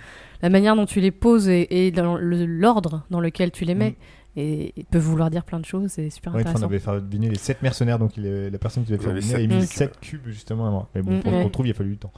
la 0.42 0.50
manière 0.50 0.76
dont 0.76 0.86
tu 0.86 1.00
les 1.00 1.10
poses 1.10 1.48
et, 1.48 1.66
et 1.86 1.90
dans 1.90 2.16
le- 2.16 2.46
l'ordre 2.46 3.04
dans 3.10 3.20
lequel 3.20 3.50
tu 3.50 3.64
les 3.64 3.74
mets. 3.74 3.90
Mm. 3.90 3.94
Et 4.40 4.72
peuvent 4.92 5.02
vouloir 5.02 5.30
dire 5.30 5.42
plein 5.42 5.58
de 5.58 5.64
choses, 5.64 5.90
c'est 5.90 6.10
super 6.10 6.32
Ouais, 6.32 6.42
on 6.44 6.46
intéressant. 6.46 6.66
avait 6.66 6.78
fait 6.78 7.00
deviner 7.00 7.28
les 7.28 7.38
7 7.38 7.60
mercenaires, 7.60 7.98
donc 7.98 8.16
il 8.16 8.24
est- 8.24 8.50
la 8.50 8.58
personne 8.58 8.84
qui 8.84 8.92
devait 8.92 9.02
faire 9.02 9.12
deviner 9.14 9.34
a 9.34 9.38
sept 9.38 9.48
mis 9.50 9.58
cubes. 9.58 9.66
7 9.66 10.00
cubes 10.00 10.26
justement. 10.28 10.88
Mais 10.94 11.02
bon, 11.02 11.16
Mm, 11.16 11.20
pour 11.22 11.32
ouais. 11.32 11.42
qu'on 11.42 11.48
trouve, 11.48 11.66
il 11.66 11.70
a 11.70 11.74
fallu 11.74 11.90
du 11.90 11.96
temps. 11.98 12.12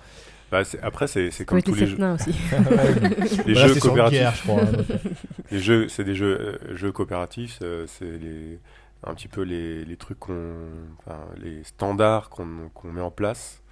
Bah, 0.50 0.62
après, 0.82 1.06
c'est 1.06 1.30
comme 1.44 1.62
tous 1.62 1.74
les 1.74 1.86
jeux. 1.86 1.96
aussi. 2.12 2.30
Les 3.46 3.52
Voilà, 3.54 3.68
jeux 3.68 3.80
coopératifs. 3.80 4.18
guerre, 4.18 4.34
je 4.34 4.42
crois. 4.42 4.62
hein. 4.62 4.98
Les 5.52 5.58
jeux, 5.60 5.88
c'est 5.88 6.04
des 6.04 6.14
jeux, 6.14 6.58
euh, 6.70 6.76
jeux 6.76 6.92
coopératifs, 6.92 7.58
euh, 7.62 7.86
c'est 7.86 8.18
les, 8.18 8.58
un 9.04 9.14
petit 9.14 9.28
peu 9.28 9.42
les, 9.42 9.84
les 9.84 9.96
trucs 9.96 10.18
qu'on, 10.18 10.54
enfin, 10.98 11.20
les 11.42 11.62
standards 11.64 12.30
qu'on 12.30 12.68
qu'on 12.74 12.92
met 12.92 13.00
en 13.00 13.10
place. 13.10 13.62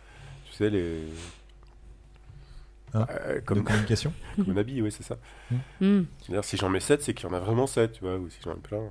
Tu 0.46 0.52
sais, 0.54 0.70
les. 0.70 0.98
Hein 2.94 3.06
Euh, 3.10 3.34
de 3.36 3.40
comme, 3.40 3.64
communication. 3.64 4.12
comme 4.36 4.50
un 4.50 4.56
habit, 4.56 4.80
oui, 4.80 4.90
c'est 4.92 5.02
ça. 5.02 5.16
Mm. 5.80 6.02
C'est-à-dire, 6.22 6.44
si 6.44 6.56
j'en 6.56 6.68
mets 6.70 6.80
7, 6.80 7.02
c'est 7.02 7.12
qu'il 7.14 7.28
y 7.28 7.30
en 7.32 7.34
a 7.34 7.40
vraiment 7.40 7.66
7, 7.66 7.92
tu 7.92 8.00
vois, 8.04 8.16
ou 8.16 8.30
si 8.30 8.38
j'en 8.42 8.54
mets 8.54 8.60
plein. 8.60 8.82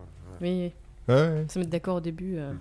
Oui, 0.42 0.72
Ouais, 1.08 1.16
ouais. 1.16 1.46
se 1.48 1.58
mettre 1.58 1.72
d'accord 1.72 1.96
au 1.98 2.02
début. 2.02 2.38
euh. 2.38 2.54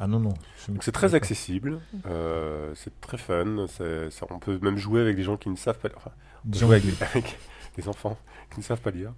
Ah 0.00 0.06
non, 0.06 0.20
non. 0.20 0.34
c'est 0.80 0.92
très 0.92 1.14
accessible, 1.16 1.80
euh, 2.06 2.72
c'est 2.76 3.00
très 3.00 3.18
fun, 3.18 3.66
ça- 3.66 4.26
on 4.30 4.38
peut 4.38 4.58
même 4.62 4.76
jouer 4.78 5.00
avec 5.00 5.16
des 5.16 5.24
gens 5.24 5.36
qui 5.36 5.48
ne 5.50 5.56
savent 5.56 5.78
pas 5.78 5.88
lire. 5.88 5.96
Enfin, 5.98 6.10
on 6.48 6.56
jouer 6.56 6.76
avec 6.76 7.02
avec 7.02 7.38
des 7.76 7.88
enfants 7.88 8.16
qui 8.52 8.60
ne 8.60 8.64
savent 8.64 8.80
pas 8.80 8.90
lire. 8.92 9.12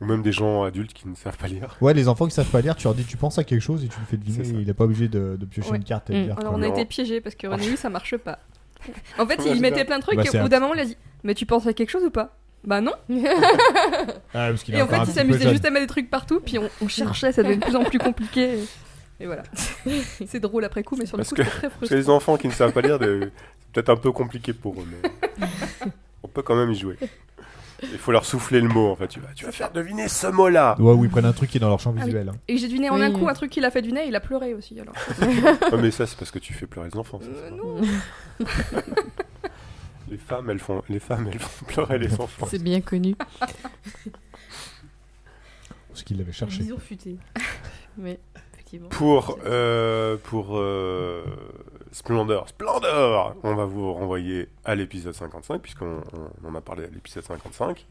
Ou 0.00 0.04
même 0.06 0.22
des 0.22 0.30
gens 0.32 0.62
adultes 0.62 0.92
qui 0.92 1.08
ne 1.08 1.14
savent 1.16 1.36
pas 1.36 1.48
lire. 1.48 1.76
Ouais, 1.80 1.92
les 1.92 2.06
enfants 2.08 2.26
qui 2.26 2.32
savent 2.32 2.50
pas 2.50 2.60
lire, 2.60 2.76
tu 2.76 2.84
leur 2.84 2.94
dis, 2.94 3.04
tu 3.04 3.16
penses 3.16 3.36
à 3.38 3.44
quelque 3.44 3.60
chose 3.60 3.84
et 3.84 3.88
tu 3.88 3.98
le 3.98 4.06
fais 4.06 4.16
deviner. 4.16 4.46
Il 4.60 4.66
n'est 4.66 4.72
pas 4.74 4.84
obligé 4.84 5.08
de, 5.08 5.36
de 5.38 5.44
piocher 5.44 5.70
Ouais. 5.72 5.76
une 5.78 5.82
carte 5.84 6.10
et 6.10 6.26
de 6.26 6.32
Mm. 6.32 6.38
Alors 6.38 6.52
on 6.54 6.62
a 6.62 6.68
Non. 6.68 6.72
été 6.72 6.84
piégés 6.84 7.20
parce 7.20 7.34
que 7.34 7.46
René, 7.48 7.68
lui, 7.68 7.76
ça 7.76 7.90
marche 7.90 8.16
pas. 8.16 8.38
En 9.18 9.26
fait, 9.26 9.40
il 9.46 9.60
mettait 9.60 9.84
plein 9.84 9.98
de 9.98 10.02
trucs 10.02 10.16
Bah, 10.16 10.22
et 10.24 10.28
au 10.28 10.32
bout 10.32 10.38
un- 10.38 10.48
d'un 10.48 10.60
moment, 10.60 10.74
il 10.74 10.80
a 10.80 10.84
dit 10.84 10.96
Mais 11.24 11.34
tu 11.34 11.46
penses 11.46 11.66
à 11.66 11.72
quelque 11.72 11.90
chose 11.90 12.04
ou 12.04 12.10
pas? 12.10 12.36
Bah 12.64 12.80
non. 12.80 12.92
Ah, 14.34 14.50
parce 14.50 14.68
Et 14.68 14.80
en 14.82 14.86
fait, 14.88 14.98
il 15.06 15.12
s'amusait 15.12 15.48
juste 15.50 15.64
à 15.64 15.70
mettre 15.70 15.84
des 15.86 15.88
trucs 15.88 16.10
partout, 16.10 16.40
puis 16.40 16.58
on, 16.58 16.68
on 16.82 16.88
cherchait, 16.88 17.32
ça 17.32 17.42
devenait 17.42 17.58
de 17.58 17.64
plus 17.64 17.76
en 17.76 17.84
plus 17.84 17.98
compliqué. 17.98 18.58
Et 19.20 19.26
voilà. 19.26 19.42
C'est 20.26 20.40
drôle 20.40 20.64
après 20.64 20.82
coup, 20.84 20.96
mais 20.96 21.06
sur 21.06 21.16
le 21.16 21.22
Parce 21.22 21.30
coup, 21.30 21.36
que- 21.36 21.42
c'est 21.44 21.50
très 21.50 21.60
Parce 21.62 21.72
que 21.74 21.76
frustrant. 21.86 21.96
les 21.96 22.10
enfants 22.10 22.36
qui 22.36 22.46
ne 22.48 22.52
savent 22.52 22.72
pas 22.72 22.80
lire, 22.82 22.98
c'est 23.00 23.30
peut-être 23.72 23.88
un 23.90 23.96
peu 23.96 24.12
compliqué 24.12 24.52
pour 24.52 24.80
eux, 24.80 24.86
mais 24.86 25.10
on 26.22 26.28
peut 26.28 26.42
quand 26.42 26.54
même 26.56 26.70
y 26.70 26.76
jouer. 26.78 26.96
Il 27.82 27.98
faut 27.98 28.10
leur 28.10 28.24
souffler 28.24 28.60
le 28.60 28.68
mot, 28.68 28.90
en 28.90 28.96
fait. 28.96 29.06
Tu 29.06 29.20
vas, 29.20 29.28
tu 29.36 29.44
vas 29.44 29.52
faire 29.52 29.70
deviner 29.70 30.08
ce 30.08 30.26
mot-là. 30.26 30.74
Ouais, 30.80 30.92
ou 30.94 31.04
ils 31.04 31.10
prennent 31.10 31.24
un 31.24 31.32
truc 31.32 31.48
qui 31.50 31.58
est 31.58 31.60
dans 31.60 31.68
leur 31.68 31.78
champ 31.78 31.90
Ah 31.96 32.00
oui. 32.00 32.06
visuel. 32.06 32.28
hein. 32.28 32.34
Et 32.48 32.58
j'ai 32.58 32.66
deviné 32.66 32.90
en 32.90 32.96
Oui. 32.96 33.02
un 33.02 33.12
coup 33.12 33.28
un 33.28 33.34
truc 33.34 33.52
qu'il 33.52 33.64
a 33.64 33.70
fait 33.70 33.82
deviner, 33.82 34.04
il 34.06 34.16
a 34.16 34.20
pleuré 34.20 34.52
aussi. 34.54 34.80
Alors. 34.80 34.94
Ouais, 35.20 35.78
mais 35.80 35.92
ça, 35.92 36.04
c'est 36.06 36.18
parce 36.18 36.32
que 36.32 36.40
tu 36.40 36.52
fais 36.54 36.66
pleurer 36.66 36.88
les 36.92 36.96
enfants. 36.96 37.20
ça, 37.20 37.26
Euh, 37.28 37.50
non. 37.50 37.80
Les 40.10 40.16
femmes, 40.18 40.50
elles 40.50 40.58
font, 40.58 40.82
les 40.88 40.98
femmes, 40.98 41.28
elles 41.32 41.38
font 41.38 41.66
pleurer 41.66 41.98
les 41.98 42.20
enfants. 42.20 42.46
C'est 42.50 42.62
bien 42.62 42.80
connu. 42.80 43.14
Parce 45.88 46.02
qu'il 46.04 46.18
l'avait 46.18 46.32
cherché. 46.32 46.58
Vision 46.60 46.78
futée. 46.78 47.16
Oui, 47.98 48.16
effectivement. 48.68 48.88
Pour, 48.88 49.38
euh, 49.46 50.16
pour 50.24 50.58
euh, 50.58 51.24
Splendor, 51.92 52.48
Splendor, 52.48 53.34
on 53.42 53.54
va 53.54 53.64
vous 53.64 53.92
renvoyer 53.92 54.48
à 54.64 54.74
l'épisode 54.74 55.14
55, 55.14 55.60
puisqu'on 55.60 56.02
on 56.44 56.48
en 56.48 56.54
a 56.54 56.60
parlé 56.60 56.84
à 56.84 56.88
l'épisode 56.88 57.24
55. 57.24 57.86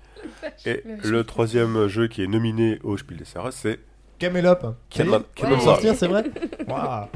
Et 0.65 0.83
le 1.03 1.23
troisième 1.23 1.87
jeu 1.87 2.07
qui 2.07 2.23
est 2.23 2.27
nominé 2.27 2.79
au 2.83 2.97
Spiel 2.97 3.19
des 3.19 3.25
Jahres, 3.25 3.53
c'est 3.53 3.79
Camelop. 4.19 4.75
Vient 4.95 5.57
de 5.57 5.61
sortir, 5.61 5.95
c'est 5.95 6.07
vrai 6.07 6.23
Waouh. 6.67 7.07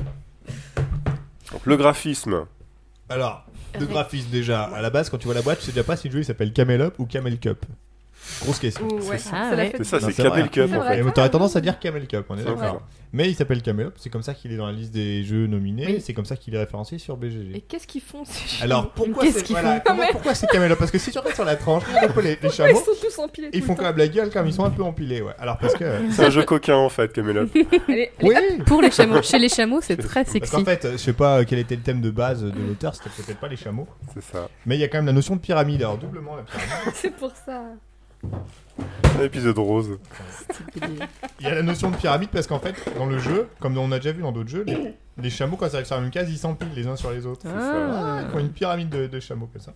donc, 1.51 1.66
le 1.66 1.78
graphisme. 1.78 2.45
Alors, 3.09 3.45
le 3.80 3.86
graphisme 3.86 4.30
déjà. 4.30 4.64
À 4.64 4.82
la 4.82 4.89
base, 4.89 5.09
quand 5.09 5.18
tu 5.18 5.26
vois 5.26 5.36
la 5.36 5.41
boîte, 5.41 5.59
tu 5.59 5.66
sais 5.66 5.72
déjà 5.72 5.84
pas 5.84 5.95
si 5.95 6.07
le 6.07 6.14
jeu 6.14 6.20
il 6.20 6.26
s'appelle 6.26 6.53
Camelop 6.53 6.93
ou 6.99 7.05
Camel 7.05 7.39
Cup. 7.39 7.66
Grosse 8.42 8.60
question. 8.60 8.88
Ouais, 8.88 9.02
C'est 9.18 9.30
ça. 9.30 9.52
Ah, 9.54 9.56
C'est 9.84 9.84
ça. 10.00 10.12
Camel 10.24 10.50
Cup, 10.50 10.70
en 10.76 10.82
fait. 10.84 11.00
Et 11.00 11.12
t'aurais 11.12 11.30
tendance 11.30 11.56
à 11.56 11.62
dire 11.62 11.80
Camel 11.80 12.08
Cup, 12.08 12.26
on 12.30 12.38
est 12.38 12.44
d'accord. 12.44 12.82
Mais 13.14 13.28
il 13.30 13.36
s'appelle 13.36 13.62
Camelop, 13.62 13.92
c'est 13.98 14.10
comme 14.10 14.24
ça 14.24 14.34
qu'il 14.34 14.54
est 14.54 14.56
dans 14.56 14.68
la 14.68 14.72
liste 14.72 14.94
des 14.94 15.22
jeux 15.26 15.46
nominés, 15.46 15.86
Oui. 15.86 16.02
c'est 16.02 16.14
comme 16.14 16.24
ça 16.24 16.38
qu'il 16.38 16.56
est 16.56 16.58
référencé 16.58 16.98
sur 16.98 17.18
BGG. 17.18 17.52
Et 17.58 17.60
qu'est-ce 17.60 17.86
qu'ils 17.86 18.00
font 18.00 18.24
ces 18.24 18.48
chameaux 18.48 18.64
Alors 18.72 18.90
pourquoi 18.92 19.26
c'est 19.30 19.46
voilà, 19.50 19.84
Ah, 19.86 19.94
mais- 19.94 20.08
pourquoi 20.12 20.34
c'est 20.34 20.48
Camelop 20.48 20.78
Parce 20.78 20.92
que 20.92 20.98
si 20.98 21.12
tu 21.12 21.18
regardes 21.20 21.36
sur 21.36 21.44
la 21.44 21.58
tranche, 21.58 21.84
regarde 21.84 22.10
un 22.10 22.14
peu 22.14 22.22
les, 22.22 22.30
les 22.42 22.48
Ils 22.48 22.52
chameaux, 22.54 22.78
sont 22.80 22.92
tous 23.02 23.20
empilés. 23.20 23.50
ils 23.52 23.60
tout 23.60 23.68
font 23.68 23.76
quand 23.76 23.84
même 23.84 23.98
la 23.98 24.08
gueule 24.08 24.30
comme 24.30 24.48
ils 24.48 24.54
sont 24.54 24.64
un 24.64 24.70
peu 24.70 24.82
empilés, 24.84 25.22
ouais. 25.22 25.34
Alors 25.40 25.58
parce 25.58 25.74
que 25.74 25.84
C'est 26.12 26.24
un 26.24 26.30
jeu 26.30 26.44
coquin, 26.44 26.78
en 26.78 26.88
fait, 26.88 27.10
temps. 27.10 27.22
Allez, 27.90 28.12
oui, 28.24 28.34
Pour 28.66 28.82
les 28.82 28.92
chameaux, 28.92 29.22
chez 29.22 29.40
les 29.40 29.50
chameaux, 29.50 29.82
c'est 29.82 29.98
très 29.98 30.22
parce 30.24 30.32
sexy. 30.32 30.50
qu'en 30.56 30.64
fait, 30.64 30.86
euh, 30.86 30.92
je 30.94 30.98
sais 30.98 31.12
pas 31.12 31.44
quel 31.44 31.60
était 31.60 31.76
le 31.76 31.82
thème 31.82 32.00
de 32.00 32.12
base 32.12 32.44
de 32.44 32.52
l'auteur, 32.66 32.96
c'était 32.96 33.10
peut-être 33.10 33.42
pas 33.42 33.50
les 33.50 33.58
chameaux, 33.58 33.88
C'est 34.14 34.24
ça. 34.24 34.48
mais 34.66 34.78
il 34.78 34.80
y 34.80 34.86
a 34.86 34.88
quand 34.88 35.00
même 35.00 35.08
la 35.08 35.12
notion 35.12 35.36
de 35.36 35.42
pyramide, 35.42 35.82
alors 35.82 35.98
doublement 35.98 36.38
la 36.38 36.44
pyramide. 36.44 36.94
c'est 36.96 37.14
pour 37.14 37.34
ça. 37.46 37.64
Un 39.19 39.24
épisode 39.24 39.57
rose. 39.59 39.99
Il 41.39 41.45
y 41.45 41.49
a 41.49 41.55
la 41.55 41.63
notion 41.63 41.91
de 41.91 41.95
pyramide 41.95 42.30
parce 42.30 42.47
qu'en 42.47 42.59
fait, 42.59 42.76
dans 42.97 43.05
le 43.05 43.17
jeu, 43.19 43.47
comme 43.59 43.78
on 43.78 43.91
a 43.91 43.97
déjà 43.97 44.11
vu 44.11 44.22
dans 44.22 44.32
d'autres 44.32 44.49
jeux, 44.49 44.63
les, 44.65 44.93
les 45.22 45.30
chameaux, 45.30 45.57
quand 45.57 45.67
ils 45.67 45.76
arrivent 45.76 45.86
sur 45.86 45.95
la 45.95 46.01
même 46.01 46.11
case, 46.11 46.32
ils 46.32 46.38
s'empilent 46.38 46.74
les 46.76 46.88
uns 46.88 46.95
sur 46.95 47.11
les 47.11 47.26
autres. 47.26 47.45
Ah. 47.47 48.22
Ils 48.26 48.32
font 48.32 48.39
une 48.39 48.49
pyramide 48.51 48.89
de, 48.89 49.07
de 49.07 49.19
chameaux 49.19 49.47
comme 49.51 49.61
ça. 49.61 49.74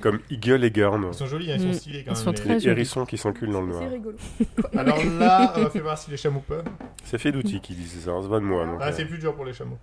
Comme 0.00 0.20
Eagle 0.30 0.64
et 0.64 0.70
Gurn. 0.70 1.06
Ils 1.10 1.14
sont 1.14 1.26
jolis, 1.26 1.50
hein, 1.52 1.56
ils 1.58 1.62
sont 1.62 1.68
Mm. 1.68 1.72
stylés 1.74 2.04
quand 2.04 2.10
Ils 2.12 2.14
même. 2.14 2.24
sont 2.24 2.30
les- 2.30 2.36
très 2.36 2.48
Les 2.54 2.60
jolis. 2.60 2.70
hérissons 2.72 3.06
qui 3.06 3.16
s'enculent 3.18 3.52
dans 3.52 3.62
le 3.62 3.68
noir. 3.68 3.82
C'est 3.82 3.88
rigolo. 3.88 4.16
Alors 4.76 4.98
là, 5.18 5.52
on 5.56 5.62
va 5.62 5.70
faire 5.70 5.82
voir 5.82 5.96
si 5.98 6.10
les 6.10 6.16
chameaux 6.16 6.42
peuvent. 6.46 6.64
C'est 7.04 7.18
fait 7.18 7.32
d'outils 7.32 7.60
qui 7.60 7.74
disent 7.74 8.00
ça, 8.04 8.12
c'est 8.22 8.28
pas 8.28 8.40
de 8.40 8.44
moi. 8.44 8.66
Donc, 8.66 8.78
Ah, 8.80 8.88
euh, 8.88 8.92
c'est 8.94 9.06
plus 9.06 9.18
dur 9.18 9.34
pour 9.34 9.44
les 9.44 9.52
chameaux. 9.52 9.78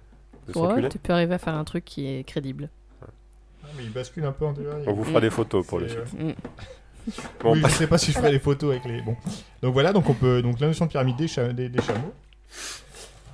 de 0.48 0.58
Ouais, 0.60 0.68
s'enculer. 0.68 0.90
tu 0.90 1.00
peux 1.00 1.14
arriver 1.14 1.34
à 1.36 1.40
faire 1.40 1.56
un 1.56 1.64
truc 1.64 1.86
qui 1.86 2.06
est 2.08 2.24
crédible. 2.26 2.70
Ah, 3.02 3.06
mais 3.78 3.84
ils 3.86 3.92
basculent 3.92 4.26
un 4.26 4.32
peu 4.34 4.46
en 4.46 4.52
dehors. 4.54 4.76
On 4.88 4.94
vous 4.94 5.06
fera 5.06 5.22
des 5.22 5.30
photos 5.30 5.66
pour 5.66 5.80
le 5.80 5.88
C'est- 5.88 6.06
site. 6.06 6.20
Mm. 6.20 6.34
Bon, 7.42 7.54
oui, 7.54 7.62
je 7.66 7.70
sais 7.70 7.88
pas 7.88 7.98
si 7.98 8.12
je 8.12 8.18
ferai 8.18 8.32
les 8.32 8.40
photos 8.40 8.72
avec 8.72 8.86
les. 8.86 9.02
Bon. 9.02 9.16
Donc 9.62 9.74
voilà, 9.74 9.92
donc 9.94 10.10
on 10.10 10.14
peut. 10.14 10.42
Donc 10.42 10.60
la 10.60 10.68
notion 10.68 10.86
de 10.86 10.90
pyramide 10.92 11.16
des, 11.18 11.28
cha- 11.28 11.52
des, 11.54 11.70
des 11.70 11.82
chameaux. 11.82 12.14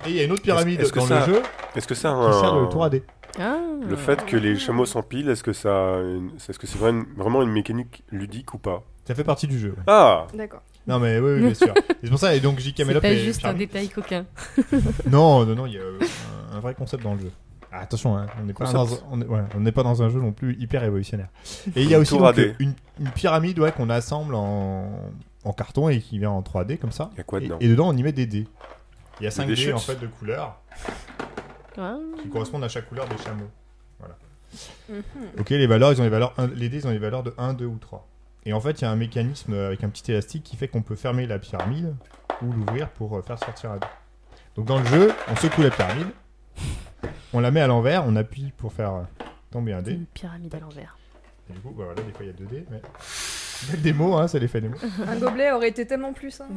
Et 0.06 0.10
il 0.10 0.16
y 0.16 0.20
a 0.20 0.24
une 0.24 0.32
autre 0.32 0.42
pyramide 0.42 0.80
est-ce 0.80 0.92
que 0.92 0.98
dans 0.98 1.06
ça- 1.06 1.26
le 1.26 1.34
jeu 1.34 1.42
Est-ce 1.76 1.86
que 1.86 1.94
ça 1.94 2.10
a 2.10 2.32
qui 2.32 2.38
sert 2.40 2.54
un... 2.54 2.62
de 2.64 2.70
tour 2.70 2.84
AD. 2.84 3.02
Ah. 3.38 3.58
Le 3.88 3.96
fait 3.96 4.24
que 4.26 4.36
les 4.36 4.58
chameaux 4.58 4.86
s'empilent, 4.86 5.28
est-ce 5.28 5.42
que 5.42 5.52
ça, 5.52 5.68
a 5.96 6.00
une- 6.00 6.32
est-ce 6.48 6.58
que 6.58 6.66
c'est 6.66 6.78
vraiment 6.78 7.00
une- 7.02 7.14
vraiment 7.16 7.42
une 7.42 7.50
mécanique 7.50 8.02
ludique 8.10 8.52
ou 8.54 8.58
pas? 8.58 8.82
Ça 9.06 9.14
fait 9.14 9.24
partie 9.24 9.46
du 9.46 9.58
jeu. 9.58 9.70
ouais. 9.70 9.82
Ah, 9.86 10.26
D'accord. 10.34 10.62
Non 10.86 10.98
mais 10.98 11.18
oui, 11.18 11.32
oui, 11.34 11.40
bien 11.40 11.54
sûr. 11.54 11.74
Et 11.90 11.94
c'est 12.04 12.08
pour 12.10 12.18
ça, 12.18 12.34
et 12.34 12.40
donc 12.40 12.58
J. 12.58 12.72
C'est 12.76 13.00
pas 13.00 13.08
et 13.10 13.18
juste 13.18 13.40
un 13.40 13.52
pyramide. 13.54 13.58
détail 13.68 13.88
coquin. 13.90 14.24
Non, 15.10 15.44
non, 15.44 15.54
non, 15.54 15.66
il 15.66 15.74
y 15.74 15.78
a 15.78 15.80
euh, 15.82 15.98
un, 16.52 16.56
un 16.56 16.60
vrai 16.60 16.74
concept 16.74 17.02
dans 17.02 17.14
le 17.14 17.20
jeu. 17.20 17.30
Ah, 17.72 17.80
attention, 17.80 18.16
hein, 18.16 18.26
on 18.40 18.44
n'est 18.44 18.52
pas, 18.52 18.64
dans, 18.72 18.84
Concept. 18.84 19.04
on 19.10 19.20
est- 19.22 19.26
ouais, 19.26 19.40
on 19.54 19.60
n'est 19.60 19.72
pas 19.72 19.82
dans 19.84 20.02
un 20.02 20.08
jeu 20.08 20.20
non 20.20 20.32
plus 20.32 20.56
hyper 20.58 20.80
révolutionnaire. 20.80 21.28
Et 21.76 21.82
il 21.82 21.88
y 21.90 21.94
a 21.94 21.98
aussi 22.00 22.16
donc, 22.18 22.26
AD. 22.26 22.56
une, 22.58 22.74
une 22.98 23.10
pyramide 23.10 23.58
ouais, 23.60 23.70
qu'on 23.72 23.88
assemble 23.90 24.34
en, 24.34 24.90
en 25.44 25.52
carton 25.52 25.88
et 25.88 26.00
qui 26.00 26.18
vient 26.18 26.30
en 26.30 26.42
3D 26.42 26.78
comme 26.78 26.90
ça. 26.92 27.10
il 27.12 27.18
y 27.18 27.20
a 27.20 27.24
quoi 27.24 27.38
Et, 27.40 27.44
dedans 27.44 27.56
et 27.60 27.68
dedans, 27.68 27.88
on 27.88 27.96
y 27.96 28.02
met 28.02 28.12
des 28.12 28.26
dés. 28.26 28.46
Il 29.20 29.24
y 29.24 29.26
a 29.26 29.30
5 29.30 29.46
des 29.46 29.54
dés 29.54 29.60
chutes. 29.62 29.74
en 29.74 29.78
fait 29.78 30.00
de 30.00 30.06
couleurs 30.08 30.60
Ah. 31.78 31.96
qui 32.22 32.28
correspondent 32.28 32.64
à 32.64 32.68
chaque 32.68 32.88
couleur 32.88 33.06
des 33.08 33.16
chameaux. 33.18 33.48
Mhm. 34.88 35.02
Ok, 35.38 35.50
les 35.50 35.66
valeurs, 35.68 35.92
ils 35.92 36.00
ont 36.00 36.04
les 36.04 36.10
valeurs, 36.10 36.34
un- 36.36 36.48
les 36.48 36.68
dés, 36.68 36.78
ils 36.78 36.86
ont 36.86 36.90
les 36.90 36.98
valeurs 36.98 37.22
de 37.22 37.32
1, 37.38 37.52
2 37.54 37.66
ou 37.66 37.76
3. 37.78 38.08
Et 38.44 38.52
en 38.52 38.60
fait, 38.60 38.80
il 38.80 38.82
y 38.82 38.84
a 38.86 38.90
un 38.90 38.96
mécanisme 38.96 39.52
avec 39.54 39.84
un 39.84 39.88
petit 39.90 40.10
élastique 40.10 40.42
qui 40.42 40.56
fait 40.56 40.66
qu'on 40.66 40.82
peut 40.82 40.96
fermer 40.96 41.26
la 41.26 41.38
pyramide 41.38 41.94
ou 42.42 42.50
l'ouvrir 42.52 42.88
pour 42.88 43.16
euh, 43.16 43.22
faire 43.22 43.38
sortir 43.38 43.70
un 43.70 43.76
dé. 43.76 43.86
Donc 44.56 44.64
dans 44.66 44.80
le 44.80 44.84
jeu, 44.86 45.12
on 45.30 45.36
secoue 45.36 45.62
la 45.62 45.70
pyramide, 45.70 46.08
on 47.32 47.40
la 47.40 47.50
met 47.50 47.60
à 47.60 47.66
l'envers, 47.66 48.04
on 48.06 48.16
appuie 48.16 48.52
pour 48.56 48.72
faire 48.72 49.06
tomber 49.50 49.72
un 49.72 49.82
dé. 49.82 49.92
Une 49.92 50.06
pyramide 50.06 50.54
à 50.54 50.60
l'envers. 50.60 50.96
Et 51.48 51.52
du 51.52 51.60
coup, 51.60 51.70
bah 51.70 51.84
voilà, 51.86 52.02
des 52.02 52.12
fois 52.12 52.24
il 52.24 52.26
y 52.26 52.30
a 52.30 52.32
deux 52.32 52.46
dés, 52.46 52.64
mais. 52.70 52.80
Belle 53.70 53.82
démo, 53.82 54.16
hein, 54.16 54.28
ça 54.28 54.38
les 54.38 54.48
fait 54.48 54.60
démo. 54.60 54.74
Un 55.06 55.16
gobelet 55.16 55.52
aurait 55.52 55.68
été 55.68 55.86
tellement 55.86 56.12
plus 56.12 56.30
simple. 56.30 56.52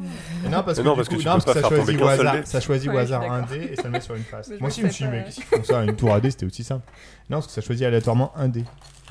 Et 0.45 0.49
non, 0.49 0.63
parce 0.63 0.77
que, 0.79 0.83
non, 0.83 0.95
parce 0.95 1.09
coup, 1.09 1.15
que 1.15 1.21
tu 1.21 1.27
non, 1.27 1.35
peux 1.35 1.41
parce 1.43 1.45
que 1.45 1.61
pas 1.61 1.61
ça 1.61 1.69
faire 1.69 1.77
choisit 1.77 1.97
tomber 1.97 2.03
au 2.03 2.07
qu'un 2.07 2.15
seul 2.17 2.27
hasard, 2.27 2.41
dé. 2.41 2.45
ça 2.47 2.59
choisit 2.61 2.89
au 2.89 2.93
Ouais, 2.93 2.99
hasard 3.01 3.31
un 3.31 3.41
dé 3.43 3.69
et 3.71 3.75
ça 3.75 3.83
le 3.83 3.89
met 3.91 4.01
sur 4.01 4.15
une 4.15 4.23
face. 4.23 4.51
Moi 4.59 4.67
aussi, 4.69 4.81
je 4.81 4.85
me 4.85 4.91
suis 4.91 5.05
dit, 5.05 5.11
mais 5.11 5.23
qu'est-ce 5.25 5.35
qu'ils 5.35 5.45
font 5.45 5.63
ça 5.63 5.83
Une 5.83 5.95
tour 5.95 6.13
à 6.13 6.19
dé, 6.21 6.31
c'était 6.31 6.45
aussi 6.45 6.63
simple. 6.63 6.85
Non, 7.29 7.37
parce 7.37 7.47
que 7.47 7.53
ça 7.53 7.61
choisit 7.61 7.85
aléatoirement 7.85 8.31
un 8.35 8.47
dé. 8.47 8.63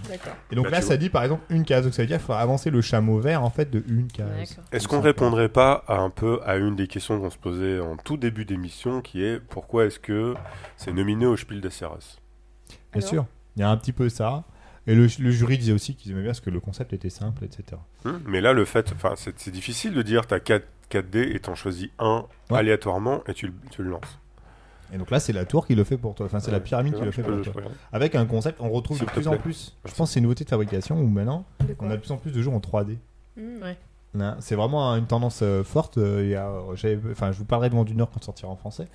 D'accord. 0.09 0.33
Et 0.51 0.57
donc 0.57 0.65
Bah, 0.65 0.71
là, 0.73 0.81
ça 0.81 0.97
dit 0.97 1.11
par 1.11 1.23
exemple 1.23 1.43
une 1.51 1.65
case. 1.65 1.85
Donc 1.85 1.95
ça 1.95 2.03
veut 2.03 2.09
dire 2.09 2.17
qu'il 2.17 2.27
faut 2.27 2.33
avancer 2.33 2.71
le 2.71 2.81
chameau 2.81 3.21
vert 3.21 3.45
en 3.45 3.51
fait 3.51 3.71
de 3.71 3.85
une 3.89 4.09
case. 4.09 4.59
Est-ce 4.73 4.89
qu'on 4.89 4.97
ça. 4.97 5.03
répondrait 5.03 5.49
pas 5.49 5.85
à 5.87 5.99
un 5.99 6.11
peu 6.11 6.41
à 6.45 6.57
une 6.57 6.75
des 6.75 6.89
questions 6.89 7.21
qu'on 7.21 7.31
se 7.31 7.39
posait 7.39 7.79
en 7.79 7.97
tout 7.97 8.17
début 8.17 8.45
d'émission, 8.45 9.01
qui 9.01 9.23
est 9.23 9.39
pourquoi 9.39 9.85
est-ce 9.85 10.01
que 10.01 10.35
c'est 10.77 10.93
nominé 10.93 11.27
au 11.27 11.37
Spiel 11.37 11.61
des 11.61 11.71
Jahres 11.71 11.99
Bien 12.93 13.01
sûr. 13.01 13.27
Il 13.57 13.61
y 13.61 13.63
a 13.63 13.69
un 13.71 13.77
petit 13.77 13.93
peu 13.93 14.09
ça. 14.09 14.43
Et 14.87 14.95
le, 14.95 15.03
le 15.19 15.31
jury 15.31 15.59
disait 15.59 15.73
aussi 15.73 15.95
qu'ils 15.95 16.11
aimaient 16.13 16.23
bien 16.23 16.31
parce 16.31 16.41
que 16.41 16.51
le 16.51 16.59
concept 16.61 16.93
était 16.93 17.11
simple, 17.11 17.45
etc. 17.45 17.81
Hmm, 18.05 18.19
Mais 18.27 18.41
là, 18.41 18.53
le 18.53 18.65
fait, 18.65 18.93
enfin, 18.95 19.15
c'est 19.17 19.51
difficile 19.51 19.95
de 19.95 20.03
dire 20.03 20.27
t'as 20.27 20.41
4, 20.41 20.67
4 20.89 21.09
dés 21.11 21.31
et 21.35 21.39
t'en 21.41 21.55
choisis 21.55 21.89
un 21.99 22.25
Ouais. 22.51 22.59
aléatoirement 22.59 23.23
et 23.29 23.35
tu, 23.35 23.47
le- 23.47 23.53
tu 23.71 23.83
le 23.83 23.91
lances. 23.91 24.19
Et 24.93 24.99
donc 24.99 25.11
là, 25.11 25.21
c'est 25.21 25.33
la 25.33 25.45
tour 25.47 25.67
qui 25.67 25.75
le 25.75 25.85
fait 25.85 25.97
pour 25.97 26.15
toi. 26.15 26.27
Enfin, 26.27 26.39
c'est 26.41 26.51
la 26.51 26.61
pyramide 26.61 26.95
qui 26.95 27.01
le 27.03 27.11
fait 27.13 27.23
pour 27.23 27.41
toi. 27.43 27.53
peux- 27.53 27.63
Avec 27.93 28.15
un 28.15 28.27
concept, 28.27 28.61
on 28.61 28.69
retrouve 28.71 28.99
de 29.01 29.05
plus 29.07 29.27
en 29.29 29.37
plus. 29.39 29.75
Je 29.87 29.95
pense 29.95 30.11
que 30.11 30.15
c'est 30.15 30.19
une 30.21 30.25
nouveauté 30.25 30.45
de 30.45 30.51
fabrication 30.51 31.01
où 31.01 31.07
maintenant, 31.09 31.47
on 31.79 31.89
a 31.91 31.97
de 31.97 32.01
plus 32.01 32.11
en 32.13 32.19
plus 32.19 32.31
de 32.33 32.43
jeux 32.43 32.51
en 32.51 32.59
3D. 32.61 32.99
Mhm. 33.37 33.63
Ouais. 33.63 33.79
Hein, 34.21 34.37
C'est 34.41 34.57
vraiment 34.57 34.95
une 34.97 35.07
tendance 35.07 35.41
euh, 35.43 35.65
forte. 35.65 35.97
euh, 35.97 36.21
il 36.25 36.29
y 36.31 36.35
a, 36.35 36.47
euh, 36.49 36.99
enfin, 37.13 37.33
je 37.33 37.39
vous 37.39 37.47
parlerai 37.47 37.71
de 37.71 37.75
Vent 37.75 37.85
du 37.85 37.95
Nord 37.95 38.11
quand 38.11 38.23
sortira 38.23 38.51
en 38.51 38.57
français, 38.57 38.87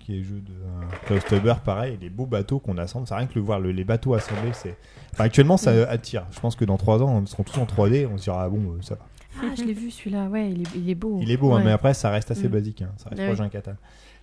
qui 0.00 0.18
est 0.18 0.22
jeu 0.22 0.36
de 0.40 0.52
euh, 0.52 0.96
Klaus 1.06 1.24
Teuber, 1.26 1.54
pareil, 1.64 1.98
les 2.00 2.08
beaux 2.08 2.24
bateaux 2.26 2.58
qu'on 2.60 2.78
assemble. 2.78 3.06
C'est 3.06 3.14
rien 3.14 3.26
que 3.26 3.34
le 3.34 3.42
voir 3.42 3.60
le- 3.60 3.72
les 3.72 3.84
bateaux 3.84 4.14
assemblés, 4.14 4.52
c'est. 4.54 4.76
Enfin, 5.12 5.24
actuellement, 5.24 5.56
ça 5.56 5.70
euh, 5.70 5.86
attire. 5.88 6.24
Je 6.30 6.40
pense 6.40 6.56
que 6.56 6.64
dans 6.64 6.76
3 6.78 7.02
ans, 7.02 7.10
on 7.22 7.26
seront 7.26 7.42
tous 7.42 7.58
en 7.58 7.66
3D. 7.66 8.06
On 8.10 8.16
se 8.16 8.24
dira 8.24 8.44
ah 8.44 8.48
bon, 8.48 8.72
euh, 8.72 8.82
ça 8.82 8.94
va. 8.94 9.00
Ah, 9.42 9.46
je 9.56 9.64
l'ai 9.64 9.72
vu 9.74 9.90
celui-là, 9.90 10.26
ouais, 10.28 10.50
il 10.50 10.62
est, 10.62 10.70
il 10.76 10.88
est 10.90 10.94
beau. 10.94 11.18
Il 11.20 11.30
est 11.30 11.36
beau, 11.36 11.52
hein, 11.52 11.60
mais 11.64 11.72
après, 11.72 11.92
ça 11.92 12.08
reste 12.10 12.30
assez 12.30 12.48
Mm. 12.48 12.52
basique. 12.52 12.82
hein, 12.82 12.90
Ça 12.96 13.08
reste 13.10 13.20
Ah 13.20 13.26
proche 13.26 13.38
oui. 13.40 13.44
d'un 13.44 13.48
Catan. 13.50 13.72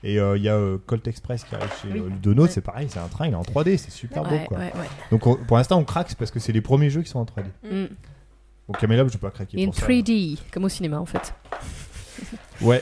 Et 0.03 0.19
euh, 0.19 0.35
il 0.37 0.43
y 0.43 0.49
a 0.49 0.55
euh, 0.55 0.77
Colt 0.87 1.05
Express 1.07 1.43
qui 1.43 1.53
arrive 1.53 1.69
chez 1.81 1.89
Oui. 1.91 1.99
euh, 1.99 2.09
Ludono, 2.09 2.43
Ouais. 2.43 2.49
c'est 2.49 2.61
pareil, 2.61 2.87
c'est 2.89 2.97
un 2.99 3.07
train, 3.07 3.27
il 3.27 3.33
est 3.33 3.35
en 3.35 3.43
3D, 3.43 3.77
c'est 3.77 3.91
super 3.91 4.23
beau 4.23 4.37
quoi. 4.47 4.57
Donc 5.11 5.27
on- 5.27 5.35
pour 5.35 5.57
l'instant, 5.57 5.77
on 5.77 5.83
craque 5.83 6.15
parce 6.15 6.31
que 6.31 6.39
c'est 6.39 6.53
les 6.53 6.61
premiers 6.61 6.89
jeux 6.89 7.01
qui 7.03 7.09
sont 7.09 7.19
en 7.19 7.25
3D. 7.25 7.45
Mm. 7.63 7.85
Donc 8.67 8.77
Camelot, 8.79 9.07
je 9.09 9.13
peux 9.13 9.27
pas 9.27 9.31
craquer 9.31 9.61
in 9.61 9.65
pour 9.65 9.75
ça. 9.75 9.85
3D, 9.85 10.39
comme 10.51 10.63
au 10.63 10.69
cinéma 10.69 10.99
en 10.99 11.05
fait. 11.05 11.35
Ouais. 12.61 12.81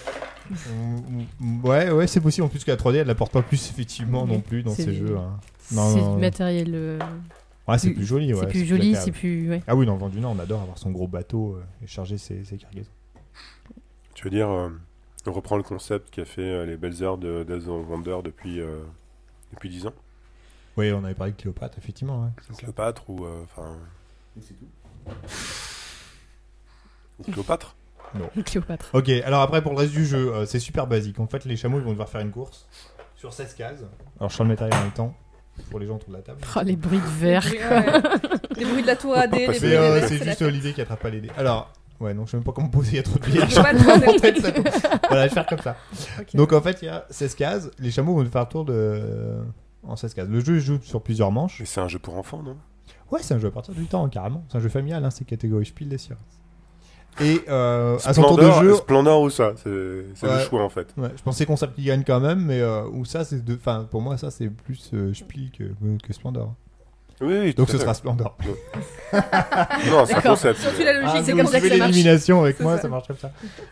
Mm, 0.50 1.24
mm, 1.40 1.66
ouais, 1.66 1.92
ouais, 1.92 2.08
c'est 2.08 2.22
possible. 2.22 2.46
En 2.46 2.50
plus 2.50 2.64
que 2.64 2.72
la 2.72 2.78
3D, 2.78 2.96
elle 2.98 3.08
n'apporte 3.08 3.32
pas 3.32 3.42
plus 3.42 3.70
effectivement 3.70 4.26
non 4.26 4.40
plus 4.42 4.64
dans 4.64 4.72
C'est 4.72 4.84
ces 4.86 4.92
des- 4.92 4.98
jeux. 4.98 5.18
hein. 5.18 5.40
Non, 5.72 5.90
C'est 5.94 6.00
non, 6.02 6.16
du 6.16 6.22
matériel. 6.22 6.72
euh, 6.74 7.00
Ouais, 7.68 7.78
c'est 7.78 7.92
plus- 7.92 8.06
joli. 8.06 8.34
Ouais, 8.34 8.40
c'est 8.42 8.48
plus 8.48 8.66
joli, 8.66 8.96
c'est 8.96 9.12
plus. 9.12 9.50
Ouais. 9.50 9.62
Ah 9.68 9.76
oui, 9.76 9.86
dans 9.86 9.94
le 9.94 10.00
Vent 10.00 10.10
du 10.10 10.20
Nord, 10.20 10.34
on 10.36 10.40
adore 10.40 10.62
avoir 10.62 10.78
son 10.80 10.90
gros 10.90 11.08
bateau 11.08 11.56
euh, 11.56 11.64
et 11.84 11.88
charger 11.88 12.18
ses, 12.18 12.44
ses 12.44 12.58
cargaisons. 12.58 12.90
Tu 14.16 14.24
veux 14.24 14.32
dire, 14.32 14.50
euh, 14.50 14.70
on 15.28 15.32
reprend 15.32 15.56
le 15.58 15.64
concept 15.64 16.10
qui 16.10 16.22
a 16.22 16.26
fait 16.26 16.42
euh, 16.42 16.66
les 16.66 16.78
belles 16.78 17.04
heures 17.04 17.20
de 17.20 17.44
Death 17.44 17.68
of 17.68 17.88
Wonder 17.88 18.18
depuis, 18.24 18.60
euh, 18.60 18.80
depuis 19.54 19.70
10 19.70 19.86
ans? 19.86 19.94
Oui, 20.78 20.92
on 20.92 21.04
avait 21.04 21.14
parlé 21.14 21.34
de 21.34 21.38
Cléopâtre, 21.38 21.78
effectivement. 21.78 22.24
Ouais, 22.24 22.30
c'est 22.48 22.54
ça. 22.54 22.60
Cléopâtre 22.62 23.08
ou. 23.10 23.26
euh, 23.26 23.44
Enfin. 23.44 23.76
Ou 27.20 27.24
Cléopâtre? 27.32 27.76
Cléopâtre. 28.46 28.90
Ok, 28.94 29.10
alors 29.10 29.42
après 29.42 29.62
pour 29.62 29.72
le 29.74 29.78
reste 29.80 29.92
du 29.94 30.06
jeu, 30.06 30.34
euh, 30.34 30.46
c'est 30.46 30.60
super 30.60 30.88
basique. 30.88 31.20
En 31.20 31.28
fait, 31.28 31.46
les 31.46 31.56
chameaux 31.56 31.78
ils 31.80 31.84
vont 31.84 31.92
devoir 31.92 32.10
faire 32.10 32.22
une 32.22 32.32
course 32.32 32.68
sur 33.16 33.34
16 33.34 33.54
cases. 33.56 33.80
Alors 34.20 34.30
je 34.30 34.36
sors 34.36 34.46
le 34.46 34.50
matériel 34.52 34.76
en 34.78 34.82
même 34.84 34.92
temps 34.92 35.14
pour 35.70 35.80
les 35.80 35.88
gens 35.88 35.96
autour 35.96 36.10
de 36.10 36.16
la 36.16 36.22
table. 36.22 36.40
Oh, 36.56 36.60
les 36.64 36.76
bruits 36.76 37.00
de 37.00 37.20
verre. 37.20 37.44
Les 37.50 37.58
bruits, 37.58 37.70
ouais. 37.70 38.38
Les 38.58 38.66
bruits 38.66 38.82
de 38.82 38.88
la 38.88 38.96
tour 38.96 39.16
AD, 39.16 39.36
les 39.36 39.46
bruits 39.48 39.60
Mais 39.62 39.76
euh, 39.76 40.00
des 40.02 40.08
c'est 40.08 40.24
juste 40.24 40.38
fête. 40.40 40.52
l'idée 40.54 40.74
qui 40.74 40.82
attrape 40.82 41.02
pas 41.02 41.10
les 41.10 41.20
dés. 41.22 41.30
Alors, 41.38 41.74
ouais, 42.00 42.14
donc 42.14 42.28
je 42.28 42.32
sais 42.32 42.38
même 42.38 42.44
pas 42.46 42.54
comment 42.54 42.70
poser, 42.70 42.92
il 42.92 42.96
y 42.96 43.00
a 43.00 43.04
trop 43.04 43.20
de 43.20 43.26
tombe. 43.26 43.34
Voilà, 45.10 45.24
je 45.26 45.30
vais 45.30 45.30
faire 45.30 45.46
comme 45.46 45.60
ça. 45.60 45.76
Ok. 46.20 46.36
Donc 46.36 46.54
en 46.54 46.62
fait, 46.62 46.82
il 46.82 46.86
y 46.86 46.90
a 46.90 47.06
16 47.10 47.36
cases. 47.36 47.70
Les 47.80 47.92
chameaux 47.92 48.16
vont 48.16 48.26
faire 48.26 48.44
le 48.44 48.48
tour 48.48 48.64
de... 48.66 49.38
en 49.84 49.96
16 49.98 50.14
cases. 50.14 50.28
Le 50.30 50.40
jeu 50.40 50.56
il 50.56 50.62
joue 50.62 50.80
sur 50.82 51.02
plusieurs 51.02 51.32
manches. 51.32 51.58
Mais 51.60 51.66
c'est 51.66 51.82
un 51.82 51.88
jeu 51.90 52.00
pour 52.00 52.16
enfants, 52.18 52.42
non? 52.42 52.56
Ouais, 53.12 53.22
c'est 53.22 53.34
un 53.34 53.40
jeu 53.40 53.48
à 53.48 53.52
partir 53.52 53.74
du 53.74 53.86
temps, 53.86 54.08
carrément. 54.08 54.46
C'est 54.50 54.58
un 54.58 54.62
jeu 54.62 54.70
familial, 54.70 55.04
hein, 55.04 55.10
c'est 55.10 55.26
catégorie 55.26 55.66
Spiel 55.66 55.90
des 55.90 55.98
Sierras. 55.98 56.22
Et 57.22 57.42
euh, 57.50 57.98
à 58.06 58.14
son 58.14 58.22
tour 58.24 58.38
de 58.38 58.44
Splendor, 58.44 58.64
jeu, 58.64 58.76
Splendor 58.76 59.22
ou 59.22 59.30
ça? 59.30 59.52
C'est 59.62 59.70
le 59.70 60.40
choix 60.48 60.64
en 60.64 60.70
fait. 60.70 60.88
Ouais, 60.98 61.10
je 61.16 61.22
pensais 61.22 61.46
concept 61.46 61.76
qui 61.76 61.84
gagne 61.84 62.04
quand 62.06 62.20
même, 62.20 62.46
mais 62.46 62.60
euh, 62.62 62.84
ou 62.92 63.04
ça 63.06 63.24
c'est 63.26 63.44
de, 63.44 63.56
enfin 63.56 63.88
pour 63.90 64.02
moi 64.02 64.18
ça 64.18 64.32
c'est 64.32 64.48
plus 64.50 64.90
euh, 64.94 65.14
Spiel 65.14 65.50
que, 65.52 65.64
que 66.06 66.14
Splendor. 66.14 66.54
Oui, 67.22 67.36
oui, 67.38 67.54
Donc 67.54 67.70
ce 67.70 67.76
à 67.76 67.80
sera. 67.82 67.94
Splendor. 67.94 68.38
Non, 69.12 70.06
c'est 70.06 70.14
un 70.14 70.16
D'accord. 70.18 70.32
concept. 70.32 70.60
Surtout 70.60 70.84
la 70.84 70.94
logique, 70.94 71.10
Ah, 71.16 71.22
c'est 71.26 71.32
comme 71.36 71.48
ça 71.48 71.60
que 71.60 71.68
ça 71.70 71.78
marche. 71.78 71.90
l'élimination 71.92 72.42
avec 72.44 72.56
C'est 72.58 72.64
moi, 72.64 72.76
ça. 72.78 72.84
ça 72.84 72.88
marche 72.88 73.08
comme 73.08 73.18
ça. 73.18 73.32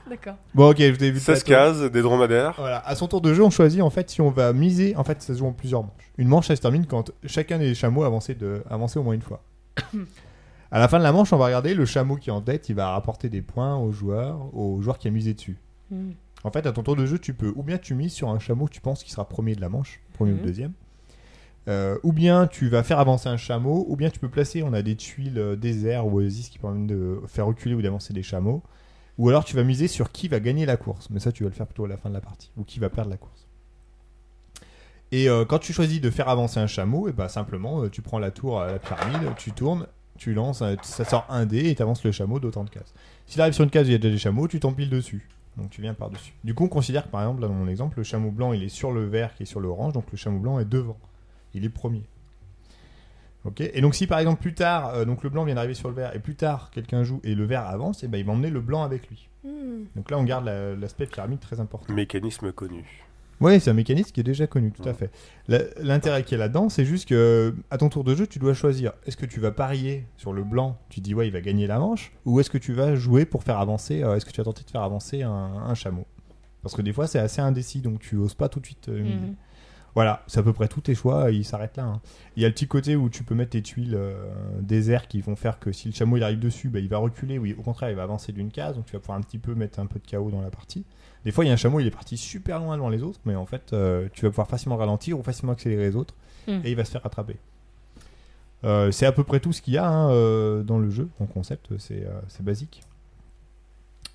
D'accord. 0.10 0.34
Bon, 0.53 0.69
ok, 0.72 0.78
je 0.80 0.91
vous 0.91 1.03
ai 1.03 1.11
vu. 1.11 1.14
le 1.14 1.19
16 1.19 1.44
plateau. 1.45 1.80
cases, 1.80 1.91
des 1.91 2.02
dromadaires. 2.02 2.56
Voilà, 2.57 2.80
à 2.86 2.95
son 2.95 3.07
tour 3.07 3.22
de 3.22 3.34
jeu, 3.34 3.44
on 3.44 3.49
choisit 3.49 3.82
en 3.82 3.90
fait 3.90 4.10
si 4.10 4.19
on 4.19 4.30
va 4.32 4.52
miser. 4.52 4.95
En 4.98 5.06
fait, 5.06 5.22
ça 5.22 5.34
se 5.34 5.40
joue 5.40 5.45
en 5.48 5.53
plusieurs 5.53 5.84
manches. 5.84 6.11
Une 6.18 6.28
manche, 6.28 6.48
ça 6.48 6.56
se 6.57 6.61
termine 6.61 6.86
quand 6.88 7.11
chacun 7.26 7.57
des 7.60 7.74
chameaux 7.74 8.03
a 8.03 8.07
avancé, 8.07 8.36
de, 8.36 8.64
avancé 8.69 8.99
au 8.99 9.03
moins 9.03 9.14
une 9.14 9.22
fois. 9.22 9.41
à 10.72 10.80
la 10.80 10.88
fin 10.88 10.99
de 10.99 11.03
la 11.03 11.11
manche, 11.11 11.31
on 11.34 11.38
va 11.38 11.45
regarder 11.45 11.73
le 11.73 11.85
chameau 11.85 12.15
qui 12.18 12.30
est 12.30 12.34
en 12.34 12.41
tête, 12.41 12.69
il 12.69 12.76
va 12.76 12.91
rapporter 12.91 13.30
des 13.30 13.41
points 13.41 13.77
au 13.77 13.91
joueur, 13.91 14.53
au 14.56 14.81
joueur 14.81 14.98
qui 14.98 15.07
a 15.07 15.11
misé 15.11 15.34
dessus. 15.34 15.57
Mm. 15.91 16.11
En 16.44 16.52
fait, 16.52 16.65
à 16.65 16.72
ton 16.72 16.84
tour 16.84 16.95
de 16.95 17.06
jeu, 17.06 17.19
tu 17.19 17.34
peux 17.34 17.52
ou 17.56 17.64
bien 17.64 17.77
tu 17.77 17.95
mises 17.95 18.14
sur 18.14 18.30
un 18.30 18.39
chameau 18.39 18.65
que 18.65 18.73
tu 18.73 18.81
penses 18.81 19.03
qui 19.03 19.11
sera 19.11 19.27
premier 19.27 19.56
de 19.56 19.61
la 19.61 19.69
manche, 19.69 20.02
premier 20.14 20.34
ou 20.34 20.38
deuxième. 20.38 20.73
Euh, 21.68 21.98
ou 22.03 22.14
bien 22.14 22.48
tu 22.48 22.69
vas 22.69 22.84
faire 22.84 22.99
avancer 22.99 23.27
un 23.27 23.35
chameau, 23.35 23.85
ou 23.89 23.95
bien 23.98 24.10
tu 24.10 24.19
peux 24.19 24.30
placer, 24.30 24.64
on 24.64 24.72
a 24.72 24.81
des 24.81 24.95
tuiles 24.95 25.38
euh, 25.38 25.56
désert 25.57 26.07
ou 26.07 26.19
oasis 26.19 26.48
qui 26.48 26.60
permettent 26.60 26.88
de 26.88 27.19
faire 27.27 27.45
reculer 27.45 27.76
ou 27.76 27.81
d'avancer 27.81 28.14
des 28.14 28.23
chameaux. 28.23 28.64
Ou 29.18 29.30
alors 29.30 29.44
tu 29.44 29.56
vas 29.56 29.64
miser 29.64 29.88
sur 29.88 30.11
qui 30.11 30.27
va 30.27 30.39
gagner 30.39 30.65
la 30.65 30.77
course, 30.77 31.10
mais 31.10 31.19
ça 31.19 31.31
tu 31.31 31.44
vas 31.44 31.49
le 31.49 31.56
faire 31.56 31.65
plutôt 31.65 31.85
à 31.85 31.88
la 31.88 31.98
fin 31.98 32.10
de 32.10 32.14
la 32.14 32.22
partie, 32.22 32.52
ou 32.56 32.64
qui 32.64 32.80
va 32.80 32.89
perdre 32.89 33.10
la 33.10 33.18
course. 33.18 33.48
Et 35.11 35.30
euh, 35.30 35.45
quand 35.45 35.60
tu 35.60 35.73
choisis 35.73 36.02
de 36.02 36.10
faire 36.10 36.30
avancer 36.30 36.60
un 36.60 36.68
chameau, 36.68 37.07
et 37.07 37.14
bah 37.14 37.30
simplement 37.30 37.84
euh, 37.84 37.89
tu 37.89 38.02
prends 38.02 38.19
la 38.19 38.31
tour 38.31 38.61
à 38.61 38.68
la 38.68 38.80
pyramide, 38.80 39.35
tu 39.38 39.52
tournes, 39.52 39.88
tu 40.18 40.34
lances, 40.34 40.64
ça 40.81 41.06
sort 41.06 41.26
un 41.30 41.45
dé 41.45 41.69
et 41.69 41.76
tu 41.76 41.81
avances 41.81 42.03
le 42.03 42.11
chameau 42.11 42.39
d'autant 42.39 42.64
de 42.64 42.69
cases. 42.69 42.94
S'il 43.26 43.41
arrive 43.41 43.53
sur 43.53 43.64
une 43.64 43.69
case 43.69 43.85
où 43.88 43.89
il 43.89 43.94
y 43.94 43.95
a 43.95 43.98
déjà 43.99 44.11
des 44.14 44.19
chameaux, 44.19 44.48
tu 44.48 44.60
t'empiles 44.60 44.89
dessus. 44.89 45.27
Donc 45.57 45.69
tu 45.72 45.81
viens 45.81 45.94
par-dessus. 45.95 46.34
Du 46.44 46.53
coup, 46.53 46.65
on 46.65 46.69
considère 46.69 47.06
que 47.06 47.10
par 47.10 47.22
exemple, 47.22 47.41
là 47.41 47.48
dans 47.48 47.53
mon 47.56 47.68
exemple, 47.68 47.98
le 47.98 48.03
chameau 48.03 48.30
blanc 48.31 48.53
il 48.53 48.61
est 48.64 48.69
sur 48.69 48.91
le 48.91 49.06
vert 49.06 49.34
qui 49.34 49.44
est 49.44 49.48
sur 49.48 49.60
l'orange, 49.60 49.94
donc 49.94 50.06
le 50.11 50.18
chameau 50.18 50.39
blanc 50.39 50.60
est 50.60 50.65
devant. 50.65 50.98
Il 51.53 51.65
est 51.65 51.69
premier. 51.69 52.03
Ok 53.45 53.61
Et 53.61 53.81
donc 53.81 53.95
si 53.95 54.07
par 54.07 54.19
exemple 54.19 54.41
plus 54.41 54.53
tard, 54.53 54.89
euh, 54.94 55.06
donc 55.06 55.23
le 55.23 55.30
blanc 55.30 55.45
vient 55.45 55.56
d'arriver 55.56 55.73
sur 55.73 55.89
le 55.89 55.95
vert 55.95 56.15
et 56.15 56.19
plus 56.19 56.35
tard 56.35 56.69
quelqu'un 56.72 57.03
joue 57.03 57.22
et 57.23 57.34
le 57.34 57.45
vert 57.45 57.65
avance, 57.65 58.03
et 58.03 58.07
ben 58.07 58.18
il 58.18 58.26
va 58.26 58.34
emmener 58.34 58.49
le 58.49 58.61
blanc 58.61 58.84
avec 58.84 59.07
lui. 59.10 59.30
Hmm. 59.44 59.85
Donc 59.95 60.11
là 60.11 60.18
on 60.18 60.23
garde 60.23 60.45
la- 60.45 60.76
l'aspect 60.76 61.06
pyramide 61.06 61.39
très 61.39 61.60
important. 61.60 61.91
Mécanisme 61.94 62.52
connu. 62.52 63.07
Oui, 63.39 63.59
c'est 63.59 63.69
un 63.69 63.73
mécanisme 63.73 64.11
qui 64.11 64.19
est 64.19 64.23
déjà 64.23 64.47
connu, 64.47 64.72
tout 64.72 64.88
à 64.89 64.93
fait. 64.93 65.11
L'intérêt 65.80 66.23
qu'il 66.23 66.38
y 66.38 66.41
a 66.41 66.45
là-dedans, 66.45 66.69
c'est 66.69 66.85
juste 66.85 67.07
que 67.07 67.53
à 67.69 67.77
ton 67.77 67.89
tour 67.89 68.03
de 68.03 68.15
jeu, 68.15 68.26
tu 68.26 68.39
dois 68.39 68.53
choisir 68.55 68.93
est-ce 69.05 69.15
que 69.15 69.27
tu 69.27 69.39
vas 69.39 69.51
parier 69.51 70.05
sur 70.18 70.34
le 70.34 70.43
blanc, 70.43 70.77
tu 70.89 71.01
dis 71.01 71.14
ouais, 71.14 71.27
il 71.27 71.31
va 71.34 71.41
gagner 71.41 71.68
la 71.68 71.77
manche, 71.77 72.11
ou 72.26 72.39
est-ce 72.39 72.49
que 72.49 72.57
tu 72.57 72.73
vas 72.73 72.95
jouer 72.95 73.26
pour 73.26 73.43
faire 73.43 73.59
avancer, 73.59 74.03
euh, 74.03 74.15
est-ce 74.15 74.26
que 74.26 74.31
tu 74.31 74.38
vas 74.38 74.45
tenter 74.45 74.64
de 74.64 74.69
faire 74.72 74.81
avancer 74.81 75.22
un, 75.22 75.30
un 75.31 75.76
chameau? 75.76 76.05
Parce 76.64 76.76
que 76.76 76.81
des 76.81 76.91
fois, 76.93 77.05
c'est 77.07 77.19
assez 77.19 77.39
indécis, 77.39 77.81
donc 77.81 77.99
tu 77.99 78.15
oses 78.18 78.34
pas 78.34 78.49
tout 78.49 78.59
de 78.59 78.65
suite. 78.65 78.89
euh. 78.89 79.03
Voilà, 79.98 80.22
c'est 80.28 80.40
à 80.40 80.44
peu 80.44 80.53
près 80.53 80.68
tous 80.68 80.82
tes 80.82 80.94
choix, 80.94 81.32
ils 81.32 81.44
s'arrêtent 81.44 81.78
là. 81.78 81.86
hein. 81.86 82.02
Il 82.36 82.44
y 82.44 82.45
a 82.45 82.49
le 82.49 82.53
petit 82.53 82.68
côté 82.68 82.95
où 82.95 83.10
tu 83.10 83.24
peux 83.24 83.34
mettre 83.34 83.49
tes 83.52 83.64
tuiles 83.64 83.95
euh, 83.95 84.14
désert 84.61 85.07
qui 85.07 85.22
vont 85.22 85.36
faire 85.36 85.57
que 85.57 85.72
si 85.72 85.88
le 85.88 85.94
chameau 85.95 86.18
il 86.18 86.24
arrive 86.24 86.38
dessus, 86.38 86.69
bah, 86.69 86.78
il 86.80 86.88
va 86.88 86.99
reculer, 86.99 87.40
oui, 87.40 87.56
au 87.57 87.64
contraire, 87.64 87.90
il 87.90 87.95
va 87.95 88.03
avancer 88.03 88.32
d'une 88.32 88.52
case, 88.52 88.76
donc 88.76 88.86
tu 88.86 88.94
vas 88.94 88.99
pouvoir 88.99 89.18
un 89.18 89.22
petit 89.22 89.40
peu 89.40 89.56
mettre 89.56 89.80
un 89.80 89.88
peu 89.88 89.98
de 89.98 90.06
chaos 90.06 90.30
dans 90.30 90.41
la 90.41 90.52
partie. 90.52 90.86
Des 91.26 91.32
fois, 91.32 91.45
il 91.45 91.48
y 91.48 91.49
a 91.49 91.53
un 91.53 91.57
chameau, 91.57 91.80
il 91.80 91.88
est 91.88 91.91
parti 91.91 92.15
super 92.15 92.60
loin 92.60 92.76
devant 92.76 92.90
les 92.90 93.02
autres, 93.02 93.19
mais 93.26 93.36
en 93.36 93.48
fait, 93.48 93.74
euh, 93.74 94.07
tu 94.14 94.22
vas 94.26 94.30
pouvoir 94.30 94.48
facilement 94.48 94.78
ralentir 94.78 95.18
ou 95.18 95.24
facilement 95.24 95.53
accélérer 95.53 95.86
les 95.90 95.95
autres, 95.95 96.14
Mm. 96.48 96.61
et 96.64 96.69
il 96.69 96.76
va 96.76 96.86
se 96.86 96.91
faire 96.91 97.02
rattraper. 97.02 97.38
Euh, 98.64 98.91
c'est 98.91 99.06
à 99.07 99.11
peu 99.11 99.24
près 99.24 99.40
tout 99.40 99.52
ce 99.52 99.61
qu'il 99.64 99.74
y 99.74 99.78
a 99.80 99.88
hein, 99.90 100.11
euh, 100.11 100.61
dans 100.64 100.78
le 100.78 100.90
jeu, 100.91 101.10
en 101.19 101.26
concept, 101.26 101.76
c'est 101.80 102.03
euh, 102.06 102.22
c'est 102.28 102.44
basique. 102.44 102.84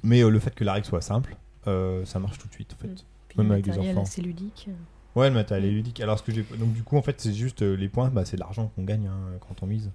Mais 0.05 0.23
le 0.23 0.39
fait 0.39 0.55
que 0.55 0.63
la 0.65 0.73
règle 0.75 0.87
soit 0.87 1.01
simple, 1.01 1.37
ça 1.65 2.19
marche 2.21 2.39
tout 2.39 2.47
de 2.49 2.53
suite, 2.53 2.73
en 2.75 2.81
fait. 2.83 2.89
Mm. 2.89 2.95
Puis 3.29 3.39
Même 3.39 3.47
le 3.49 3.53
avec 3.55 3.65
des 3.65 3.79
enfants. 3.79 4.03
assez 4.03 4.21
ludique. 4.23 4.69
Ouais, 5.15 5.29
le 5.29 5.35
matériel 5.35 5.69
est 5.69 5.73
ludique. 5.73 6.01
Alors, 6.01 6.19
ce 6.19 6.23
que 6.23 6.33
j'ai. 6.33 6.43
Donc, 6.43 6.73
du 6.73 6.83
coup, 6.83 6.97
en 6.97 7.03
fait, 7.03 7.21
c'est 7.21 7.35
juste 7.35 7.63
euh, 7.63 7.75
les 7.75 7.89
points, 7.89 8.09
bah, 8.09 8.25
c'est 8.25 8.37
de 8.37 8.41
l'argent 8.41 8.71
qu'on 8.75 8.85
gagne 8.85 9.09
hein, 9.09 9.39
quand 9.47 9.63
on 9.63 9.67
mise. 9.67 9.91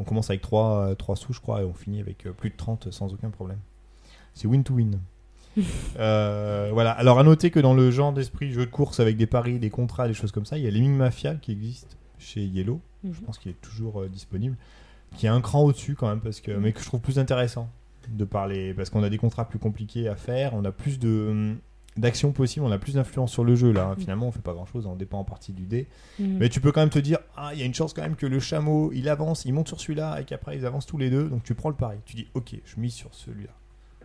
On 0.00 0.04
commence 0.04 0.30
avec 0.30 0.40
3, 0.40 0.96
sous, 1.14 1.32
je 1.34 1.40
crois, 1.40 1.60
et 1.60 1.64
on 1.64 1.74
finit 1.74 2.00
avec 2.00 2.26
euh, 2.26 2.32
plus 2.32 2.50
de 2.50 2.56
30 2.56 2.90
sans 2.90 3.12
aucun 3.12 3.30
problème. 3.30 3.58
C'est 4.34 4.48
win 4.48 4.64
to 4.64 4.74
win. 4.74 4.98
Euh, 5.98 6.70
voilà. 6.72 6.92
Alors, 6.92 7.18
à 7.18 7.24
noter 7.24 7.50
que 7.50 7.58
dans 7.60 7.74
le 7.74 7.90
genre 7.90 8.12
d'esprit 8.12 8.52
jeu 8.52 8.64
de 8.64 8.70
course 8.70 9.00
avec 9.00 9.16
des 9.16 9.26
paris, 9.26 9.58
des 9.58 9.68
contrats, 9.68 10.06
des 10.06 10.14
choses 10.14 10.30
comme 10.32 10.46
ça, 10.46 10.56
il 10.56 10.64
y 10.64 10.68
a 10.68 10.70
l'Eming 10.70 10.96
Mafia 10.96 11.34
qui 11.34 11.50
existe 11.52 11.96
chez 12.18 12.42
Yellow. 12.42 12.80
Mhm. 13.02 13.12
Je 13.12 13.20
pense 13.20 13.38
qu'il 13.38 13.50
est 13.50 13.60
toujours 13.60 14.02
euh, 14.02 14.08
disponible. 14.08 14.56
Qui 15.16 15.26
est 15.26 15.28
un 15.28 15.40
cran 15.40 15.62
au-dessus 15.62 15.96
quand 15.96 16.08
même, 16.08 16.20
parce 16.20 16.40
que, 16.40 16.52
mais 16.52 16.72
que 16.72 16.80
je 16.80 16.86
trouve 16.86 17.00
plus 17.00 17.18
intéressant 17.18 17.68
de 18.08 18.24
parler. 18.24 18.72
Parce 18.74 18.90
qu'on 18.90 19.02
a 19.02 19.10
des 19.10 19.18
contrats 19.18 19.48
plus 19.48 19.58
compliqués 19.58 20.08
à 20.08 20.14
faire, 20.14 20.54
on 20.54 20.64
a 20.64 20.70
plus 20.70 20.98
de. 20.98 21.56
D'actions 21.96 22.30
possibles, 22.32 22.64
on 22.64 22.70
a 22.70 22.78
plus 22.78 22.94
d'influence 22.94 23.32
sur 23.32 23.42
le 23.44 23.56
jeu 23.56 23.72
là. 23.72 23.94
Finalement, 23.98 24.28
on 24.28 24.32
fait 24.32 24.40
pas 24.40 24.52
grand 24.52 24.64
chose, 24.64 24.86
on 24.86 24.94
dépend 24.94 25.18
en 25.18 25.24
partie 25.24 25.52
du 25.52 25.66
dé. 25.66 25.88
Mhm. 26.18 26.38
Mais 26.38 26.48
tu 26.48 26.60
peux 26.60 26.70
quand 26.72 26.80
même 26.80 26.88
te 26.88 27.00
dire, 27.00 27.18
ah, 27.36 27.50
il 27.52 27.58
y 27.58 27.62
a 27.62 27.66
une 27.66 27.74
chance 27.74 27.92
quand 27.92 28.02
même 28.02 28.14
que 28.16 28.26
le 28.26 28.38
chameau, 28.40 28.90
il 28.94 29.08
avance, 29.08 29.44
il 29.44 29.52
monte 29.52 29.68
sur 29.68 29.80
celui-là, 29.80 30.20
et 30.20 30.24
qu'après 30.24 30.56
ils 30.56 30.64
avancent 30.64 30.86
tous 30.86 30.98
les 30.98 31.10
deux, 31.10 31.28
donc 31.28 31.42
tu 31.42 31.54
prends 31.54 31.68
le 31.68 31.74
pari. 31.74 31.98
Tu 32.06 32.14
dis, 32.16 32.28
ok, 32.34 32.54
je 32.64 32.80
mise 32.80 32.94
sur 32.94 33.12
celui-là. 33.12 33.50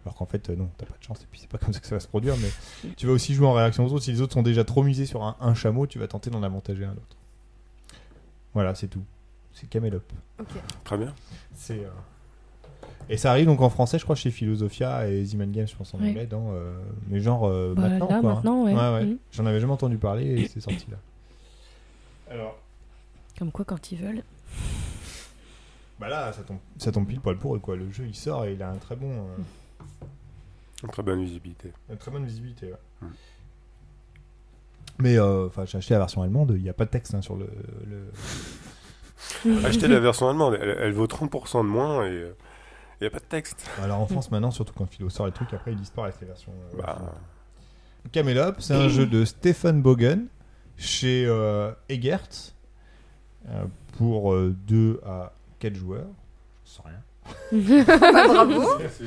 Alors 0.04 0.16
qu'en 0.16 0.26
fait, 0.26 0.50
euh, 0.50 0.56
non, 0.56 0.70
t'as 0.78 0.86
pas 0.86 0.98
de 1.00 1.04
chance, 1.04 1.22
et 1.22 1.28
puis 1.32 1.40
c'est 1.40 1.50
pas 1.50 1.58
comme 1.60 1.74
ça 1.74 1.80
que 1.80 1.88
ça 1.88 1.96
va 1.96 2.00
se 2.00 2.08
produire, 2.08 2.36
mais 2.38 2.50
tu 2.98 3.06
vas 3.08 3.14
aussi 3.14 3.34
jouer 3.34 3.48
en 3.48 3.54
réaction 3.54 3.86
aux 3.86 3.94
autres. 3.94 4.04
Si 4.04 4.12
les 4.12 4.22
autres 4.22 4.34
sont 4.34 4.44
déjà 4.44 4.64
trop 4.64 4.84
misés 4.84 5.06
sur 5.06 5.24
un, 5.24 5.36
un 5.40 5.54
chameau, 5.54 5.86
tu 5.88 5.98
vas 6.00 6.08
tenter 6.08 6.30
d'en 6.30 6.44
avantager 6.44 6.86
un 6.86 6.92
autre. 6.94 7.18
Voilà, 8.54 8.74
c'est 8.76 8.88
tout. 8.88 9.04
C'est 9.54 9.68
Camelop. 9.70 10.04
Très 10.84 10.98
bien. 10.98 11.14
C'est. 11.54 11.80
euh, 11.80 11.90
Et 13.10 13.18
ça 13.18 13.30
arrive 13.32 13.46
donc 13.46 13.62
en 13.62 13.70
français, 13.70 14.00
je 14.00 14.04
crois, 14.04 14.16
chez 14.16 14.32
Philosophia 14.32 15.08
et 15.08 15.24
Ziman 15.24 15.52
Games, 15.52 15.68
je 15.68 15.76
pense 15.76 15.94
en 15.94 16.00
Ouais. 16.00 16.10
anglais, 16.10 16.26
dans. 16.26 16.52
euh, 16.54 16.74
Mais 17.10 17.20
genre 17.20 17.46
euh, 17.48 17.74
Bah, 17.76 17.84
maintenant, 17.90 18.08
là, 18.10 18.20
quoi. 18.22 18.30
hein. 18.32 18.34
maintenant, 18.36 18.64
ouais. 18.66 19.06
Mhm. 19.06 19.18
J'en 19.32 19.46
avais 19.46 19.60
jamais 19.60 19.74
entendu 19.74 19.98
parler 19.98 20.26
et 20.42 20.48
c'est 20.48 20.60
sorti 20.62 20.86
là. 20.90 20.98
Alors. 22.32 22.58
Comme 23.38 23.52
quoi, 23.52 23.64
quand 23.66 23.92
ils 23.92 23.98
veulent. 24.00 24.24
Bah 26.00 26.10
là, 26.10 26.34
ça 26.34 26.42
tombe, 26.44 26.58
ça 26.78 26.92
tombe 26.92 27.08
pile 27.08 27.22
poil 27.22 27.38
pour 27.38 27.56
eux, 27.56 27.60
quoi. 27.60 27.76
Le 27.76 27.90
jeu, 27.92 28.06
il 28.08 28.16
sort 28.16 28.46
et 28.46 28.54
il 28.54 28.62
a 28.64 28.70
un 28.70 28.76
très 28.78 28.96
bon, 28.96 29.12
euh, 29.12 30.06
Une 30.84 30.90
très 30.90 31.04
bonne 31.04 31.22
visibilité. 31.24 31.72
une 31.90 31.98
très 31.98 32.12
bonne 32.12 32.26
visibilité. 32.26 32.68
ouais. 32.68 32.74
Mm. 33.02 33.08
Mais 35.00 35.18
euh, 35.18 35.48
enfin, 35.48 35.66
j'ai 35.66 35.78
acheté 35.78 35.94
la 35.94 36.00
version 36.00 36.22
allemande. 36.22 36.54
Il 36.56 36.64
n'y 36.64 36.70
a 36.70 36.74
pas 36.74 36.86
de 36.86 36.90
texte 36.90 37.14
hein, 37.14 37.22
sur 37.22 37.36
le. 37.36 37.48
le- 39.46 39.66
Achetez 39.66 39.88
la 39.88 40.00
version 40.00 40.28
allemande, 40.30 40.58
elle, 40.62 40.78
elle 40.80 40.94
vaut 40.94 41.08
30% 41.08 41.64
de 41.64 41.70
moins 41.70 42.06
et 42.06 42.26
il 43.00 43.04
n'y 43.04 43.08
a 43.08 43.10
pas 43.12 43.20
de 43.20 43.24
texte. 43.26 43.68
Alors 43.82 44.00
en 44.00 44.08
France 44.08 44.32
maintenant, 44.32 44.52
surtout 44.52 44.74
quand 44.76 44.86
Philo 44.86 45.10
sort 45.10 45.26
les 45.26 45.32
trucs, 45.32 45.54
après 45.54 45.72
ils 45.74 45.78
disparaissent 45.78 46.20
les 46.22 46.28
versions. 46.28 46.52
euh, 46.74 46.78
Bah. 46.82 47.14
Camelop, 48.12 48.56
c'est 48.60 48.74
un 48.76 48.88
jeu 48.88 49.06
de 49.08 49.26
Stephen 49.26 49.82
Bogen 49.82 50.28
chez 50.78 51.26
euh, 51.26 51.72
Egert 51.90 52.28
euh, 53.50 53.64
pour 53.98 54.36
2 54.36 55.02
à 55.06 55.32
4 55.60 55.76
joueurs. 55.76 56.08
Je 56.66 56.72
sais 56.72 56.82
rien. 56.86 57.86
Bah, 57.86 58.28
bravo, 58.28 58.62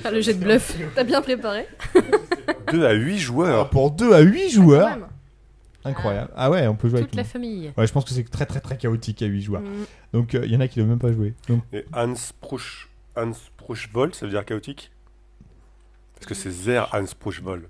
Ah, 0.05 0.10
le 0.10 0.20
jet 0.20 0.35
de 0.35 0.43
bluff. 0.43 0.77
t'as 0.94 1.05
bien 1.05 1.23
préparé. 1.23 1.66
2 2.73 2.85
à 2.85 2.93
8 2.93 3.10
Alors, 3.12 3.19
joueurs. 3.20 3.70
pour 3.70 3.90
2 3.93 4.12
à 4.12 4.20
8 4.20 4.51
joueurs, 4.51 4.89
Quand 4.90 4.97
même. 4.97 5.06
incroyable. 5.85 6.31
Ah 6.36 6.51
ouais, 6.51 6.66
on 6.66 6.74
peut 6.74 6.89
jouer 6.89 6.98
avec 6.98 7.10
Toute 7.10 7.12
tout 7.12 7.16
la 7.19 7.23
le 7.23 7.27
monde. 7.27 7.32
famille. 7.32 7.73
Ouais, 7.77 7.86
je 7.86 7.93
pense 7.93 8.05
que 8.05 8.10
c'est 8.10 8.28
très 8.28 8.47
très 8.47 8.60
très 8.60 8.77
chaotique 8.77 9.23
à 9.23 9.27
8 9.27 9.43
joueurs. 9.43 9.62
Mm. 9.62 9.85
Donc 10.12 10.32
il 10.35 10.51
y 10.52 10.56
en 10.56 10.60
a 10.60 10.66
qui 10.66 10.81
ne 10.81 10.85
doivent 10.85 10.90
même 10.90 10.98
pas 10.98 11.12
jouer. 11.12 11.35
Donc 11.48 11.62
Et 11.73 11.85
Hans 11.94 12.15
Prusch, 12.40 12.88
Hans 13.19 13.32
Pruschvoll, 13.57 14.15
ça 14.15 14.27
veut 14.27 14.32
dire 14.32 14.45
chaotique 14.45 14.90
Parce 16.15 16.27
que 16.27 16.35
c'est 16.35 16.51
Zer 16.51 16.89
Hans 16.93 17.05
Pruschvoll. 17.19 17.69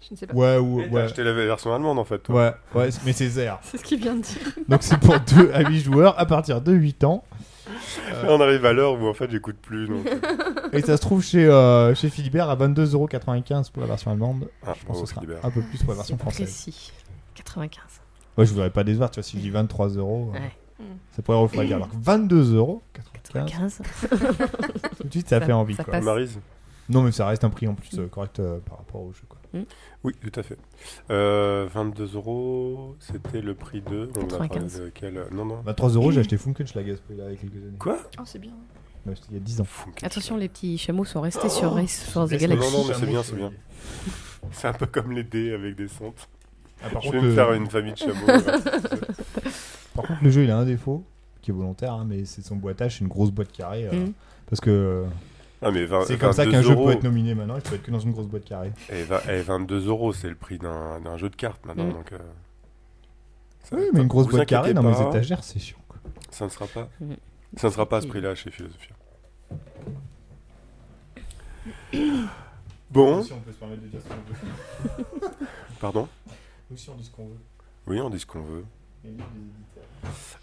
Je 0.00 0.14
ne 0.14 0.16
sais 0.18 0.26
pas. 0.28 0.34
ouais 0.34 0.56
ou 0.58 0.80
Et 0.80 0.86
T'as 0.88 0.94
ouais. 0.94 1.00
acheté 1.02 1.24
la 1.24 1.32
version 1.32 1.74
allemande 1.74 1.98
en 1.98 2.04
fait. 2.04 2.20
toi. 2.20 2.54
Ouais, 2.74 2.80
ouais, 2.82 2.88
mais 3.04 3.12
c'est 3.12 3.28
Zer. 3.28 3.58
C'est 3.62 3.78
ce 3.78 3.84
qu'il 3.84 4.00
vient 4.00 4.14
de 4.14 4.22
dire. 4.22 4.38
Donc 4.68 4.82
c'est 4.82 4.98
pour 4.98 5.18
2 5.18 5.50
à 5.52 5.68
8 5.68 5.80
joueurs 5.80 6.18
à 6.18 6.24
partir 6.26 6.60
de 6.60 6.72
8 6.72 7.02
ans. 7.04 7.24
Là, 8.22 8.28
on 8.30 8.40
arrive 8.40 8.64
à 8.64 8.72
l'heure 8.72 8.98
où 8.98 9.06
en 9.06 9.12
fait 9.14 9.30
j'écoute 9.30 9.56
plus. 9.60 9.88
Donc... 9.88 10.06
Et 10.72 10.80
ça 10.82 10.96
se 10.96 11.02
trouve 11.02 11.22
chez, 11.22 11.44
euh, 11.46 11.94
chez 11.94 12.08
Philibert 12.10 12.48
à 12.48 12.56
22,95€ 12.56 13.70
pour 13.72 13.82
la 13.82 13.88
version 13.88 14.10
allemande. 14.10 14.48
Ah, 14.66 14.72
Je 14.80 14.86
pense 14.86 15.00
que 15.00 15.06
ce 15.06 15.10
sera 15.12 15.20
Philibert. 15.22 15.44
un 15.44 15.50
peu 15.50 15.60
plus 15.62 15.78
pour 15.80 15.90
la 15.90 15.96
version 15.96 16.16
française. 16.16 16.42
précis. 16.48 16.92
95. 17.34 17.82
Ouais, 18.38 18.46
je 18.46 18.52
voudrais 18.52 18.70
pas 18.70 18.84
décevoir, 18.84 19.10
tu 19.10 19.16
vois, 19.16 19.24
si 19.24 19.36
je 19.36 19.42
dis 19.42 19.50
23 19.50 19.88
euros, 19.96 20.30
euh, 20.34 20.38
Ouais. 20.38 20.52
Ça 21.12 21.22
pourrait 21.22 21.38
refroidir. 21.38 21.76
Alors 21.76 21.88
que 21.88 21.96
22 22.00 22.54
euros, 22.56 22.82
95, 22.92 23.78
95. 23.80 23.82
tout 24.98 25.04
de 25.04 25.10
suite 25.12 25.28
ça, 25.28 25.40
Ça- 25.40 25.46
fait 25.46 25.52
envie 25.52 25.74
ça 25.74 25.84
quoi. 25.84 25.92
passe. 25.92 26.04
Maryse 26.04 26.38
Non, 26.88 27.02
mais 27.02 27.12
ça 27.12 27.26
reste 27.26 27.44
un 27.44 27.50
prix 27.50 27.66
en 27.68 27.74
plus 27.74 27.98
euh, 27.98 28.06
correct 28.06 28.40
euh, 28.40 28.58
par 28.60 28.78
rapport 28.78 29.02
au 29.02 29.12
jeu 29.12 29.22
quoi. 29.28 29.38
Oui, 30.04 30.12
tout 30.20 30.38
à 30.38 30.42
fait. 30.42 30.58
Euh, 31.10 31.66
22 31.72 32.14
euros, 32.16 32.96
c'était 33.00 33.40
le 33.40 33.54
prix 33.54 33.80
de. 33.80 34.10
On 34.16 34.22
a 34.22 34.26
parlé 34.26 34.48
95. 34.48 34.80
de 34.80 34.90
quel 34.94 35.24
Non, 35.32 35.44
non. 35.46 35.60
23 35.64 35.90
euros, 35.90 36.12
j'ai 36.12 36.20
acheté 36.20 36.36
Funkenschlag 36.36 36.88
à 36.90 36.96
ce 36.96 37.00
prix-là 37.00 37.24
il 37.28 37.30
y 37.32 37.34
a 37.34 37.36
quelques 37.40 37.56
années. 37.56 37.78
Quoi? 37.78 37.98
Oh, 38.18 38.22
c'est 38.26 38.38
bien. 38.38 38.52
Ouais, 39.06 39.14
c'était 39.14 39.28
il 39.30 39.34
y 39.34 39.36
a 39.38 39.40
10 39.40 39.60
ans. 39.62 39.66
Attention, 40.02 40.36
les 40.36 40.48
petits 40.48 40.76
chameaux 40.76 41.04
sont 41.06 41.22
restés 41.22 41.48
sur 41.48 41.72
Race 41.72 42.04
for 42.10 42.28
the 42.28 42.34
Galaxy. 42.34 42.72
non, 42.72 42.78
non, 42.82 42.84
mais 42.88 42.94
c'est 42.94 43.06
bien, 43.06 43.22
c'est 43.22 43.36
bien. 43.36 43.52
C'est 44.52 44.68
un 44.68 44.72
peu 44.72 44.86
comme 44.86 45.12
les 45.12 45.24
dés 45.24 45.52
avec 45.52 45.76
des 45.76 45.88
centres. 45.88 46.28
Ah, 46.82 46.88
par, 46.90 47.02
Je 47.02 47.10
contre, 47.10 47.22
vais 47.22 47.28
me 47.28 47.34
faire 47.34 47.52
une 47.54 47.68
famille 47.68 47.92
de 47.92 47.98
chameaux. 47.98 48.14
ouais. 48.28 48.42
Le 50.22 50.30
jeu 50.30 50.44
il 50.44 50.50
a 50.50 50.58
un 50.58 50.64
défaut 50.64 51.04
qui 51.42 51.50
est 51.50 51.54
volontaire, 51.54 51.92
hein, 51.92 52.04
mais 52.06 52.24
c'est 52.24 52.42
son 52.42 52.56
boîtage, 52.56 52.94
c'est 52.98 53.00
une 53.00 53.08
grosse 53.08 53.30
boîte 53.30 53.52
carrée. 53.52 53.86
euh, 53.86 54.06
Mm. 54.06 54.12
Parce 54.50 54.60
que 54.60 55.04
Ah, 55.60 55.70
mais 55.70 55.84
20, 55.84 56.04
c'est 56.06 56.16
comme 56.18 56.32
ça 56.32 56.44
22 56.44 56.52
qu'un 56.52 56.62
jeu 56.62 56.76
peut 56.76 56.90
être 56.92 57.02
nominé 57.04 57.34
maintenant, 57.34 57.56
il 57.56 57.62
peut 57.62 57.74
être 57.74 57.82
que 57.82 57.90
dans 57.90 57.98
une 58.00 58.12
grosse 58.12 58.26
boîte 58.28 58.44
carrée. 58.44 58.72
Et, 58.90 59.02
va- 59.02 59.22
et 59.32 59.42
22 59.42 59.86
euros, 59.88 60.12
c'est 60.12 60.28
le 60.28 60.34
prix 60.36 60.58
d'un 60.58 61.00
d'un 61.00 61.16
jeu 61.16 61.28
de 61.28 61.36
cartes 61.36 61.64
maintenant. 61.66 61.86
Mm. 61.86 61.92
Donc, 61.92 62.12
euh, 62.12 62.18
ça- 63.64 63.76
Oui, 63.76 63.82
mais 63.92 64.00
une 64.00 64.06
grosse 64.08 64.28
boîte 64.28 64.46
carrée 64.48 64.72
dans 64.74 64.82
mes 64.82 65.00
étagères, 65.00 65.42
c'est 65.44 65.58
chiant. 65.58 65.78
Quoi. 65.88 65.98
Ça 66.30 66.44
ne 66.44 66.50
sera 66.50 66.66
pas. 66.66 66.88
Mm. 67.00 67.14
Ça 67.56 67.68
ne 67.68 67.72
sera 67.72 67.86
pas 67.88 67.98
à 67.98 68.00
ce 68.02 68.06
prix-là 68.06 68.34
chez 68.34 68.50
Philosophia. 68.50 68.94
Bon, 72.90 73.22
Si 73.22 73.32
on 73.32 73.40
peut 73.40 73.52
se 73.52 73.56
permettre 73.58 73.82
de 73.82 73.88
dire 73.88 74.00
ce 74.00 74.08
qu'on 74.08 74.14
veut. 74.14 75.46
pardon? 75.80 76.08
Nous 76.70 76.74
aussi 76.74 76.88
on 76.90 76.94
dit 76.94 77.04
ce 77.04 77.10
qu'on 77.10 77.24
veut. 77.26 77.38
Oui, 77.86 78.00
on 78.00 78.08
dit 78.10 78.18
ce 78.18 78.26
qu'on 78.26 78.40
veut. 78.42 78.64
Éditeurs. 79.04 79.84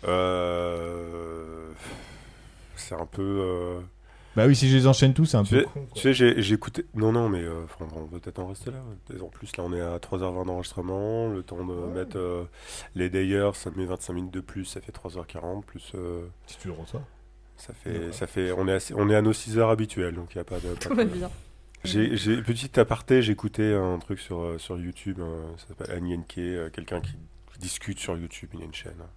Euh, 0.08 1.72
C'est 2.76 2.96
un 2.96 3.06
peu. 3.06 3.22
euh, 3.22 3.80
Bah 4.36 4.46
oui, 4.48 4.56
si 4.56 4.70
je 4.70 4.76
les 4.76 4.88
enchaîne 4.88 5.14
tous, 5.14 5.26
c'est 5.26 5.38
un 5.38 5.44
Tu 5.44 5.56
peu 5.56 5.62
sais, 5.62 5.68
con. 5.74 5.88
tu 5.96 6.02
sais, 6.02 6.14
j'ai 6.14 6.42
j'ai 6.42 6.56
écouté. 6.56 6.86
Non, 6.94 7.12
non, 7.12 7.30
mais 7.30 7.42
euh, 7.42 7.66
on 7.80 7.86
va 8.06 8.20
peut-être 8.20 8.40
en 8.40 8.48
rester 8.48 8.72
là. 8.72 8.78
En 9.22 9.28
plus, 9.30 9.56
là, 9.58 9.64
on 9.66 9.74
est 9.74 9.82
à 9.82 9.98
3h20 9.98 10.46
d'enregistrement. 10.46 11.30
Le 11.30 11.42
temps 11.44 11.64
de 11.66 11.74
mettre 11.94 12.18
euh, 12.18 12.44
les 12.96 13.10
Dayers, 13.10 13.52
ça 13.54 13.72
met 13.76 13.86
25 13.86 14.14
minutes 14.14 14.34
de 14.34 14.42
plus, 14.42 14.66
ça 14.66 14.82
fait 14.82 14.92
3h40. 14.92 15.64
Plus, 15.64 15.92
euh, 15.96 16.26
Si 16.48 16.58
tu 16.58 16.68
le 16.68 16.74
reçois. 16.74 17.02
ça 17.58 17.74
fait. 17.74 18.12
Ça 18.12 18.28
fait 18.28 18.52
on, 18.52 18.68
est 18.68 18.74
assez- 18.74 18.94
on 18.94 19.10
est 19.10 19.16
à 19.16 19.22
nos 19.22 19.34
6 19.34 19.58
heures 19.58 19.70
habituelles, 19.70 20.16
donc 20.16 20.36
il 20.36 20.38
n'y 20.38 20.42
a 20.42 20.46
pas 20.46 20.60
de. 20.60 20.74
pas 20.74 20.80
Tout 20.80 20.90
de- 20.90 20.96
va 20.96 21.06
bien. 21.06 21.30
J'ai, 21.86 22.18
j'ai- 22.18 22.42
petit 22.42 22.80
aparté, 22.80 23.22
j'écoutais 23.22 23.74
un 23.76 24.00
truc 24.00 24.20
sur, 24.20 24.60
sur 24.60 24.76
YouTube, 24.80 25.20
euh, 25.20 25.44
ça 25.58 25.68
s'appelle 25.68 25.96
Anyenke, 25.96 26.34
euh, 26.40 26.70
quelqu'un 26.72 27.00
qui 27.00 27.14
discute 27.60 28.00
sur 28.00 28.18
YouTube, 28.18 28.50
il 28.54 28.60
y 28.60 28.64
a 28.64 28.66
une 28.66 28.74
chaîne. 28.74 28.94
hein, 29.02 29.10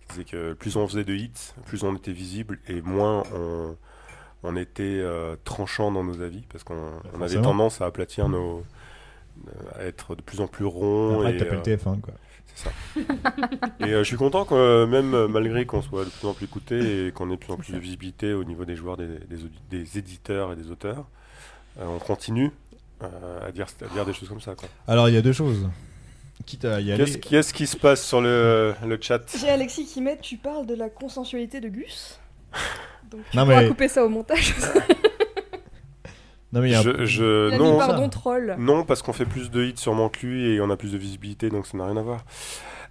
qui 0.00 0.08
disait 0.14 0.24
que 0.24 0.52
plus 0.54 0.76
on 0.76 0.86
faisait 0.88 1.04
de 1.04 1.14
hits, 1.14 1.52
plus 1.66 1.82
on 1.84 1.94
était 1.96 2.12
visible 2.12 2.58
et 2.68 2.80
moins 2.82 3.22
on, 3.34 3.76
on 4.42 4.56
était 4.56 4.82
euh, 5.00 5.36
tranchant 5.44 5.92
dans 5.92 6.04
nos 6.04 6.20
avis, 6.20 6.42
parce 6.50 6.64
qu'on 6.64 6.74
on 7.14 7.22
avait 7.22 7.40
tendance 7.42 7.80
à 7.80 7.86
aplatir 7.86 8.28
nos. 8.28 8.64
à 9.78 9.84
être 9.84 10.14
de 10.16 10.22
plus 10.22 10.40
en 10.40 10.46
plus 10.48 10.64
rond. 10.64 11.20
Après, 11.20 11.34
et, 11.34 11.36
t'appelles 11.38 11.58
euh, 11.58 11.76
TF1, 11.76 12.00
quoi. 12.00 12.14
c'est 12.54 12.64
ça. 12.68 12.70
et 13.80 13.84
euh, 13.94 13.98
je 14.00 14.04
suis 14.04 14.16
content 14.16 14.44
que 14.44 14.54
euh, 14.54 14.86
même 14.86 15.14
euh, 15.14 15.28
malgré 15.28 15.64
qu'on 15.64 15.80
soit 15.82 16.04
de 16.04 16.10
plus 16.10 16.26
en 16.28 16.34
plus 16.34 16.44
écouté 16.46 17.06
et 17.06 17.12
qu'on 17.12 17.28
ait 17.30 17.36
de 17.36 17.40
plus 17.40 17.52
en 17.52 17.56
plus 17.56 17.72
de 17.72 17.78
visibilité 17.78 18.34
au 18.34 18.44
niveau 18.44 18.64
des 18.64 18.76
joueurs, 18.76 18.96
des, 18.96 19.06
des, 19.06 19.38
des 19.70 19.98
éditeurs 19.98 20.52
et 20.52 20.56
des 20.56 20.70
auteurs, 20.70 21.06
euh, 21.80 21.86
on 21.86 21.98
continue 21.98 22.50
euh, 23.02 23.48
à, 23.48 23.52
dire, 23.52 23.66
à 23.80 23.94
dire 23.94 24.04
des 24.04 24.12
choses 24.12 24.28
comme 24.28 24.40
ça. 24.40 24.54
Quoi. 24.54 24.68
Alors, 24.86 25.08
il 25.08 25.14
y 25.14 25.18
a 25.18 25.22
deux 25.22 25.32
choses. 25.32 25.68
Quitte 26.46 26.64
à 26.64 26.80
y 26.80 26.92
aller. 26.92 27.04
Qu'est-ce 27.04 27.18
qu'est-ce 27.18 27.54
qui 27.54 27.66
se 27.66 27.76
passe 27.76 28.04
sur 28.06 28.20
le, 28.20 28.74
le 28.86 28.98
chat 29.00 29.20
J'ai 29.38 29.48
Alexis 29.48 29.86
qui 29.86 30.00
met 30.00 30.18
Tu 30.20 30.36
parles 30.36 30.66
de 30.66 30.74
la 30.74 30.88
consensualité 30.90 31.60
de 31.60 31.68
Gus 31.68 32.18
Donc 33.10 33.20
tu 33.30 33.36
Non, 33.36 33.44
pourras 33.44 33.62
mais- 33.62 33.68
couper 33.68 33.88
ça 33.88 34.04
au 34.04 34.08
montage. 34.08 34.54
Non, 36.52 36.60
mais 36.60 36.68
il 36.68 36.72
y 36.72 36.74
a 36.74 36.80
un- 36.80 36.82
Je, 36.82 37.04
je- 37.06 37.48
Il 37.48 37.54
a 37.54 37.58
non, 37.58 37.72
mis 37.72 37.78
pardon 37.78 38.08
troll. 38.10 38.56
non, 38.58 38.84
parce 38.84 39.00
qu'on 39.00 39.14
fait 39.14 39.24
plus 39.24 39.50
de 39.50 39.64
hits 39.64 39.72
sûrement 39.76 40.10
que 40.10 40.26
lui 40.26 40.44
et 40.52 40.60
on 40.60 40.68
a 40.68 40.76
plus 40.76 40.92
de 40.92 40.98
visibilité, 40.98 41.48
donc 41.48 41.66
ça 41.66 41.78
n'a 41.78 41.86
rien 41.86 41.96
à 41.96 42.02
voir. 42.02 42.24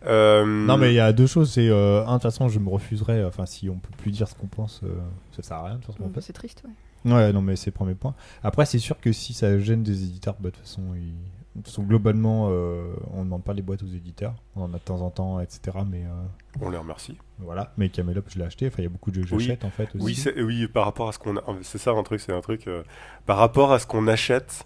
Euh, 0.08 0.44
Non, 0.46 0.78
mais 0.78 0.92
il 0.92 0.96
y 0.96 1.00
a 1.00 1.14
deux 1.14 1.28
choses. 1.28 1.52
C'est 1.54 1.68
euh, 1.70 2.02
un, 2.06 2.08
de 2.08 2.14
toute 2.14 2.24
façon, 2.24 2.50
je 2.50 2.58
me 2.58 2.70
refuserai. 2.70 3.24
Enfin, 3.24 3.46
si 3.46 3.70
on 3.70 3.76
peut 3.76 3.92
plus 4.00 4.10
dire 4.10 4.28
ce 4.28 4.34
qu'on 4.34 4.48
pense, 4.48 4.82
euh, 4.84 4.88
ça 5.36 5.44
sert 5.44 5.58
à 5.58 5.66
rien 5.66 5.76
de 5.76 5.82
toute 5.84 5.94
façon. 5.96 6.10
en 6.10 6.12
fait. 6.12 6.22
C'est 6.22 6.34
triste, 6.34 6.64
ouais. 6.66 7.12
Ouais, 7.14 7.32
non, 7.34 7.42
mais 7.44 7.56
c'est 7.56 7.68
le 7.68 7.74
premier 7.76 7.94
point. 7.94 8.16
Après, 8.44 8.66
c'est 8.66 8.80
sûr 8.80 9.00
que 9.00 9.12
si 9.12 9.34
ça 9.34 9.60
gêne 9.60 9.84
des 9.84 10.04
éditeurs, 10.06 10.36
bah, 10.40 10.50
de 10.50 10.56
toute 10.56 10.66
façon, 10.66 10.82
ils- 10.96 11.14
de 11.56 11.60
toute 11.62 11.68
façon, 11.68 11.84
globalement, 11.84 12.48
euh, 12.50 12.94
on 13.14 13.20
ne 13.20 13.24
demande 13.26 13.44
pas 13.44 13.54
les 13.54 13.62
boîtes 13.62 13.84
aux 13.84 13.88
éditeurs. 13.88 14.34
On 14.56 14.64
en 14.64 14.70
a 14.74 14.78
de 14.78 14.84
temps 14.84 15.02
en 15.02 15.10
temps, 15.10 15.40
etc. 15.42 15.78
Mais 15.90 16.04
euh, 16.06 16.10
On 16.62 16.70
les 16.70 16.78
remercie. 16.78 17.18
voilà. 17.40 17.74
Mais 17.78 17.90
Camelot, 17.90 18.22
je 18.28 18.40
l'ai 18.40 18.46
acheté. 18.46 18.68
Enfin, 18.68 18.76
il 18.80 18.84
y 18.84 18.88
a 18.88 18.90
beaucoup 18.90 19.12
de 19.12 19.22
jeux 19.22 19.30
que 19.30 19.36
Oui. 19.36 19.44
j'achète 19.44 19.66
en 19.66 19.70
fait 19.70 19.94
aussi. 19.96 20.06
Oui, 20.06 20.16
c'est- 20.16 20.42
oui, 20.42 20.68
par 20.68 20.86
rapport 20.86 21.10
à 21.10 21.12
ce 21.12 21.20
qu'on 21.20 21.36
a, 21.38 21.44
c'est 21.64 21.78
ça 21.78 21.92
un 21.92 22.04
truc, 22.04 22.22
c'est 22.22 22.32
un 22.34 22.40
truc. 22.42 22.68
euh, 22.68 22.84
par 23.26 23.38
rapport 23.38 23.74
à 23.74 23.80
ce 23.80 23.86
qu'on 23.86 24.08
achète, 24.08 24.66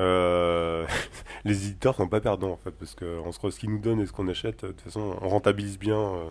euh, 0.00 0.84
les 1.44 1.66
éditeurs 1.68 1.94
sont 1.94 2.08
pas 2.08 2.20
perdants 2.20 2.50
en 2.52 2.56
fait, 2.56 2.72
parce 2.72 2.94
que 2.96 3.20
on 3.24 3.30
se, 3.30 3.50
ce 3.50 3.60
qu'ils 3.60 3.70
nous 3.70 3.78
donnent 3.78 4.00
et 4.00 4.06
ce 4.06 4.12
qu'on 4.12 4.26
achète, 4.28 4.62
de 4.64 4.68
toute 4.72 4.80
façon, 4.80 5.14
on 5.22 5.28
rentabilise 5.28 5.78
bien 5.78 5.96
euh, 5.96 6.30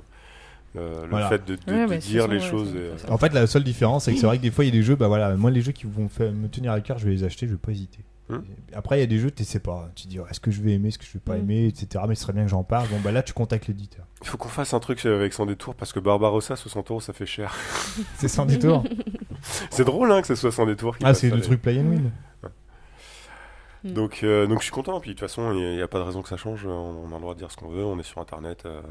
le, 0.75 1.03
le 1.03 1.09
Voilà. 1.09 1.30
fait 1.30 1.45
de, 1.45 1.55
de- 1.55 1.71
Ouais, 1.71 1.84
de 1.85 1.89
bah, 1.89 1.97
dire 1.97 2.27
les 2.27 2.39
choses. 2.41 2.75
et, 2.75 3.09
En 3.11 3.17
fait, 3.17 3.31
la 3.34 3.47
seule 3.47 3.63
différence, 3.63 4.03
c'est 4.05 4.13
que 4.13 4.19
c'est 4.19 4.25
vrai 4.25 4.38
que 4.38 4.41
des 4.43 4.51
fois, 4.51 4.65
il 4.65 4.67
y 4.67 4.71
a 4.71 4.73
des 4.73 4.84
jeux, 4.84 4.95
bah 4.95 5.07
voilà, 5.07 5.34
moi, 5.38 5.49
les 5.51 5.61
jeux 5.61 5.71
qui 5.71 5.85
vont 5.85 6.09
me 6.19 6.47
tenir 6.47 6.71
à 6.73 6.81
cœur, 6.81 6.97
je 6.97 7.05
vais 7.05 7.11
les 7.11 7.23
acheter, 7.23 7.47
je 7.47 7.51
vais 7.53 7.57
pas 7.57 7.71
hésiter. 7.71 7.99
Et 8.32 8.76
Après, 8.76 8.98
il 8.98 9.00
y 9.02 9.04
a 9.04 9.08
des 9.08 9.20
jeux, 9.20 9.30
tu 9.32 9.44
sais 9.44 9.60
pas. 9.60 9.90
Tu 9.95 10.04
te 10.06 10.08
dis, 10.10 10.20
oh, 10.20 10.26
est-ce 10.30 10.40
que 10.40 10.50
je 10.50 10.62
vais 10.62 10.72
aimer, 10.72 10.88
est-ce 10.88 10.98
que 10.98 11.06
je 11.06 11.12
vais 11.14 11.20
pas 11.20 11.36
Hmm. 11.36 11.41
aimer, 11.41 11.68
etc. 11.68 12.04
Mais 12.08 12.16
ce 12.16 12.22
serait 12.24 12.34
bien 12.34 12.44
que 12.44 12.50
j'en 12.50 12.64
parle. 12.64 12.88
Bon, 12.88 13.00
bah 13.04 13.12
là, 13.12 13.22
tu 13.22 13.34
contactes 13.34 13.68
l'éditeur. 13.68 14.06
Il 14.22 14.28
faut 14.28 14.38
qu'on 14.38 14.48
fasse 14.50 14.74
un 14.74 14.80
truc 14.80 15.06
avec 15.06 15.34
son 15.34 15.45
détour 15.45 15.76
parce 15.76 15.91
que 15.94 16.00
Barbarossa 16.00 16.56
60 16.56 16.90
euros 16.91 17.02
ça 17.02 17.12
fait 17.14 17.26
cher. 17.26 17.54
C'est 18.16 18.30
sans 18.30 18.45
détour. 18.45 18.84
C'est 19.70 19.84
drôle 19.84 20.12
hein, 20.12 20.22
que 20.22 20.28
ce 20.28 20.36
soit 20.36 20.52
sans 20.54 20.66
détour. 20.66 20.98
qu'il 20.98 21.06
ah, 21.06 21.14
c'est 21.14 21.30
le 21.30 21.41
truc 21.41 21.62
play 21.62 21.78
and 21.80 21.90
win. 21.90 22.12
Donc, 23.84 24.22
euh, 24.24 24.48
donc 24.48 24.60
je 24.60 24.64
suis 24.64 24.72
content. 24.72 25.00
Puis 25.02 25.10
de 25.10 25.16
toute 25.20 25.28
façon, 25.28 25.52
il 25.52 25.76
n'y 25.76 25.82
a, 25.82 25.88
pas 25.90 26.00
de 26.00 26.04
raison 26.04 26.22
que 26.22 26.30
ça 26.30 26.38
change. 26.38 26.66
On, 26.66 26.72
on 26.72 27.12
a 27.12 27.16
le 27.16 27.20
droit 27.20 27.34
de 27.34 27.40
dire 27.40 27.52
ce 27.52 27.58
qu'on 27.58 27.68
veut. 27.68 27.84
On 27.84 28.00
est 28.00 28.04
sur 28.04 28.20
Internet. 28.22 28.64
euh, 28.66 28.82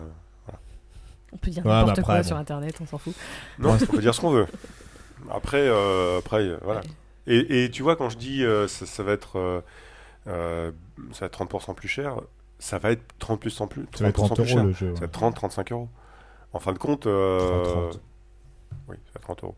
On 1.32 1.38
peut 1.38 1.50
dire 1.50 1.64
Ouais, 1.64 1.72
n'importe 1.72 1.96
mais 1.98 2.02
quoi 2.04 2.22
sur 2.22 2.36
internet, 2.36 2.76
on 2.82 2.86
s'en 2.86 2.98
fout. 2.98 3.14
Non, 3.58 3.72
on 3.80 3.86
peut 3.86 4.02
dire 4.02 4.14
ce 4.14 4.20
qu'on 4.20 4.32
veut. 4.32 4.46
Après, 5.30 5.66
euh, 5.66 6.18
après, 6.18 6.42
euh, 6.42 6.58
voilà. 6.62 6.80
Et, 7.26 7.64
et 7.64 7.70
tu 7.70 7.82
vois, 7.82 7.96
quand 7.96 8.08
je 8.08 8.18
dis 8.18 8.44
euh, 8.44 8.66
ça, 8.68 8.84
ça 8.86 9.02
va 9.02 9.12
être, 9.12 9.36
euh, 9.38 9.60
euh, 10.26 10.72
ça 11.12 11.20
va 11.20 11.26
être 11.26 11.44
30% 11.44 11.74
plus 11.74 11.88
cher, 11.88 12.16
ça 12.58 12.78
va 12.78 12.90
être 12.92 13.02
30 13.18 13.40
plus 13.40 13.60
en 13.60 13.66
plus, 13.66 13.86
Ça 13.94 14.04
va 14.04 14.10
être 14.10 14.18
30% 14.20 14.26
30 14.26 14.34
plus 14.34 14.42
euros 14.42 14.48
cher. 14.48 14.64
le 14.64 14.72
jeu. 14.72 14.88
Ça 14.94 14.94
va 14.94 15.00
ouais. 15.00 15.06
être 15.06 15.12
30, 15.12 15.34
35 15.34 15.72
euros. 15.72 15.88
En 16.52 16.58
fin 16.60 16.72
de 16.72 16.78
compte, 16.78 17.06
euh, 17.06 17.38
30, 17.64 17.90
30. 17.92 18.00
oui, 18.88 18.96
ça 19.06 19.12
va 19.14 19.18
être 19.18 19.22
30 19.22 19.44
euros. 19.44 19.54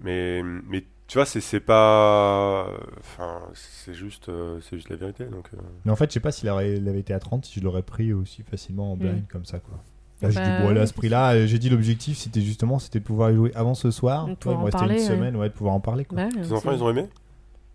Mais, 0.00 0.42
mais 0.42 0.84
tu 1.06 1.16
vois, 1.18 1.24
c'est 1.24 1.40
c'est 1.40 1.60
pas, 1.60 2.68
enfin, 2.98 3.40
c'est 3.54 3.94
juste, 3.94 4.28
euh, 4.28 4.60
c'est 4.60 4.76
juste 4.76 4.90
la 4.90 4.96
vérité. 4.96 5.24
Donc, 5.24 5.48
euh, 5.54 5.56
Mais 5.84 5.90
en 5.92 5.96
fait, 5.96 6.10
je 6.10 6.14
sais 6.14 6.20
pas 6.20 6.30
s'il 6.32 6.48
avait, 6.48 6.76
il 6.76 6.88
avait 6.88 7.00
été 7.00 7.14
à 7.14 7.18
30, 7.18 7.46
si 7.46 7.60
je 7.60 7.64
l'aurais 7.64 7.82
pris 7.82 8.12
aussi 8.12 8.42
facilement 8.42 8.92
en 8.92 8.96
blind 8.96 9.22
Mm. 9.22 9.26
comme 9.32 9.44
ça, 9.46 9.58
quoi. 9.58 9.82
Là, 10.20 10.30
j'ai 10.30 10.34
Bah, 10.40 10.44
dit, 10.58 10.62
bon, 10.66 10.70
là, 10.74 10.80
à 10.82 10.86
ce 10.86 10.92
prix-là, 10.94 11.30
euh, 11.34 11.46
j'ai 11.46 11.58
dit 11.60 11.68
l'objectif, 11.70 12.18
c'était 12.18 12.40
justement, 12.40 12.78
c'était 12.80 12.98
de 12.98 13.04
pouvoir 13.04 13.30
y 13.30 13.36
jouer 13.36 13.52
avant 13.54 13.74
ce 13.74 13.90
soir. 13.92 14.26
De 14.26 14.30
Tu 14.32 14.36
pouvoir 14.38 14.60
vois, 14.60 14.70
il 14.70 14.76
me 14.76 14.78
en 14.78 14.80
restait 14.80 14.94
une 14.94 15.00
parler, 15.00 15.00
ouais. 15.02 15.16
semaine, 15.16 15.36
ouais, 15.36 15.48
de 15.48 15.54
pouvoir 15.54 15.74
en 15.74 15.80
parler, 15.80 16.04
quoi. 16.04 16.18
Ouais, 16.18 16.28
les 16.36 16.44
c'est- 16.44 16.52
enfants, 16.52 16.72
ils 16.72 16.82
ont 16.82 16.90
aimé? 16.90 17.06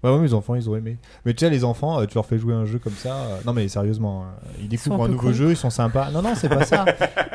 Ouais, 0.03 0.11
ouais, 0.11 0.20
mes 0.20 0.34
enfants, 0.34 0.56
ils 0.56 0.70
ont 0.70 0.76
aimé. 0.76 0.98
Mais 1.26 1.34
tu 1.34 1.45
sais, 1.45 1.49
les 1.49 1.64
enfants, 1.64 2.02
euh, 2.02 2.06
tu 2.06 2.15
leur 2.15 2.26
fais 2.26 2.38
jouer 2.38 2.53
un 2.53 2.65
jeu 2.65 2.78
comme 2.78 2.91
ça. 2.91 3.15
euh, 3.15 3.38
Non, 3.45 3.53
mais 3.53 3.70
sérieusement, 3.70 4.24
euh, 4.24 4.26
ils 4.60 4.68
découvrent 4.68 5.06
un 5.06 5.07
nouveau 5.07 5.32
jeu, 5.32 5.52
ils 5.52 5.56
sont 5.56 5.70
sympas. 5.70 6.11
Non, 6.11 6.22
non, 6.22 6.34
c'est 6.36 6.49
pas 6.49 6.65
ça. 6.65 6.84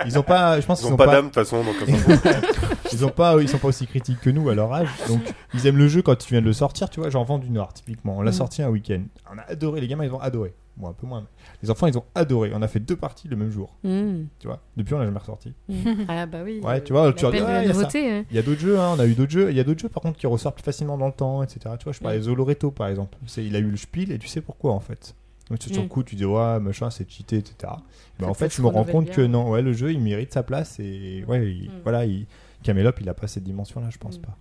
Ils 0.04 0.18
ont 0.18 0.22
pas, 0.22 0.60
je 0.60 0.66
pense 0.66 0.80
Ils 0.80 0.82
qu'ils 0.82 0.90
ont 0.90 0.94
ont 0.94 0.98
pas, 0.98 1.06
pas, 1.06 1.12
d'âme 1.12 1.28
de 1.28 1.30
toute 1.30 1.34
façon, 1.36 1.64
donc 1.64 1.76
ils 2.92 3.04
ont 3.06 3.08
pas, 3.08 3.40
ils 3.40 3.48
sont 3.48 3.56
pas 3.56 3.68
aussi 3.68 3.86
critiques 3.86 4.20
que 4.20 4.28
nous 4.28 4.50
à 4.50 4.54
leur 4.54 4.70
âge. 4.74 4.88
Donc, 5.08 5.20
ils 5.54 5.66
aiment 5.66 5.78
le 5.78 5.88
jeu 5.88 6.02
quand 6.02 6.16
tu 6.16 6.28
viens 6.30 6.40
de 6.42 6.46
le 6.46 6.52
sortir. 6.52 6.90
Tu 6.90 7.00
vois, 7.00 7.08
genre 7.08 7.24
Vent 7.24 7.38
du 7.38 7.48
Nord, 7.48 7.72
typiquement. 7.72 8.16
On 8.18 8.22
l'a 8.22 8.30
Mm. 8.32 8.34
sorti 8.34 8.62
un 8.62 8.68
week-end. 8.68 9.00
On 9.34 9.38
a 9.38 9.42
adoré. 9.50 9.80
Les 9.80 9.88
gamins, 9.88 10.04
ils 10.04 10.12
ont 10.12 10.20
adoré. 10.20 10.54
Moi, 10.78 10.90
un 10.90 10.92
peu 10.92 11.06
moins. 11.06 11.22
mais 11.22 11.26
Les 11.62 11.70
enfants, 11.70 11.86
ils 11.88 11.98
ont 11.98 12.04
adoré. 12.14 12.52
On 12.54 12.62
a 12.62 12.68
fait 12.68 12.78
deux 12.80 12.94
parties 12.96 13.26
le 13.28 13.36
même 13.36 13.50
jour. 13.50 13.74
Mm. 13.82 14.24
Tu 14.38 14.46
vois. 14.46 14.60
Depuis, 14.76 14.94
on 14.94 14.98
l'a 14.98 15.04
jamais 15.06 15.18
ressorti. 15.18 15.52
Mm. 15.68 15.74
Ah 16.08 16.26
bah 16.26 16.38
oui. 16.44 16.60
Ouais, 16.62 16.82
tu 16.82 16.92
vois, 16.92 17.12
tu 17.12 17.26
regardes, 17.26 17.46
ah, 17.48 17.64
il 17.64 17.70
hein. 17.70 18.24
Il 18.30 18.36
y 18.36 18.38
a 18.38 18.42
d'autres 18.42 18.60
jeux, 18.60 18.78
hein, 18.78 18.94
on 18.96 18.98
a 19.00 19.06
eu 19.06 19.14
d'autres 19.14 19.32
jeux. 19.32 19.50
Il 19.50 19.56
y 19.56 19.60
a 19.60 19.64
d'autres 19.64 19.80
jeux 19.80 19.88
par 19.88 20.02
contre 20.02 20.18
qui 20.18 20.26
ressortent 20.26 20.54
plus 20.56 20.64
facilement 20.64 20.96
dans 20.96 21.06
le 21.08 21.12
temps, 21.12 21.42
etc. 21.42 21.60
Tu 21.78 21.84
vois, 21.84 21.92
je 21.92 22.00
parlais 22.00 22.18
Mm. 22.18 22.20
de 22.20 22.24
Zoloreto 22.24 22.70
par 22.70 22.88
exemple. 22.88 23.18
C'est, 23.26 23.44
il 23.44 23.54
a 23.56 23.58
eu 23.58 23.70
le 23.70 23.76
spiel 23.76 24.12
et 24.12 24.18
tu 24.18 24.28
sais 24.28 24.40
pourquoi 24.40 24.72
en 24.72 24.80
fait. 24.80 25.14
Donc 25.50 25.62
sur 25.62 25.82
le 25.82 25.88
coup, 25.88 26.02
tu 26.02 26.14
dis 26.14 26.24
ouais, 26.26 26.60
machin, 26.60 26.90
c'est 26.90 27.08
cheaté, 27.10 27.38
etc. 27.38 27.72
Ben, 28.20 28.28
en 28.28 28.34
fait, 28.34 28.54
je 28.54 28.60
me 28.60 28.66
rends 28.68 28.84
compte 28.84 29.06
bien. 29.06 29.14
que 29.14 29.22
non, 29.22 29.50
ouais, 29.50 29.62
le 29.62 29.72
jeu 29.72 29.92
il 29.92 30.00
mérite 30.00 30.32
sa 30.32 30.42
place 30.42 30.78
et 30.78 31.24
ouais, 31.26 31.46
il- 31.50 31.70
voilà, 31.84 32.04
il... 32.04 32.26
Camelot 32.62 32.90
il 33.00 33.08
a 33.08 33.14
pas 33.14 33.28
cette 33.28 33.44
dimension 33.44 33.80
là, 33.80 33.88
je 33.90 33.96
pense 33.98 34.18
pas. 34.18 34.36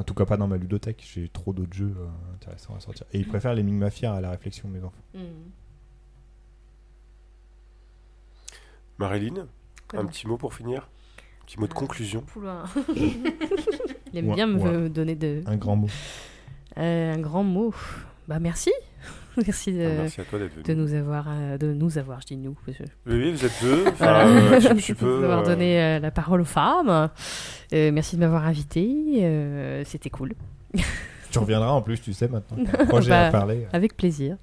En 0.00 0.02
tout 0.02 0.14
cas, 0.14 0.24
pas 0.24 0.38
dans 0.38 0.48
ma 0.48 0.56
ludothèque. 0.56 1.06
J'ai 1.14 1.28
trop 1.28 1.52
d'autres 1.52 1.74
jeux 1.74 1.94
euh, 1.98 2.06
intéressants 2.34 2.74
à 2.74 2.80
sortir. 2.80 3.04
Et 3.12 3.18
il 3.18 3.28
préfère 3.28 3.52
les 3.54 3.62
Ming 3.62 3.76
Mafia 3.78 4.14
à 4.14 4.20
la 4.22 4.30
réflexion 4.30 4.66
de 4.68 4.72
mes 4.78 4.82
enfants. 4.82 5.02
Mm. 5.14 5.20
Marilyn, 8.98 9.46
un 9.94 10.04
petit 10.06 10.26
mot 10.26 10.36
pour 10.36 10.54
finir, 10.54 10.88
un 11.42 11.44
petit 11.46 11.58
mot 11.60 11.66
de 11.66 11.72
Euh, 11.72 11.74
conclusion? 11.74 12.24
Il 14.12 14.18
aime 14.18 14.28
Ouais, 14.28 14.34
bien 14.34 14.46
me 14.46 14.58
ouais. 14.84 14.88
donner 14.88 15.14
de... 15.14 15.42
Un 15.46 15.56
grand 15.56 15.76
mot. 15.76 15.88
Euh, 16.78 17.14
un 17.14 17.18
grand 17.18 17.44
mot. 17.44 17.74
Bah 18.28 18.38
merci. 18.40 18.72
merci 19.46 19.72
de, 19.72 19.82
Ah, 19.84 19.88
Merci 20.02 20.20
à 20.20 20.24
toi 20.24 20.38
d'être 20.38 20.52
venu. 20.54 20.62
de 20.64 20.74
nous 20.74 20.94
avoir, 20.94 21.26
euh, 21.28 21.58
de 21.58 21.72
nous 21.72 21.98
avoir, 21.98 22.20
je 22.20 22.26
dis 22.28 22.36
nous, 22.36 22.56
parce 22.66 22.78
que 22.78 22.82
Oui, 23.06 23.14
oui, 23.16 23.30
vous 23.32 23.44
êtes 23.44 23.52
deux. 23.62 23.84
Enfin, 23.88 24.24
Voilà. 24.24 24.26
euh, 24.26 24.60
tu, 24.60 24.82
tu 24.82 24.92
de 24.92 24.98
peux. 24.98 25.18
nous 25.18 25.24
avoir 25.24 25.40
euh, 25.40 25.44
donné 25.46 25.82
euh, 25.82 25.98
la 25.98 26.10
parole 26.10 26.40
aux 26.40 26.44
femmes. 26.44 27.10
Euh, 27.72 27.90
merci 27.92 28.16
de 28.16 28.20
m'avoir 28.20 28.44
invité. 28.46 29.18
euh, 29.22 29.82
C'était 29.84 30.10
cool. 30.10 30.32
Tu 31.30 31.38
reviendras 31.38 31.70
en 31.70 31.82
plus, 31.82 32.00
tu 32.00 32.12
sais 32.12 32.28
maintenant. 32.28 32.56
Un 32.78 32.86
projet 32.86 33.10
Bah, 33.10 33.26
à 33.28 33.30
parler. 33.30 33.66
Avec 33.72 33.96
plaisir. 33.96 34.36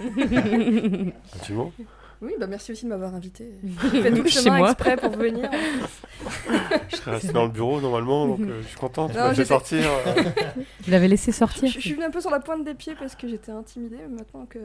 Un 0.00 0.06
petit 1.40 1.52
mot. 1.52 1.72
Oui, 2.22 2.32
bah 2.40 2.46
merci 2.46 2.72
aussi 2.72 2.84
de 2.84 2.90
m'avoir 2.90 3.14
invité. 3.14 3.50
J'ai 3.92 4.02
fait 4.02 4.12
tout 4.12 4.22
le 4.22 4.28
chemin 4.28 4.58
moi. 4.58 4.70
exprès 4.72 4.96
pour 4.96 5.10
venir. 5.16 5.48
Je 6.88 6.96
serais 6.96 7.10
resté 7.12 7.32
dans 7.32 7.44
le 7.44 7.50
bureau 7.50 7.80
normalement, 7.80 8.26
donc 8.26 8.40
euh, 8.40 8.62
je 8.62 8.68
suis 8.68 8.76
content. 8.78 9.08
Tu 9.08 9.16
Non, 9.16 9.22
m'as 9.24 9.28
fait 9.30 9.34
j'étais- 9.36 9.48
sortir. 9.48 9.84
euh. 10.06 10.22
Je 10.86 10.90
l'avais 10.90 11.08
laissé 11.08 11.32
sortir. 11.32 11.68
Je, 11.68 11.74
je 11.74 11.80
suis 11.80 11.92
venue 11.92 12.04
un 12.04 12.10
peu 12.10 12.20
sur 12.20 12.30
la 12.30 12.40
pointe 12.40 12.64
des 12.64 12.74
pieds 12.74 12.94
parce 12.98 13.14
que 13.16 13.28
j'étais 13.28 13.52
intimidée. 13.52 13.98
mais 14.08 14.16
Maintenant 14.18 14.46
que 14.46 14.58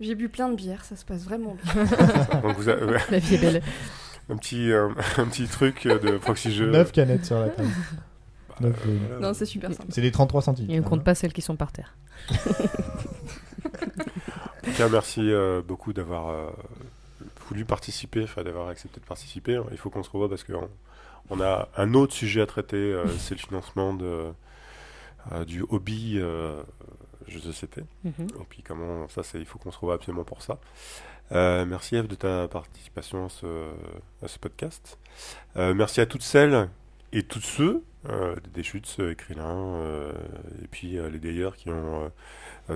j'ai 0.00 0.14
bu 0.14 0.28
plein 0.28 0.48
de 0.48 0.54
bière, 0.54 0.84
ça 0.84 0.96
se 0.96 1.04
passe 1.04 1.24
vraiment 1.24 1.56
bien. 1.62 1.84
donc 2.40 2.56
vous 2.56 2.68
avez 2.68 2.96
La 3.10 3.18
vie 3.18 3.34
est 3.34 3.38
belle. 3.38 3.62
un 4.30 4.36
petit, 4.36 4.72
euh, 4.72 4.88
un 5.18 5.26
petit 5.26 5.46
truc 5.46 5.86
euh, 5.86 5.98
de 5.98 6.16
proxy 6.16 6.52
jeu. 6.52 6.70
9 6.70 6.90
canettes 6.92 7.26
sur 7.26 7.38
la 7.38 7.48
table. 7.48 7.68
Bah, 8.60 8.68
euh, 8.68 8.72
euh. 8.86 9.20
Non, 9.20 9.34
c'est 9.34 9.46
super 9.46 9.70
simple. 9.72 9.88
C'est 9.90 10.00
les 10.00 10.10
33 10.12 10.40
centimes. 10.42 10.70
Et 10.70 10.80
on 10.80 10.84
compte 10.84 11.04
pas 11.04 11.14
celles 11.14 11.32
qui 11.34 11.42
sont 11.42 11.56
par 11.56 11.70
terre. 11.72 11.96
En 12.32 12.36
tout 14.66 14.72
cas, 14.78 14.88
merci 14.88 15.20
euh, 15.20 15.60
beaucoup 15.66 15.92
d'avoir 15.92 16.28
euh, 16.28 16.46
voulu 17.48 17.64
participer, 17.64 18.24
enfin 18.24 18.42
d'avoir 18.42 18.68
accepté 18.68 19.00
de 19.00 19.06
participer. 19.06 19.60
Il 19.70 19.78
faut 19.78 19.90
qu'on 19.90 20.02
se 20.02 20.10
revoie 20.10 20.28
parce 20.28 20.44
qu'on 20.44 20.68
on 21.30 21.40
a 21.40 21.68
un 21.76 21.94
autre 21.94 22.12
sujet 22.12 22.40
à 22.40 22.46
traiter, 22.46 22.76
euh, 22.76 23.06
c'est 23.18 23.34
le 23.34 23.40
financement 23.40 23.94
de, 23.94 24.32
euh, 25.32 25.44
du 25.44 25.62
hobby 25.62 26.18
jeux 27.28 27.40
de 27.40 27.44
société. 27.44 27.82
Et 28.04 28.44
puis 28.48 28.62
comment 28.62 29.08
ça, 29.08 29.22
il 29.34 29.46
faut 29.46 29.58
qu'on 29.58 29.72
se 29.72 29.78
revoie 29.78 29.94
absolument 29.94 30.24
pour 30.24 30.42
ça. 30.42 30.58
Euh, 31.32 31.64
merci 31.64 31.96
Eve 31.96 32.06
de 32.06 32.14
ta 32.14 32.48
participation 32.48 33.26
à 33.26 33.28
ce, 33.28 33.46
à 34.22 34.28
ce 34.28 34.38
podcast. 34.38 34.98
Euh, 35.56 35.74
merci 35.74 36.00
à 36.00 36.06
toutes 36.06 36.22
celles 36.22 36.68
et 37.12 37.22
tous 37.22 37.40
ceux, 37.40 37.82
euh, 38.08 38.36
des 38.52 38.62
chutes, 38.62 39.00
Krillin, 39.16 39.80
et 40.62 40.66
puis 40.68 40.98
les 41.10 41.18
d'ailleurs 41.18 41.56
qui 41.56 41.70
ont 41.70 42.10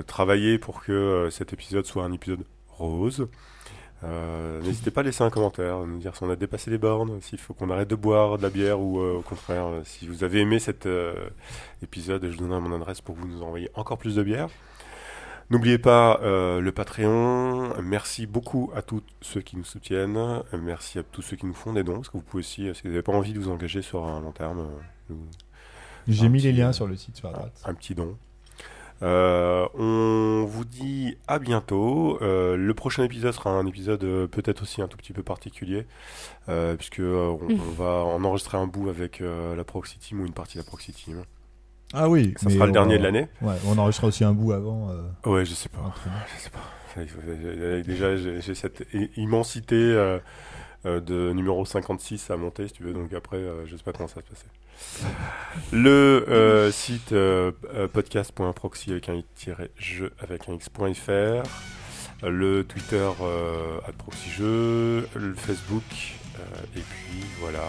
travaillé 0.07 0.59
pour 0.59 0.83
que 0.83 1.29
cet 1.31 1.53
épisode 1.53 1.85
soit 1.85 2.05
un 2.05 2.13
épisode 2.13 2.45
rose. 2.69 3.29
Euh, 4.05 4.61
N'hésitez 4.63 4.91
pas 4.93 5.01
à 5.01 5.05
laisser 5.05 5.25
un 5.25 5.31
commentaire, 5.31 5.81
nous 5.81 5.99
dire 5.99 6.15
si 6.15 6.23
on 6.23 6.31
a 6.31 6.37
dépassé 6.37 6.71
les 6.71 6.79
bornes, 6.79 7.21
s'il 7.21 7.39
faut 7.39 7.53
qu'on 7.53 7.69
arrête 7.71 7.89
de 7.89 7.97
boire 7.97 8.39
de 8.39 8.43
la 8.43 8.51
bière 8.51 8.79
ou 8.81 9.01
euh, 9.01 9.17
au 9.19 9.23
contraire, 9.23 9.67
euh, 9.67 9.81
si 9.85 10.07
vous 10.07 10.23
avez 10.23 10.41
aimé 10.41 10.61
cet 10.61 10.87
euh, 10.87 11.15
épisode, 11.83 12.23
je 12.25 12.37
vous 12.37 12.45
donnerai 12.47 12.61
mon 12.61 12.75
adresse 12.77 13.01
pour 13.01 13.17
que 13.17 13.21
vous 13.21 13.29
nous 13.29 13.43
envoyer 13.43 13.71
encore 13.75 13.99
plus 13.99 14.15
de 14.15 14.23
bière. 14.23 14.49
N'oubliez 15.51 15.79
pas 15.79 16.21
le 16.23 16.71
Patreon. 16.73 17.73
Merci 17.83 18.27
beaucoup 18.27 18.71
à 18.77 18.83
tous 18.83 19.03
ceux 19.23 19.41
qui 19.41 19.57
nous 19.57 19.65
soutiennent. 19.65 20.43
Merci 20.53 20.99
à 20.99 21.03
tous 21.03 21.23
ceux 21.23 21.37
qui 21.37 21.47
nous 21.47 21.55
font 21.55 21.73
des 21.73 21.83
dons. 21.83 21.95
Parce 21.95 22.09
que 22.11 22.19
vous 22.19 22.23
pouvez 22.23 22.41
aussi, 22.43 22.69
si 22.75 22.83
vous 22.83 22.91
n'avez 22.91 23.01
pas 23.03 23.13
envie 23.15 23.33
de 23.33 23.39
vous 23.41 23.49
engager 23.49 23.81
sur 23.81 24.05
un 24.05 24.21
long 24.21 24.33
terme, 24.33 24.69
nous- 25.09 25.17
J'ai 26.07 26.29
mis 26.29 26.37
petit- 26.39 26.49
les 26.49 26.53
liens 26.53 26.73
sur 26.73 26.87
le 26.87 26.97
site 26.97 27.17
sur 27.17 27.29
la 27.29 27.39
droite. 27.39 27.63
un 27.65 27.73
petit 27.73 27.95
don. 27.95 28.19
Euh, 29.03 29.67
on 29.75 30.45
vous 30.45 30.65
dit 30.65 31.17
à 31.29 31.39
bientôt. 31.39 32.19
Euh, 32.23 32.57
le 32.57 32.75
prochain 32.75 33.05
épisode 33.05 33.33
sera 33.33 33.51
un 33.51 33.67
épisode 33.67 34.03
euh, 34.05 34.27
peut-être 34.27 34.63
aussi 34.63 34.83
un 34.83 34.89
tout 34.89 34.97
petit 34.97 35.13
peu 35.13 35.23
particulier, 35.23 35.87
euh, 36.49 36.75
puisque 36.77 37.01
euh, 37.01 37.37
on, 37.41 37.53
on 37.53 37.71
va 37.77 38.03
en 38.05 38.25
enregistrer 38.25 38.59
un 38.59 38.67
bout 38.67 38.89
avec 38.89 39.21
euh, 39.21 39.55
la 39.55 39.65
Proxy 39.65 39.99
Team 39.99 40.21
ou 40.21 40.27
une 40.27 40.33
partie 40.33 40.59
de 40.59 40.63
la 40.63 40.67
Proxy 40.67 40.93
Team. 40.93 41.23
Ah 41.95 42.09
oui. 42.09 42.35
Ça 42.37 42.51
sera 42.51 42.67
le 42.67 42.73
dernier 42.73 42.99
de 42.99 43.03
l'année. 43.05 43.29
Ouais, 43.41 43.55
on 43.67 43.79
enregistrera 43.79 44.09
aussi 44.09 44.25
un 44.25 44.33
bout 44.35 44.53
avant. 44.53 44.91
euh, 44.91 45.31
Ouais, 45.31 45.45
je 45.45 45.55
sais 45.55 45.69
pas. 45.71 45.95
Je 46.37 46.43
sais 46.43 46.51
pas. 46.51 46.61
Déjà, 47.87 48.17
j'ai 48.17 48.55
cette 48.55 48.85
immensité 49.17 49.77
euh, 49.77 50.19
de 51.01 51.33
numéro 51.33 51.65
56 51.65 52.31
à 52.31 52.37
monter, 52.37 52.67
si 52.69 52.75
tu 52.75 52.83
veux. 52.83 52.93
Donc 52.93 53.13
après, 53.13 53.37
euh, 53.37 53.67
je 53.67 53.77
sais 53.77 53.83
pas 53.83 53.93
comment 53.93 54.09
ça 54.09 54.17
va 54.17 54.23
se 54.23 54.31
passer. 54.31 54.47
Le 55.73 56.25
euh, 56.29 56.71
site 56.71 57.13
euh, 57.13 57.53
euh, 57.75 57.89
podcast.proxy 57.89 58.93
avec 58.93 59.09
un 59.09 59.15
i-jeu 59.15 60.13
avec 60.21 60.49
un 60.49 60.55
x.fr. 60.55 61.11
euh, 61.11 61.43
Le 62.23 62.65
Twitter 62.65 63.09
euh, 63.21 63.79
@proxyjeu, 63.99 65.09
le 65.15 65.35
Facebook 65.35 65.83
euh, 66.39 66.41
et 66.77 66.81
puis 66.81 67.21
voilà. 67.41 67.65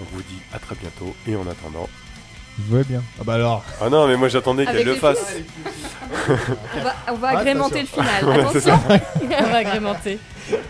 On 0.00 0.04
vous 0.04 0.22
dit 0.22 0.42
à 0.52 0.58
très 0.58 0.74
bientôt 0.74 1.14
et 1.26 1.36
en 1.36 1.46
attendant. 1.46 1.88
Je 2.68 2.74
vois 2.74 2.84
bien. 2.84 3.02
Ah 3.20 3.22
bah 3.24 3.34
alors. 3.34 3.64
Ah 3.80 3.88
non, 3.90 4.06
mais 4.06 4.16
moi 4.16 4.28
j'attendais 4.28 4.64
qu'elle 4.66 4.84
le 4.84 4.94
fasse. 4.94 5.18
On 6.28 6.82
va, 6.82 6.94
on 7.10 7.14
va 7.16 7.28
Ah, 7.34 7.38
agrémenter 7.38 7.80
le 7.80 7.86
final. 7.86 8.24
Ouais. 8.24 8.40
Attention. 8.44 8.78
On 9.40 9.50
va 9.50 9.56
agrémenter 9.56 10.18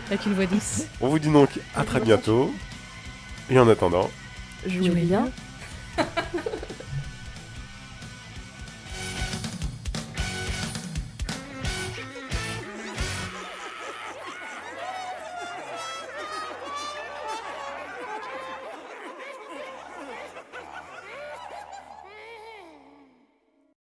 avec 0.07 0.25
une 0.25 0.33
voix 0.33 0.45
douce. 0.47 0.83
On 0.99 1.07
vous 1.09 1.19
dit 1.19 1.29
donc 1.29 1.49
à 1.75 1.83
très 1.83 1.99
bientôt 1.99 2.51
et 3.49 3.59
en 3.59 3.67
attendant. 3.69 4.09
Jouez 4.65 4.89
bien. 4.89 5.27
bien. 5.97 6.05